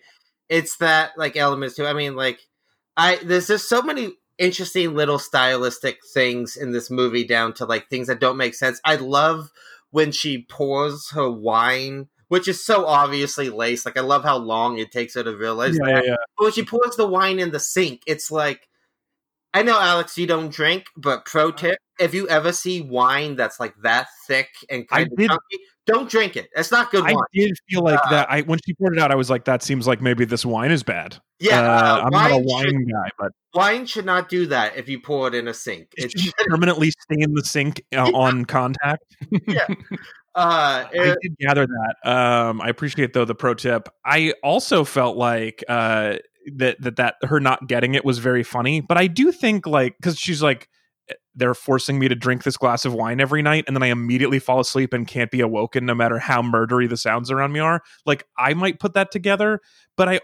it's 0.49 0.77
that 0.77 1.11
like 1.18 1.35
elements 1.35 1.76
too. 1.76 1.85
I 1.85 1.93
mean, 1.93 2.15
like 2.15 2.39
I 2.95 3.19
there's 3.23 3.47
just 3.47 3.68
so 3.68 3.81
many 3.81 4.14
interesting 4.38 4.93
little 4.95 5.19
stylistic 5.19 5.99
things 6.14 6.56
in 6.57 6.72
this 6.72 6.89
movie, 6.89 7.26
down 7.26 7.53
to 7.56 7.65
like 7.65 7.89
things 7.89 8.07
that 8.07 8.19
don't 8.19 8.38
make 8.38 8.56
sense. 8.56 8.80
I 8.85 8.95
love 8.95 9.49
when 9.91 10.11
she 10.11 10.45
pours 10.49 11.10
her 11.11 11.30
wine. 11.30 12.07
Which 12.27 12.47
is 12.47 12.65
so 12.65 12.85
obviously 12.88 13.49
laced. 13.49 13.85
Like 13.85 13.97
I 13.97 14.02
love 14.02 14.23
how 14.23 14.38
long 14.38 14.77
it 14.80 14.91
takes 14.91 15.14
her 15.15 15.23
to 15.23 15.35
realize 15.35 15.77
Yeah, 15.77 15.85
that. 15.93 16.03
yeah, 16.06 16.10
yeah. 16.11 16.15
But 16.38 16.43
when 16.45 16.53
she 16.53 16.64
pours 16.65 16.95
the 16.95 17.07
wine 17.07 17.39
in 17.39 17.52
the 17.52 17.60
sink, 17.60 18.02
it's 18.07 18.31
like 18.31 18.68
I 19.53 19.61
know 19.64 19.80
Alex, 19.80 20.18
you 20.18 20.27
don't 20.27 20.52
drink, 20.52 20.85
but 20.97 21.26
pro 21.26 21.52
tip: 21.52 21.77
if 21.99 22.14
you 22.14 22.27
ever 22.27 22.52
see 22.52 22.81
wine 22.81 23.35
that's 23.35 23.60
like 23.60 23.73
that 23.84 24.07
thick 24.27 24.49
and 24.69 24.85
I 24.91 24.95
kind 25.03 25.11
of 25.11 25.18
did- 25.18 25.30
chunky, 25.30 25.60
don't 25.85 26.10
drink 26.10 26.35
it. 26.35 26.49
It's 26.56 26.72
not 26.72 26.89
good 26.91 27.03
wine. 27.03 27.11
I 27.11 27.14
wine. 27.14 27.23
did 27.34 27.53
feel 27.69 27.81
like 27.84 27.99
Uh, 28.06 28.10
that. 28.10 28.27
I 28.31 28.41
when 28.41 28.60
she 28.65 28.73
poured 28.73 28.97
it 28.97 28.99
out, 28.99 29.11
I 29.11 29.15
was 29.15 29.30
like, 29.30 29.45
that 29.45 29.61
seems 29.64 29.85
like 29.88 30.02
maybe 30.02 30.26
this 30.26 30.45
wine 30.45 30.72
is 30.72 30.81
bad. 30.84 31.18
Yeah, 31.39 31.60
Uh, 31.61 31.64
uh, 31.64 32.02
I'm 32.06 32.10
not 32.11 32.31
a 32.31 32.35
wine, 32.35 32.45
wine 32.47 32.65
should, 32.65 32.91
guy, 32.91 33.10
but 33.19 33.31
wine 33.53 33.85
should 33.85 34.06
not 34.06 34.27
do 34.30 34.47
that 34.47 34.76
if 34.77 34.89
you 34.89 34.99
pour 34.99 35.27
it 35.27 35.35
in 35.35 35.47
a 35.47 35.53
sink. 35.53 35.89
it 35.95 36.06
It 36.06 36.11
should 36.11 36.22
should, 36.22 36.34
permanently 36.47 36.91
stain 36.91 37.34
the 37.35 37.43
sink 37.45 37.81
uh, 37.95 38.10
on 38.14 38.45
contact. 38.45 39.03
uh, 40.35 40.85
I 40.85 40.89
it- 40.91 41.17
did 41.21 41.37
gather 41.39 41.65
that. 41.65 42.09
Um, 42.09 42.61
I 42.61 42.69
appreciate 42.69 43.13
though 43.13 43.25
the 43.25 43.35
pro 43.35 43.53
tip. 43.53 43.89
I 44.03 44.33
also 44.43 44.83
felt 44.83 45.17
like 45.17 45.63
uh, 45.67 46.17
that 46.55 46.81
that 46.81 46.97
that 46.97 47.15
her 47.23 47.39
not 47.39 47.67
getting 47.67 47.95
it 47.95 48.03
was 48.05 48.19
very 48.19 48.43
funny, 48.43 48.81
but 48.81 48.97
I 48.97 49.07
do 49.07 49.31
think 49.31 49.65
like 49.65 49.95
because 49.97 50.19
she's 50.19 50.41
like 50.43 50.69
they're 51.35 51.53
forcing 51.53 51.99
me 51.99 52.07
to 52.07 52.15
drink 52.15 52.43
this 52.43 52.57
glass 52.57 52.85
of 52.85 52.93
wine 52.93 53.19
every 53.19 53.41
night, 53.41 53.65
and 53.67 53.75
then 53.75 53.83
I 53.83 53.87
immediately 53.87 54.39
fall 54.39 54.59
asleep 54.59 54.93
and 54.93 55.07
can't 55.07 55.31
be 55.31 55.41
awoken 55.41 55.85
no 55.85 55.93
matter 55.95 56.17
how 56.17 56.41
murdery 56.41 56.89
the 56.89 56.97
sounds 56.97 57.29
around 57.31 57.51
me 57.51 57.59
are. 57.59 57.81
Like 58.05 58.25
I 58.37 58.53
might 58.53 58.79
put 58.79 58.93
that 58.93 59.11
together, 59.11 59.61
but 59.95 60.09
I 60.09 60.19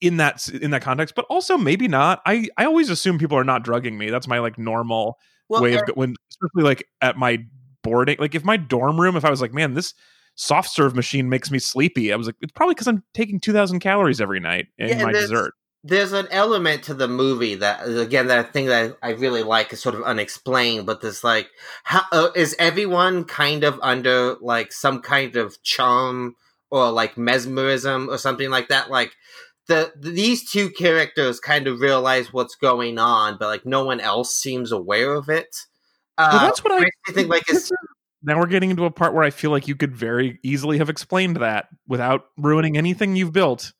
in 0.00 0.16
that 0.18 0.48
in 0.48 0.72
that 0.72 0.82
context, 0.82 1.14
but 1.14 1.24
also 1.30 1.56
maybe 1.56 1.88
not. 1.88 2.20
I 2.26 2.48
I 2.56 2.64
always 2.64 2.90
assume 2.90 3.18
people 3.18 3.38
are 3.38 3.44
not 3.44 3.64
drugging 3.64 3.96
me. 3.96 4.10
That's 4.10 4.28
my 4.28 4.40
like 4.40 4.58
normal 4.58 5.16
well, 5.48 5.62
way 5.62 5.74
of 5.74 5.82
when 5.94 6.14
especially 6.30 6.68
like 6.68 6.86
at 7.00 7.16
my 7.16 7.38
boarding 7.82 8.16
like 8.18 8.34
if 8.34 8.44
my 8.44 8.56
dorm 8.56 9.00
room 9.00 9.16
if 9.16 9.24
i 9.24 9.30
was 9.30 9.40
like 9.40 9.52
man 9.52 9.74
this 9.74 9.94
soft 10.34 10.70
serve 10.70 10.94
machine 10.94 11.28
makes 11.28 11.50
me 11.50 11.58
sleepy 11.58 12.12
i 12.12 12.16
was 12.16 12.26
like 12.26 12.36
it's 12.40 12.52
probably 12.52 12.74
because 12.74 12.86
i'm 12.88 13.02
taking 13.14 13.38
2000 13.40 13.80
calories 13.80 14.20
every 14.20 14.40
night 14.40 14.66
in 14.78 14.88
Yeah, 14.88 15.04
my 15.04 15.12
there's- 15.12 15.28
dessert 15.28 15.54
there's 15.84 16.12
an 16.12 16.28
element 16.30 16.84
to 16.84 16.94
the 16.94 17.08
movie 17.08 17.56
that 17.56 17.80
again 17.88 18.28
that 18.28 18.52
thing 18.52 18.66
that 18.66 18.96
I 19.02 19.10
really 19.14 19.42
like 19.42 19.72
is 19.72 19.82
sort 19.82 19.96
of 19.96 20.02
unexplained, 20.04 20.86
but 20.86 21.00
there's 21.00 21.24
like 21.24 21.48
how 21.82 22.02
uh, 22.12 22.28
is 22.36 22.54
everyone 22.56 23.24
kind 23.24 23.64
of 23.64 23.80
under 23.82 24.36
like 24.40 24.72
some 24.72 25.02
kind 25.02 25.34
of 25.34 25.60
charm 25.64 26.36
or 26.70 26.92
like 26.92 27.18
mesmerism 27.18 28.08
or 28.08 28.16
something 28.16 28.48
like 28.48 28.68
that? 28.68 28.90
Like 28.92 29.10
the 29.66 29.92
these 29.98 30.48
two 30.48 30.70
characters 30.70 31.40
kind 31.40 31.66
of 31.66 31.80
realize 31.80 32.32
what's 32.32 32.54
going 32.54 33.00
on, 33.00 33.36
but 33.36 33.48
like 33.48 33.66
no 33.66 33.84
one 33.84 33.98
else 33.98 34.32
seems 34.36 34.70
aware 34.70 35.14
of 35.14 35.28
it. 35.28 35.56
Uh, 36.18 36.28
well 36.32 36.40
that's 36.42 36.62
what 36.62 36.72
i 36.72 36.80
makes 36.80 36.96
me 37.08 37.14
think 37.14 37.28
like 37.28 37.42
it's 37.48 37.70
is- 37.70 37.72
now 38.24 38.38
we're 38.38 38.46
getting 38.46 38.70
into 38.70 38.84
a 38.84 38.90
part 38.90 39.14
where 39.14 39.24
i 39.24 39.30
feel 39.30 39.50
like 39.50 39.66
you 39.66 39.74
could 39.74 39.94
very 39.96 40.38
easily 40.42 40.78
have 40.78 40.88
explained 40.88 41.36
that 41.36 41.68
without 41.86 42.26
ruining 42.36 42.76
anything 42.76 43.16
you've 43.16 43.32
built 43.32 43.72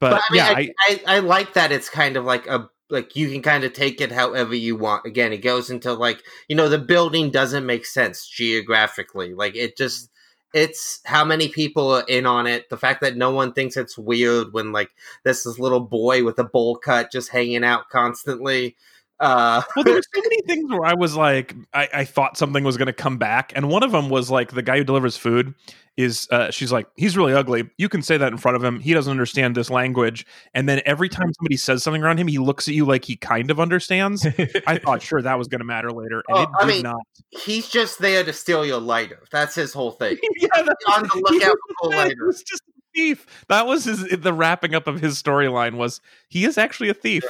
but, 0.00 0.10
but 0.10 0.22
I 0.30 0.32
mean, 0.32 0.38
yeah 0.38 0.70
I, 0.88 1.00
I, 1.08 1.16
I 1.16 1.18
like 1.20 1.54
that 1.54 1.72
it's 1.72 1.88
kind 1.88 2.16
of 2.16 2.24
like 2.24 2.46
a 2.46 2.68
like 2.90 3.16
you 3.16 3.30
can 3.30 3.42
kind 3.42 3.64
of 3.64 3.72
take 3.72 4.00
it 4.00 4.12
however 4.12 4.54
you 4.54 4.76
want. 4.76 5.04
Again, 5.04 5.32
it 5.32 5.38
goes 5.38 5.70
into 5.70 5.92
like 5.92 6.22
you 6.48 6.56
know 6.56 6.68
the 6.68 6.78
building 6.78 7.30
doesn't 7.30 7.66
make 7.66 7.86
sense 7.86 8.26
geographically. 8.26 9.34
Like 9.34 9.56
it 9.56 9.76
just 9.76 10.10
it's 10.54 11.00
how 11.04 11.24
many 11.24 11.48
people 11.48 11.92
are 11.92 12.04
in 12.08 12.24
on 12.24 12.46
it. 12.46 12.70
The 12.70 12.76
fact 12.76 13.02
that 13.02 13.16
no 13.16 13.30
one 13.30 13.52
thinks 13.52 13.76
it's 13.76 13.98
weird 13.98 14.52
when 14.52 14.72
like 14.72 14.90
there's 15.24 15.44
this 15.44 15.58
little 15.58 15.80
boy 15.80 16.24
with 16.24 16.38
a 16.38 16.44
bowl 16.44 16.76
cut 16.76 17.12
just 17.12 17.30
hanging 17.30 17.64
out 17.64 17.88
constantly. 17.90 18.76
Uh, 19.20 19.62
well, 19.74 19.84
there 19.84 19.94
were 19.94 20.02
so 20.02 20.20
many 20.22 20.42
things 20.42 20.70
where 20.70 20.84
I 20.84 20.94
was 20.94 21.16
like, 21.16 21.54
I, 21.74 21.88
I 21.92 22.04
thought 22.04 22.36
something 22.36 22.62
was 22.64 22.76
going 22.76 22.86
to 22.86 22.92
come 22.92 23.18
back, 23.18 23.52
and 23.56 23.68
one 23.68 23.82
of 23.82 23.90
them 23.92 24.08
was 24.10 24.30
like 24.30 24.52
the 24.52 24.62
guy 24.62 24.78
who 24.78 24.84
delivers 24.84 25.16
food 25.16 25.54
is. 25.96 26.28
Uh, 26.30 26.50
she's 26.52 26.70
like, 26.70 26.86
he's 26.96 27.16
really 27.16 27.32
ugly. 27.32 27.68
You 27.78 27.88
can 27.88 28.00
say 28.02 28.16
that 28.16 28.30
in 28.30 28.38
front 28.38 28.56
of 28.56 28.62
him. 28.62 28.78
He 28.78 28.94
doesn't 28.94 29.10
understand 29.10 29.56
this 29.56 29.70
language, 29.70 30.24
and 30.54 30.68
then 30.68 30.80
every 30.86 31.08
time 31.08 31.32
somebody 31.34 31.56
says 31.56 31.82
something 31.82 32.02
around 32.02 32.18
him, 32.20 32.28
he 32.28 32.38
looks 32.38 32.68
at 32.68 32.74
you 32.74 32.84
like 32.84 33.04
he 33.04 33.16
kind 33.16 33.50
of 33.50 33.58
understands. 33.58 34.24
I 34.68 34.78
thought 34.84 35.02
sure 35.02 35.20
that 35.20 35.36
was 35.36 35.48
going 35.48 35.58
to 35.60 35.64
matter 35.64 35.90
later, 35.90 36.22
and 36.28 36.38
Oh, 36.38 36.42
it 36.42 36.48
I 36.60 36.66
did 36.66 36.72
mean, 36.74 36.82
not. 36.84 37.00
he's 37.30 37.68
just 37.68 37.98
there 37.98 38.22
to 38.22 38.32
steal 38.32 38.64
your 38.64 38.80
lighter. 38.80 39.24
That's 39.32 39.56
his 39.56 39.72
whole 39.72 39.90
thing. 39.90 40.16
yeah, 40.36 40.48
On 40.60 41.02
the 41.02 41.26
lookout 41.28 41.56
for 41.80 41.90
was 42.24 42.42
just 42.44 42.62
a 42.68 42.72
thief. 42.94 43.26
That 43.48 43.66
was 43.66 43.84
his. 43.84 44.06
The 44.08 44.32
wrapping 44.32 44.76
up 44.76 44.86
of 44.86 45.00
his 45.00 45.20
storyline 45.20 45.74
was 45.74 46.00
he 46.28 46.44
is 46.44 46.56
actually 46.56 46.88
a 46.90 46.94
thief. 46.94 47.24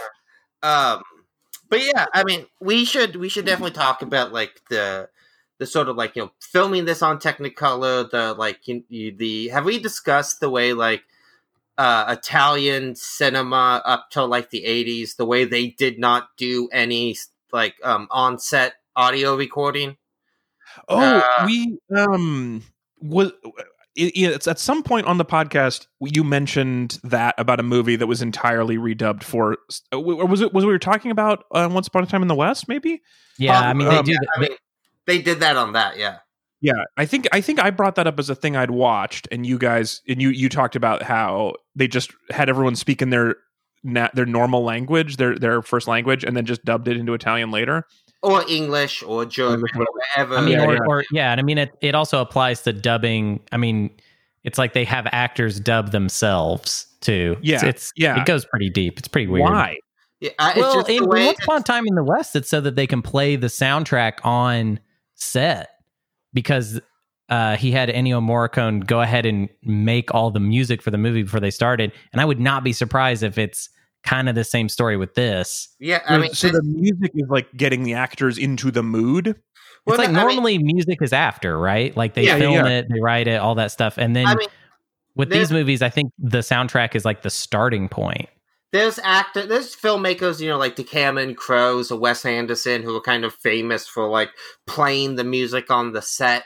um 0.63 1.03
but 1.69 1.81
yeah 1.85 2.07
i 2.15 2.25
mean 2.25 2.47
we 2.61 2.85
should 2.85 3.17
we 3.17 3.29
should 3.29 3.45
definitely 3.45 3.73
talk 3.75 4.03
about 4.03 4.33
like 4.33 4.61
the 4.71 5.09
the 5.59 5.67
sort 5.67 5.89
of 5.89 5.97
like 5.97 6.17
you 6.17 6.23
know 6.23 6.33
filming 6.41 6.85
this 6.85 7.03
on 7.03 7.19
technicolor 7.19 8.09
the 8.11 8.35
like 8.35 8.67
you, 8.69 8.85
you, 8.89 9.17
the 9.17 9.49
have 9.49 9.65
we 9.65 9.79
discussed 9.79 10.41
the 10.41 10.51
way 10.51 10.73
like 10.73 11.03
uh 11.79 12.05
italian 12.09 12.95
cinema 12.95 13.83
up 13.85 14.09
till 14.11 14.29
like 14.29 14.51
the 14.51 14.65
80s 14.65 15.17
the 15.17 15.27
way 15.27 15.45
they 15.45 15.69
did 15.69 15.99
not 15.99 16.29
do 16.37 16.69
any 16.73 17.17
like 17.53 17.75
um 17.83 18.09
on 18.11 18.39
set 18.39 18.75
audio 18.97 19.37
recording? 19.37 19.97
Oh, 20.89 20.99
Uh, 21.25 21.47
we 21.47 21.79
um 21.97 22.63
was 23.01 23.33
it's 23.99 24.47
at 24.47 24.59
some 24.61 24.83
point 24.83 25.07
on 25.07 25.19
the 25.19 25.25
podcast 25.25 25.87
you 26.01 26.23
mentioned 26.23 26.99
that 27.03 27.35
about 27.37 27.59
a 27.59 27.63
movie 27.65 27.97
that 27.97 28.07
was 28.07 28.23
entirely 28.23 28.77
redubbed 28.79 29.23
for 29.25 29.59
or 29.93 30.27
was 30.27 30.41
it 30.41 30.53
was 30.55 30.65
we 30.65 30.71
were 30.71 30.79
talking 30.79 31.11
about 31.11 31.45
uh, 31.53 31.69
once 31.71 31.89
upon 31.89 32.05
a 32.05 32.07
time 32.07 32.23
in 32.23 32.29
the 32.29 32.35
west 32.35 32.69
maybe 32.69 33.03
Yeah, 33.39 33.59
Um, 33.59 33.65
I 33.65 33.73
mean 33.75 33.89
they 33.89 33.97
um, 33.97 34.05
do. 34.05 34.13
yeah, 34.13 34.19
i 34.37 34.41
mean 34.41 34.51
they 35.07 35.21
did 35.21 35.41
that 35.41 35.57
on 35.57 35.73
that 35.73 35.99
yeah 35.99 36.19
yeah 36.61 36.85
i 36.97 37.05
think 37.07 37.27
i 37.33 37.41
think 37.41 37.61
i 37.61 37.71
brought 37.71 37.97
that 37.97 38.07
up 38.07 38.19
as 38.19 38.31
a 38.31 38.35
thing 38.35 38.57
i'd 38.57 38.71
watched 38.71 39.27
and 39.33 39.45
you 39.47 39.59
guys 39.59 40.01
and 40.09 40.23
you 40.23 40.29
you 40.31 40.49
talked 40.49 40.77
about 40.77 41.03
how 41.03 41.55
they 41.75 41.89
just 41.89 42.13
had 42.31 42.49
everyone 42.49 42.77
speak 42.77 43.03
in 43.03 43.11
their 43.11 43.37
na- 43.83 44.11
their 44.15 44.27
normal 44.27 44.63
language 44.63 45.17
their 45.17 45.37
their 45.39 45.61
first 45.63 45.89
language 45.89 46.23
and 46.25 46.37
then 46.37 46.45
just 46.47 46.65
dubbed 46.65 46.87
it 46.89 46.97
into 46.97 47.15
italian 47.15 47.51
later 47.51 47.85
or 48.23 48.43
english 48.49 49.03
or 49.03 49.25
german 49.25 49.69
or 49.77 49.87
whatever 49.93 50.37
I 50.37 50.41
mean, 50.41 50.53
Yeah, 50.59 50.65
or, 50.67 50.73
yeah. 50.75 50.81
or 50.89 51.05
yeah, 51.13 51.31
and 51.33 51.41
I 51.41 51.43
mean 51.45 51.59
it. 51.59 51.71
It 51.81 51.95
also 51.95 52.21
applies 52.21 52.63
to 52.63 52.73
dubbing. 52.73 53.41
I 53.53 53.57
mean, 53.57 53.91
it's 54.45 54.59
like 54.59 54.73
they 54.73 54.85
have 54.85 55.07
actors 55.13 55.61
dub 55.61 55.93
themselves 55.93 56.87
too. 57.01 57.37
Yeah, 57.43 57.57
it's, 57.57 57.65
it's 57.65 57.93
yeah. 57.97 58.21
It 58.21 58.27
goes 58.27 58.45
pretty 58.45 58.71
deep. 58.71 58.99
It's 58.99 59.09
pretty 59.09 59.27
weird. 59.29 59.45
why 59.45 59.77
yeah, 60.21 60.31
I- 60.39 60.51
it's 60.51 60.59
Well, 60.61 60.75
just 60.75 60.89
in 60.91 61.07
Once 61.07 61.39
Upon 61.45 61.61
a 61.61 61.65
Time 61.65 61.85
in 61.87 61.95
the 61.95 62.03
West, 62.03 62.35
it's 62.35 62.49
so 62.49 62.61
that 62.61 62.75
they 62.75 62.87
can 62.89 63.03
play 63.03 63.37
the 63.37 63.47
soundtrack 63.47 64.15
on 64.25 64.81
set 65.15 65.69
because 66.35 66.81
uh, 67.29 67.57
he 67.57 67.71
had 67.71 67.89
Ennio 67.89 68.21
Morricone 68.21 68.85
go 68.85 69.01
ahead 69.01 69.27
and 69.27 69.49
make 69.63 70.13
all 70.15 70.31
the 70.33 70.41
music 70.41 70.83
for 70.83 70.91
the 70.91 70.99
movie 70.99 71.23
before 71.23 71.41
they 71.41 71.51
started. 71.51 71.93
And 72.13 72.21
I 72.21 72.25
would 72.25 72.41
not 72.41 72.65
be 72.65 72.73
surprised 72.73 73.23
if 73.23 73.39
it's 73.39 73.69
kind 74.05 74.29
of 74.29 74.35
the 74.35 74.45
same 74.45 74.69
story 74.69 74.97
with 74.97 75.15
this. 75.15 75.69
yeah 75.81 76.03
i 76.09 76.17
mean 76.19 76.33
so 76.33 76.49
this- 76.49 76.57
the 76.57 76.63
music 76.63 77.11
is 77.15 77.29
like 77.29 77.53
getting 77.57 77.83
the 77.83 77.95
actors 77.95 78.39
into 78.39 78.71
the 78.71 78.83
mood 78.83 79.35
well, 79.87 79.95
it's 79.95 79.99
like 79.99 80.11
no, 80.11 80.21
I 80.21 80.27
mean- 80.27 80.37
normally 80.37 80.59
music 80.59 81.01
is 81.01 81.13
after, 81.15 81.59
right? 81.59 81.97
Like 81.97 82.13
they 82.15 82.25
Yeah, 82.25 82.33
yeah, 82.35 82.39
film 82.39 82.55
yeah. 82.55 82.67
it, 82.69 82.87
they 82.93 83.01
write 83.01 83.27
it, 83.27 83.37
all 83.41 83.55
that 83.55 83.71
stuff, 83.71 83.97
and 83.97 84.15
then 84.15 84.27
I 84.27 84.35
mean, 84.35 84.49
with 85.15 85.31
these 85.31 85.51
movies, 85.51 85.81
I 85.81 85.89
think 85.89 86.13
the 86.19 86.39
soundtrack 86.41 86.95
is 86.95 87.07
like 87.07 87.23
the 87.23 87.31
starting 87.31 87.89
point. 87.89 88.29
there's 88.73 88.99
actor 89.03 89.47
there's 89.47 89.75
filmmakers 89.75 90.41
you 90.41 90.49
know 90.49 90.59
like 90.59 90.77
the 90.77 90.85
Cameron 90.85 91.35
Crowes 91.35 91.91
or 91.91 91.99
Wes 91.99 92.27
Anderson 92.27 92.83
who 92.83 92.95
are 92.97 93.01
kind 93.01 93.25
of 93.25 93.33
famous 93.35 93.87
for 93.89 94.07
like 94.09 94.31
playing 94.67 95.15
the 95.15 95.25
music 95.25 95.71
on 95.71 95.93
the 95.93 96.03
set 96.03 96.45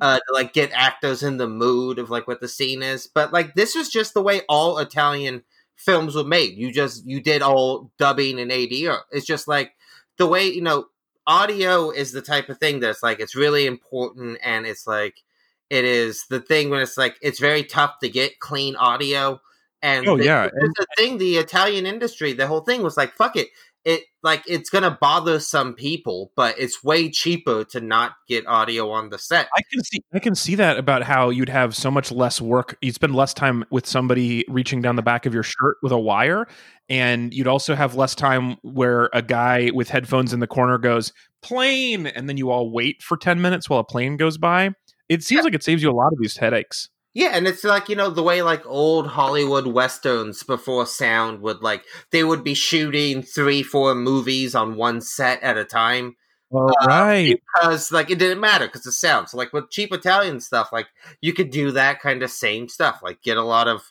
uh 0.00 0.16
to 0.16 0.32
like 0.32 0.54
get 0.54 0.70
actors 0.72 1.22
in 1.22 1.36
the 1.36 1.48
mood 1.48 1.98
of 1.98 2.08
like 2.08 2.26
what 2.26 2.40
the 2.40 2.48
scene 2.48 2.82
is 2.82 3.06
but 3.06 3.32
like 3.34 3.54
this 3.54 3.74
was 3.74 3.90
just 3.90 4.14
the 4.14 4.22
way 4.22 4.40
all 4.48 4.78
Italian 4.78 5.42
films 5.78 6.14
were 6.14 6.24
made. 6.24 6.58
You 6.58 6.72
just 6.72 7.06
you 7.06 7.20
did 7.20 7.40
all 7.40 7.90
dubbing 7.98 8.38
and 8.38 8.50
ADR 8.50 9.00
it's 9.10 9.26
just 9.26 9.48
like 9.48 9.72
the 10.18 10.26
way 10.26 10.46
you 10.46 10.60
know 10.60 10.86
audio 11.26 11.90
is 11.90 12.12
the 12.12 12.22
type 12.22 12.48
of 12.48 12.58
thing 12.58 12.80
that's 12.80 13.02
like 13.02 13.20
it's 13.20 13.36
really 13.36 13.66
important 13.66 14.38
and 14.42 14.66
it's 14.66 14.86
like 14.86 15.22
it 15.70 15.84
is 15.84 16.24
the 16.30 16.40
thing 16.40 16.70
when 16.70 16.80
it's 16.80 16.96
like 16.96 17.16
it's 17.20 17.38
very 17.38 17.62
tough 17.62 17.98
to 18.00 18.08
get 18.08 18.40
clean 18.40 18.74
audio. 18.76 19.40
And 19.80 20.08
Oh, 20.08 20.16
the, 20.16 20.24
yeah, 20.24 20.48
the, 20.48 20.74
the 20.76 20.86
thing 20.96 21.18
the 21.18 21.36
italian 21.36 21.86
industry 21.86 22.32
the 22.32 22.48
whole 22.48 22.62
thing 22.62 22.82
was 22.82 22.96
like 22.96 23.12
fuck 23.12 23.36
it 23.36 23.46
it 23.84 24.02
like 24.22 24.42
it's 24.46 24.70
gonna 24.70 24.96
bother 25.00 25.38
some 25.38 25.72
people 25.74 26.32
but 26.36 26.58
it's 26.58 26.82
way 26.82 27.08
cheaper 27.10 27.64
to 27.64 27.80
not 27.80 28.12
get 28.28 28.46
audio 28.46 28.90
on 28.90 29.08
the 29.10 29.18
set 29.18 29.48
I 29.56 29.60
can 29.72 29.82
see 29.84 30.00
I 30.12 30.18
can 30.18 30.34
see 30.34 30.54
that 30.56 30.76
about 30.78 31.02
how 31.02 31.30
you'd 31.30 31.48
have 31.48 31.76
so 31.76 31.90
much 31.90 32.10
less 32.10 32.40
work. 32.40 32.76
You'd 32.82 32.94
spend 32.94 33.14
less 33.14 33.32
time 33.32 33.64
with 33.70 33.86
somebody 33.86 34.44
reaching 34.48 34.82
down 34.82 34.96
the 34.96 35.02
back 35.02 35.26
of 35.26 35.34
your 35.34 35.42
shirt 35.42 35.76
with 35.82 35.92
a 35.92 35.98
wire, 35.98 36.46
and 36.88 37.32
you'd 37.32 37.46
also 37.46 37.74
have 37.74 37.94
less 37.94 38.14
time 38.14 38.56
where 38.62 39.10
a 39.12 39.22
guy 39.22 39.70
with 39.72 39.88
headphones 39.88 40.32
in 40.32 40.40
the 40.40 40.46
corner 40.46 40.78
goes 40.78 41.12
plane, 41.42 42.06
and 42.06 42.28
then 42.28 42.36
you 42.36 42.50
all 42.50 42.70
wait 42.70 43.02
for 43.02 43.16
ten 43.16 43.40
minutes 43.40 43.68
while 43.70 43.80
a 43.80 43.84
plane 43.84 44.16
goes 44.16 44.38
by. 44.38 44.70
It 45.08 45.22
seems 45.22 45.38
Yeah. 45.38 45.44
like 45.44 45.54
it 45.54 45.62
saves 45.62 45.82
you 45.82 45.90
a 45.90 45.92
lot 45.92 46.12
of 46.12 46.18
these 46.20 46.36
headaches. 46.36 46.88
Yeah, 47.14 47.30
and 47.34 47.48
it's 47.48 47.64
like, 47.64 47.88
you 47.88 47.96
know, 47.96 48.10
the 48.10 48.22
way 48.22 48.42
like 48.42 48.64
old 48.66 49.08
Hollywood 49.08 49.66
westerns 49.66 50.42
before 50.42 50.86
sound 50.86 51.40
would 51.40 51.62
like 51.62 51.82
they 52.12 52.22
would 52.22 52.44
be 52.44 52.54
shooting 52.54 53.22
three, 53.22 53.62
four 53.62 53.94
movies 53.94 54.54
on 54.54 54.76
one 54.76 55.00
set 55.00 55.42
at 55.42 55.56
a 55.58 55.64
time 55.64 56.16
Oh, 56.52 56.70
right. 56.86 57.38
because 57.56 57.90
like 57.92 58.10
it 58.10 58.18
didn't 58.18 58.40
matter 58.40 58.66
because 58.66 58.82
the 58.82 58.92
sound. 58.92 59.28
So 59.28 59.36
like 59.36 59.52
with 59.52 59.70
cheap 59.70 59.92
Italian 59.92 60.40
stuff, 60.40 60.70
like 60.72 60.86
you 61.20 61.32
could 61.32 61.50
do 61.50 61.72
that 61.72 62.00
kind 62.00 62.22
of 62.22 62.30
same 62.30 62.68
stuff, 62.68 63.00
like 63.02 63.20
get 63.22 63.36
a 63.36 63.42
lot 63.42 63.68
of 63.68 63.82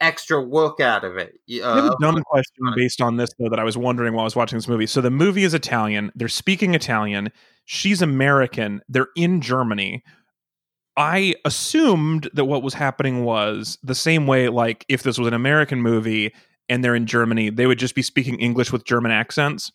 extra 0.00 0.40
work 0.42 0.78
out 0.80 1.04
of 1.04 1.16
it. 1.16 1.34
Y- 1.48 1.60
I 1.64 1.76
have 1.76 1.84
Uh, 1.86 1.92
a 1.92 1.96
dumb 2.00 2.22
question 2.24 2.66
based 2.76 3.00
on 3.00 3.16
this 3.16 3.30
though 3.38 3.48
that 3.48 3.58
I 3.58 3.64
was 3.64 3.76
wondering 3.78 4.12
while 4.12 4.22
I 4.22 4.24
was 4.24 4.36
watching 4.36 4.58
this 4.58 4.68
movie. 4.68 4.86
So 4.86 5.00
the 5.00 5.10
movie 5.10 5.44
is 5.44 5.54
Italian. 5.54 6.12
They're 6.14 6.28
speaking 6.28 6.74
Italian. 6.74 7.30
She's 7.64 8.02
American. 8.02 8.82
They're 8.88 9.08
in 9.16 9.40
Germany. 9.40 10.02
I 10.96 11.34
assumed 11.44 12.30
that 12.32 12.46
what 12.46 12.62
was 12.62 12.74
happening 12.74 13.24
was 13.24 13.78
the 13.82 13.94
same 13.94 14.26
way, 14.26 14.48
like 14.48 14.84
if 14.88 15.02
this 15.02 15.18
was 15.18 15.28
an 15.28 15.34
American 15.34 15.82
movie 15.82 16.32
and 16.68 16.82
they're 16.82 16.94
in 16.94 17.06
Germany, 17.06 17.50
they 17.50 17.66
would 17.66 17.78
just 17.78 17.94
be 17.94 18.02
speaking 18.02 18.40
English 18.40 18.72
with 18.72 18.84
German 18.84 19.12
accents. 19.12 19.72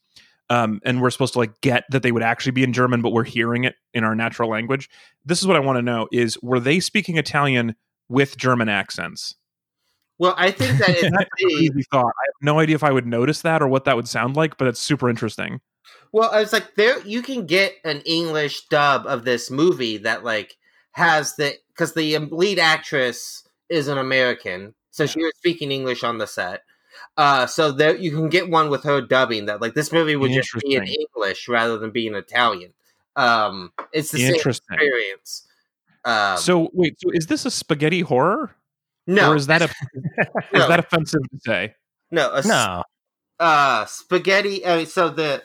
Um, 0.50 0.82
and 0.84 1.02
we're 1.02 1.12
supposed 1.12 1.34
to 1.34 1.40
like 1.40 1.62
get 1.62 1.86
that 1.92 2.04
they 2.04 2.12
would 2.12 2.24
actually 2.24 2.52
be 2.52 2.64
in 2.64 2.74
German, 2.74 3.02
but 3.02 3.12
we're 3.12 3.24
hearing 3.24 3.64
it 3.64 3.76
in 3.94 4.04
our 4.04 4.16
natural 4.16 4.50
language. 4.50 4.90
This 5.24 5.40
is 5.40 5.48
what 5.48 5.56
I 5.56 5.60
want 5.60 5.78
to 5.78 5.82
know: 5.82 6.10
is 6.12 6.38
were 6.42 6.60
they 6.60 6.82
speaking 6.82 7.18
Italian 7.18 7.76
with 8.10 8.36
German 8.36 8.68
accents? 8.68 9.36
well, 10.22 10.36
I 10.38 10.52
think 10.52 10.78
that 10.78 10.90
it's 10.90 11.02
That's 11.18 11.24
a 11.24 11.44
crazy 11.44 11.84
thought. 11.92 12.06
I 12.06 12.26
have 12.28 12.44
no 12.44 12.60
idea 12.60 12.76
if 12.76 12.84
I 12.84 12.92
would 12.92 13.08
notice 13.08 13.42
that 13.42 13.64
or 13.64 13.68
what 13.68 13.86
that 13.86 13.96
would 13.96 14.08
sound 14.08 14.36
like, 14.36 14.56
but 14.56 14.68
it's 14.68 14.80
super 14.80 15.10
interesting. 15.10 15.62
Well, 16.12 16.30
I 16.30 16.42
was 16.42 16.54
like, 16.54 16.76
there 16.76 17.00
you 17.00 17.24
can 17.24 17.48
get 17.48 17.74
an 17.84 18.02
English 18.06 18.68
dub 18.68 19.08
of 19.08 19.26
this 19.26 19.50
movie 19.50 19.98
that 19.98 20.24
like 20.24 20.58
has 20.92 21.36
the 21.36 21.56
because 21.70 21.94
the 21.94 22.18
lead 22.18 22.60
actress 22.60 23.48
is 23.70 23.88
an 23.88 23.98
American, 23.98 24.74
so 24.92 25.06
she 25.06 25.24
was 25.24 25.34
speaking 25.38 25.72
English 25.72 26.04
on 26.04 26.18
the 26.18 26.28
set. 26.28 26.64
Uh, 27.18 27.46
so 27.46 27.72
there 27.72 27.96
you 27.96 28.12
can 28.12 28.30
get 28.30 28.50
one 28.50 28.70
with 28.70 28.84
her 28.84 29.02
dubbing 29.02 29.46
that 29.46 29.62
like 29.62 29.74
this 29.74 29.92
movie 29.92 30.16
would 30.16 30.32
just 30.32 30.54
be 30.60 30.76
in 30.76 30.84
English 30.86 31.48
rather 31.48 31.78
than 31.78 31.92
being 31.92 32.16
Italian. 32.16 32.74
Um, 33.16 33.72
it's 33.94 34.12
the 34.12 34.20
same 34.20 34.36
experience. 34.36 35.48
Um, 36.06 36.38
So 36.38 36.70
wait, 36.74 37.00
so 37.00 37.10
is 37.12 37.28
this 37.28 37.46
a 37.46 37.52
spaghetti 37.52 38.02
horror, 38.02 38.56
no, 39.08 39.32
or 39.32 39.36
is 39.36 39.48
that 39.48 39.62
a, 39.62 39.70
no, 40.54 40.62
is 40.62 40.68
that 40.68 40.80
offensive 40.80 41.22
to 41.30 41.40
say? 41.46 41.76
no, 42.12 42.32
a 42.34 42.46
No. 42.48 42.84
uh 43.40 43.86
spaghetti 43.86 44.66
I 44.66 44.78
mean, 44.78 44.86
so 44.86 45.10
the 45.10 45.44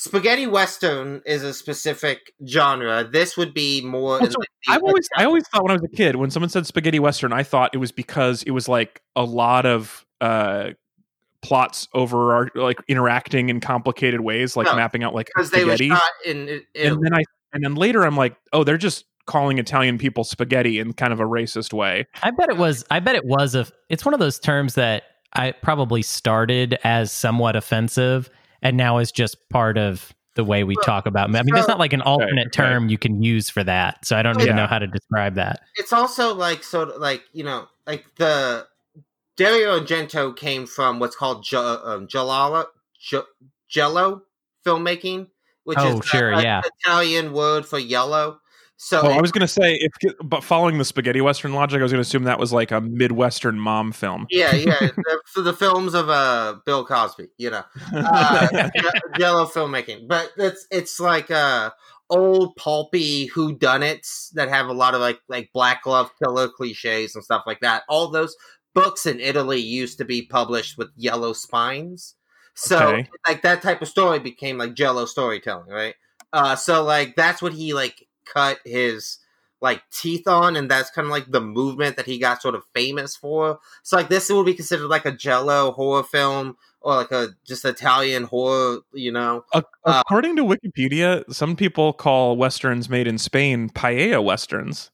spaghetti 0.00 0.46
western 0.46 1.20
is 1.26 1.42
a 1.42 1.52
specific 1.52 2.32
genre 2.46 3.02
this 3.10 3.36
would 3.36 3.52
be 3.52 3.80
more 3.80 4.18
in 4.18 4.26
Also, 4.26 4.38
like, 4.38 4.48
the- 4.66 4.72
I've 4.72 4.82
always 4.82 5.08
I 5.16 5.24
always 5.24 5.42
thought 5.48 5.62
when 5.64 5.72
I 5.72 5.74
was 5.74 5.82
a 5.84 5.96
kid, 5.96 6.16
when 6.16 6.30
someone 6.30 6.50
said 6.50 6.66
spaghetti 6.66 6.98
western, 7.00 7.32
I 7.32 7.42
thought 7.42 7.70
it 7.74 7.78
was 7.78 7.90
because 7.92 8.42
it 8.44 8.52
was 8.52 8.68
like 8.68 9.00
a 9.16 9.24
lot 9.24 9.66
of 9.66 10.06
uh 10.20 10.70
plots 11.42 11.88
over 11.94 12.34
our 12.34 12.50
like 12.54 12.78
interacting 12.88 13.48
in 13.48 13.60
complicated 13.60 14.20
ways, 14.20 14.56
like 14.56 14.66
No, 14.66 14.76
mapping 14.76 15.02
out 15.04 15.14
like 15.14 15.26
because 15.34 15.50
they 15.50 15.64
were 15.64 15.76
spaghetti. 15.76 15.88
shot 15.90 16.10
in, 16.24 16.48
in 16.74 16.92
and 16.92 17.02
then 17.02 17.14
I 17.14 17.22
and 17.52 17.64
then 17.64 17.74
later 17.74 18.02
I'm 18.04 18.16
like, 18.16 18.36
oh, 18.52 18.64
they're 18.64 18.76
just 18.78 19.04
calling 19.26 19.58
Italian 19.58 19.98
people 19.98 20.24
spaghetti 20.24 20.78
in 20.78 20.92
kind 20.92 21.12
of 21.12 21.20
a 21.20 21.24
racist 21.24 21.72
way. 21.72 22.06
I 22.22 22.30
bet 22.30 22.48
it 22.50 22.56
was. 22.56 22.84
I 22.90 23.00
bet 23.00 23.14
it 23.14 23.24
was 23.24 23.54
a. 23.54 23.66
It's 23.88 24.04
one 24.04 24.14
of 24.14 24.20
those 24.20 24.38
terms 24.38 24.74
that 24.74 25.02
I 25.34 25.52
probably 25.52 26.02
started 26.02 26.78
as 26.84 27.12
somewhat 27.12 27.54
offensive, 27.56 28.28
and 28.62 28.76
now 28.76 28.98
is 28.98 29.12
just 29.12 29.48
part 29.48 29.78
of 29.78 30.12
the 30.34 30.44
way 30.44 30.62
we 30.64 30.76
Well, 30.76 30.84
talk 30.84 31.06
about. 31.06 31.28
I 31.34 31.42
mean, 31.42 31.54
there's 31.54 31.66
not 31.68 31.78
like 31.80 31.92
an 31.92 32.02
alternate 32.02 32.48
okay. 32.48 32.62
term 32.62 32.88
you 32.88 32.98
can 32.98 33.22
use 33.22 33.50
for 33.50 33.64
that, 33.64 34.04
so 34.06 34.16
I 34.16 34.22
don't 34.22 34.40
even 34.40 34.54
know 34.56 34.66
how 34.66 34.78
to 34.78 34.86
describe 34.86 35.34
that. 35.34 35.60
it's 35.76 35.92
also 35.92 36.34
like 36.34 36.62
sort 36.62 36.90
of 36.90 37.00
like 37.00 37.22
you 37.32 37.42
know 37.44 37.66
like 37.86 38.04
the 38.16 38.66
Dario 39.36 39.78
Argento 39.80 40.36
came 40.36 40.66
from 40.66 40.98
what's 41.00 41.16
called 41.16 41.44
ge- 41.44 41.54
um, 41.54 42.06
gelala 42.08 42.66
ge- 43.00 43.26
giallo 43.68 44.22
filmmaking 44.66 45.28
which 45.64 45.78
Oh, 45.80 45.98
is 45.98 46.06
sure, 46.06 46.30
a 46.32 46.42
yeah. 46.42 46.62
Italian 46.82 47.32
word 47.34 47.66
for 47.66 47.78
yellow 47.78 48.40
so 48.80 49.00
Oh, 49.02 49.10
it- 49.10 49.16
I 49.18 49.20
was 49.20 49.32
gonna 49.32 49.48
say 49.48 49.74
if 49.74 49.92
but 50.24 50.42
following 50.44 50.78
the 50.78 50.84
spaghetti 50.84 51.20
western 51.20 51.52
logic, 51.52 51.80
I 51.80 51.82
was 51.82 51.92
gonna 51.92 52.00
assume 52.00 52.22
that 52.24 52.38
was 52.38 52.52
like 52.52 52.70
a 52.70 52.80
midwestern 52.80 53.58
mom 53.58 53.92
film. 53.92 54.26
yeah 54.30 54.54
yeah 54.54 54.78
the- 54.96 55.20
for 55.26 55.42
the 55.42 55.52
films 55.52 55.94
of 55.94 56.08
uh 56.08 56.56
Bill 56.64 56.84
Cosby 56.86 57.28
you 57.38 57.50
know 57.50 57.64
uh, 57.92 58.70
Jello 59.18 59.46
filmmaking, 59.46 60.08
but 60.08 60.32
it's 60.36 60.66
it's 60.70 60.98
like 61.00 61.30
uh 61.30 61.70
old 62.10 62.56
pulpy 62.56 63.28
whodunits 63.28 64.30
that 64.32 64.48
have 64.48 64.68
a 64.68 64.72
lot 64.72 64.94
of 64.94 65.00
like 65.00 65.20
like 65.28 65.50
black 65.52 65.82
glove 65.82 66.10
killer 66.22 66.48
cliches 66.48 67.14
and 67.14 67.22
stuff 67.24 67.42
like 67.46 67.60
that. 67.60 67.82
All 67.88 68.08
those 68.08 68.34
books 68.74 69.06
in 69.06 69.18
Italy 69.20 69.58
used 69.60 69.98
to 69.98 70.04
be 70.04 70.22
published 70.22 70.78
with 70.78 70.88
yellow 70.96 71.32
spines, 71.32 72.14
so 72.54 72.78
Okay. 72.90 73.08
like 73.26 73.42
that 73.42 73.60
type 73.60 73.82
of 73.82 73.88
story 73.88 74.20
became 74.20 74.56
like 74.56 74.74
giallo 74.74 75.04
storytelling, 75.04 75.68
right? 75.68 75.94
Uh, 76.32 76.54
so 76.56 76.82
like 76.84 77.16
that's 77.16 77.42
what 77.42 77.52
he 77.52 77.74
like 77.74 78.06
cut 78.32 78.58
his 78.64 79.18
like 79.60 79.82
teeth 79.90 80.28
on, 80.28 80.54
and 80.56 80.70
that's 80.70 80.90
kind 80.90 81.06
of 81.06 81.10
like 81.10 81.30
the 81.30 81.40
movement 81.40 81.96
that 81.96 82.06
he 82.06 82.18
got 82.18 82.40
sort 82.40 82.54
of 82.54 82.62
famous 82.74 83.16
for. 83.16 83.58
So 83.82 83.96
like 83.96 84.08
this 84.08 84.28
would 84.30 84.46
be 84.46 84.54
considered 84.54 84.86
like 84.88 85.04
a 85.04 85.12
giallo 85.12 85.72
horror 85.72 86.04
film 86.04 86.56
or 86.80 86.94
like 86.94 87.10
a 87.10 87.30
just 87.44 87.64
Italian 87.64 88.24
horror, 88.24 88.78
you 88.92 89.10
know. 89.10 89.44
Ac- 89.54 89.64
Uh, 89.84 90.02
According 90.06 90.36
to 90.36 90.44
Wikipedia, 90.44 91.24
some 91.32 91.56
people 91.56 91.92
call 91.92 92.36
westerns 92.36 92.88
made 92.88 93.08
in 93.08 93.18
Spain 93.18 93.68
paella 93.70 94.22
westerns. 94.22 94.90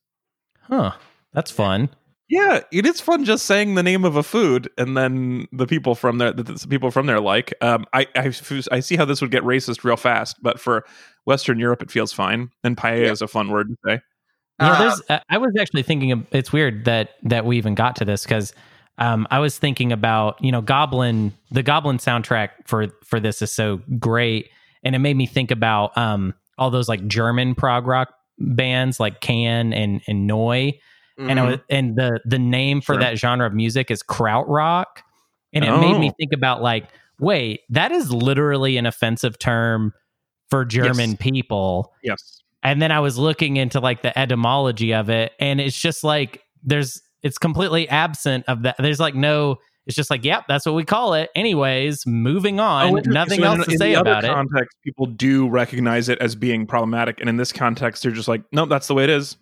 Huh? 0.63 0.93
That's 1.35 1.51
fun. 1.51 1.91
Yeah, 2.31 2.61
it 2.73 2.87
is 2.87 3.03
fun 3.03 3.27
just 3.27 3.45
saying 3.45 3.75
the 3.75 3.83
name 3.83 4.03
of 4.05 4.17
a 4.17 4.23
food, 4.23 4.71
and 4.79 4.97
then 4.97 5.47
the 5.53 5.67
people 5.67 5.95
from 5.95 6.17
there, 6.17 6.33
the, 6.33 6.43
the 6.43 6.67
people 6.69 6.91
from 6.91 7.05
there 7.05 7.21
like. 7.21 7.53
Um, 7.61 7.85
I, 7.93 8.07
I 8.17 8.33
I 8.73 8.81
see 8.81 8.97
how 8.97 9.05
this 9.05 9.21
would 9.21 9.31
get 9.31 9.43
racist 9.43 9.85
real 9.85 9.99
fast, 9.99 10.43
but 10.43 10.59
for 10.59 10.87
Western 11.25 11.59
Europe, 11.59 11.83
it 11.83 11.91
feels 11.91 12.13
fine. 12.13 12.51
And 12.63 12.77
paella 12.77 13.07
Yeah. 13.07 13.13
is 13.13 13.23
a 13.23 13.29
fun 13.29 13.49
word 13.51 13.69
to 13.69 13.77
say. 13.87 13.93
You 14.61 14.67
know, 14.67 14.73
Uh, 14.73 14.79
there's. 14.79 15.03
I- 15.11 15.21
I 15.31 15.39
was 15.39 15.53
actually 15.59 15.83
thinking. 15.83 16.13
Of, 16.13 16.27
it's 16.33 16.53
weird 16.53 16.85
that 16.85 17.11
that 17.25 17.45
we 17.45 17.57
even 17.57 17.75
got 17.75 17.97
to 17.97 18.05
this 18.05 18.23
because 18.25 18.53
um, 18.99 19.27
I 19.31 19.41
was 19.41 19.59
thinking 19.59 19.91
about 19.93 20.43
you 20.45 20.53
know 20.53 20.61
Goblin. 20.61 21.33
The 21.51 21.63
Goblin 21.63 21.99
soundtrack 21.99 22.51
for 22.67 22.87
for 23.05 23.19
this 23.19 23.43
is 23.43 23.51
so 23.51 23.81
great, 23.99 24.51
and 24.85 24.95
it 24.95 25.01
made 25.01 25.17
me 25.17 25.27
think 25.27 25.51
about 25.51 25.97
um, 25.99 26.35
all 26.57 26.71
those 26.71 26.89
like 26.89 27.05
German 27.09 27.55
prog 27.57 27.87
rock 27.89 28.15
bands 28.39 29.01
like 29.01 29.21
Can 29.21 29.73
and 29.73 30.01
and 30.07 30.31
Neu!, 30.31 30.73
and 31.19 31.41
I 31.41 31.43
mhm. 31.43 31.51
was, 31.51 31.59
and 31.69 31.97
the 31.97 32.21
the 32.25 32.39
name 32.39 32.81
for 32.81 32.95
Sure. 32.95 33.01
that 33.01 33.19
genre 33.19 33.47
of 33.49 33.55
music 33.55 33.91
is 33.91 34.05
krautrock, 34.05 34.87
and 35.53 35.65
it 35.65 35.71
made 35.81 35.99
me 35.99 36.11
Oh. 36.11 36.15
think 36.17 36.33
about 36.33 36.63
like, 36.63 36.87
wait, 37.19 37.63
that 37.71 37.91
is 37.91 38.13
literally 38.13 38.77
an 38.77 38.87
offensive 38.87 39.37
term 39.39 39.93
for 40.51 40.65
German 40.65 41.11
Yes. 41.11 41.19
people. 41.21 41.93
Yes. 42.03 42.43
And 42.63 42.81
then 42.81 42.91
I 42.91 43.01
was 43.01 43.19
looking 43.19 43.57
into 43.57 43.81
like 43.81 44.03
the 44.03 44.17
etymology 44.19 44.95
of 44.95 45.11
it, 45.11 45.33
and 45.39 45.61
it's 45.61 45.79
just 45.79 46.03
like 46.05 46.43
there's 46.63 47.03
it's 47.23 47.39
completely 47.39 47.89
absent 47.89 48.45
of 48.49 48.63
that. 48.63 48.77
There's 48.79 49.01
like 49.01 49.15
no. 49.15 49.57
It's 49.87 49.95
just 49.95 50.09
like, 50.09 50.25
yep, 50.25 50.45
that's 50.49 50.65
what 50.65 50.75
we 50.75 50.83
call 50.83 51.13
it. 51.13 51.29
Anyways, 51.35 52.07
moving 52.07 52.59
oh, 52.59 52.63
on. 52.63 52.99
Oh. 52.99 53.03
Nothing 53.05 53.41
So 53.41 53.53
in- 53.53 53.59
else 53.59 53.67
to 53.67 53.73
in 53.73 53.79
say 53.79 53.93
about 53.93 54.25
it. 54.25 54.29
Context: 54.29 54.79
People 54.83 55.05
do 55.05 55.47
recognize 55.47 56.09
it 56.09 56.19
as 56.21 56.35
being 56.35 56.67
problematic, 56.67 57.21
and 57.21 57.29
in 57.29 57.37
this 57.37 57.53
context, 57.53 58.03
they're 58.03 58.13
just 58.13 58.29
like, 58.29 58.43
nope, 58.51 58.71
that's 58.71 58.87
the 58.87 58.95
way 58.95 59.05
it 59.05 59.11
is. 59.11 59.37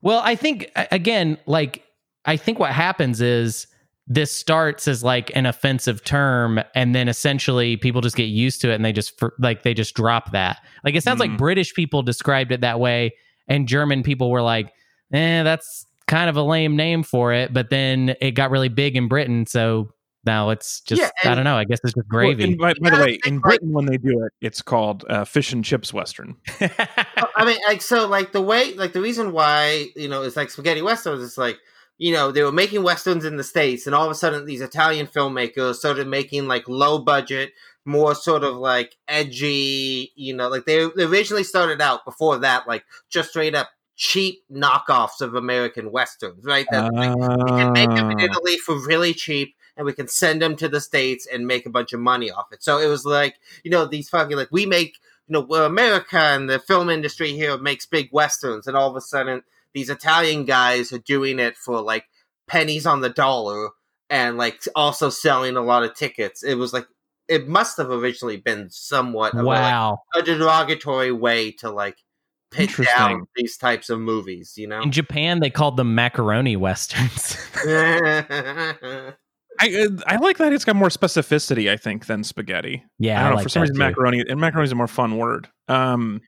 Well, 0.00 0.20
I 0.24 0.36
think 0.36 0.70
again, 0.76 1.36
like 1.46 1.82
I 2.24 2.36
think 2.36 2.60
what 2.60 2.70
happens 2.70 3.20
is 3.20 3.66
this 4.10 4.32
starts 4.32 4.88
as 4.88 5.04
like 5.04 5.30
an 5.36 5.44
offensive 5.46 6.02
term, 6.02 6.60
and 6.74 6.94
then 6.94 7.08
essentially 7.08 7.76
people 7.76 8.00
just 8.00 8.16
get 8.16 8.24
used 8.24 8.60
to 8.62 8.70
it, 8.70 8.74
and 8.74 8.84
they 8.84 8.92
just 8.92 9.22
like 9.38 9.62
they 9.62 9.74
just 9.74 9.94
drop 9.94 10.32
that. 10.32 10.58
Like 10.84 10.94
it 10.94 11.02
sounds 11.02 11.20
like 11.20 11.30
Mm. 11.32 11.38
British 11.38 11.74
people 11.74 12.02
described 12.02 12.50
it 12.50 12.62
that 12.62 12.80
way, 12.80 13.14
and 13.46 13.68
German 13.68 14.02
people 14.02 14.30
were 14.30 14.42
like, 14.42 14.72
"Eh, 15.12 15.42
that's 15.42 15.84
kind 16.06 16.30
of 16.30 16.36
a 16.36 16.42
lame 16.42 16.74
name 16.74 17.02
for 17.02 17.32
it." 17.34 17.52
But 17.52 17.68
then 17.70 18.14
it 18.20 18.30
got 18.32 18.50
really 18.50 18.70
big 18.70 18.96
in 18.96 19.08
Britain, 19.08 19.44
so 19.44 19.92
now 20.24 20.50
it's 20.50 20.80
just 20.80 21.00
Yeah, 21.02 21.10
I 21.30 21.34
don't 21.34 21.44
know. 21.44 21.56
I 21.56 21.64
guess 21.64 21.78
it's 21.84 21.92
just 21.94 22.06
Well, 22.10 22.20
gravy. 22.22 22.44
and 22.44 22.58
by, 22.58 22.74
by 22.80 22.90
the 22.90 22.96
way, 23.02 23.18
in 23.26 23.38
Britain 23.40 23.72
when 23.72 23.84
they 23.86 23.98
do 23.98 24.24
it, 24.24 24.32
it's 24.40 24.60
called 24.62 25.04
uh, 25.08 25.24
fish 25.24 25.52
and 25.52 25.64
chips 25.64 25.92
western. 25.92 26.34
I 26.60 27.44
mean, 27.44 27.58
like 27.68 27.82
so, 27.82 28.06
like 28.08 28.32
the 28.32 28.42
way, 28.42 28.72
like 28.74 28.94
the 28.94 29.00
reason 29.02 29.32
why 29.32 29.88
you 29.96 30.08
know 30.08 30.22
it's 30.22 30.36
like 30.36 30.50
spaghetti 30.50 30.80
westerns. 30.82 31.22
It's 31.22 31.36
like 31.38 31.58
you 31.98 32.12
know 32.12 32.30
they 32.32 32.42
were 32.42 32.52
making 32.52 32.82
westerns 32.82 33.24
in 33.24 33.36
the 33.36 33.44
states, 33.44 33.86
and 33.86 33.94
all 33.94 34.06
of 34.06 34.10
a 34.10 34.14
sudden 34.14 34.46
these 34.46 34.60
Italian 34.60 35.06
filmmakers 35.06 35.74
started 35.76 36.06
making 36.06 36.46
like 36.48 36.68
low 36.68 36.98
budget, 36.98 37.52
more 37.84 38.14
sort 38.14 38.44
of 38.44 38.56
like 38.56 38.96
edgy. 39.08 40.12
You 40.16 40.34
know, 40.34 40.48
like 40.48 40.64
they, 40.64 40.88
they 40.96 41.04
originally 41.04 41.44
started 41.44 41.80
out 41.80 42.04
before 42.04 42.38
that, 42.38 42.66
like 42.68 42.84
just 43.10 43.30
straight 43.30 43.54
up 43.54 43.70
cheap 43.96 44.44
knockoffs 44.50 45.20
of 45.20 45.34
American 45.34 45.90
westerns, 45.90 46.44
right? 46.44 46.66
That 46.70 46.94
like, 46.94 47.16
we 47.16 47.50
can 47.50 47.72
make 47.72 47.88
them 47.90 48.12
in 48.12 48.20
Ah. 48.20 48.24
Italy 48.24 48.56
for 48.58 48.78
really 48.86 49.12
cheap, 49.12 49.56
and 49.76 49.84
we 49.84 49.92
can 49.92 50.06
send 50.06 50.40
them 50.40 50.54
to 50.56 50.68
the 50.68 50.80
states 50.80 51.26
and 51.26 51.46
make 51.46 51.66
a 51.66 51.70
bunch 51.70 51.92
of 51.92 51.98
money 52.00 52.30
off 52.30 52.46
it. 52.52 52.62
So 52.62 52.78
it 52.78 52.86
was 52.86 53.04
like 53.04 53.36
you 53.64 53.70
know 53.70 53.86
these 53.86 54.08
fucking 54.08 54.36
like 54.36 54.52
we 54.52 54.66
make 54.66 54.98
you 55.26 55.32
know 55.32 55.52
America 55.64 56.18
and 56.18 56.48
the 56.48 56.60
film 56.60 56.90
industry 56.90 57.32
here 57.32 57.58
makes 57.58 57.86
big 57.86 58.08
westerns, 58.12 58.68
and 58.68 58.76
all 58.76 58.88
of 58.88 58.94
a 58.94 59.00
sudden 59.00 59.42
these 59.74 59.90
Italian 59.90 60.44
guys 60.44 60.92
are 60.92 60.98
doing 60.98 61.38
it 61.38 61.56
for 61.56 61.80
like 61.80 62.04
pennies 62.48 62.86
on 62.86 63.00
the 63.00 63.10
dollar, 63.10 63.70
and 64.10 64.36
like 64.36 64.60
also 64.74 65.10
selling 65.10 65.56
a 65.56 65.62
lot 65.62 65.82
of 65.82 65.94
tickets. 65.94 66.42
It 66.42 66.54
was 66.54 66.72
like 66.72 66.86
it 67.28 67.46
must 67.46 67.76
have 67.76 67.90
originally 67.90 68.38
been 68.38 68.70
somewhat 68.70 69.34
of 69.34 69.40
a, 69.40 69.42
like, 69.42 69.60
wow. 69.60 69.98
a 70.14 70.22
derogatory 70.22 71.12
way 71.12 71.52
to 71.52 71.70
like 71.70 71.98
pit 72.50 72.70
Interesting. 72.70 72.96
down 72.96 73.26
these 73.36 73.56
types 73.56 73.90
of 73.90 74.00
movies, 74.00 74.54
you 74.56 74.66
know. 74.66 74.80
In 74.80 74.90
Japan, 74.90 75.40
they 75.40 75.50
called 75.50 75.76
them 75.76 75.94
macaroni 75.94 76.56
westerns. 76.56 77.36
I 79.60 79.70
uh, 79.70 79.88
I 80.06 80.16
like 80.16 80.38
that 80.38 80.52
it's 80.52 80.64
got 80.64 80.76
more 80.76 80.88
specificity. 80.88 81.70
I 81.70 81.76
think 81.76 82.06
than 82.06 82.24
spaghetti. 82.24 82.84
yeah, 82.98 83.20
I 83.20 83.22
don't 83.24 83.30
know 83.30 83.36
like 83.36 83.42
for 83.42 83.48
some 83.48 83.62
reason 83.62 83.74
too. 83.74 83.80
macaroni 83.80 84.24
and 84.28 84.40
macaroni 84.40 84.64
is 84.64 84.72
a 84.72 84.76
more 84.76 84.86
fun 84.86 85.16
word. 85.18 85.48
Um, 85.66 86.20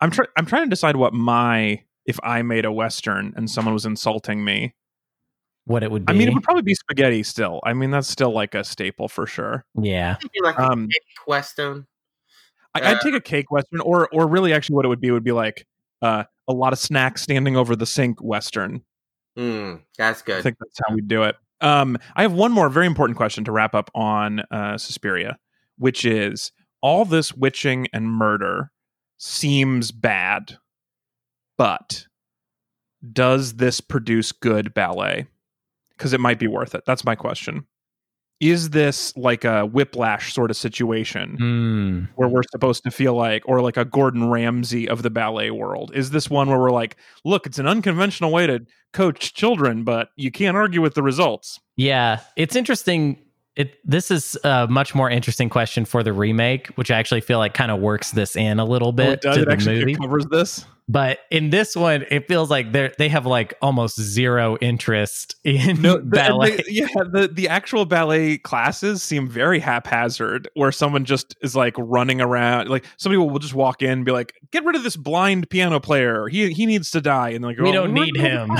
I'm 0.00 0.10
trying 0.10 0.28
I'm 0.36 0.46
trying 0.46 0.64
to 0.64 0.70
decide 0.70 0.96
what 0.96 1.14
my 1.14 1.82
if 2.06 2.18
I 2.22 2.42
made 2.42 2.64
a 2.64 2.72
western 2.72 3.32
and 3.36 3.50
someone 3.50 3.74
was 3.74 3.86
insulting 3.86 4.44
me. 4.44 4.74
What 5.64 5.84
it 5.84 5.90
would 5.92 6.06
be. 6.06 6.12
I 6.12 6.16
mean, 6.16 6.26
it 6.28 6.34
would 6.34 6.42
probably 6.42 6.62
be 6.62 6.74
spaghetti 6.74 7.22
still. 7.22 7.60
I 7.64 7.72
mean, 7.72 7.92
that's 7.92 8.08
still 8.08 8.32
like 8.32 8.54
a 8.54 8.64
staple 8.64 9.06
for 9.08 9.26
sure. 9.26 9.64
yeah. 9.80 10.16
Maybe 10.22 10.44
like 10.44 10.58
a 10.58 10.72
Um, 10.72 10.88
cake 10.88 11.26
western. 11.26 11.86
I, 12.74 12.80
Uh, 12.80 12.90
I'd 12.90 13.00
take 13.00 13.14
a 13.14 13.20
cake 13.20 13.50
western, 13.52 13.80
or 13.80 14.08
or 14.12 14.26
really 14.26 14.52
actually 14.52 14.74
what 14.76 14.84
it 14.84 14.88
would 14.88 15.00
be 15.00 15.10
would 15.12 15.22
be 15.22 15.30
like 15.32 15.66
uh, 16.00 16.24
a 16.48 16.52
lot 16.52 16.72
of 16.72 16.80
snacks 16.80 17.22
standing 17.22 17.56
over 17.56 17.76
the 17.76 17.86
sink 17.86 18.20
western. 18.20 18.82
Mm, 19.38 19.82
that's 19.96 20.20
good. 20.22 20.38
I 20.38 20.42
think 20.42 20.56
that's 20.58 20.80
how 20.86 20.94
we 20.94 21.00
do 21.00 21.22
it. 21.22 21.36
Um, 21.60 21.96
I 22.16 22.22
have 22.22 22.32
one 22.32 22.50
more 22.50 22.68
very 22.68 22.86
important 22.86 23.16
question 23.16 23.44
to 23.44 23.52
wrap 23.52 23.72
up 23.74 23.88
on 23.94 24.40
uh, 24.50 24.76
Suspiria, 24.78 25.38
which 25.78 26.04
is 26.04 26.50
all 26.80 27.04
this 27.04 27.32
witching 27.34 27.86
and 27.92 28.08
murder 28.08 28.72
seems 29.18 29.92
bad, 29.92 30.58
but 31.58 32.06
does 33.12 33.54
this 33.54 33.80
produce 33.80 34.32
good 34.32 34.74
ballet? 34.74 35.26
Because 35.96 36.12
it 36.12 36.20
might 36.20 36.38
be 36.38 36.46
worth 36.48 36.74
it. 36.74 36.84
That's 36.86 37.04
my 37.04 37.14
question. 37.14 37.66
Is 38.40 38.70
this 38.70 39.16
like 39.16 39.44
a 39.44 39.64
whiplash 39.66 40.34
sort 40.34 40.50
of 40.50 40.56
situation? 40.56 41.36
Mm. 41.40 42.08
where 42.16 42.28
we're 42.28 42.42
supposed 42.50 42.82
to 42.82 42.90
feel 42.90 43.14
like, 43.14 43.42
or 43.46 43.60
like 43.60 43.76
a 43.76 43.84
Gordon 43.84 44.28
Ramsay 44.30 44.88
of 44.88 45.02
the 45.02 45.10
ballet 45.10 45.50
world? 45.52 45.92
Is 45.94 46.10
this 46.10 46.28
one 46.28 46.48
where 46.48 46.58
we're 46.58 46.72
like, 46.72 46.96
look, 47.24 47.46
it's 47.46 47.60
an 47.60 47.68
unconventional 47.68 48.32
way 48.32 48.48
to 48.48 48.66
coach 48.92 49.34
children, 49.34 49.84
but 49.84 50.08
you 50.16 50.32
can't 50.32 50.56
argue 50.56 50.80
with 50.82 50.94
the 50.94 51.02
results? 51.04 51.60
Yeah, 51.76 52.18
it's 52.36 52.56
interesting. 52.56 53.18
It 53.54 53.76
this 53.88 54.10
is 54.10 54.36
a 54.44 54.66
much 54.66 54.92
more 54.94 55.08
interesting 55.10 55.48
question 55.48 55.84
for 55.84 56.02
the 56.02 56.12
remake, 56.12 56.66
which 56.74 56.90
I 56.90 56.98
actually 56.98 57.20
feel 57.20 57.38
like 57.38 57.54
kind 57.54 57.70
of 57.70 57.80
works 57.80 58.10
this 58.10 58.34
in 58.34 58.58
a 58.58 58.64
little 58.64 58.88
Oh, 58.88 58.92
bit 58.92 59.08
it 59.12 59.20
does. 59.20 59.36
to 59.36 59.42
It 59.42 59.44
the 59.46 59.52
actually 59.52 59.78
movie. 59.80 59.94
covers 59.94 60.26
this. 60.32 60.64
But 60.92 61.20
in 61.30 61.48
this 61.48 61.74
one, 61.74 62.04
it 62.10 62.28
feels 62.28 62.50
like 62.50 62.72
they 62.72 62.92
they 62.98 63.08
have 63.08 63.24
like 63.24 63.54
almost 63.62 63.98
zero 63.98 64.58
interest 64.60 65.36
in 65.42 65.80
No, 65.80 65.98
ballet. 65.98 66.60
yeah, 66.68 66.86
the 67.10 67.30
the 67.32 67.48
actual 67.48 67.86
ballet 67.86 68.36
classes 68.36 69.02
seem 69.02 69.26
very 69.26 69.58
haphazard, 69.58 70.50
where 70.52 70.70
someone 70.70 71.06
just 71.06 71.34
is 71.40 71.56
like 71.56 71.74
running 71.78 72.20
around. 72.20 72.68
Like 72.68 72.84
somebody 72.98 73.16
will 73.16 73.38
just 73.38 73.54
walk 73.54 73.80
in 73.80 73.90
and 73.90 74.04
be 74.04 74.12
like, 74.12 74.34
"Get 74.50 74.66
rid 74.66 74.76
of 74.76 74.82
this 74.82 74.96
blind 74.96 75.48
piano 75.48 75.80
player. 75.80 76.28
He 76.28 76.52
he 76.52 76.66
needs 76.66 76.90
to 76.90 77.00
die." 77.00 77.30
And 77.30 77.42
like, 77.42 77.58
we 77.58 77.70
"Oh, 77.70 77.72
don't 77.72 77.94
need 77.94 78.14
him. 78.18 78.50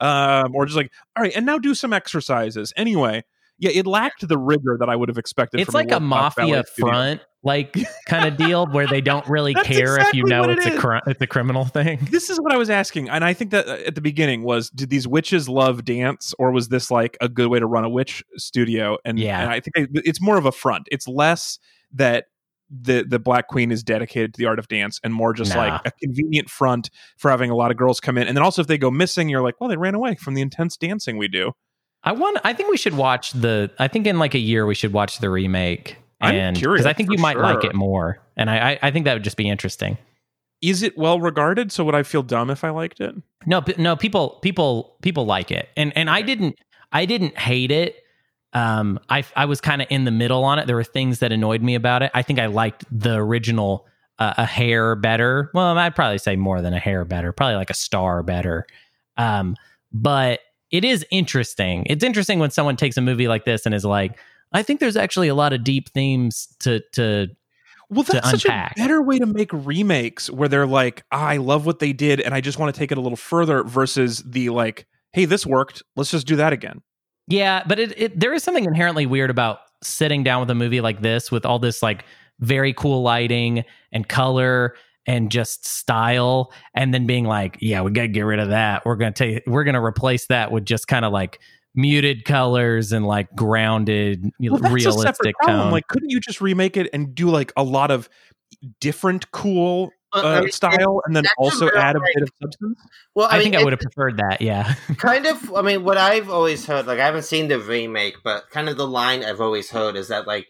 um, 0.00 0.54
or 0.54 0.64
just 0.64 0.76
like, 0.76 0.90
all 1.14 1.22
right, 1.22 1.32
and 1.36 1.44
now 1.44 1.58
do 1.58 1.74
some 1.74 1.92
exercises. 1.92 2.72
Anyway, 2.76 3.24
yeah, 3.58 3.70
it 3.72 3.86
lacked 3.86 4.26
the 4.26 4.38
rigor 4.38 4.76
that 4.80 4.88
I 4.88 4.96
would 4.96 5.08
have 5.08 5.18
expected. 5.18 5.60
It's 5.60 5.70
from 5.70 5.74
like 5.74 5.90
a 5.90 5.98
world-class 5.98 6.36
mafia 6.36 6.64
front 6.64 7.20
like 7.42 7.76
kind 8.06 8.26
of 8.26 8.36
deal 8.36 8.66
where 8.66 8.86
they 8.86 9.00
don't 9.00 9.26
really 9.28 9.54
care 9.54 9.98
if 10.00 10.12
you 10.14 10.24
know 10.24 10.44
it 10.44 10.58
it's 10.58 10.66
a 10.66 10.76
cri- 10.78 11.00
it's 11.06 11.20
a 11.20 11.26
criminal 11.26 11.64
thing. 11.64 11.98
This 12.10 12.30
is 12.30 12.40
what 12.40 12.52
I 12.52 12.56
was 12.56 12.70
asking, 12.70 13.08
and 13.08 13.24
I 13.24 13.32
think 13.32 13.50
that 13.52 13.68
uh, 13.68 13.78
at 13.86 13.94
the 13.94 14.00
beginning 14.00 14.42
was, 14.42 14.70
did 14.70 14.90
these 14.90 15.06
witches 15.06 15.48
love 15.48 15.84
dance, 15.84 16.34
or 16.38 16.50
was 16.50 16.68
this 16.68 16.90
like 16.90 17.16
a 17.20 17.28
good 17.28 17.48
way 17.48 17.58
to 17.58 17.66
run 17.66 17.84
a 17.84 17.88
witch 17.88 18.22
studio? 18.36 18.98
And 19.04 19.18
Yeah. 19.18 19.40
and 19.40 19.50
I 19.50 19.60
think 19.60 19.88
it's 19.94 20.20
more 20.20 20.36
of 20.36 20.46
a 20.46 20.52
front. 20.52 20.88
It's 20.90 21.06
less 21.06 21.58
that 21.92 22.26
the 22.70 23.04
the 23.08 23.18
Black 23.18 23.48
Queen 23.48 23.70
is 23.70 23.82
dedicated 23.82 24.34
to 24.34 24.38
the 24.38 24.46
art 24.46 24.58
of 24.58 24.68
dance, 24.68 25.00
and 25.04 25.14
more 25.14 25.32
just 25.32 25.54
Nah. 25.54 25.58
like 25.60 25.80
a 25.86 25.90
convenient 26.02 26.50
front 26.50 26.90
for 27.16 27.30
having 27.30 27.50
a 27.50 27.56
lot 27.56 27.70
of 27.70 27.76
girls 27.76 28.00
come 28.00 28.18
in. 28.18 28.26
And 28.26 28.36
then 28.36 28.42
also, 28.44 28.60
if 28.62 28.68
they 28.68 28.78
go 28.78 28.90
missing, 28.90 29.28
you're 29.28 29.42
like, 29.42 29.60
well, 29.60 29.70
they 29.70 29.76
ran 29.76 29.94
away 29.94 30.16
from 30.16 30.34
the 30.34 30.42
intense 30.42 30.76
dancing 30.76 31.16
we 31.16 31.28
do. 31.28 31.52
I 32.04 32.12
want. 32.12 32.38
I 32.44 32.52
think 32.52 32.70
we 32.70 32.76
should 32.76 32.94
watch 32.94 33.32
the. 33.32 33.70
I 33.78 33.88
think 33.88 34.06
in 34.06 34.18
like 34.18 34.34
a 34.34 34.38
year 34.38 34.66
we 34.66 34.74
should 34.74 34.92
watch 34.92 35.18
the 35.18 35.30
remake. 35.30 35.96
I'm 36.20 36.34
and 36.34 36.60
because 36.60 36.86
I 36.86 36.92
think 36.92 37.10
you 37.12 37.18
might 37.18 37.38
like 37.38 37.64
it 37.64 37.74
more, 37.74 38.18
and 38.36 38.50
I, 38.50 38.72
I 38.72 38.78
I 38.82 38.90
think 38.90 39.04
that 39.04 39.14
would 39.14 39.24
just 39.24 39.36
be 39.36 39.48
interesting. 39.48 39.98
Is 40.60 40.82
it 40.82 40.98
well 40.98 41.20
regarded? 41.20 41.70
So 41.70 41.84
would 41.84 41.94
I 41.94 42.02
feel 42.02 42.22
dumb 42.22 42.50
if 42.50 42.64
I 42.64 42.70
liked 42.70 43.00
it? 43.00 43.14
No, 43.46 43.62
no, 43.76 43.94
people, 43.94 44.40
people, 44.42 44.96
people 45.02 45.24
like 45.24 45.50
it, 45.50 45.68
and 45.76 45.96
and 45.96 46.10
I 46.10 46.22
didn't, 46.22 46.58
I 46.90 47.04
didn't 47.04 47.38
hate 47.38 47.70
it. 47.70 47.96
Um, 48.52 48.98
I 49.08 49.24
I 49.36 49.44
was 49.44 49.60
kind 49.60 49.82
of 49.82 49.88
in 49.90 50.04
the 50.04 50.10
middle 50.10 50.44
on 50.44 50.58
it. 50.58 50.66
There 50.66 50.76
were 50.76 50.84
things 50.84 51.20
that 51.20 51.30
annoyed 51.30 51.62
me 51.62 51.74
about 51.76 52.02
it. 52.02 52.10
I 52.14 52.22
think 52.22 52.40
I 52.40 52.46
liked 52.46 52.84
the 52.90 53.14
original 53.14 53.86
uh, 54.18 54.34
a 54.36 54.44
hair 54.44 54.96
better. 54.96 55.50
Well, 55.54 55.78
I'd 55.78 55.94
probably 55.94 56.18
say 56.18 56.36
more 56.36 56.60
than 56.60 56.74
a 56.74 56.78
hair 56.78 57.04
better. 57.04 57.32
Probably 57.32 57.54
like 57.54 57.70
a 57.70 57.74
star 57.74 58.22
better. 58.22 58.66
Um, 59.16 59.54
but 59.92 60.40
it 60.70 60.84
is 60.84 61.04
interesting. 61.10 61.84
It's 61.86 62.04
interesting 62.04 62.38
when 62.38 62.50
someone 62.50 62.76
takes 62.76 62.96
a 62.96 63.00
movie 63.00 63.28
like 63.28 63.44
this 63.44 63.66
and 63.66 63.74
is 63.74 63.84
like, 63.84 64.18
I 64.52 64.62
think 64.62 64.80
there's 64.80 64.96
actually 64.96 65.28
a 65.28 65.34
lot 65.34 65.52
of 65.52 65.64
deep 65.64 65.88
themes 65.90 66.48
to 66.60 66.80
to 66.92 67.28
Well, 67.90 68.04
to 68.04 68.12
that's 68.12 68.30
such 68.30 68.44
unpack. 68.44 68.72
a 68.76 68.80
better 68.80 69.02
way 69.02 69.18
to 69.18 69.26
make 69.26 69.50
remakes 69.52 70.30
where 70.30 70.48
they're 70.48 70.66
like, 70.66 71.04
"Ah, 71.12 71.26
I 71.28 71.36
love 71.38 71.66
what 71.66 71.78
they 71.78 71.92
did 71.92 72.20
and 72.20 72.34
I 72.34 72.40
just 72.40 72.58
want 72.58 72.74
to 72.74 72.78
take 72.78 72.92
it 72.92 72.98
a 72.98 73.00
little 73.00 73.16
further 73.16 73.62
versus 73.64 74.22
the 74.26 74.50
like, 74.50 74.86
hey, 75.12 75.24
this 75.24 75.46
worked. 75.46 75.82
Let's 75.96 76.10
just 76.10 76.26
do 76.26 76.36
that 76.36 76.52
again. 76.52 76.82
Yeah, 77.28 77.62
but 77.66 77.78
it, 77.78 77.98
it 78.00 78.20
there 78.20 78.32
is 78.34 78.42
something 78.42 78.64
inherently 78.64 79.04
weird 79.06 79.30
about 79.30 79.58
sitting 79.82 80.24
down 80.24 80.40
with 80.40 80.50
a 80.50 80.54
movie 80.54 80.80
like 80.80 81.02
this 81.02 81.30
with 81.30 81.44
all 81.46 81.58
this 81.58 81.82
like 81.82 82.04
very 82.40 82.72
cool 82.72 83.02
lighting 83.02 83.64
and 83.92 84.08
color 84.08 84.74
and 85.08 85.30
just 85.32 85.66
style 85.66 86.52
and 86.74 86.92
then 86.92 87.06
being 87.06 87.24
like, 87.24 87.56
yeah, 87.60 87.80
we 87.80 87.90
got 87.90 88.02
to 88.02 88.08
get 88.08 88.20
rid 88.20 88.38
of 88.38 88.50
that. 88.50 88.84
We're 88.84 88.96
going 88.96 89.12
to 89.12 89.24
take 89.24 89.42
we're 89.46 89.64
going 89.64 89.74
to 89.74 89.82
replace 89.82 90.26
that 90.26 90.52
with 90.52 90.66
just 90.66 90.86
kind 90.86 91.04
of 91.04 91.12
like 91.12 91.40
muted 91.74 92.24
colors 92.26 92.92
and 92.92 93.06
like 93.06 93.34
grounded 93.34 94.30
Well, 94.38 94.58
that's 94.58 94.70
a 94.70 94.74
realistic 94.74 95.16
separate 95.16 95.34
problem. 95.36 95.64
tone. 95.64 95.72
Like, 95.72 95.88
couldn't 95.88 96.10
you 96.10 96.20
just 96.20 96.40
remake 96.40 96.76
it 96.76 96.90
and 96.92 97.14
do 97.14 97.30
like 97.30 97.52
a 97.56 97.64
lot 97.64 97.90
of 97.90 98.08
different 98.80 99.30
cool 99.30 99.90
Well, 100.14 100.26
I 100.26 100.36
uh, 100.36 100.40
mean, 100.42 100.50
style 100.52 101.00
and 101.06 101.16
then 101.16 101.24
that's 101.24 101.34
a 101.38 101.42
also 101.42 101.70
add 101.74 101.96
a 101.96 102.00
like- 102.00 102.12
bit 102.14 102.24
of 102.24 102.30
substance? 102.42 102.78
Well, 103.14 103.28
I, 103.30 103.38
I, 103.38 103.42
think 103.42 103.56
I 103.56 103.64
would 103.64 103.72
have 103.72 103.80
preferred 103.80 104.18
that. 104.18 104.42
Yeah. 104.42 104.74
kind 104.98 105.24
of 105.26 105.54
i 105.54 105.62
mean 105.62 105.84
what 105.84 105.96
i've 105.96 106.28
always 106.28 106.66
heard 106.66 106.86
like 106.86 106.98
i 106.98 107.06
haven't 107.06 107.22
seen 107.22 107.48
the 107.48 107.58
remake 107.58 108.16
but 108.22 108.50
kind 108.50 108.68
of 108.68 108.76
the 108.76 108.86
line 108.86 109.24
i've 109.24 109.40
always 109.40 109.70
heard 109.70 109.96
is 109.96 110.08
that 110.08 110.26
like 110.26 110.46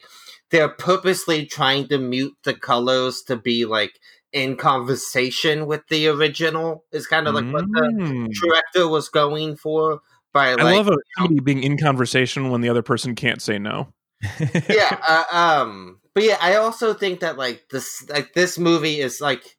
they're 0.50 0.68
purposely 0.68 1.46
trying 1.46 1.86
to 1.88 1.98
mute 1.98 2.34
the 2.44 2.54
colors 2.54 3.22
to 3.22 3.36
be 3.36 3.64
like 3.64 3.92
in 4.32 4.56
conversation 4.56 5.66
with 5.66 5.86
the 5.88 6.08
original 6.08 6.84
is 6.92 7.06
kind 7.06 7.26
of 7.26 7.34
like 7.34 7.46
what 7.50 7.64
the 7.72 7.92
Mm. 7.92 8.28
director 8.32 8.88
was 8.88 9.08
going 9.08 9.56
for 9.56 10.00
by 10.32 10.54
like 10.54 10.74
I 10.74 10.76
love 10.76 10.88
a, 10.88 10.96
somebody 11.16 11.40
being 11.40 11.62
in 11.62 11.78
conversation 11.78 12.50
when 12.50 12.60
the 12.60 12.68
other 12.68 12.82
person 12.82 13.14
can't 13.14 13.40
say 13.40 13.58
no. 13.58 13.92
yeah 14.68 14.98
uh, 15.08 15.24
um 15.32 16.00
but 16.12 16.24
yeah 16.24 16.36
i 16.40 16.56
also 16.56 16.92
think 16.92 17.20
that 17.20 17.38
like 17.38 17.68
this 17.70 18.08
like 18.10 18.34
this 18.34 18.58
movie 18.58 19.00
is 19.00 19.20
like 19.20 19.56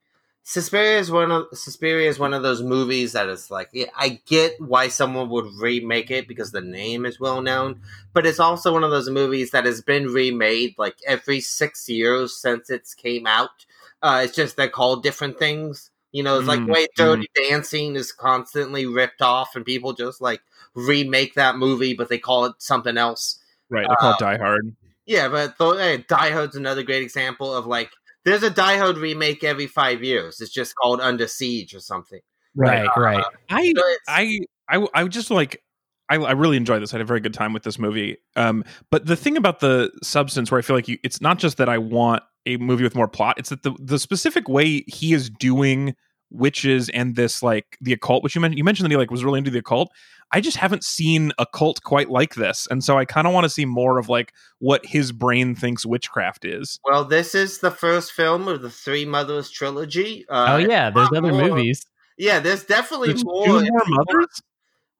Suspiria 0.49 0.97
is 0.97 1.11
one 1.11 1.31
of 1.31 1.45
Suspiria 1.53 2.09
is 2.09 2.17
one 2.17 2.33
of 2.33 2.41
those 2.41 2.63
movies 2.63 3.11
that 3.13 3.29
is 3.29 3.51
like 3.51 3.69
yeah, 3.71 3.85
I 3.95 4.19
get 4.25 4.59
why 4.59 4.87
someone 4.87 5.29
would 5.29 5.45
remake 5.61 6.09
it 6.09 6.27
because 6.27 6.51
the 6.51 6.59
name 6.59 7.05
is 7.05 7.19
well 7.19 7.43
known, 7.43 7.81
but 8.13 8.25
it's 8.25 8.39
also 8.39 8.73
one 8.73 8.83
of 8.83 8.89
those 8.89 9.11
movies 9.11 9.51
that 9.51 9.65
has 9.65 9.83
been 9.83 10.07
remade 10.07 10.73
like 10.79 10.95
every 11.05 11.39
six 11.39 11.87
years 11.87 12.35
since 12.35 12.71
it's 12.71 12.95
came 12.95 13.27
out. 13.27 13.67
Uh, 14.01 14.21
it's 14.25 14.35
just 14.35 14.57
they're 14.57 14.69
called 14.69 15.03
different 15.03 15.37
things. 15.37 15.91
You 16.11 16.23
know, 16.23 16.39
it's 16.39 16.47
like 16.47 16.59
Mm, 16.59 16.65
the 16.67 16.73
way 16.73 16.87
Dirty 16.95 17.27
Dancing 17.35 17.95
is 17.95 18.11
constantly 18.11 18.85
ripped 18.85 19.21
off, 19.21 19.55
and 19.55 19.65
people 19.65 19.93
just 19.93 20.21
like 20.21 20.41
remake 20.73 21.35
that 21.35 21.57
movie, 21.57 21.93
but 21.93 22.09
they 22.09 22.17
call 22.17 22.45
it 22.45 22.53
something 22.57 22.97
else. 22.97 23.39
Right. 23.69 23.87
they 23.87 23.95
call 23.95 24.13
it 24.13 24.19
Die 24.19 24.37
Hard. 24.37 24.75
Yeah, 25.05 25.27
but 25.27 25.57
th- 25.57 25.77
hey, 25.77 26.05
Die 26.07 26.29
Hard's 26.31 26.55
another 26.55 26.83
great 26.83 27.03
example 27.03 27.53
of 27.53 27.67
like 27.67 27.91
there's 28.25 28.43
a 28.43 28.49
Die 28.49 28.77
Hard 28.77 28.97
remake 28.97 29.43
every 29.43 29.67
five 29.67 30.03
years. 30.03 30.41
It's 30.41 30.51
just 30.51 30.75
called 30.75 30.99
Under 30.99 31.27
Siege 31.27 31.75
or 31.75 31.79
something. 31.79 32.21
Right, 32.55 32.89
right. 32.97 33.23
I 33.49 33.73
So 33.75 33.83
I 34.07 34.39
I 34.67 34.87
I 34.93 35.07
just 35.07 35.29
like 35.29 35.61
I, 36.09 36.15
I 36.15 36.31
really 36.31 36.57
enjoyed 36.57 36.81
this. 36.81 36.93
I 36.93 36.97
had 36.97 37.01
a 37.01 37.05
very 37.05 37.19
good 37.19 37.33
time 37.33 37.53
with 37.53 37.63
this 37.63 37.77
movie. 37.77 38.17
Um, 38.35 38.63
but 38.89 39.05
the 39.05 39.15
thing 39.15 39.37
about 39.37 39.59
the 39.59 39.91
substance, 40.01 40.49
where 40.49 40.57
I 40.57 40.61
feel 40.63 40.75
like 40.75 40.87
you, 40.87 40.97
it's 41.03 41.21
not 41.21 41.37
just 41.37 41.57
that 41.57 41.69
I 41.69 41.77
want 41.77 42.23
a 42.45 42.57
movie 42.57 42.83
with 42.83 42.95
more 42.95 43.07
plot; 43.07 43.37
it's 43.37 43.49
that 43.49 43.63
the 43.63 43.73
the 43.79 43.99
specific 43.99 44.47
way 44.49 44.83
he 44.87 45.13
is 45.13 45.29
doing 45.29 45.95
witches 46.31 46.89
and 46.89 47.15
this 47.15 47.41
like 47.41 47.77
the 47.81 47.93
occult, 47.93 48.23
which 48.23 48.35
you 48.35 48.41
mentioned. 48.41 48.57
You 48.57 48.63
mentioned 48.63 48.85
that 48.85 48.91
he 48.91 48.97
like 48.97 49.11
was 49.11 49.23
really 49.23 49.39
into 49.39 49.51
the 49.51 49.59
occult. 49.59 49.91
I 50.31 50.41
just 50.41 50.57
haven't 50.57 50.83
seen 50.83 51.31
a 51.39 51.45
cult 51.51 51.81
quite 51.83 52.09
like 52.09 52.35
this, 52.35 52.67
and 52.69 52.83
so 52.83 52.97
I 52.99 53.05
kind 53.05 53.25
of 53.25 53.33
want 53.33 53.45
to 53.45 53.49
see 53.49 53.65
more 53.65 53.97
of 53.97 54.09
like 54.09 54.31
what 54.59 54.85
his 54.85 55.11
brain 55.11 55.55
thinks 55.55 55.85
witchcraft 55.87 56.45
is. 56.45 56.79
Well, 56.85 57.03
this 57.03 57.33
is 57.33 57.59
the 57.59 57.71
first 57.71 58.11
film 58.11 58.47
of 58.47 58.61
the 58.61 58.69
Three 58.69 59.05
Mothers 59.05 59.49
trilogy. 59.49 60.25
Uh, 60.29 60.45
oh 60.49 60.57
yeah, 60.57 60.91
there's 60.91 61.09
other 61.15 61.31
more- 61.31 61.49
movies. 61.49 61.83
yeah. 62.17 62.39
There's 62.39 62.63
definitely 62.63 63.07
There's 63.09 63.25
more. 63.25 63.45
two 63.45 63.67
more 63.71 63.83
mothers. 63.87 64.41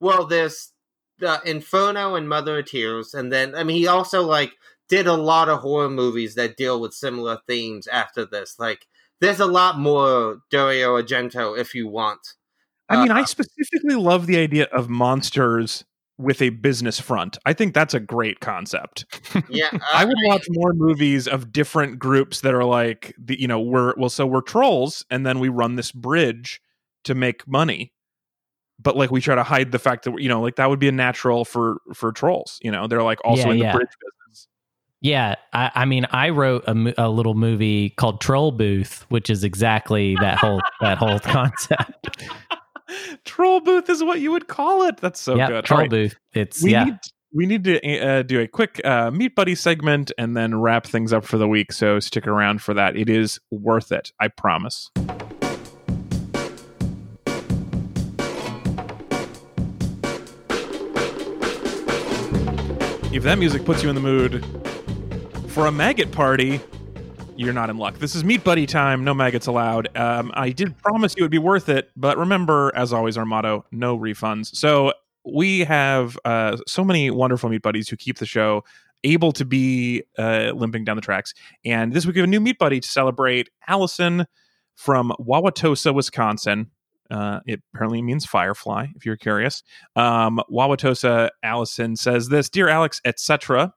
Well, 0.00 0.26
there's 0.26 0.72
the 1.20 1.40
Inferno 1.44 2.16
and 2.16 2.28
Mother 2.28 2.58
of 2.58 2.66
Tears, 2.66 3.14
and 3.14 3.30
then 3.32 3.54
I 3.54 3.62
mean 3.62 3.76
he 3.76 3.86
also 3.86 4.22
like 4.22 4.52
did 4.90 5.06
a 5.06 5.14
lot 5.14 5.48
of 5.48 5.60
horror 5.60 5.88
movies 5.88 6.34
that 6.34 6.56
deal 6.58 6.80
with 6.80 6.92
similar 6.92 7.38
themes 7.46 7.86
after 7.86 8.26
this. 8.26 8.56
Like 8.58 8.86
there's 9.20 9.40
a 9.40 9.46
lot 9.46 9.78
more 9.78 10.40
Dario 10.50 11.00
Argento 11.00 11.58
if 11.58 11.74
you 11.74 11.88
want. 11.88 12.20
I 12.88 13.00
mean, 13.02 13.10
Uh, 13.12 13.16
I 13.16 13.24
specifically 13.24 13.94
love 13.94 14.26
the 14.26 14.36
idea 14.36 14.64
of 14.72 14.88
monsters 14.88 15.84
with 16.18 16.42
a 16.42 16.50
business 16.50 17.00
front. 17.00 17.38
I 17.46 17.52
think 17.54 17.72
that's 17.72 17.94
a 17.94 18.00
great 18.00 18.40
concept. 18.40 19.06
Yeah, 19.48 19.70
I 19.94 20.04
would 20.04 20.16
watch 20.24 20.46
more 20.50 20.74
movies 20.74 21.26
of 21.28 21.52
different 21.52 21.98
groups 21.98 22.40
that 22.42 22.52
are 22.52 22.64
like, 22.64 23.14
the, 23.16 23.40
you 23.40 23.48
know, 23.48 23.60
we're 23.60 23.94
well, 23.96 24.10
so 24.10 24.26
we're 24.26 24.42
trolls, 24.42 25.04
and 25.10 25.24
then 25.24 25.38
we 25.38 25.48
run 25.48 25.76
this 25.76 25.92
bridge 25.92 26.60
to 27.04 27.14
make 27.14 27.46
money. 27.48 27.92
But 28.78 28.96
like, 28.96 29.10
we 29.10 29.20
try 29.20 29.34
to 29.34 29.42
hide 29.42 29.72
the 29.72 29.78
fact 29.78 30.04
that 30.04 30.20
you 30.20 30.28
know, 30.28 30.40
like 30.42 30.56
that 30.56 30.68
would 30.68 30.78
be 30.80 30.88
a 30.88 30.92
natural 30.92 31.44
for 31.44 31.80
for 31.94 32.12
trolls. 32.12 32.58
You 32.62 32.70
know, 32.70 32.86
they're 32.86 33.02
like 33.02 33.20
also 33.24 33.46
Yeah, 33.46 33.52
in 33.52 33.58
the 33.58 33.64
yeah. 33.66 33.72
bridge 33.72 33.88
business. 33.88 34.19
Yeah, 35.02 35.36
I, 35.54 35.70
I 35.74 35.84
mean, 35.86 36.06
I 36.10 36.28
wrote 36.28 36.64
a, 36.66 36.94
a 36.98 37.08
little 37.08 37.34
movie 37.34 37.90
called 37.90 38.20
Troll 38.20 38.52
Booth, 38.52 39.06
which 39.08 39.30
is 39.30 39.44
exactly 39.44 40.14
that 40.20 40.36
whole 40.36 40.60
that 40.82 40.98
whole 40.98 41.18
concept. 41.20 42.22
Troll 43.24 43.60
booth 43.60 43.88
is 43.88 44.02
what 44.04 44.20
you 44.20 44.30
would 44.32 44.48
call 44.48 44.82
it. 44.82 44.98
That's 44.98 45.20
so 45.20 45.36
yeah, 45.36 45.48
good. 45.48 45.64
Troll 45.64 45.80
right. 45.80 45.90
Booth. 45.90 46.18
It's 46.34 46.62
we 46.62 46.72
yeah. 46.72 46.84
need 46.84 46.94
we 47.32 47.46
need 47.46 47.64
to 47.64 47.98
uh, 47.98 48.22
do 48.22 48.40
a 48.40 48.48
quick 48.48 48.80
uh, 48.84 49.10
meet 49.10 49.34
buddy 49.34 49.54
segment 49.54 50.12
and 50.18 50.36
then 50.36 50.60
wrap 50.60 50.86
things 50.86 51.14
up 51.14 51.24
for 51.24 51.38
the 51.38 51.48
week. 51.48 51.72
So 51.72 51.98
stick 52.00 52.26
around 52.26 52.60
for 52.60 52.74
that. 52.74 52.96
It 52.96 53.08
is 53.08 53.40
worth 53.50 53.92
it. 53.92 54.12
I 54.20 54.28
promise. 54.28 54.90
If 63.12 63.22
that 63.24 63.38
music 63.38 63.64
puts 63.64 63.82
you 63.82 63.88
in 63.88 63.94
the 63.94 64.00
mood 64.00 64.44
for 65.50 65.66
a 65.66 65.72
maggot 65.72 66.12
party, 66.12 66.60
you're 67.36 67.52
not 67.52 67.70
in 67.70 67.76
luck. 67.76 67.98
This 67.98 68.14
is 68.14 68.22
meat 68.22 68.44
buddy 68.44 68.66
time. 68.66 69.02
No 69.02 69.12
maggots 69.12 69.48
allowed. 69.48 69.94
Um, 69.96 70.30
I 70.34 70.50
did 70.50 70.78
promise 70.78 71.14
you 71.16 71.22
it 71.22 71.24
would 71.24 71.30
be 71.30 71.38
worth 71.38 71.68
it, 71.68 71.90
but 71.96 72.16
remember, 72.16 72.72
as 72.76 72.92
always, 72.92 73.18
our 73.18 73.24
motto: 73.24 73.64
no 73.72 73.98
refunds. 73.98 74.54
So 74.54 74.92
we 75.24 75.60
have 75.60 76.16
uh, 76.24 76.56
so 76.68 76.84
many 76.84 77.10
wonderful 77.10 77.50
meat 77.50 77.62
buddies 77.62 77.88
who 77.88 77.96
keep 77.96 78.18
the 78.18 78.26
show 78.26 78.62
able 79.02 79.32
to 79.32 79.44
be 79.44 80.04
uh, 80.18 80.52
limping 80.54 80.84
down 80.84 80.96
the 80.96 81.02
tracks. 81.02 81.34
And 81.64 81.92
this 81.92 82.06
week 82.06 82.14
we 82.14 82.20
have 82.20 82.28
a 82.28 82.30
new 82.30 82.40
meat 82.40 82.58
buddy 82.58 82.78
to 82.78 82.88
celebrate. 82.88 83.48
Allison 83.66 84.26
from 84.76 85.12
Wauwatosa, 85.18 85.92
Wisconsin. 85.92 86.70
Uh, 87.10 87.40
it 87.44 87.60
apparently 87.74 88.02
means 88.02 88.24
firefly, 88.24 88.86
if 88.94 89.04
you're 89.04 89.16
curious. 89.16 89.64
Um, 89.96 90.40
Wauwatosa 90.48 91.30
Allison 91.42 91.96
says 91.96 92.28
this, 92.28 92.48
dear 92.48 92.68
Alex, 92.68 93.00
etc. 93.04 93.74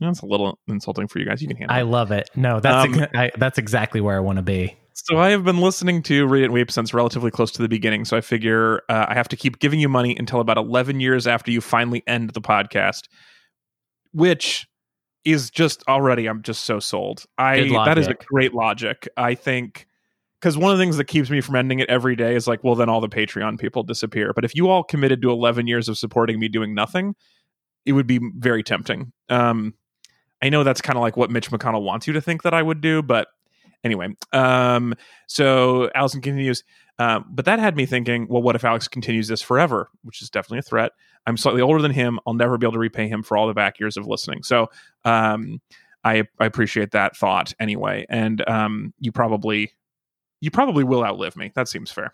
That's 0.00 0.20
a 0.20 0.26
little 0.26 0.58
insulting 0.68 1.08
for 1.08 1.18
you 1.18 1.24
guys. 1.24 1.40
You 1.40 1.48
can 1.48 1.56
handle 1.56 1.76
it. 1.76 1.80
I 1.80 1.82
love 1.82 2.10
it. 2.10 2.28
No, 2.36 2.60
that's 2.60 2.86
Um, 2.86 3.02
ex- 3.02 3.12
I, 3.14 3.30
that's 3.38 3.58
exactly 3.58 4.00
where 4.00 4.16
I 4.16 4.20
want 4.20 4.36
to 4.36 4.42
be. 4.42 4.76
So 4.92 5.18
I 5.18 5.30
have 5.30 5.44
been 5.44 5.60
listening 5.60 6.02
to 6.04 6.26
Read 6.26 6.42
It 6.42 6.44
and 6.46 6.54
Weep 6.54 6.70
since 6.70 6.94
relatively 6.94 7.30
close 7.30 7.52
to 7.52 7.62
the 7.62 7.68
beginning. 7.68 8.04
So 8.04 8.16
I 8.16 8.20
figure 8.20 8.82
uh, 8.88 9.06
I 9.08 9.14
have 9.14 9.28
to 9.28 9.36
keep 9.36 9.58
giving 9.58 9.78
you 9.78 9.88
money 9.88 10.16
until 10.18 10.40
about 10.40 10.56
11 10.56 11.00
years 11.00 11.26
after 11.26 11.50
you 11.50 11.60
finally 11.60 12.02
end 12.06 12.30
the 12.30 12.40
podcast, 12.40 13.08
which 14.12 14.66
is 15.24 15.50
just 15.50 15.82
already, 15.88 16.28
I'm 16.28 16.42
just 16.42 16.64
so 16.64 16.78
sold. 16.78 17.24
I 17.36 17.68
That 17.84 17.98
is 17.98 18.06
a 18.08 18.14
great 18.14 18.54
logic. 18.54 19.08
I 19.16 19.34
think 19.34 19.86
because 20.40 20.56
one 20.56 20.70
of 20.70 20.78
the 20.78 20.82
things 20.82 20.96
that 20.98 21.06
keeps 21.06 21.28
me 21.28 21.40
from 21.40 21.56
ending 21.56 21.80
it 21.80 21.88
every 21.88 22.14
day 22.14 22.34
is 22.34 22.46
like, 22.46 22.62
well, 22.62 22.74
then 22.74 22.88
all 22.88 23.00
the 23.00 23.08
Patreon 23.08 23.58
people 23.58 23.82
disappear. 23.82 24.32
But 24.32 24.44
if 24.44 24.54
you 24.54 24.68
all 24.68 24.84
committed 24.84 25.20
to 25.22 25.30
11 25.30 25.66
years 25.66 25.88
of 25.88 25.98
supporting 25.98 26.38
me 26.38 26.48
doing 26.48 26.74
nothing, 26.74 27.14
it 27.84 27.92
would 27.92 28.06
be 28.06 28.20
very 28.36 28.62
tempting. 28.62 29.12
Um, 29.28 29.74
I 30.42 30.48
know 30.48 30.64
that's 30.64 30.80
kind 30.80 30.96
of 30.96 31.02
like 31.02 31.16
what 31.16 31.30
Mitch 31.30 31.50
McConnell 31.50 31.82
wants 31.82 32.06
you 32.06 32.12
to 32.14 32.20
think 32.20 32.42
that 32.42 32.54
I 32.54 32.62
would 32.62 32.80
do, 32.80 33.02
but 33.02 33.28
anyway. 33.84 34.08
Um, 34.32 34.94
so 35.26 35.90
Allison 35.94 36.20
continues, 36.20 36.62
uh, 36.98 37.20
but 37.30 37.44
that 37.46 37.58
had 37.58 37.76
me 37.76 37.86
thinking, 37.86 38.26
well, 38.28 38.42
what 38.42 38.56
if 38.56 38.64
Alex 38.64 38.88
continues 38.88 39.28
this 39.28 39.42
forever? 39.42 39.88
Which 40.02 40.22
is 40.22 40.30
definitely 40.30 40.58
a 40.58 40.62
threat. 40.62 40.92
I'm 41.26 41.36
slightly 41.36 41.62
older 41.62 41.82
than 41.82 41.92
him. 41.92 42.18
I'll 42.26 42.34
never 42.34 42.58
be 42.58 42.66
able 42.66 42.74
to 42.74 42.78
repay 42.78 43.08
him 43.08 43.22
for 43.22 43.36
all 43.36 43.46
the 43.46 43.54
back 43.54 43.80
years 43.80 43.96
of 43.96 44.06
listening. 44.06 44.42
So 44.42 44.68
um, 45.04 45.60
I, 46.04 46.24
I 46.38 46.46
appreciate 46.46 46.92
that 46.92 47.16
thought 47.16 47.52
anyway. 47.58 48.06
And 48.08 48.46
um, 48.48 48.94
you 49.00 49.12
probably 49.12 49.72
you 50.40 50.50
probably 50.50 50.84
will 50.84 51.02
outlive 51.02 51.36
me. 51.36 51.50
That 51.54 51.68
seems 51.68 51.90
fair. 51.90 52.12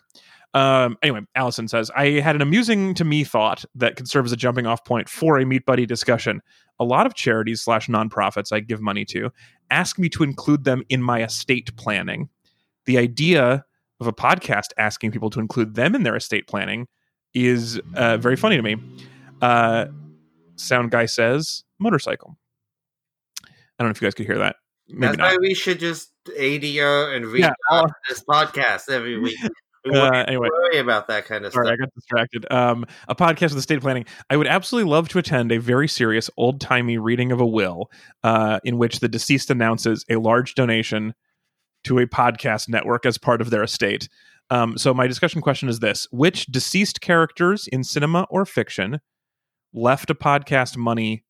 Um, 0.53 0.97
anyway, 1.01 1.21
Allison 1.35 1.67
says, 1.67 1.91
I 1.95 2.19
had 2.19 2.35
an 2.35 2.41
amusing 2.41 2.93
to 2.95 3.03
me 3.03 3.23
thought 3.23 3.65
that 3.75 3.95
could 3.95 4.07
serve 4.07 4.25
as 4.25 4.31
a 4.31 4.37
jumping 4.37 4.65
off 4.65 4.85
point 4.85 5.09
for 5.09 5.39
a 5.39 5.45
Meat 5.45 5.65
Buddy 5.65 5.85
discussion. 5.85 6.41
A 6.79 6.83
lot 6.83 7.05
of 7.05 7.13
charities 7.13 7.61
slash 7.61 7.87
nonprofits 7.87 8.51
I 8.51 8.59
give 8.59 8.81
money 8.81 9.05
to 9.05 9.31
ask 9.69 9.97
me 9.99 10.09
to 10.09 10.23
include 10.23 10.63
them 10.63 10.83
in 10.89 11.01
my 11.01 11.23
estate 11.23 11.75
planning. 11.77 12.29
The 12.85 12.97
idea 12.97 13.63
of 13.99 14.07
a 14.07 14.13
podcast 14.13 14.71
asking 14.77 15.11
people 15.11 15.29
to 15.31 15.39
include 15.39 15.75
them 15.75 15.95
in 15.95 16.03
their 16.03 16.15
estate 16.15 16.47
planning 16.47 16.87
is 17.33 17.79
uh, 17.95 18.17
very 18.17 18.35
funny 18.35 18.57
to 18.57 18.61
me. 18.61 18.75
Uh, 19.41 19.85
sound 20.55 20.91
guy 20.91 21.05
says 21.05 21.63
motorcycle. 21.79 22.37
I 23.45 23.47
don't 23.79 23.87
know 23.87 23.91
if 23.91 24.01
you 24.01 24.05
guys 24.05 24.13
could 24.13 24.25
hear 24.25 24.37
that. 24.39 24.57
Maybe 24.87 25.15
That's 25.15 25.17
not. 25.17 25.31
why 25.31 25.37
we 25.41 25.53
should 25.53 25.79
just 25.79 26.11
ADR 26.37 27.15
and 27.15 27.25
read 27.25 27.49
Yeah. 27.71 27.83
this 28.09 28.23
podcast 28.23 28.89
every 28.89 29.17
week. 29.19 29.37
We 29.85 29.97
Uh, 29.97 30.11
anyway. 30.27 30.47
worry 30.51 30.77
about 30.79 31.07
that 31.09 31.25
kind 31.25 31.45
of 31.45 31.53
Sorry, 31.53 31.69
I 31.69 31.75
got 31.75 31.93
distracted. 31.93 32.45
Um, 32.51 32.85
a 33.07 33.15
podcast 33.15 33.49
with 33.49 33.57
estate 33.57 33.81
planning. 33.81 34.05
I 34.29 34.37
would 34.37 34.47
absolutely 34.47 34.89
love 34.89 35.09
to 35.09 35.19
attend 35.19 35.51
a 35.51 35.57
very 35.57 35.87
serious, 35.87 36.29
old 36.37 36.61
timey 36.61 36.97
reading 36.97 37.31
of 37.31 37.39
a 37.41 37.45
will, 37.45 37.91
uh, 38.23 38.59
in 38.63 38.77
which 38.77 38.99
the 38.99 39.09
deceased 39.09 39.49
announces 39.49 40.05
a 40.09 40.15
large 40.15 40.55
donation 40.55 41.13
to 41.83 41.99
a 41.99 42.07
podcast 42.07 42.69
network 42.69 43.05
as 43.05 43.17
part 43.17 43.41
of 43.41 43.49
their 43.49 43.63
estate. 43.63 44.07
Um, 44.49 44.77
so 44.77 44.93
my 44.93 45.07
discussion 45.07 45.41
question 45.41 45.67
is 45.69 45.79
this: 45.79 46.07
Which 46.11 46.45
deceased 46.47 47.01
characters 47.01 47.67
in 47.67 47.83
cinema 47.83 48.25
or 48.29 48.45
fiction 48.45 49.01
left 49.73 50.09
a 50.09 50.15
podcast 50.15 50.77
money? 50.77 51.25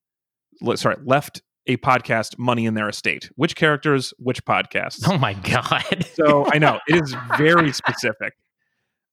le- 0.62 0.78
Sorry, 0.78 0.98
left 1.04 1.42
a 1.66 1.78
podcast 1.78 2.38
money 2.38 2.66
in 2.66 2.74
their 2.74 2.90
estate. 2.90 3.30
Which 3.36 3.56
characters? 3.56 4.14
Which 4.20 4.44
podcasts? 4.46 5.04
Oh 5.08 5.18
my 5.18 5.34
god. 5.52 6.06
So 6.14 6.46
I 6.52 6.58
know 6.58 6.80
it 6.88 7.02
is 7.02 7.16
very 7.38 7.72
specific. 7.72 8.34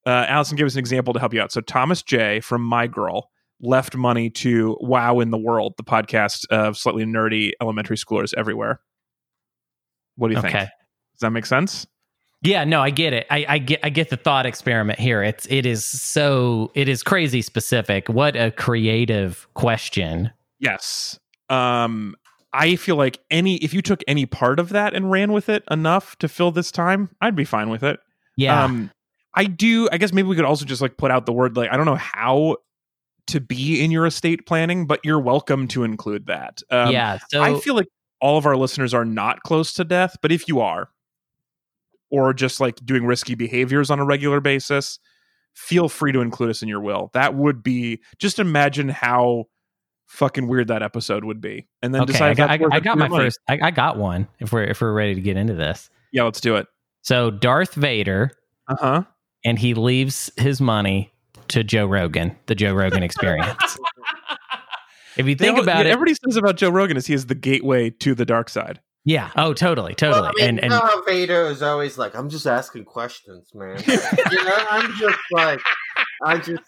Uh, 0.06 0.27
Allison, 0.28 0.56
give 0.56 0.66
us 0.66 0.74
an 0.74 0.78
example 0.78 1.12
to 1.12 1.20
help 1.20 1.35
you 1.35 1.40
out. 1.40 1.52
So 1.52 1.60
Thomas 1.60 2.02
J 2.02 2.40
from 2.40 2.62
My 2.62 2.86
Girl 2.86 3.31
left 3.60 3.94
money 3.94 4.31
to 4.31 4.77
Wow 4.81 5.20
in 5.20 5.31
the 5.31 5.39
World, 5.39 5.74
the 5.77 5.85
podcast 5.85 6.47
of 6.51 6.77
slightly 6.77 7.05
nerdy 7.05 7.52
elementary 7.60 7.97
schoolers 7.97 8.32
everywhere. 8.36 8.81
What 10.16 10.28
do 10.28 10.35
you 10.35 10.43
think? 10.43 10.55
Does 10.55 10.68
that 11.20 11.31
make 11.31 11.47
sense? 11.47 11.86
Yeah, 12.43 12.64
no, 12.64 12.81
I 12.81 12.89
get 12.90 13.12
it. 13.12 13.27
I, 13.31 13.44
I 13.48 13.59
get 13.59 13.81
I 13.82 13.90
get 13.90 14.09
the 14.09 14.16
thought 14.16 14.47
experiment 14.47 14.98
here. 14.98 15.22
It's 15.22 15.47
it 15.51 15.66
is 15.66 15.85
so 15.85 16.72
it 16.74 16.89
is 16.89 17.02
crazy 17.02 17.43
specific. 17.43 18.09
What 18.09 18.35
a 18.35 18.51
creative 18.51 19.47
question. 19.52 20.31
Yes. 20.59 21.18
Um, 21.51 22.16
I 22.52 22.77
feel 22.77 22.97
like 22.97 23.20
any 23.31 23.56
if 23.56 23.74
you 23.74 23.82
took 23.82 24.02
any 24.09 24.24
part 24.24 24.59
of 24.59 24.70
that 24.70 24.94
and 24.94 25.10
ran 25.10 25.32
with 25.32 25.51
it 25.51 25.64
enough 25.70 26.16
to 26.18 26.28
fill 26.28 26.51
this 26.51 26.70
time, 26.70 27.10
I'd 27.20 27.36
be 27.36 27.44
fine 27.44 27.68
with 27.68 27.82
it. 27.82 28.01
Yeah. 28.36 28.64
Um, 28.64 28.90
I 29.35 29.44
do. 29.44 29.89
I 29.93 29.98
guess 29.98 30.12
maybe 30.12 30.28
we 30.28 30.36
could 30.36 30.44
also 30.44 30.65
just 30.65 30.82
like 30.82 30.97
put 30.97 31.11
out 31.11 31.27
the 31.27 31.32
word 31.32 31.57
like 31.57 31.70
I 31.70 31.77
don't 31.77 31.86
know 31.86 31.94
how 31.97 32.57
to 33.28 33.40
be 33.40 33.82
in 33.85 33.90
your 33.90 34.07
estate 34.07 34.44
planning, 34.47 34.86
but 34.86 35.01
you're 35.05 35.20
welcome 35.20 35.69
to 35.69 35.85
include 35.85 36.27
that. 36.27 36.62
Um, 36.70 36.90
yeah. 36.93 37.19
So 37.31 37.43
I 37.43 37.59
feel 37.61 37.74
like 37.74 37.86
all 38.20 38.36
of 38.39 38.44
our 38.47 38.57
listeners 38.57 38.93
are 38.93 39.05
not 39.05 39.43
close 39.44 39.73
to 39.74 39.85
death, 39.85 40.16
but 40.20 40.32
if 40.32 40.48
you 40.48 40.61
are, 40.61 40.89
or 42.11 42.35
just 42.35 42.61
like 42.61 42.85
doing 42.85 43.07
risky 43.07 43.35
behaviors 43.36 43.89
on 43.90 44.01
a 44.01 44.05
regular 44.05 44.40
basis, 44.40 44.98
feel 45.55 45.89
free 45.89 46.11
to 46.12 46.20
include 46.20 46.51
us 46.51 46.62
in 46.62 46.69
your 46.69 46.81
will. 46.81 47.11
That 47.15 47.35
would 47.35 47.62
be 47.62 48.01
just 48.19 48.39
imagine 48.40 48.89
how 48.89 49.44
fucking 50.09 50.48
weird 50.48 50.66
that 50.69 50.82
episode 50.82 51.24
would 51.24 51.40
be, 51.40 51.69
and 51.82 51.94
then 51.94 52.02
Okay, 52.02 52.12
decide. 52.12 52.31
I 52.31 52.35
got, 52.35 52.51
I, 52.73 52.77
I 52.77 52.81
got 52.81 52.98
my 52.98 53.07
money. 53.07 53.27
first. 53.27 53.39
I, 53.48 53.59
I 53.62 53.70
got 53.70 53.97
one. 53.97 54.27
If 54.40 54.52
we're 54.52 54.65
if 54.65 54.81
we're 54.81 54.93
ready 54.93 55.15
to 55.15 55.20
get 55.20 55.36
into 55.36 55.55
this, 55.55 55.89
Yeah, 56.11 56.24
let's 56.24 56.40
do 56.40 56.57
it. 56.57 56.66
so 57.02 57.31
Darth 57.31 57.74
Vader, 57.74 58.32
Uh 58.66 58.77
huh. 58.81 59.02
And 59.44 59.58
he 59.58 59.74
leaves 59.74 60.30
his 60.36 60.60
money 60.60 61.12
to 61.48 61.64
Joe 61.64 61.86
Rogan, 61.86 62.36
the 62.46 62.54
Joe 62.54 62.72
Rogan 62.74 63.02
Experience. 63.02 63.78
if 65.16 65.26
you 65.26 65.34
think 65.34 65.58
about 65.58 65.86
it, 65.86 65.90
everybody 65.90 66.14
says 66.14 66.36
about 66.36 66.56
Joe 66.56 66.70
Rogan 66.70 66.96
is 66.96 67.06
he 67.06 67.14
is 67.14 67.26
the 67.26 67.34
gateway 67.34 67.90
to 67.90 68.14
the 68.14 68.24
dark 68.24 68.48
side. 68.48 68.80
yeah. 69.04 69.30
Oh, 69.36 69.52
totally, 69.52 69.94
totally. 69.94 70.22
Well, 70.22 70.32
I 70.36 70.40
mean, 70.40 70.58
and 70.60 70.72
you 70.72 70.78
and 70.78 70.86
know 70.86 71.02
Vader 71.06 71.46
is 71.46 71.62
always 71.62 71.98
like, 71.98 72.14
I'm 72.14 72.28
just 72.28 72.46
asking 72.46 72.84
questions, 72.84 73.48
man. 73.54 73.82
you 73.86 74.44
know, 74.44 74.64
I'm 74.70 74.92
just 74.92 75.18
like, 75.32 75.60
I 76.24 76.36
just, 76.38 76.62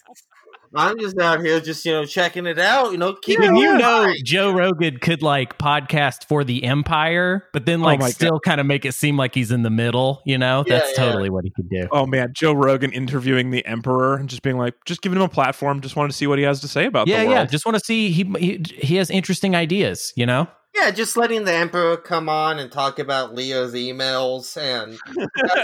I'm 0.74 0.98
just 0.98 1.18
out 1.18 1.44
here, 1.44 1.60
just 1.60 1.84
you 1.84 1.92
know, 1.92 2.04
checking 2.04 2.46
it 2.46 2.58
out. 2.58 2.92
You 2.92 2.98
know, 2.98 3.14
keeping 3.14 3.48
And 3.48 3.58
you 3.58 3.76
know 3.76 4.04
right. 4.04 4.24
Joe 4.24 4.52
Rogan 4.52 4.98
could 4.98 5.22
like 5.22 5.58
podcast 5.58 6.26
for 6.26 6.44
the 6.44 6.64
Empire, 6.64 7.46
but 7.52 7.66
then 7.66 7.80
Oh 7.80 7.84
like 7.84 8.00
my 8.00 8.10
still 8.10 8.40
kind 8.40 8.60
of 8.60 8.66
make 8.66 8.84
it 8.84 8.92
seem 8.94 9.16
like 9.16 9.34
he's 9.34 9.50
in 9.50 9.62
the 9.62 9.70
middle. 9.70 10.22
You 10.24 10.38
know, 10.38 10.64
Yeah, 10.66 10.78
that's 10.78 10.98
yeah. 10.98 11.04
totally 11.04 11.30
what 11.30 11.44
he 11.44 11.50
could 11.50 11.68
do. 11.68 11.88
Oh 11.90 12.06
man, 12.06 12.32
Joe 12.32 12.52
Rogan 12.52 12.92
interviewing 12.92 13.50
the 13.50 13.64
Emperor 13.66 14.16
and 14.16 14.28
just 14.28 14.42
being 14.42 14.56
like, 14.56 14.74
just 14.84 15.02
giving 15.02 15.16
him 15.16 15.24
a 15.24 15.28
platform. 15.28 15.80
Just 15.80 15.96
wanted 15.96 16.08
to 16.08 16.16
see 16.16 16.26
what 16.26 16.38
he 16.38 16.44
has 16.44 16.60
to 16.60 16.68
say 16.68 16.86
about 16.86 17.06
yeah, 17.06 17.24
the 17.24 17.30
yeah. 17.30 17.44
Just 17.44 17.66
want 17.66 17.76
to 17.76 17.84
see 17.84 18.10
he, 18.10 18.24
he 18.38 18.62
he 18.78 18.96
has 18.96 19.10
interesting 19.10 19.54
ideas. 19.54 20.12
You 20.16 20.26
know. 20.26 20.48
Yeah, 20.74 20.90
just 20.90 21.18
letting 21.18 21.44
the 21.44 21.52
Emperor 21.52 21.98
come 21.98 22.30
on 22.30 22.58
and 22.58 22.72
talk 22.72 22.98
about 22.98 23.34
Leo's 23.34 23.74
emails 23.74 24.56
and 24.56 24.98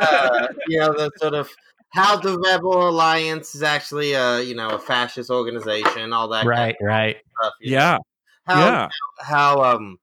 uh, 0.02 0.48
you 0.68 0.78
know 0.78 0.93
the 0.93 1.10
sort 1.16 1.32
of 1.32 1.48
how 1.90 2.16
the 2.16 2.39
Rebel 2.39 2.89
Alliance 2.89 3.55
is 3.55 3.62
actually 3.62 4.12
a 4.12 4.40
you 4.40 4.55
know 4.55 4.70
a 4.70 4.78
fascist 4.78 5.31
organization, 5.31 6.12
all 6.12 6.28
that 6.28 6.44
kind 6.44 6.48
Right, 6.51 6.77
right. 6.81 7.16
of 7.16 7.23
stuff. 7.40 7.52
you 7.60 7.70
know. 7.73 7.77
yeah, 7.77 7.98
how 8.44 8.70
yeah. 8.70 8.89
how 9.20 9.62
um 9.62 9.98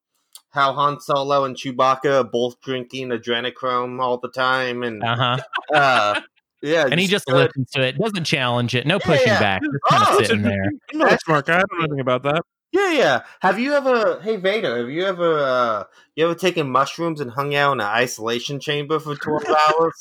how 0.49 0.73
Han 0.73 0.99
Solo 1.01 1.43
and 1.43 1.55
Chewbacca 1.55 2.21
are 2.21 2.23
both 2.23 2.59
drinking 2.61 3.09
adrenochrome 3.09 4.01
all 4.01 4.17
the 4.17 4.29
time, 4.29 4.83
and 4.83 5.03
Uh 5.03 5.15
huh. 5.15 5.37
uh, 5.73 6.21
yeah, 6.61 6.87
And 6.89 6.99
he 6.99 7.07
just 7.07 7.25
good. 7.25 7.47
listens 7.47 7.71
to 7.71 7.81
it, 7.81 7.97
doesn't 7.97 8.23
challenge 8.23 8.73
it, 8.73 8.87
no 8.87 8.97
Yeah, 8.99 9.05
pushing 9.05 9.33
yeah. 9.33 9.39
back, 9.39 9.61
just 9.61 9.83
kind 9.89 10.01
of 10.01 10.07
Oh, 10.11 10.17
sitting 10.23 10.41
there. 10.43 10.71
No, 10.93 11.05
that's 11.07 11.25
smart 11.25 11.45
guy. 11.45 11.55
I 11.55 11.59
don't 11.59 11.71
know 11.73 11.83
anything 11.83 11.99
about 11.99 12.23
that. 12.23 12.41
Yeah, 12.71 12.91
yeah. 12.91 13.23
Have 13.41 13.59
you 13.59 13.73
ever, 13.73 14.19
hey 14.21 14.37
Vader, 14.37 14.77
have 14.77 14.89
you 14.89 15.03
ever, 15.05 15.39
uh, 15.39 15.83
you 16.15 16.25
ever 16.25 16.35
taken 16.35 16.69
mushrooms 16.69 17.19
and 17.21 17.31
hung 17.31 17.53
out 17.55 17.73
in 17.73 17.79
an 17.81 17.87
isolation 17.87 18.59
chamber 18.59 18.99
for 18.99 19.15
twelve 19.15 19.43
hours? 19.47 19.93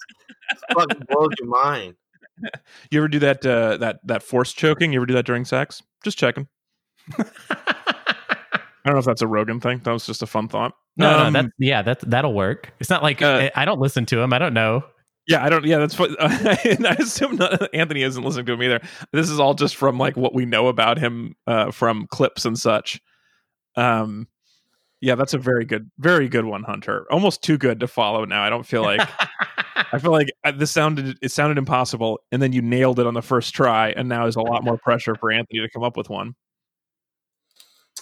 It 0.51 0.59
fucking 0.75 1.03
blows 1.09 1.31
your 1.41 1.49
mind. 1.49 1.95
You 2.91 3.01
ever 3.01 3.09
do 3.09 3.19
that? 3.21 3.45
Uh, 3.47 3.77
that 3.79 4.01
that 4.05 4.23
force 4.23 4.53
choking? 4.53 4.93
You 4.93 4.99
ever 4.99 5.07
do 5.07 5.15
that 5.15 5.27
during 5.27 5.45
sex? 5.45 5.83
Just 6.03 6.19
checking. 6.19 6.49
I 7.19 8.89
don't 8.91 8.95
know 8.95 8.99
if 8.99 9.05
that's 9.07 9.23
a 9.23 9.27
Rogan 9.27 9.61
thing. 9.61 9.81
That 9.85 9.93
was 9.93 10.05
just 10.07 10.23
a 10.23 10.27
fun 10.27 10.49
thought. 10.49 10.73
No, 10.97 11.11
Um, 11.19 11.33
no, 11.33 11.43
that's 11.43 11.55
yeah, 11.59 11.83
that 11.83 12.01
that'll 12.01 12.35
work. 12.35 12.73
It's 12.81 12.91
not 12.91 13.03
like 13.03 13.23
Uh, 13.23 13.51
I 13.55 13.65
don't 13.65 13.81
listen 13.81 14.05
to 14.07 14.21
him. 14.21 14.33
I 14.33 14.39
don't 14.39 14.55
know. 14.55 14.85
Yeah, 15.27 15.43
I 15.43 15.49
don't. 15.49 15.65
Yeah, 15.65 15.79
that's. 15.79 15.95
fu- 15.95 16.15
and 16.21 16.87
I 16.87 16.97
assume 16.99 17.37
not, 17.37 17.75
Anthony 17.75 18.03
isn't 18.03 18.23
listening 18.23 18.45
to 18.47 18.53
him 18.53 18.62
either. 18.62 18.81
This 19.12 19.31
is 19.31 19.41
all 19.41 19.55
just 19.55 19.77
from 19.77 19.97
like 19.99 20.16
what 20.19 20.35
we 20.35 20.45
know 20.45 20.69
about 20.69 20.99
him 20.99 21.35
uh, 21.47 21.71
from 21.71 22.07
clips 22.09 22.45
and 22.45 22.59
such. 22.59 23.01
Um, 23.75 24.29
yeah, 25.01 25.15
that's 25.15 25.33
a 25.35 25.39
very 25.39 25.65
good, 25.65 25.91
very 25.99 26.29
good 26.29 26.45
one, 26.45 26.62
Hunter. 26.62 27.07
Almost 27.11 27.43
too 27.43 27.57
good 27.57 27.81
to 27.81 27.87
follow. 27.87 28.25
Now 28.27 28.43
I 28.43 28.51
don't 28.51 28.66
feel 28.66 28.83
like. 28.83 29.01
I 29.77 29.99
feel 29.99 30.13
like 30.13 30.33
uh, 30.45 30.53
this 30.53 30.71
sounded 30.71 31.19
it 31.23 31.31
sounded 31.31 31.59
impossible, 31.59 32.21
and 32.33 32.41
then 32.41 32.53
you 32.53 32.63
nailed 32.63 32.99
it 33.01 33.07
on 33.07 33.15
the 33.15 33.23
first 33.23 33.55
try, 33.55 33.91
and 33.91 34.09
now 34.09 34.23
there's 34.23 34.37
a 34.37 34.41
lot 34.43 34.65
more 34.65 34.79
pressure 34.79 35.15
for 35.15 35.33
Anthony 35.33 35.61
to 35.61 35.69
come 35.71 35.83
up 35.83 35.97
with 35.97 36.09
one. 36.11 36.35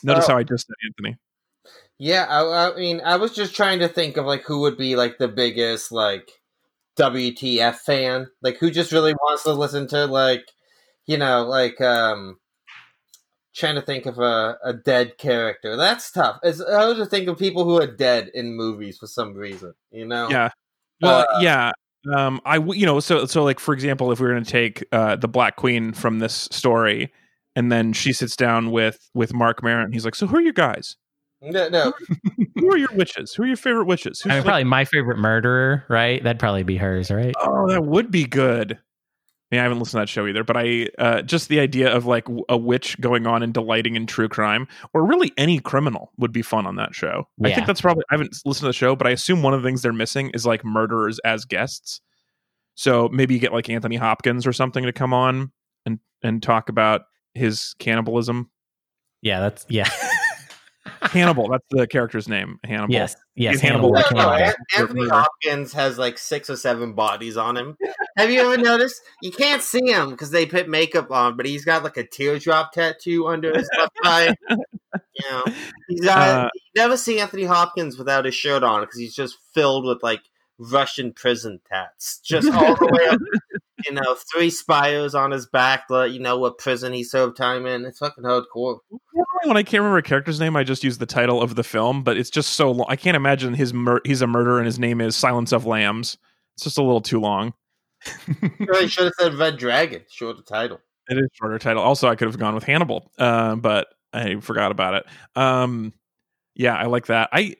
Notice 0.02 0.26
Oh. 0.28 0.32
how 0.32 0.38
I 0.38 0.42
just 0.42 0.66
said 0.66 0.74
Anthony. 0.86 1.16
Yeah, 1.98 2.26
I, 2.28 2.70
I 2.72 2.76
mean, 2.76 3.00
I 3.04 3.16
was 3.16 3.32
just 3.34 3.54
trying 3.54 3.78
to 3.80 3.88
think 3.88 4.16
of 4.16 4.26
like 4.26 4.42
who 4.42 4.60
would 4.60 4.76
be 4.76 4.96
like 4.96 5.18
the 5.18 5.28
biggest 5.28 5.92
like 5.92 6.28
WTF 6.98 7.76
fan, 7.76 8.26
like 8.42 8.58
who 8.58 8.70
just 8.70 8.92
really 8.92 9.12
wants 9.14 9.44
to 9.44 9.52
listen 9.52 9.86
to 9.88 10.06
like, 10.06 10.44
you 11.06 11.16
know, 11.18 11.44
like 11.44 11.80
um, 11.80 12.38
trying 13.54 13.76
to 13.76 13.82
think 13.82 14.06
of 14.06 14.18
a, 14.18 14.58
a 14.64 14.72
dead 14.72 15.16
character. 15.18 15.76
That's 15.76 16.10
tough. 16.10 16.40
It's 16.42 16.62
hard 16.62 16.96
to 16.96 17.06
think 17.06 17.28
of 17.28 17.38
people 17.38 17.64
who 17.64 17.80
are 17.80 17.86
dead 17.86 18.30
in 18.34 18.56
movies 18.56 18.98
for 18.98 19.06
some 19.06 19.34
reason. 19.34 19.74
You 19.92 20.06
know? 20.06 20.28
Yeah. 20.28 20.50
Well, 21.02 21.26
Uh, 21.30 21.40
yeah. 21.40 21.72
Um, 22.14 22.40
I 22.44 22.56
w- 22.56 22.78
you 22.80 22.84
know 22.86 22.98
so 23.00 23.26
so 23.26 23.44
like 23.44 23.60
for 23.60 23.72
example, 23.74 24.10
if 24.10 24.18
we 24.20 24.26
were 24.26 24.32
going 24.32 24.44
to 24.44 24.50
take 24.50 24.84
uh 24.92 25.16
the 25.16 25.28
Black 25.28 25.56
Queen 25.56 25.92
from 25.92 26.18
this 26.18 26.48
story, 26.50 27.12
and 27.54 27.70
then 27.70 27.92
she 27.92 28.12
sits 28.12 28.34
down 28.34 28.70
with 28.72 29.08
with 29.14 29.32
Marc 29.34 29.62
Maron, 29.62 29.92
he's 29.92 30.04
like, 30.04 30.14
so 30.16 30.26
who 30.26 30.36
are 30.36 30.40
you 30.42 30.52
guys? 30.52 30.96
No, 31.40 31.68
no. 31.68 31.92
Who 32.56 32.70
are 32.72 32.76
your 32.76 32.92
witches? 32.94 33.34
Who 33.34 33.42
are 33.42 33.46
your 33.46 33.56
favorite 33.56 33.86
witches? 33.86 34.20
Who's 34.20 34.30
I 34.30 34.34
mean, 34.36 34.38
like- 34.42 34.46
probably 34.46 34.64
my 34.64 34.84
favorite 34.84 35.18
murderer, 35.18 35.84
right? 35.88 36.22
That'd 36.22 36.38
probably 36.40 36.62
be 36.64 36.76
hers, 36.76 37.10
right? 37.10 37.34
oh, 37.40 37.68
that 37.68 37.84
would 37.84 38.10
be 38.10 38.24
good. 38.24 38.78
I, 39.52 39.54
mean, 39.54 39.60
I 39.60 39.62
haven't 39.64 39.80
listened 39.80 39.98
to 39.98 40.02
that 40.02 40.08
show 40.08 40.26
either, 40.26 40.44
but 40.44 40.56
I 40.56 40.88
uh, 40.98 41.20
just 41.20 41.48
the 41.48 41.60
idea 41.60 41.94
of 41.94 42.06
like 42.06 42.26
a 42.48 42.56
witch 42.56 42.98
going 43.00 43.26
on 43.26 43.42
and 43.42 43.52
delighting 43.52 43.96
in 43.96 44.06
true 44.06 44.28
crime, 44.28 44.66
or 44.94 45.04
really 45.04 45.30
any 45.36 45.58
criminal, 45.58 46.10
would 46.16 46.32
be 46.32 46.40
fun 46.40 46.66
on 46.66 46.76
that 46.76 46.94
show. 46.94 47.28
I 47.44 47.52
think 47.52 47.66
that's 47.66 47.82
probably 47.82 48.04
I 48.10 48.14
haven't 48.14 48.34
listened 48.46 48.62
to 48.62 48.66
the 48.66 48.72
show, 48.72 48.96
but 48.96 49.06
I 49.06 49.10
assume 49.10 49.42
one 49.42 49.52
of 49.52 49.62
the 49.62 49.68
things 49.68 49.82
they're 49.82 49.92
missing 49.92 50.30
is 50.30 50.46
like 50.46 50.64
murderers 50.64 51.18
as 51.20 51.44
guests. 51.44 52.00
So 52.76 53.10
maybe 53.10 53.34
you 53.34 53.40
get 53.40 53.52
like 53.52 53.68
Anthony 53.68 53.96
Hopkins 53.96 54.46
or 54.46 54.54
something 54.54 54.84
to 54.84 54.92
come 54.92 55.12
on 55.12 55.52
and 55.84 55.98
and 56.22 56.42
talk 56.42 56.70
about 56.70 57.02
his 57.34 57.74
cannibalism. 57.78 58.50
Yeah, 59.20 59.40
that's 59.40 59.66
yeah. 59.68 59.88
Hannibal, 61.02 61.48
that's 61.48 61.64
the 61.70 61.86
character's 61.86 62.28
name. 62.28 62.58
Hannibal. 62.64 62.92
yes, 62.92 63.14
yes. 63.34 63.54
He's 63.54 63.60
Hannibal. 63.60 63.94
Hannibal 63.94 64.16
No, 64.16 64.30
no, 64.30 64.36
Cannibal. 64.36 64.54
Anthony 64.76 65.08
Hopkins 65.08 65.72
has 65.74 65.98
like 65.98 66.18
six 66.18 66.50
or 66.50 66.56
seven 66.56 66.94
bodies 66.94 67.36
on 67.36 67.56
him. 67.56 67.76
Have 68.16 68.30
you 68.30 68.40
ever 68.40 68.60
noticed? 68.60 69.00
You 69.22 69.30
can't 69.30 69.62
see 69.62 69.90
him 69.90 70.10
because 70.10 70.30
they 70.30 70.46
put 70.46 70.68
makeup 70.68 71.10
on, 71.10 71.36
but 71.36 71.46
he's 71.46 71.64
got 71.64 71.84
like 71.84 71.96
a 71.96 72.06
teardrop 72.06 72.72
tattoo 72.72 73.26
under 73.28 73.56
his 73.56 73.68
left 73.78 73.96
eye. 74.04 74.34
You 74.50 75.30
know, 75.30 75.44
he's 75.88 76.00
got. 76.00 76.28
Uh, 76.28 76.48
you 76.54 76.80
never 76.82 76.96
see 76.96 77.20
Anthony 77.20 77.44
Hopkins 77.44 77.96
without 77.96 78.24
his 78.24 78.34
shirt 78.34 78.62
on 78.62 78.80
because 78.80 78.98
he's 78.98 79.14
just 79.14 79.36
filled 79.54 79.84
with 79.84 80.02
like 80.02 80.22
Russian 80.58 81.12
prison 81.12 81.60
tats, 81.68 82.18
just 82.24 82.50
all 82.50 82.74
the 82.74 82.86
way 82.86 83.06
up. 83.08 83.20
You 83.86 83.92
know, 83.94 84.16
three 84.32 84.50
spires 84.50 85.14
on 85.14 85.30
his 85.30 85.46
back. 85.46 85.84
Let 85.90 86.12
you 86.12 86.20
know 86.20 86.38
what 86.38 86.58
prison 86.58 86.92
he 86.92 87.04
served 87.04 87.36
time 87.36 87.66
in. 87.66 87.84
It's 87.84 87.98
fucking 87.98 88.24
hardcore. 88.24 88.78
when 89.44 89.56
I 89.56 89.62
can't 89.62 89.80
remember 89.80 89.98
a 89.98 90.02
character's 90.02 90.40
name, 90.40 90.56
I 90.56 90.64
just 90.64 90.84
use 90.84 90.98
the 90.98 91.06
title 91.06 91.40
of 91.42 91.54
the 91.54 91.64
film, 91.64 92.02
but 92.02 92.16
it's 92.16 92.30
just 92.30 92.50
so 92.50 92.70
long. 92.70 92.86
I 92.88 92.96
can't 92.96 93.16
imagine 93.16 93.54
his 93.54 93.72
mur- 93.74 94.00
he's 94.04 94.22
a 94.22 94.26
murderer 94.26 94.58
and 94.58 94.66
his 94.66 94.78
name 94.78 95.00
is 95.00 95.16
Silence 95.16 95.52
of 95.52 95.66
Lambs. 95.66 96.18
It's 96.54 96.64
just 96.64 96.78
a 96.78 96.82
little 96.82 97.00
too 97.00 97.20
long. 97.20 97.54
Really 98.58 98.88
should 98.88 99.04
have 99.04 99.12
said 99.18 99.34
Red 99.34 99.58
Dragon. 99.58 100.02
Shorter 100.10 100.42
title. 100.42 100.80
It 101.08 101.18
is 101.18 101.24
a 101.24 101.34
shorter 101.34 101.58
title. 101.58 101.82
Also, 101.82 102.08
I 102.08 102.16
could 102.16 102.28
have 102.28 102.38
gone 102.38 102.54
with 102.54 102.64
Hannibal, 102.64 103.10
uh, 103.18 103.56
but 103.56 103.88
I 104.12 104.36
forgot 104.36 104.70
about 104.70 104.94
it. 104.94 105.06
Um, 105.36 105.92
yeah, 106.54 106.74
I 106.76 106.86
like 106.86 107.06
that. 107.06 107.28
I 107.32 107.56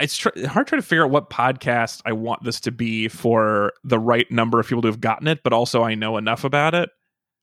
it's 0.00 0.16
tr- 0.16 0.28
hard 0.46 0.66
trying 0.66 0.80
to 0.80 0.86
figure 0.86 1.04
out 1.04 1.10
what 1.10 1.30
podcast 1.30 2.00
I 2.04 2.12
want 2.12 2.42
this 2.44 2.60
to 2.60 2.70
be 2.72 3.08
for 3.08 3.72
the 3.84 3.98
right 3.98 4.30
number 4.30 4.58
of 4.58 4.66
people 4.66 4.82
to 4.82 4.88
have 4.88 5.00
gotten 5.00 5.28
it, 5.28 5.40
but 5.44 5.52
also 5.52 5.82
I 5.82 5.94
know 5.94 6.16
enough 6.16 6.44
about 6.44 6.74
it, 6.74 6.90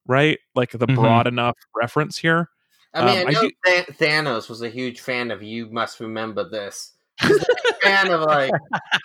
right? 0.08 0.40
Like 0.56 0.72
the 0.72 0.88
Mhm. 0.88 0.96
broad 0.96 1.28
enough 1.28 1.56
reference 1.76 2.18
here. 2.18 2.50
I 2.94 3.06
mean, 3.06 3.20
Um, 3.22 3.28
I 3.28 3.30
I 3.30 3.34
know 3.34 3.42
do- 3.42 3.52
Tha- 3.66 3.94
Thanos 3.94 4.50
was 4.50 4.62
a 4.62 4.70
huge 4.70 5.00
fan 5.00 5.32
of 5.32 5.44
You 5.44 5.68
Must 5.68 6.00
Remember 6.00 6.44
This. 6.50 6.94
He's 7.22 7.38
a 7.38 7.74
fan 7.84 8.12
of 8.12 8.22
like 8.22 8.52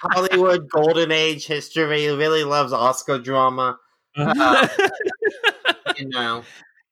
Hollywood 0.02 0.68
Golden 0.70 1.10
Age 1.12 1.46
history. 1.46 2.00
He 2.02 2.08
really 2.10 2.44
loves 2.44 2.72
Oscar 2.72 3.18
drama. 3.18 3.76
Uh, 4.16 4.68
You 5.98 6.08
know, 6.08 6.42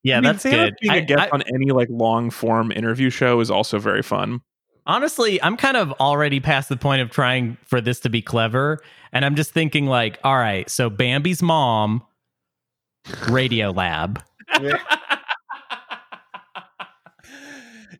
Yeah, 0.04 0.18
I 0.18 0.20
mean, 0.20 0.24
that's 0.32 0.44
Thanos 0.44 0.50
good. 0.50 0.74
Being 0.80 0.92
a 0.92 0.96
I- 0.96 1.00
guest 1.00 1.20
I- 1.22 1.28
on 1.32 1.42
any 1.54 1.70
like 1.72 1.88
long 1.90 2.30
form 2.30 2.70
interview 2.72 3.10
show 3.10 3.40
is 3.40 3.50
also 3.50 3.78
very 3.78 4.02
fun. 4.02 4.40
Honestly, 4.86 5.42
I'm 5.42 5.56
kind 5.56 5.76
of 5.76 5.92
already 5.92 6.40
past 6.40 6.68
the 6.68 6.76
point 6.76 7.02
of 7.02 7.10
trying 7.10 7.56
for 7.64 7.80
this 7.80 8.00
to 8.00 8.08
be 8.10 8.22
clever, 8.22 8.78
and 9.12 9.24
I'm 9.24 9.34
just 9.36 9.52
thinking 9.52 9.86
like, 9.86 10.18
all 10.24 10.36
right, 10.36 10.68
so 10.70 10.90
Bambi's 10.90 11.42
mom, 11.42 12.02
Radio 13.28 13.70
Lab. 13.70 14.22
Yeah. 14.60 14.78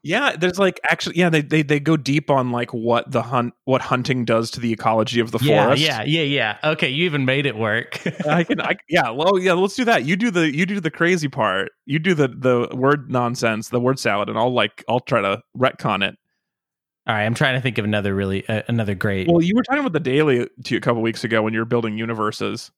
yeah, 0.02 0.34
there's 0.36 0.59
like 0.59 0.80
actually, 0.90 1.16
yeah, 1.16 1.28
they, 1.30 1.42
they 1.42 1.62
they 1.62 1.78
go 1.78 1.96
deep 1.96 2.28
on 2.30 2.50
like 2.50 2.72
what 2.74 3.10
the 3.10 3.22
hunt, 3.22 3.54
what 3.64 3.80
hunting 3.82 4.24
does 4.24 4.50
to 4.52 4.60
the 4.60 4.72
ecology 4.72 5.20
of 5.20 5.30
the 5.30 5.38
Yeah, 5.40 5.64
forest. 5.64 5.82
yeah, 5.82 6.02
yeah, 6.02 6.22
yeah. 6.22 6.59
Okay, 6.72 6.88
you 6.88 7.04
even 7.04 7.24
made 7.24 7.46
it 7.46 7.56
work. 7.56 8.00
I 8.28 8.42
can, 8.44 8.60
I, 8.60 8.76
yeah, 8.88 9.10
well, 9.10 9.38
yeah, 9.38 9.52
let's 9.52 9.76
do 9.76 9.84
that. 9.84 10.04
You 10.04 10.16
do 10.16 10.30
the, 10.30 10.54
you 10.54 10.66
do 10.66 10.80
the 10.80 10.90
crazy 10.90 11.28
part. 11.28 11.70
You 11.86 11.98
do 11.98 12.14
the 12.14 12.28
the 12.28 12.68
word 12.74 13.10
nonsense, 13.10 13.68
the 13.68 13.80
word 13.80 13.98
salad, 13.98 14.28
and 14.28 14.36
I'll 14.36 14.52
like, 14.52 14.84
I'll 14.88 15.00
try 15.00 15.20
to 15.20 15.40
retcon 15.56 16.06
it. 16.06 16.16
All 17.06 17.14
right, 17.14 17.24
I'm 17.24 17.34
trying 17.34 17.54
to 17.54 17.60
think 17.60 17.78
of 17.78 17.84
another 17.84 18.14
really 18.14 18.48
uh, 18.48 18.62
another 18.68 18.94
great. 18.94 19.28
Well, 19.28 19.42
you 19.42 19.54
were 19.56 19.62
talking 19.62 19.80
about 19.80 19.92
the 19.92 20.00
daily 20.00 20.48
to 20.64 20.74
you 20.74 20.78
a 20.78 20.80
couple 20.80 21.02
weeks 21.02 21.24
ago 21.24 21.42
when 21.42 21.52
you 21.52 21.58
were 21.58 21.64
building 21.64 21.98
universes. 21.98 22.70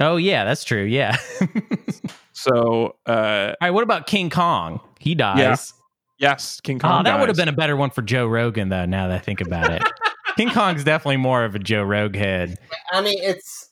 oh 0.00 0.16
yeah, 0.16 0.44
that's 0.44 0.64
true. 0.64 0.84
Yeah. 0.84 1.16
So, 2.38 2.94
uh, 3.04 3.54
right, 3.60 3.70
what 3.70 3.82
about 3.82 4.06
King 4.06 4.30
Kong? 4.30 4.80
He 5.00 5.16
dies. 5.16 5.74
Yes, 6.20 6.60
King 6.60 6.78
Kong. 6.78 7.00
Oh, 7.00 7.02
that 7.02 7.18
would 7.18 7.28
have 7.28 7.36
been 7.36 7.48
a 7.48 7.52
better 7.52 7.76
one 7.76 7.90
for 7.90 8.00
Joe 8.00 8.28
Rogan, 8.28 8.68
though. 8.68 8.86
Now 8.86 9.08
that 9.08 9.16
I 9.16 9.18
think 9.18 9.40
about 9.40 9.72
it, 9.72 9.82
King 10.36 10.50
Kong's 10.50 10.84
definitely 10.84 11.16
more 11.16 11.44
of 11.44 11.56
a 11.56 11.58
Joe 11.58 11.82
Rogue 11.82 12.14
head. 12.14 12.56
I 12.92 13.00
mean, 13.00 13.18
it's 13.20 13.67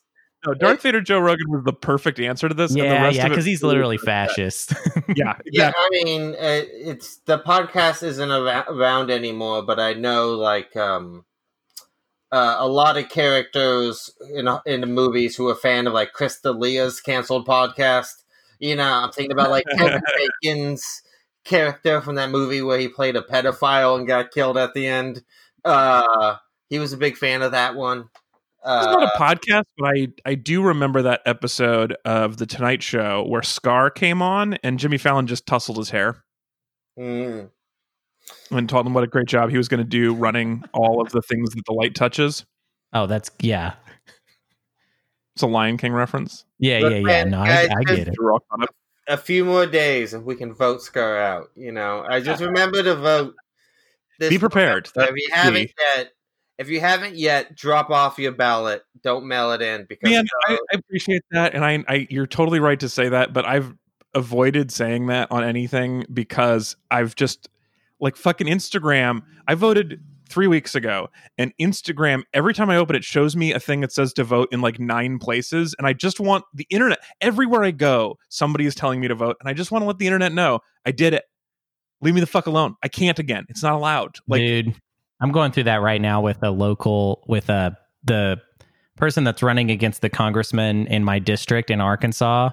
No, 0.47 0.55
Darth 0.55 0.82
Vader 0.82 1.01
Joe 1.01 1.18
Rogan 1.18 1.51
was 1.51 1.64
the 1.64 1.73
perfect 1.73 2.18
answer 2.20 2.48
to 2.48 2.55
this. 2.55 2.70
and 2.73 2.81
the 2.81 2.85
Yeah, 2.86 3.02
rest 3.02 3.16
yeah, 3.16 3.28
because 3.28 3.44
he's 3.44 3.62
literally 3.62 3.98
fascist. 3.98 4.73
yeah, 5.14 5.14
yeah. 5.16 5.35
yeah. 5.47 5.73
I 5.77 5.89
mean, 6.05 6.32
uh, 6.35 6.36
it's 6.73 7.16
the 7.27 7.39
podcast 7.39 8.02
isn't 8.02 8.31
around 8.31 9.10
anymore, 9.10 9.62
but 9.62 9.81
I 9.81 9.94
know 9.94 10.31
like 10.35 10.77
um, 10.77 11.24
uh, 12.32 12.56
a 12.59 12.68
lot 12.68 12.97
of 12.97 13.09
characters 13.09 14.10
in 14.35 14.48
in 14.66 14.81
the 14.81 14.86
movies 14.86 15.36
who 15.36 15.48
are 15.48 15.55
fan 15.55 15.86
of 15.86 15.93
like 15.93 16.12
Chris 16.12 16.40
D'Elia's 16.40 17.01
canceled 17.01 17.47
podcast. 17.47 18.23
You 18.59 18.77
know, 18.77 18.90
I'm 18.90 19.12
thinking 19.12 19.32
about 19.32 19.51
like 19.51 19.64
Kevin 19.77 20.01
Bacon's 20.43 21.02
character 21.44 22.01
from 22.01 22.16
that 22.16 22.31
movie 22.31 22.62
where 22.62 22.78
he 22.78 22.89
played 22.89 23.16
a 23.16 23.23
pedophile 23.23 23.97
and 23.98 24.06
got 24.06 24.32
killed 24.32 24.59
at 24.59 24.74
the 24.74 24.86
end. 24.86 25.23
Uh, 25.64 26.36
he 26.68 26.78
was 26.78 26.93
a 26.93 26.97
big 26.97 27.16
fan 27.16 27.43
of 27.43 27.52
that 27.52 27.74
one. 27.74 28.09
It's 28.68 28.86
Uh, 28.86 28.93
not 28.98 29.02
a 29.05 29.16
podcast, 29.16 29.64
but 29.78 29.86
I 29.86 30.09
I 30.24 30.34
do 30.34 30.60
remember 30.60 31.01
that 31.02 31.22
episode 31.24 31.97
of 32.05 32.38
the 32.38 32.47
Tonight 32.47 32.82
Show 32.82 33.24
where 33.28 33.43
Scar 33.43 33.90
came 33.90 34.20
on 34.20 34.55
and 34.55 34.80
Jimmy 34.80 34.98
Fallon 34.98 35.28
just 35.28 35.47
tussled 35.47 35.78
his 35.78 35.90
hair 35.90 36.24
mm. 36.98 37.48
and 38.51 38.68
told 38.68 38.84
him 38.84 38.93
what 38.93 39.05
a 39.05 39.06
great 39.06 39.28
job 39.28 39.51
he 39.51 39.56
was 39.56 39.68
going 39.68 39.78
to 39.78 39.84
do 39.88 40.12
running 40.14 40.64
all 40.72 41.01
of 41.01 41.12
the 41.12 41.22
things 41.22 41.51
that 41.51 41.64
the 41.64 41.72
light 41.74 41.94
touches. 41.94 42.44
oh, 42.93 43.06
that's 43.06 43.30
yeah, 43.40 43.74
It's 45.36 45.43
a 45.43 45.47
Lion 45.47 45.76
King 45.76 45.93
reference. 45.93 46.44
yeah, 46.59 46.80
Look, 46.80 46.93
yeah, 46.93 46.98
yeah. 46.98 47.24
No, 47.24 47.38
I, 47.38 47.68
I 47.70 47.82
get 47.84 48.09
it. 48.09 48.14
You're 48.18 48.32
all 48.32 48.40
caught 48.51 48.64
up. 48.64 48.74
a 49.06 49.16
few 49.16 49.44
more 49.44 49.66
days 49.66 50.12
and 50.12 50.24
we 50.24 50.34
can 50.34 50.52
vote 50.52 50.82
Scar 50.82 51.16
out. 51.18 51.51
You 51.55 51.70
know, 51.70 52.05
I 52.09 52.18
just 52.18 52.43
remember 52.43 52.82
to 52.82 52.97
vote. 52.97 53.34
This 54.18 54.30
Be 54.30 54.38
prepared. 54.38 54.88
So 54.88 55.02
if 55.05 55.14
you 55.14 55.28
haven't 55.30 55.70
yet, 55.97 56.10
if 56.58 56.68
you 56.68 56.80
haven't 56.80 57.16
yet, 57.16 57.54
drop 57.54 57.90
off 57.90 58.18
your 58.18 58.32
ballot. 58.32 58.82
Don't 59.02 59.26
mail 59.26 59.52
it 59.52 59.62
in 59.62 59.86
because 59.88 60.10
Man, 60.10 60.26
I, 60.48 60.54
I 60.54 60.76
appreciate 60.76 61.22
that, 61.30 61.54
and 61.54 61.64
I, 61.64 61.84
I, 61.88 62.06
you're 62.10 62.26
totally 62.26 62.60
right 62.60 62.80
to 62.80 62.88
say 62.88 63.08
that, 63.08 63.32
but 63.32 63.46
I've 63.46 63.74
avoided 64.14 64.72
saying 64.72 65.06
that 65.06 65.30
on 65.30 65.44
anything 65.44 66.04
because 66.12 66.76
I've 66.90 67.14
just 67.14 67.48
like 68.00 68.16
fucking 68.16 68.46
Instagram. 68.46 69.22
I 69.46 69.54
voted 69.54 70.00
three 70.28 70.46
weeks 70.46 70.74
ago, 70.74 71.08
and 71.38 71.52
Instagram 71.60 72.22
every 72.32 72.54
time 72.54 72.70
I 72.70 72.76
open 72.76 72.96
it 72.96 73.04
shows 73.04 73.36
me 73.36 73.52
a 73.52 73.60
thing 73.60 73.82
that 73.82 73.92
says 73.92 74.12
to 74.14 74.24
vote 74.24 74.48
in 74.52 74.60
like 74.60 74.80
nine 74.80 75.18
places, 75.18 75.74
and 75.78 75.86
I 75.86 75.92
just 75.92 76.20
want 76.20 76.44
the 76.54 76.66
internet 76.70 76.98
everywhere 77.20 77.64
I 77.64 77.70
go. 77.70 78.16
Somebody 78.28 78.66
is 78.66 78.74
telling 78.74 79.00
me 79.00 79.08
to 79.08 79.14
vote, 79.14 79.36
and 79.40 79.48
I 79.48 79.52
just 79.52 79.70
want 79.70 79.82
to 79.82 79.86
let 79.86 79.98
the 79.98 80.06
internet 80.06 80.32
know 80.32 80.60
I 80.84 80.92
did 80.92 81.12
it. 81.12 81.24
Leave 82.00 82.14
me 82.14 82.20
the 82.20 82.26
fuck 82.26 82.46
alone. 82.46 82.76
I 82.82 82.88
can't 82.88 83.18
again. 83.18 83.46
It's 83.48 83.62
not 83.62 83.74
allowed. 83.74 84.16
Like 84.26 84.40
Dude, 84.40 84.74
I'm 85.20 85.32
going 85.32 85.52
through 85.52 85.64
that 85.64 85.80
right 85.82 86.01
now 86.01 86.20
with 86.20 86.43
a 86.43 86.51
local 86.51 87.24
with 87.26 87.48
a 87.48 87.76
the 88.05 88.40
person 88.97 89.24
that's 89.24 89.43
running 89.43 89.70
against 89.70 90.01
the 90.01 90.09
congressman 90.09 90.86
in 90.86 91.05
my 91.05 91.18
district 91.18 91.70
in 91.70 91.80
Arkansas. 91.80 92.51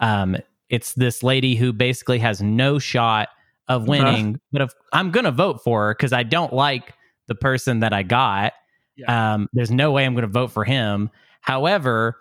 Um, 0.00 0.36
it's 0.68 0.94
this 0.94 1.22
lady 1.22 1.54
who 1.54 1.72
basically 1.72 2.18
has 2.18 2.40
no 2.42 2.78
shot 2.78 3.28
of 3.68 3.86
winning, 3.88 4.40
but 4.52 4.62
if, 4.62 4.72
I'm 4.92 5.10
going 5.10 5.24
to 5.24 5.30
vote 5.30 5.62
for 5.62 5.86
her 5.88 5.94
because 5.94 6.12
I 6.12 6.22
don't 6.22 6.52
like 6.52 6.94
the 7.28 7.34
person 7.34 7.80
that 7.80 7.92
I 7.92 8.02
got. 8.02 8.54
Um, 9.06 9.48
there's 9.52 9.70
no 9.70 9.92
way 9.92 10.04
I'm 10.04 10.14
going 10.14 10.22
to 10.22 10.28
vote 10.28 10.50
for 10.50 10.64
him. 10.64 11.10
However, 11.40 12.16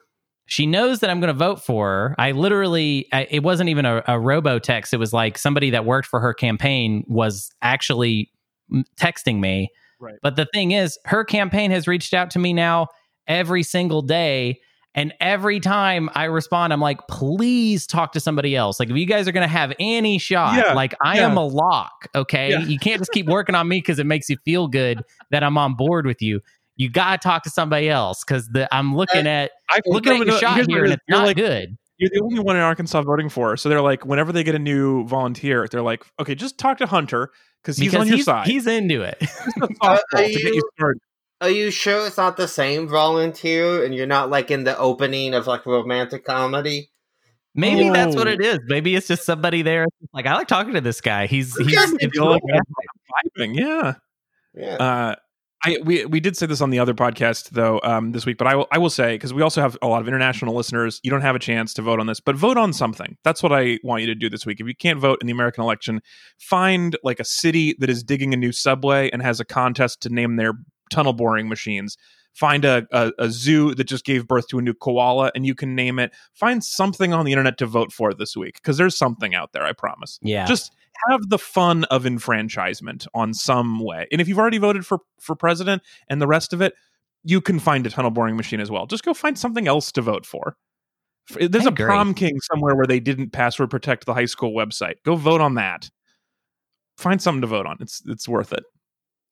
she 0.45 0.65
knows 0.65 0.99
that 0.99 1.09
I'm 1.09 1.19
going 1.19 1.33
to 1.33 1.37
vote 1.37 1.61
for 1.63 1.87
her. 1.87 2.15
I 2.17 2.31
literally, 2.31 3.07
I, 3.13 3.27
it 3.29 3.41
wasn't 3.41 3.69
even 3.69 3.85
a, 3.85 4.03
a 4.07 4.19
robo 4.19 4.59
text. 4.59 4.93
It 4.93 4.97
was 4.97 5.13
like 5.13 5.37
somebody 5.37 5.69
that 5.69 5.85
worked 5.85 6.07
for 6.07 6.19
her 6.19 6.33
campaign 6.33 7.05
was 7.07 7.51
actually 7.61 8.31
texting 8.99 9.39
me. 9.39 9.69
Right. 10.01 10.15
But 10.21 10.35
the 10.35 10.47
thing 10.53 10.71
is, 10.71 10.97
her 11.05 11.23
campaign 11.23 11.71
has 11.71 11.87
reached 11.87 12.13
out 12.13 12.31
to 12.31 12.39
me 12.39 12.51
now 12.53 12.87
every 13.27 13.63
single 13.63 14.01
day. 14.01 14.59
And 14.93 15.13
every 15.21 15.61
time 15.61 16.09
I 16.15 16.25
respond, 16.25 16.73
I'm 16.73 16.81
like, 16.81 16.99
please 17.07 17.87
talk 17.87 18.11
to 18.11 18.19
somebody 18.19 18.57
else. 18.57 18.77
Like, 18.77 18.89
if 18.89 18.97
you 18.97 19.05
guys 19.05 19.25
are 19.25 19.31
going 19.31 19.47
to 19.47 19.47
have 19.47 19.71
any 19.79 20.17
shot, 20.17 20.55
Yeah, 20.57 20.73
like, 20.73 20.93
I 21.01 21.15
yeah. 21.17 21.27
am 21.29 21.37
a 21.37 21.45
lock. 21.45 22.09
Okay. 22.13 22.49
Yeah. 22.49 22.59
You 22.59 22.77
can't 22.77 22.99
just 22.99 23.11
keep 23.13 23.27
working 23.27 23.55
on 23.55 23.69
me 23.69 23.77
because 23.77 23.99
it 23.99 24.05
makes 24.05 24.27
you 24.29 24.35
feel 24.43 24.67
good 24.67 25.01
that 25.29 25.43
I'm 25.43 25.57
on 25.57 25.75
board 25.75 26.05
with 26.05 26.21
you. 26.21 26.41
You 26.75 26.89
got 26.89 27.21
to 27.21 27.25
talk 27.25 27.43
to 27.43 27.49
somebody 27.49 27.89
else 27.89 28.23
because 28.25 28.49
I'm 28.71 28.93
looking 28.95 29.27
at 29.27 29.51
I'm 29.69 29.81
looking 29.85 30.13
at 30.19 30.25
your 30.27 30.37
shot 30.39 30.57
here 30.67 30.79
it 30.79 30.83
and 30.85 30.93
it's 30.93 31.03
You're 31.07 31.19
not 31.19 31.25
like, 31.27 31.37
good. 31.37 31.77
you're 31.97 32.09
the 32.11 32.21
only 32.21 32.39
one 32.39 32.57
in 32.57 32.61
Arkansas 32.61 33.01
voting 33.03 33.29
for 33.29 33.51
her. 33.51 33.57
So 33.57 33.69
they're 33.69 33.81
like, 33.81 34.05
whenever 34.05 34.33
they 34.33 34.43
get 34.43 34.55
a 34.55 34.59
new 34.59 35.05
volunteer, 35.05 35.67
they're 35.71 35.81
like, 35.83 36.03
okay, 36.19 36.35
just 36.35 36.57
talk 36.57 36.79
to 36.79 36.85
Hunter 36.87 37.29
because 37.61 37.77
he's 37.77 37.93
on 37.95 38.07
your 38.07 38.17
he's, 38.17 38.25
side. 38.25 38.47
he's 38.47 38.67
into 38.67 39.01
it. 39.01 39.17
He's 39.21 39.29
Are- 39.81 39.97
softball 39.97 40.01
are 40.13 40.23
to 40.23 40.29
get 40.33 40.53
you 40.53 40.61
you- 40.79 40.93
are 41.41 41.49
you 41.49 41.71
sure 41.71 42.05
it's 42.05 42.17
not 42.17 42.37
the 42.37 42.47
same 42.47 42.87
volunteer 42.87 43.83
and 43.83 43.95
you're 43.95 44.05
not 44.05 44.29
like 44.29 44.51
in 44.51 44.63
the 44.63 44.77
opening 44.77 45.33
of 45.33 45.47
like 45.47 45.65
romantic 45.65 46.23
comedy? 46.23 46.91
Maybe 47.55 47.89
that's 47.89 48.15
what 48.15 48.27
Oh. 48.27 48.31
it 48.31 48.41
is. 48.41 48.59
Maybe 48.67 48.95
it's 48.95 49.07
just 49.07 49.25
somebody 49.25 49.61
there. 49.61 49.85
Like 50.13 50.25
I 50.27 50.35
like 50.35 50.47
talking 50.47 50.73
to 50.75 50.81
this 50.81 51.01
guy. 51.01 51.25
He's 51.27 51.57
he's 51.57 51.73
Yes, 51.73 51.91
it's 51.99 52.15
like 52.17 52.41
real 52.43 52.55
I'm 52.55 53.51
vibing, 53.53 53.57
yeah. 53.59 53.93
Yeah. 54.53 54.75
Uh, 54.75 55.15
I 55.63 55.77
we 55.83 56.05
we 56.05 56.19
did 56.19 56.35
say 56.35 56.45
this 56.47 56.59
on 56.61 56.69
the 56.71 56.79
other 56.79 56.93
podcast 56.93 57.49
though 57.51 57.79
um, 57.83 58.11
this 58.13 58.25
week, 58.25 58.37
but 58.37 58.47
I 58.47 58.55
will 58.55 58.67
I 58.71 58.77
will 58.79 58.89
say 58.89 59.13
because 59.15 59.33
we 59.33 59.41
also 59.41 59.61
have 59.61 59.77
a 59.81 59.87
lot 59.87 60.01
of 60.01 60.07
international 60.07 60.55
listeners. 60.55 60.99
You 61.03 61.11
don't 61.11 61.21
have 61.21 61.35
a 61.35 61.39
chance 61.39 61.73
to 61.75 61.81
vote 61.81 61.99
on 61.99 62.07
this, 62.07 62.19
but 62.19 62.35
vote 62.35 62.57
on 62.57 62.73
something. 62.73 63.17
That's 63.23 63.43
what 63.43 63.51
I 63.51 63.77
want 63.83 64.01
you 64.01 64.07
to 64.07 64.15
do 64.15 64.29
this 64.29 64.45
week. 64.45 64.59
If 64.59 64.67
you 64.67 64.75
can't 64.75 64.99
vote 64.99 65.19
in 65.21 65.27
the 65.27 65.33
American 65.33 65.63
election, 65.63 66.01
find 66.39 66.97
like 67.03 67.19
a 67.19 67.25
city 67.25 67.75
that 67.79 67.89
is 67.89 68.03
digging 68.03 68.33
a 68.33 68.37
new 68.37 68.51
subway 68.51 69.09
and 69.11 69.21
has 69.21 69.39
a 69.39 69.45
contest 69.45 70.01
to 70.01 70.09
name 70.09 70.35
their 70.37 70.53
tunnel 70.89 71.13
boring 71.13 71.47
machines. 71.47 71.95
Find 72.33 72.63
a, 72.63 72.87
a, 72.91 73.11
a 73.19 73.29
zoo 73.29 73.75
that 73.75 73.83
just 73.83 74.05
gave 74.05 74.25
birth 74.25 74.47
to 74.47 74.57
a 74.57 74.61
new 74.61 74.73
koala 74.73 75.31
and 75.35 75.45
you 75.45 75.53
can 75.53 75.75
name 75.75 75.99
it. 75.99 76.11
Find 76.33 76.63
something 76.63 77.13
on 77.13 77.25
the 77.25 77.33
internet 77.33 77.57
to 77.57 77.65
vote 77.65 77.91
for 77.91 78.13
this 78.13 78.37
week 78.37 78.55
because 78.55 78.77
there's 78.77 78.97
something 78.97 79.35
out 79.35 79.51
there. 79.51 79.63
I 79.63 79.73
promise 79.73 80.17
Yeah. 80.21 80.45
just 80.45 80.71
have 81.09 81.29
the 81.29 81.39
fun 81.39 81.83
of 81.85 82.05
enfranchisement 82.05 83.07
on 83.13 83.33
some 83.33 83.79
way. 83.79 84.07
And 84.11 84.21
if 84.21 84.27
you've 84.27 84.39
already 84.39 84.57
voted 84.57 84.85
for 84.85 84.99
for 85.19 85.35
president 85.35 85.81
and 86.09 86.21
the 86.21 86.27
rest 86.27 86.53
of 86.53 86.61
it, 86.61 86.73
you 87.23 87.41
can 87.41 87.59
find 87.59 87.85
a 87.85 87.89
tunnel 87.89 88.11
boring 88.11 88.35
machine 88.35 88.59
as 88.59 88.71
well. 88.71 88.85
Just 88.85 89.03
go 89.03 89.13
find 89.13 89.37
something 89.37 89.67
else 89.67 89.91
to 89.93 90.01
vote 90.01 90.25
for. 90.25 90.55
There's 91.35 91.65
I 91.65 91.69
a 91.69 91.71
agree. 91.71 91.85
prom 91.85 92.13
king 92.13 92.39
somewhere 92.41 92.75
where 92.75 92.87
they 92.87 92.99
didn't 92.99 93.29
password 93.31 93.69
protect 93.69 94.05
the 94.05 94.13
high 94.13 94.25
school 94.25 94.53
website. 94.53 94.95
Go 95.05 95.15
vote 95.15 95.41
on 95.41 95.55
that. 95.55 95.89
Find 96.97 97.21
something 97.21 97.41
to 97.41 97.47
vote 97.47 97.65
on. 97.65 97.77
It's 97.79 98.01
it's 98.05 98.27
worth 98.27 98.51
it. 98.53 98.63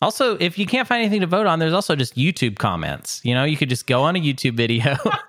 Also, 0.01 0.37
if 0.37 0.57
you 0.57 0.65
can't 0.65 0.87
find 0.87 1.01
anything 1.01 1.21
to 1.21 1.27
vote 1.27 1.45
on, 1.45 1.59
there's 1.59 1.73
also 1.73 1.95
just 1.95 2.15
YouTube 2.15 2.57
comments. 2.57 3.19
You 3.25 3.33
know, 3.33 3.43
you 3.43 3.57
could 3.57 3.67
just 3.69 3.85
go 3.85 4.01
on 4.03 4.15
a 4.15 4.19
YouTube 4.19 4.55
video 4.55 4.95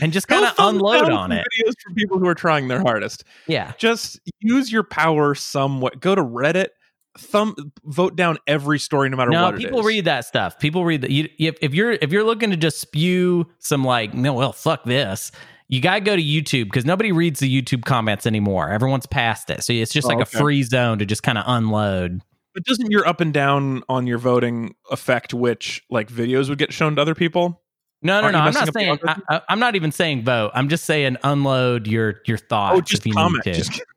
and 0.00 0.12
just 0.12 0.28
kind 0.28 0.44
of 0.44 0.54
unload 0.58 1.10
on 1.10 1.32
it. 1.32 1.46
Videos 1.58 1.74
for 1.86 1.94
people 1.94 2.18
who 2.18 2.26
are 2.26 2.34
trying 2.34 2.68
their 2.68 2.80
hardest. 2.80 3.24
Yeah. 3.46 3.72
Just 3.78 4.20
use 4.40 4.70
your 4.72 4.82
power 4.84 5.34
somewhat. 5.34 6.00
Go 6.00 6.14
to 6.14 6.22
Reddit. 6.22 6.68
Thumb 7.16 7.54
vote 7.84 8.16
down 8.16 8.38
every 8.48 8.80
story, 8.80 9.08
no 9.08 9.16
matter 9.16 9.30
No, 9.30 9.44
what. 9.44 9.54
it 9.54 9.58
people 9.58 9.82
read 9.84 10.04
that 10.06 10.24
stuff. 10.24 10.58
People 10.58 10.84
read 10.84 11.02
that. 11.02 11.10
You, 11.12 11.28
if, 11.38 11.56
if 11.62 11.72
you're 11.72 11.92
if 11.92 12.10
you're 12.10 12.24
looking 12.24 12.50
to 12.50 12.56
just 12.56 12.80
spew 12.80 13.46
some 13.60 13.84
like, 13.84 14.14
no, 14.14 14.32
well, 14.32 14.52
fuck 14.52 14.82
this. 14.84 15.30
You 15.68 15.80
gotta 15.80 16.00
go 16.00 16.16
to 16.16 16.22
YouTube 16.22 16.64
because 16.64 16.84
nobody 16.84 17.12
reads 17.12 17.38
the 17.38 17.62
YouTube 17.62 17.84
comments 17.84 18.26
anymore. 18.26 18.68
Everyone's 18.70 19.06
past 19.06 19.48
it, 19.48 19.62
so 19.62 19.72
it's 19.72 19.92
just 19.92 20.06
Oh, 20.06 20.08
like 20.08 20.26
okay. 20.26 20.36
a 20.38 20.40
free 20.40 20.62
zone 20.64 20.98
to 20.98 21.06
just 21.06 21.22
kind 21.22 21.38
of 21.38 21.44
unload. 21.46 22.20
But 22.52 22.64
doesn't 22.64 22.90
your 22.90 23.06
up 23.06 23.20
and 23.20 23.32
down 23.32 23.82
on 23.88 24.06
your 24.08 24.18
voting 24.18 24.74
affect 24.90 25.32
which 25.32 25.82
like 25.90 26.08
videos 26.08 26.48
would 26.48 26.58
get 26.58 26.72
shown 26.72 26.96
to 26.96 27.02
other 27.02 27.14
people? 27.14 27.62
No, 28.04 28.20
no, 28.20 28.24
Aren't 28.26 28.32
no. 28.34 28.40
I'm 28.40 28.52
not 28.52 28.74
saying. 28.74 28.88
I, 28.88 28.90
algorithm? 28.90 29.22
I- 29.28 29.40
I'm 29.48 29.58
not 29.58 29.74
even 29.74 29.90
saying 29.90 30.24
vote. 30.24 30.52
I'm 30.54 30.68
just 30.68 30.84
saying 30.84 31.16
unload 31.24 31.86
your 31.86 32.20
your 32.26 32.38
oh, 32.40 32.46
thoughts. 32.48 32.78
oh, 32.78 32.80
just 32.82 33.02
if 33.02 33.06
you 33.06 33.14
comment. 33.14 33.44
Need 33.46 33.54
to. 33.54 33.58
Just, 33.58 33.82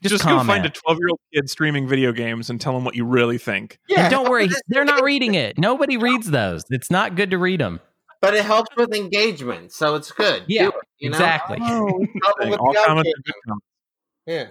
Just 0.00 0.14
just, 0.14 0.24
go 0.24 0.42
find 0.44 0.64
a 0.64 0.70
12 0.70 0.98
year 1.00 1.08
old 1.10 1.20
kid 1.34 1.50
streaming 1.50 1.86
video 1.86 2.12
games 2.12 2.48
and 2.48 2.58
tell 2.58 2.72
them 2.72 2.84
what 2.84 2.94
you 2.94 3.04
really 3.04 3.36
think. 3.36 3.78
And 3.94 4.10
don't 4.10 4.30
worry, 4.30 4.48
they're 4.68 4.86
not 4.86 5.02
reading 5.04 5.34
it. 5.34 5.58
Nobody 5.58 5.98
reads 5.98 6.30
those. 6.30 6.64
It's 6.70 6.90
not 6.90 7.14
good 7.14 7.30
to 7.32 7.36
read 7.36 7.60
them. 7.60 7.80
But 8.22 8.32
it 8.34 8.44
helps 8.44 8.74
with 8.76 8.94
engagement, 8.94 9.72
so 9.72 9.96
it's 9.96 10.10
good. 10.12 10.44
Yeah, 10.46 10.68
it, 10.68 10.74
you 10.98 11.10
know? 11.10 11.16
exactly. 11.16 11.58
Oh, 11.60 12.06
Help 12.22 12.38
with 12.38 12.58
All 12.60 12.74
comments 12.74 12.78
are 12.78 12.88
algorithm. 12.88 13.12
good 13.24 13.34
comments. 13.46 13.66
Yeah. 14.26 14.46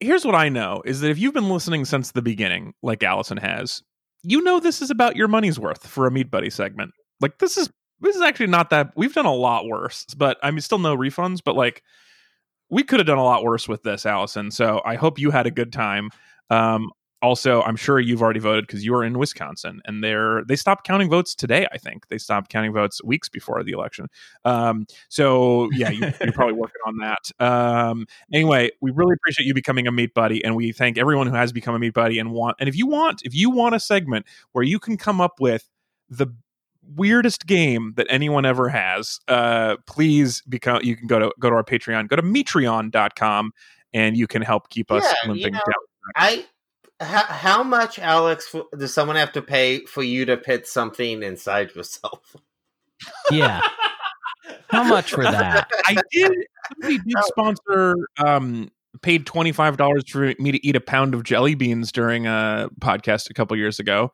Here's 0.00 0.24
what 0.24 0.34
I 0.34 0.48
know 0.48 0.82
is 0.84 1.00
that 1.02 1.10
if 1.10 1.18
you've 1.18 1.34
been 1.34 1.48
listening 1.50 1.84
since 1.84 2.10
the 2.10 2.22
beginning, 2.22 2.74
like 2.82 3.04
Allison 3.04 3.36
has, 3.36 3.82
you 4.24 4.42
know 4.42 4.58
this 4.58 4.82
is 4.82 4.90
about 4.90 5.14
your 5.14 5.28
money's 5.28 5.60
worth 5.60 5.86
for 5.86 6.06
a 6.06 6.10
Meat 6.10 6.30
Buddy 6.30 6.50
segment. 6.50 6.92
Like 7.20 7.38
this 7.38 7.56
is 7.56 7.70
this 8.02 8.16
is 8.16 8.22
actually 8.22 8.48
not 8.48 8.70
that 8.70 8.92
we've 8.96 9.14
done 9.14 9.26
a 9.26 9.34
lot 9.34 9.66
worse, 9.66 10.04
but 10.16 10.38
I 10.42 10.50
mean 10.50 10.60
still 10.60 10.78
no 10.78 10.96
refunds, 10.96 11.40
but 11.44 11.56
like 11.56 11.82
we 12.70 12.82
could 12.82 13.00
have 13.00 13.06
done 13.06 13.18
a 13.18 13.24
lot 13.24 13.44
worse 13.44 13.68
with 13.68 13.82
this, 13.82 14.06
Allison. 14.06 14.50
So 14.50 14.80
I 14.84 14.94
hope 14.94 15.18
you 15.18 15.30
had 15.30 15.46
a 15.46 15.50
good 15.50 15.72
time. 15.72 16.10
Um, 16.50 16.90
also, 17.22 17.62
I'm 17.62 17.76
sure 17.76 18.00
you've 18.00 18.20
already 18.20 18.40
voted 18.40 18.66
because 18.66 18.84
you 18.84 18.94
are 18.96 19.04
in 19.04 19.16
Wisconsin, 19.16 19.80
and 19.84 20.02
they're 20.02 20.42
they 20.44 20.56
stopped 20.56 20.84
counting 20.84 21.08
votes 21.08 21.36
today. 21.36 21.68
I 21.70 21.78
think 21.78 22.08
they 22.08 22.18
stopped 22.18 22.50
counting 22.50 22.72
votes 22.72 23.02
weeks 23.04 23.28
before 23.28 23.62
the 23.62 23.70
election. 23.70 24.08
Um, 24.44 24.86
so 25.08 25.70
yeah, 25.72 25.90
you, 25.90 26.00
you're 26.20 26.32
probably 26.32 26.54
working 26.54 26.80
on 26.84 26.96
that. 26.96 27.44
Um, 27.44 28.06
anyway, 28.32 28.70
we 28.80 28.90
really 28.90 29.14
appreciate 29.14 29.46
you 29.46 29.54
becoming 29.54 29.86
a 29.86 29.92
meat 29.92 30.14
buddy, 30.14 30.44
and 30.44 30.56
we 30.56 30.72
thank 30.72 30.98
everyone 30.98 31.28
who 31.28 31.34
has 31.34 31.52
become 31.52 31.76
a 31.76 31.78
meat 31.78 31.94
buddy 31.94 32.18
and 32.18 32.32
want. 32.32 32.56
And 32.58 32.68
if 32.68 32.76
you 32.76 32.88
want, 32.88 33.22
if 33.24 33.34
you 33.34 33.50
want 33.50 33.76
a 33.76 33.80
segment 33.80 34.26
where 34.50 34.64
you 34.64 34.80
can 34.80 34.96
come 34.96 35.20
up 35.20 35.38
with 35.38 35.68
the 36.08 36.26
weirdest 36.94 37.46
game 37.46 37.94
that 37.96 38.06
anyone 38.10 38.44
ever 38.44 38.68
has, 38.68 39.20
uh, 39.28 39.76
please 39.86 40.42
become. 40.48 40.80
You 40.82 40.96
can 40.96 41.06
go 41.06 41.18
to 41.18 41.32
go 41.40 41.50
to 41.50 41.56
our 41.56 41.64
Patreon. 41.64 42.08
Go 42.08 42.16
to 42.16 42.22
Metreon.com 42.22 43.52
and 43.94 44.16
you 44.16 44.26
can 44.26 44.42
help 44.42 44.68
keep 44.70 44.90
us 44.90 45.04
Yeah, 45.24 45.32
you 45.32 45.50
know, 45.50 45.58
down. 45.58 45.74
I 46.16 46.44
how, 47.00 47.24
how 47.24 47.62
much, 47.62 47.98
Alex, 47.98 48.54
f- 48.54 48.62
does 48.78 48.94
someone 48.94 49.16
have 49.16 49.32
to 49.32 49.42
pay 49.42 49.84
for 49.86 50.02
you 50.02 50.24
to 50.26 50.36
pit 50.36 50.66
something 50.68 51.22
inside 51.22 51.74
yourself? 51.74 52.36
Yeah. 53.30 53.60
How 54.68 54.84
much 54.84 55.10
for 55.10 55.22
that? 55.24 55.68
I 55.86 55.96
did. 56.12 56.32
Somebody 56.68 56.98
did 56.98 57.24
sponsor. 57.24 57.96
Um, 58.18 58.70
paid 59.00 59.26
twenty 59.26 59.52
five 59.52 59.76
dollars 59.76 60.04
for 60.08 60.32
me 60.38 60.52
to 60.52 60.66
eat 60.66 60.76
a 60.76 60.80
pound 60.80 61.14
of 61.14 61.24
jelly 61.24 61.54
beans 61.54 61.90
during 61.90 62.26
a 62.26 62.68
podcast 62.80 63.30
a 63.30 63.34
couple 63.34 63.56
years 63.56 63.80
ago. 63.80 64.12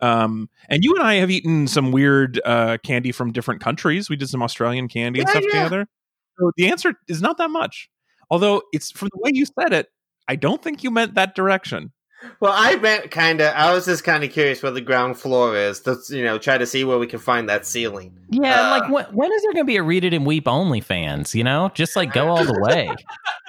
Um, 0.00 0.48
and 0.68 0.84
you 0.84 0.94
and 0.94 1.02
I 1.02 1.14
have 1.14 1.30
eaten 1.30 1.66
some 1.66 1.92
weird 1.92 2.40
uh, 2.44 2.78
candy 2.84 3.12
from 3.12 3.32
different 3.32 3.60
countries. 3.60 4.08
We 4.08 4.16
did 4.16 4.28
some 4.28 4.42
Australian 4.42 4.88
candy 4.88 5.20
and 5.20 5.28
stuff 5.28 5.42
yeah. 5.44 5.64
together. 5.64 5.86
So 6.38 6.52
the 6.56 6.68
answer 6.68 6.94
is 7.08 7.20
not 7.20 7.38
that 7.38 7.50
much. 7.50 7.88
Although 8.30 8.62
it's 8.72 8.90
from 8.90 9.08
the 9.12 9.20
way 9.20 9.30
you 9.32 9.46
said 9.46 9.72
it, 9.72 9.88
I 10.28 10.36
don't 10.36 10.62
think 10.62 10.84
you 10.84 10.90
meant 10.90 11.14
that 11.14 11.34
direction. 11.34 11.92
Well, 12.40 12.52
I 12.54 12.76
meant 12.76 13.10
kind 13.10 13.40
of. 13.40 13.54
I 13.54 13.72
was 13.72 13.84
just 13.84 14.02
kind 14.02 14.24
of 14.24 14.32
curious 14.32 14.62
where 14.62 14.72
the 14.72 14.80
ground 14.80 15.18
floor 15.18 15.56
is. 15.56 15.80
To 15.82 15.96
you 16.10 16.24
know, 16.24 16.36
try 16.36 16.58
to 16.58 16.66
see 16.66 16.82
where 16.82 16.98
we 16.98 17.06
can 17.06 17.20
find 17.20 17.48
that 17.48 17.64
ceiling. 17.64 18.18
Yeah, 18.30 18.60
Uh, 18.60 18.80
like 18.80 18.90
when, 18.90 19.04
when 19.16 19.32
is 19.32 19.42
there 19.42 19.52
going 19.52 19.64
to 19.64 19.68
be 19.68 19.76
a 19.76 19.82
Read 19.82 20.04
It 20.04 20.12
and 20.12 20.26
Weep 20.26 20.48
only 20.48 20.80
fans? 20.80 21.34
You 21.34 21.44
know, 21.44 21.70
just 21.74 21.94
like 21.94 22.12
go 22.12 22.28
all 22.28 22.44
the 22.44 22.58
way. 22.60 22.90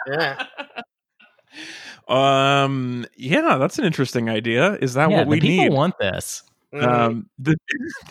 Yeah, 0.10 0.46
Um, 2.10 3.06
yeah, 3.16 3.58
that's 3.58 3.78
an 3.80 3.86
interesting 3.86 4.30
idea. 4.30 4.74
Is 4.82 4.94
that 4.96 5.10
yeah, 5.12 5.18
what 5.20 5.28
we 5.28 5.40
the 5.40 5.48
people 5.48 5.64
need? 5.66 5.74
want 5.74 5.96
this. 6.00 6.44
Mhm. 6.74 6.84
Um, 6.84 7.30
the, 7.40 7.56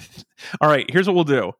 all 0.61 0.69
right, 0.69 0.89
here's 0.91 1.07
what 1.07 1.15
we'll 1.15 1.25
do. 1.25 1.53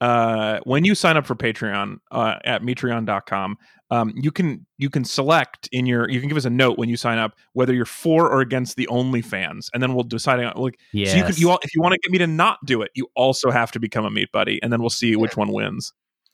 Uh, 0.00 0.60
when 0.64 0.84
you 0.84 0.94
sign 0.94 1.16
up 1.16 1.24
for 1.24 1.34
Patreon 1.34 1.96
uh, 2.10 2.36
at 2.44 2.60
metreon.com, 2.62 3.56
um, 3.90 4.12
you 4.14 4.30
can 4.30 4.66
you 4.76 4.90
can 4.90 5.04
select 5.06 5.70
in 5.72 5.86
your 5.86 6.08
you 6.10 6.20
can 6.20 6.28
give 6.28 6.36
us 6.36 6.44
a 6.44 6.50
note 6.50 6.76
when 6.78 6.90
you 6.90 6.98
sign 6.98 7.16
up 7.16 7.34
whether 7.54 7.72
you're 7.72 7.86
for 7.86 8.28
or 8.30 8.40
against 8.42 8.76
the 8.76 8.86
OnlyFans, 8.90 9.68
and 9.72 9.82
then 9.82 9.94
we'll 9.94 10.04
decide 10.04 10.42
on 10.44 10.52
like 10.60 10.78
Yeah. 10.92 11.12
so 11.12 11.16
you 11.16 11.24
could 11.24 11.38
you 11.38 11.50
all, 11.50 11.58
if 11.62 11.74
you 11.74 11.80
want 11.80 11.94
to 11.94 11.98
get 12.02 12.10
me 12.10 12.18
to 12.18 12.26
not 12.26 12.58
do 12.66 12.82
it, 12.82 12.90
you 12.94 13.08
also 13.14 13.50
have 13.50 13.72
to 13.72 13.80
become 13.80 14.04
a 14.04 14.10
meat 14.10 14.30
buddy, 14.32 14.62
and 14.62 14.70
then 14.70 14.80
we'll 14.80 14.90
see 14.90 15.16
which 15.16 15.36
one 15.36 15.50
wins. 15.50 15.92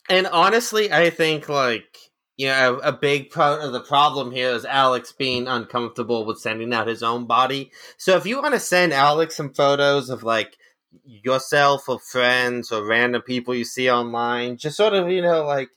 and 0.09 0.27
honestly, 0.27 0.93
I 0.93 1.11
think 1.11 1.49
like 1.49 1.97
you 2.37 2.47
know 2.47 2.81
a, 2.83 2.89
a 2.89 2.93
big 2.93 3.31
part 3.31 3.61
of 3.63 3.73
the 3.73 3.81
problem 3.81 4.31
here 4.31 4.51
is 4.51 4.65
Alex 4.65 5.13
being 5.13 5.47
uncomfortable 5.47 6.25
with 6.25 6.39
sending 6.39 6.73
out 6.73 6.87
his 6.87 7.03
own 7.03 7.27
body. 7.27 7.71
So 7.97 8.17
if 8.17 8.27
you 8.27 8.41
want 8.41 8.55
to 8.55 8.61
send 8.61 8.93
Alex 8.93 9.37
some 9.37 9.53
photos 9.53 10.11
of 10.11 10.23
like 10.23 10.57
yourself 11.05 11.89
or 11.89 11.99
friends 11.99 12.71
or 12.73 12.87
random 12.87 13.23
people 13.23 13.55
you 13.55 13.65
see 13.65 13.91
online, 13.91 14.57
just 14.57 14.77
sort 14.77 14.95
of 14.95 15.11
you 15.11 15.23
know 15.23 15.45
like 15.45 15.69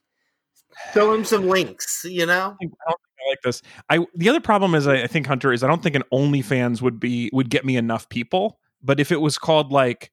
show 0.94 1.14
him 1.14 1.26
some 1.26 1.48
links. 1.48 2.06
You 2.06 2.26
know. 2.26 2.56
I 2.62 2.66
don't 2.66 3.00
I 3.26 3.30
like 3.30 3.42
this. 3.44 3.62
I 3.90 4.06
the 4.16 4.30
other 4.30 4.40
problem 4.40 4.76
is 4.76 4.88
I, 4.88 5.04
I 5.04 5.08
think 5.08 5.28
Hunter 5.28 5.52
is 5.52 5.64
I 5.64 5.68
don't 5.68 5.82
think 5.82 5.96
an 5.96 6.04
OnlyFans 6.14 6.82
would 6.82 7.00
be 7.00 7.30
would 7.34 7.50
get 7.50 7.66
me 7.66 7.76
enough 7.78 8.08
people. 8.10 8.60
But 8.84 9.00
if 9.00 9.12
it 9.12 9.20
was 9.20 9.38
called 9.38 9.72
like 9.72 10.12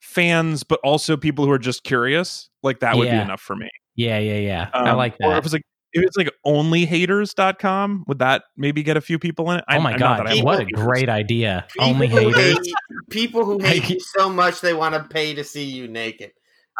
fans, 0.00 0.62
but 0.62 0.80
also 0.82 1.16
people 1.16 1.44
who 1.44 1.50
are 1.50 1.58
just 1.58 1.84
curious, 1.84 2.48
like 2.62 2.80
that 2.80 2.96
would 2.96 3.10
be 3.10 3.16
enough 3.16 3.40
for 3.40 3.56
me. 3.56 3.68
yeah, 3.94 4.18
yeah, 4.18 4.38
yeah. 4.38 4.70
I 4.72 4.90
Um, 4.90 4.96
like 4.96 5.16
Or 5.20 5.32
if 5.36 5.42
that. 5.42 5.44
it's 5.44 5.52
like 5.52 5.62
if 6.00 6.06
it's 6.06 6.16
like 6.16 6.30
onlyhaters.com, 6.46 8.04
would 8.06 8.18
that 8.18 8.44
maybe 8.56 8.82
get 8.82 8.96
a 8.96 9.00
few 9.00 9.18
people 9.18 9.50
in 9.50 9.58
it? 9.58 9.64
Oh 9.68 9.80
my 9.80 9.92
not 9.92 9.98
god, 9.98 10.18
that 10.20 10.26
I 10.28 10.36
have 10.36 10.44
what 10.44 10.60
a 10.60 10.64
great 10.66 11.08
idea! 11.08 11.66
People 11.72 11.88
Only 11.88 12.06
haters. 12.08 12.56
hate- 12.66 12.74
people 13.10 13.44
who 13.44 13.58
hate 13.62 13.88
you 13.90 13.98
so 14.00 14.28
much 14.28 14.60
they 14.60 14.74
want 14.74 14.94
to 14.94 15.02
pay 15.04 15.34
to 15.34 15.44
see 15.44 15.64
you 15.64 15.88
naked. 15.88 16.32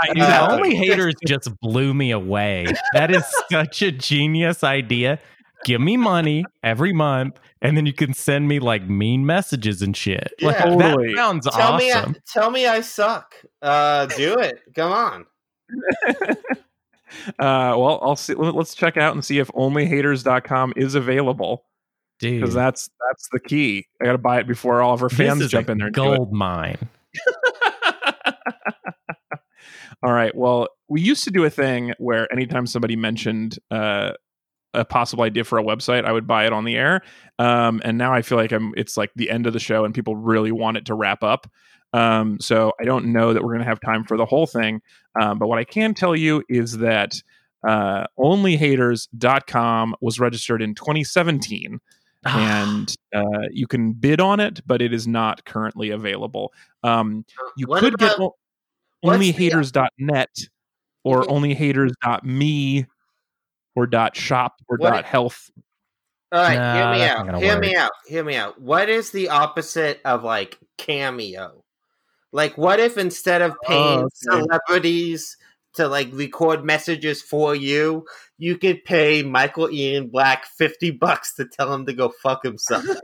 I 0.03 0.09
Dude, 0.09 0.17
knew 0.17 0.23
that. 0.25 0.43
Uh, 0.51 0.55
only 0.55 0.75
haters 0.75 1.15
just 1.27 1.49
blew 1.61 1.95
me 1.95 2.11
away. 2.11 2.67
That 2.93 3.11
is 3.11 3.25
such 3.51 3.83
a 3.83 3.91
genius 3.93 4.63
idea. 4.63 5.19
Give 5.65 5.81
me 5.81 5.97
money 5.97 6.45
every 6.63 6.93
month, 6.93 7.39
and 7.63 7.77
then 7.77 7.87
you 7.87 7.95
can 7.95 8.13
send 8.13 8.47
me 8.47 8.59
like 8.59 8.87
mean 8.89 9.25
messages 9.25 9.81
and 9.83 9.97
shit. 9.97 10.33
Like 10.43 10.57
Yeah. 10.59 10.65
Totally. 10.65 11.15
that 11.15 11.17
sounds 11.17 11.49
Tell 11.51 11.77
me, 11.79 11.91
I, 11.91 11.99
awesome. 12.01 12.17
tell 12.31 12.51
me 12.51 12.67
I 12.67 12.81
suck. 12.83 13.35
Uh, 13.63 14.05
do 14.07 14.35
it. 14.35 14.61
Come 14.75 14.93
on. 14.93 15.27
Uh, 17.39 17.75
well, 17.77 17.99
I'll 18.03 18.17
see. 18.17 18.35
let- 18.35 18.55
Let's 18.55 18.75
check 18.75 18.97
out 18.97 19.15
and 19.15 19.25
see 19.25 19.39
if 19.39 19.49
onlyhaters.com 19.49 20.73
is 20.77 20.95
available 20.95 21.65
Dude, 22.19 22.41
because 22.41 22.55
that's 22.55 22.89
that's 23.09 23.29
the 23.33 23.41
key. 23.41 23.87
I 24.01 24.05
got 24.07 24.13
to 24.13 24.19
buy 24.19 24.39
it 24.41 24.47
before 24.47 24.81
all 24.81 24.95
of 24.95 25.03
our 25.03 25.09
fans 25.09 25.49
jump 25.49 25.69
in 25.71 25.79
there. 25.79 25.89
And 25.89 25.95
do 25.97 26.13
it. 26.13 26.17
gold 26.17 26.33
mine. 26.33 26.89
All 30.03 30.13
right. 30.13 30.35
Well, 30.35 30.69
we 30.89 31.01
used 31.01 31.25
to 31.25 31.31
do 31.31 31.45
a 31.45 31.51
thing 31.51 31.95
where 31.99 32.31
anytime 32.33 32.67
somebody 32.67 32.97
mentioned 32.97 33.59
uh, 33.71 34.13
a 34.75 34.85
possible 34.85 35.25
idea 35.25 35.43
for 35.43 35.59
a 35.59 35.63
website, 35.63 36.05
I 36.05 36.13
would 36.13 36.27
buy 36.27 36.47
it 36.47 36.53
on 36.53 36.65
the 36.65 36.77
air. 36.77 37.03
Um, 37.39 37.81
and 37.85 37.97
now 37.97 38.13
I 38.13 38.23
feel 38.23 38.39
like 38.39 38.53
I'm. 38.53 38.73
It's 38.77 38.97
like 38.97 39.11
the 39.17 39.31
end 39.31 39.47
of 39.47 39.53
the 39.53 39.59
show, 39.59 39.85
and 39.85 39.95
people 39.95 40.15
really 40.15 40.53
want 40.53 40.77
it 40.77 40.87
to 40.87 40.95
wrap 40.95 41.23
up. 41.23 41.47
Um, 41.97 42.39
so 42.41 42.73
I 42.81 42.85
don't 42.85 43.07
know 43.07 43.33
that 43.33 43.43
we're 43.43 43.53
going 43.53 43.61
to 43.65 43.69
have 43.69 43.81
time 43.81 44.05
for 44.05 44.17
the 44.17 44.27
whole 44.27 44.47
thing. 44.47 44.83
Um, 45.21 45.39
but 45.39 45.49
what 45.49 45.59
I 45.59 45.65
can 45.65 45.95
tell 45.95 46.15
you 46.15 46.43
is 46.49 46.79
that 46.79 47.15
uh, 47.67 48.07
onlyhaters.com 48.19 49.95
was 50.01 50.21
registered 50.21 50.63
in 50.63 50.75
2017 50.75 51.81
and 52.25 52.95
uh, 53.15 53.23
you 53.51 53.67
can 53.67 53.93
bid 53.93 54.21
on 54.21 54.41
it, 54.41 54.61
but 54.67 54.83
it 54.83 54.93
is 54.93 55.07
not 55.07 55.45
currently 55.45 55.91
available. 55.91 56.53
Um, 56.83 57.25
you 57.57 57.67
What 57.67 57.81
could 57.81 57.97
get 57.99 58.15
about- 58.17 58.21
o- 58.21 58.37
what's 59.01 59.19
the- 59.19 59.33
onlyhaters.net 59.33 60.29
or 61.05 61.23
onlyhaters.me 61.23 62.87
or 63.77 63.87
dot 63.87 64.17
.shop 64.17 64.55
or 64.69 64.77
What- 64.79 64.91
dot 64.91 65.05
.health. 65.05 65.51
All 66.33 66.41
right, 66.43 66.57
Nah, 66.57 66.75
hear 66.75 66.93
me 66.93 67.05
out. 67.07 67.41
Hear 67.43 67.53
work. 67.55 67.61
me 67.63 67.77
out. 67.77 67.91
Hear 68.09 68.25
me 68.25 68.35
out. 68.37 68.61
What 68.61 68.89
is 68.89 69.13
the 69.13 69.29
opposite 69.29 70.01
of 70.05 70.25
like 70.25 70.59
cameo? 70.79 71.63
Like, 72.37 72.59
what 72.59 72.79
if 72.81 72.99
instead 72.99 73.41
of 73.41 73.57
paying 73.65 74.01
Oh, 74.01 74.05
okay. 74.05 74.09
celebrities 74.15 75.39
to 75.77 75.89
like 75.89 76.09
record 76.13 76.65
messages 76.67 77.23
for 77.23 77.55
you, 77.55 78.05
you 78.37 78.59
could 78.59 78.85
pay 78.85 79.23
Michael 79.23 79.71
Ian 79.71 80.09
Black 80.09 80.45
fifty 80.45 80.91
bucks 80.91 81.35
to 81.37 81.47
tell 81.47 81.73
him 81.73 81.87
to 81.87 81.95
go 81.95 82.13
fuck 82.23 82.43
himself? 82.45 82.85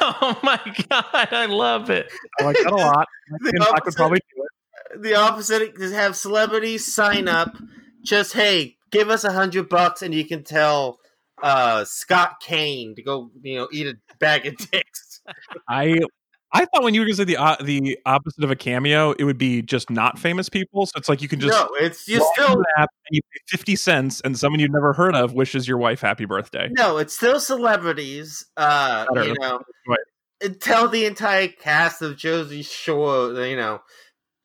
oh 0.00 0.38
my 0.42 0.60
god, 0.90 1.04
I 1.32 1.46
love 1.46 1.90
it. 1.90 2.10
I 2.40 2.44
like 2.44 2.56
that 2.56 2.72
a 2.72 2.76
lot. 2.76 3.06
The 3.40 3.50
And 3.54 3.62
I 3.62 3.66
could 3.66 3.76
opposite- 3.78 3.96
probably 3.96 4.18
do 4.36 4.44
it. 4.94 5.02
the 5.02 5.14
opposite 5.16 5.74
is 5.80 5.92
have 5.92 6.16
celebrities 6.16 6.92
sign 6.94 7.28
up. 7.28 7.56
Just 8.02 8.32
hey, 8.34 8.76
give 8.90 9.08
us 9.10 9.24
a 9.24 9.32
hundred 9.32 9.68
bucks 9.68 10.02
and 10.02 10.14
you 10.14 10.24
can 10.26 10.44
tell 10.44 10.98
uh, 11.42 11.84
Scott 11.84 12.40
Kane 12.40 12.94
to 12.96 13.02
go, 13.02 13.30
you 13.42 13.56
know, 13.56 13.68
eat 13.72 13.86
a 13.86 13.94
bag 14.18 14.46
of 14.46 14.56
dicks. 14.56 15.20
I 15.68 15.98
I 16.52 16.66
thought 16.66 16.84
when 16.84 16.94
you 16.94 17.00
were 17.00 17.06
going 17.06 17.14
to 17.14 17.16
say 17.16 17.24
the 17.24 17.36
uh, 17.36 17.56
the 17.60 17.98
opposite 18.06 18.44
of 18.44 18.50
a 18.50 18.56
cameo, 18.56 19.10
it 19.12 19.24
would 19.24 19.38
be 19.38 19.60
just 19.60 19.90
not 19.90 20.18
famous 20.18 20.48
people. 20.48 20.86
So 20.86 20.92
it's 20.96 21.08
like 21.08 21.20
you 21.20 21.26
can 21.28 21.40
just 21.40 21.52
no, 21.52 21.68
it's 21.80 22.06
you 22.06 22.24
still 22.34 22.46
into 22.52 22.58
the 22.58 22.80
app 22.82 22.90
and 23.08 23.16
you 23.16 23.20
pay 23.22 23.40
fifty 23.48 23.74
cents, 23.74 24.20
and 24.20 24.38
someone 24.38 24.60
you've 24.60 24.70
never 24.70 24.92
heard 24.92 25.16
of 25.16 25.32
wishes 25.34 25.66
your 25.66 25.78
wife 25.78 26.00
happy 26.00 26.26
birthday. 26.26 26.68
no, 26.70 26.98
it's 26.98 27.14
still 27.14 27.40
celebrities. 27.40 28.46
Uh, 28.56 29.04
Better. 29.12 29.28
you 29.28 29.34
know, 29.40 29.60
Right. 29.88 30.60
tell 30.60 30.88
the 30.88 31.06
entire 31.06 31.48
cast 31.48 32.02
of 32.02 32.16
Jersey 32.16 32.62
Shore, 32.62 33.32
you 33.44 33.56
know, 33.56 33.80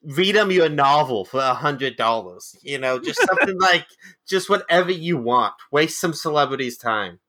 read 0.02 0.34
them 0.36 0.50
your 0.50 0.70
novel 0.70 1.26
for 1.26 1.40
a 1.42 1.54
hundred 1.54 1.96
dollars. 1.96 2.56
You 2.64 2.80
know, 2.80 2.98
just 2.98 3.22
something 3.24 3.56
like 3.62 3.86
just 4.28 4.50
whatever 4.50 4.92
you 4.92 5.18
want. 5.18 5.54
Waste 5.72 6.00
some 6.00 6.14
celebrities' 6.14 6.78
time. 6.78 7.20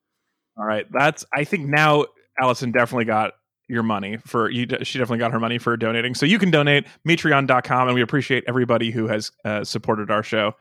All 0.56 0.64
right, 0.64 0.86
that's 0.90 1.26
I 1.34 1.44
think 1.44 1.68
now 1.68 2.06
Allison 2.40 2.72
definitely 2.72 3.04
got 3.04 3.32
your 3.68 3.82
money 3.82 4.16
for 4.26 4.50
you. 4.50 4.66
She 4.82 4.98
definitely 4.98 5.18
got 5.18 5.32
her 5.32 5.40
money 5.40 5.58
for 5.58 5.76
donating. 5.76 6.14
So 6.14 6.26
you 6.26 6.38
can 6.38 6.50
donate 6.50 6.86
Metreon.com, 7.06 7.88
and 7.88 7.94
we 7.94 8.02
appreciate 8.02 8.44
everybody 8.48 8.90
who 8.90 9.06
has 9.06 9.30
uh, 9.44 9.62
supported 9.64 10.10
our 10.10 10.22
show. 10.22 10.54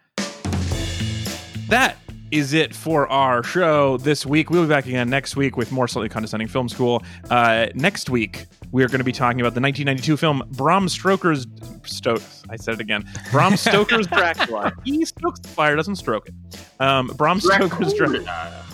That 1.69 1.97
is 2.31 2.53
it 2.53 2.76
for 2.76 3.07
our 3.07 3.41
show 3.43 3.97
this 3.97 4.26
week. 4.26 4.49
We'll 4.51 4.64
be 4.64 4.69
back 4.69 4.85
again 4.85 5.10
next 5.10 5.35
week 5.35 5.57
with 5.57 5.72
more 5.72 5.88
slightly 5.88 6.10
condescending 6.10 6.47
film 6.47 6.69
school. 6.69 7.03
Uh, 7.30 7.68
next 7.73 8.10
week 8.10 8.45
we 8.72 8.84
are 8.84 8.88
going 8.88 8.99
to 8.99 9.03
be 9.03 9.11
talking 9.11 9.41
about 9.41 9.56
the 9.56 9.61
1992 9.61 10.18
film 10.18 10.43
Bram 10.51 10.88
Stoker's 10.88 11.47
Sto- 11.85 12.18
I 12.49 12.56
said 12.56 12.76
it 12.76 12.81
again. 12.81 13.03
Bram 13.31 13.57
Stoker's 13.57 14.06
Dracula. 14.06 14.72
he 14.85 15.03
stokes 15.06 15.39
the 15.39 15.47
fire, 15.47 15.76
doesn't 15.76 15.95
stroke 15.95 16.27
it. 16.27 16.35
Um, 16.80 17.07
Bram 17.07 17.39
Stoker's 17.39 17.93
Dracula. 17.93 18.65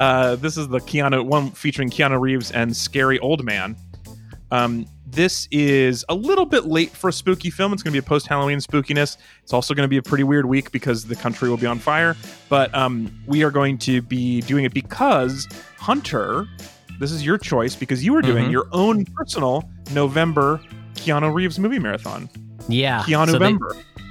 Uh, 0.00 0.36
this 0.36 0.56
is 0.56 0.68
the 0.68 0.78
Keanu 0.78 1.24
one 1.24 1.50
featuring 1.50 1.90
Keanu 1.90 2.20
Reeves 2.20 2.50
and 2.52 2.76
Scary 2.76 3.18
Old 3.20 3.44
Man. 3.44 3.76
Um, 4.50 4.86
this 5.06 5.46
is 5.50 6.04
a 6.08 6.14
little 6.14 6.46
bit 6.46 6.66
late 6.66 6.90
for 6.90 7.08
a 7.08 7.12
spooky 7.12 7.50
film. 7.50 7.72
It's 7.72 7.82
going 7.82 7.92
to 7.92 8.00
be 8.00 8.04
a 8.04 8.08
post 8.08 8.26
Halloween 8.26 8.58
spookiness. 8.58 9.16
It's 9.42 9.52
also 9.52 9.74
going 9.74 9.84
to 9.84 9.88
be 9.88 9.96
a 9.98 10.02
pretty 10.02 10.24
weird 10.24 10.46
week 10.46 10.72
because 10.72 11.04
the 11.04 11.16
country 11.16 11.48
will 11.50 11.56
be 11.58 11.66
on 11.66 11.78
fire. 11.78 12.16
But 12.48 12.74
um, 12.74 13.12
we 13.26 13.42
are 13.44 13.50
going 13.50 13.76
to 13.78 14.00
be 14.02 14.40
doing 14.42 14.64
it 14.64 14.72
because 14.74 15.46
Hunter, 15.78 16.46
this 16.98 17.12
is 17.12 17.24
your 17.24 17.36
choice 17.38 17.74
because 17.74 18.04
you 18.04 18.14
are 18.16 18.22
doing 18.22 18.46
Mhm. 18.46 18.52
your 18.52 18.66
own 18.72 19.04
personal 19.04 19.68
November 19.92 20.60
Keanu 20.94 21.32
Reeves 21.34 21.58
movie 21.58 21.78
marathon. 21.78 22.28
Yeah. 22.68 23.02
Keanu 23.02 23.30
so 23.32 23.38
they- 23.38 23.56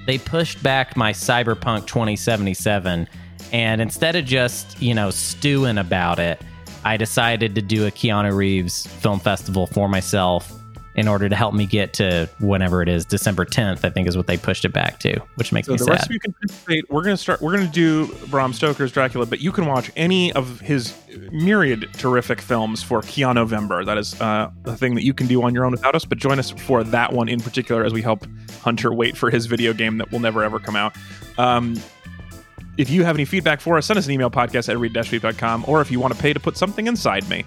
they 0.07 0.17
pushed 0.17 0.61
back 0.63 0.97
my 0.97 1.13
Cyberpunk 1.13 1.85
2077 1.87 3.07
and 3.51 3.81
instead 3.81 4.15
of 4.15 4.25
just, 4.25 4.81
you 4.81 4.93
know, 4.93 5.09
stewing 5.09 5.77
about 5.77 6.19
it, 6.19 6.41
I 6.83 6.97
decided 6.97 7.55
to 7.55 7.61
do 7.61 7.85
a 7.85 7.91
Keanu 7.91 8.35
Reeves 8.35 8.87
film 8.87 9.19
festival 9.19 9.67
for 9.67 9.87
myself 9.87 10.51
in 10.95 11.07
order 11.07 11.29
to 11.29 11.35
help 11.37 11.53
me 11.53 11.65
get 11.65 11.93
to 11.93 12.29
whenever 12.41 12.81
it 12.81 12.89
is, 12.89 13.05
December 13.05 13.45
10th, 13.45 13.85
I 13.85 13.89
think 13.89 14.09
is 14.09 14.17
what 14.17 14.27
they 14.27 14.35
pushed 14.35 14.65
it 14.65 14.73
back 14.73 14.99
to, 14.99 15.19
which 15.35 15.53
makes 15.53 15.67
So 15.67 15.73
me 15.73 15.77
the 15.77 15.85
sad. 15.85 15.91
rest 15.91 16.05
of 16.07 16.11
you 16.11 16.19
can 16.19 16.33
participate. 16.33 16.89
We're 16.89 17.03
gonna 17.03 17.15
start. 17.15 17.41
We're 17.41 17.55
gonna 17.55 17.71
do 17.71 18.13
Bram 18.27 18.51
Stoker's 18.51 18.91
Dracula, 18.91 19.25
but 19.25 19.39
you 19.39 19.53
can 19.53 19.67
watch 19.67 19.89
any 19.95 20.33
of 20.33 20.59
his 20.59 20.93
myriad 21.31 21.87
terrific 21.93 22.41
films 22.41 22.83
for 22.83 22.99
Keanu 23.01 23.35
November. 23.35 23.85
That 23.85 23.97
is 23.97 24.19
uh, 24.19 24.49
a 24.65 24.75
thing 24.75 24.95
that 24.95 25.03
you 25.03 25.13
can 25.13 25.27
do 25.27 25.41
on 25.43 25.53
your 25.53 25.63
own 25.63 25.71
without 25.71 25.95
us. 25.95 26.03
But 26.03 26.17
join 26.17 26.39
us 26.39 26.51
for 26.51 26.83
that 26.83 27.13
one 27.13 27.29
in 27.29 27.39
particular 27.39 27.85
as 27.85 27.93
we 27.93 28.01
help 28.01 28.25
Hunter 28.61 28.93
wait 28.93 29.15
for 29.15 29.29
his 29.29 29.45
video 29.45 29.71
game 29.71 29.97
that 29.97 30.11
will 30.11 30.19
never 30.19 30.43
ever 30.43 30.59
come 30.59 30.75
out. 30.75 30.93
Um, 31.37 31.75
if 32.81 32.89
you 32.89 33.03
have 33.03 33.15
any 33.15 33.25
feedback 33.25 33.61
for 33.61 33.77
us, 33.77 33.85
send 33.85 33.97
us 33.97 34.05
an 34.05 34.11
email 34.11 34.29
podcast 34.29 34.69
at 34.69 34.77
read-weep.com, 34.77 35.65
or 35.67 35.81
if 35.81 35.91
you 35.91 35.99
want 35.99 36.13
to 36.13 36.19
pay 36.21 36.33
to 36.33 36.39
put 36.39 36.57
something 36.57 36.87
inside 36.87 37.27
me, 37.29 37.45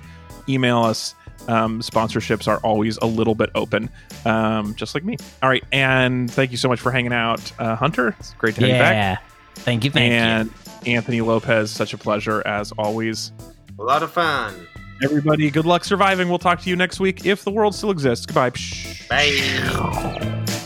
email 0.48 0.82
us. 0.82 1.14
Um, 1.48 1.80
sponsorships 1.80 2.48
are 2.48 2.58
always 2.58 2.96
a 2.98 3.06
little 3.06 3.34
bit 3.34 3.50
open, 3.54 3.90
um, 4.24 4.74
just 4.76 4.94
like 4.94 5.04
me. 5.04 5.16
All 5.42 5.48
right, 5.48 5.64
and 5.72 6.30
thank 6.30 6.52
you 6.52 6.56
so 6.56 6.68
much 6.68 6.80
for 6.80 6.90
hanging 6.90 7.12
out, 7.12 7.52
uh, 7.58 7.76
Hunter. 7.76 8.14
It's 8.18 8.32
great 8.34 8.54
to 8.54 8.62
have 8.62 8.70
you 8.70 8.74
back. 8.76 8.94
yeah. 8.94 9.18
Thank 9.56 9.84
you. 9.84 9.90
Thank 9.90 10.12
and 10.12 10.50
Anthony 10.86 11.20
Lopez, 11.20 11.70
such 11.70 11.92
a 11.92 11.98
pleasure 11.98 12.42
as 12.46 12.72
always. 12.72 13.32
A 13.78 13.82
lot 13.82 14.02
of 14.02 14.12
fun. 14.12 14.66
Everybody, 15.02 15.50
good 15.50 15.66
luck 15.66 15.84
surviving. 15.84 16.28
We'll 16.28 16.38
talk 16.38 16.60
to 16.62 16.70
you 16.70 16.76
next 16.76 17.00
week 17.00 17.26
if 17.26 17.44
the 17.44 17.50
world 17.50 17.74
still 17.74 17.90
exists. 17.90 18.24
Goodbye. 18.26 18.52
Bye. 19.10 20.60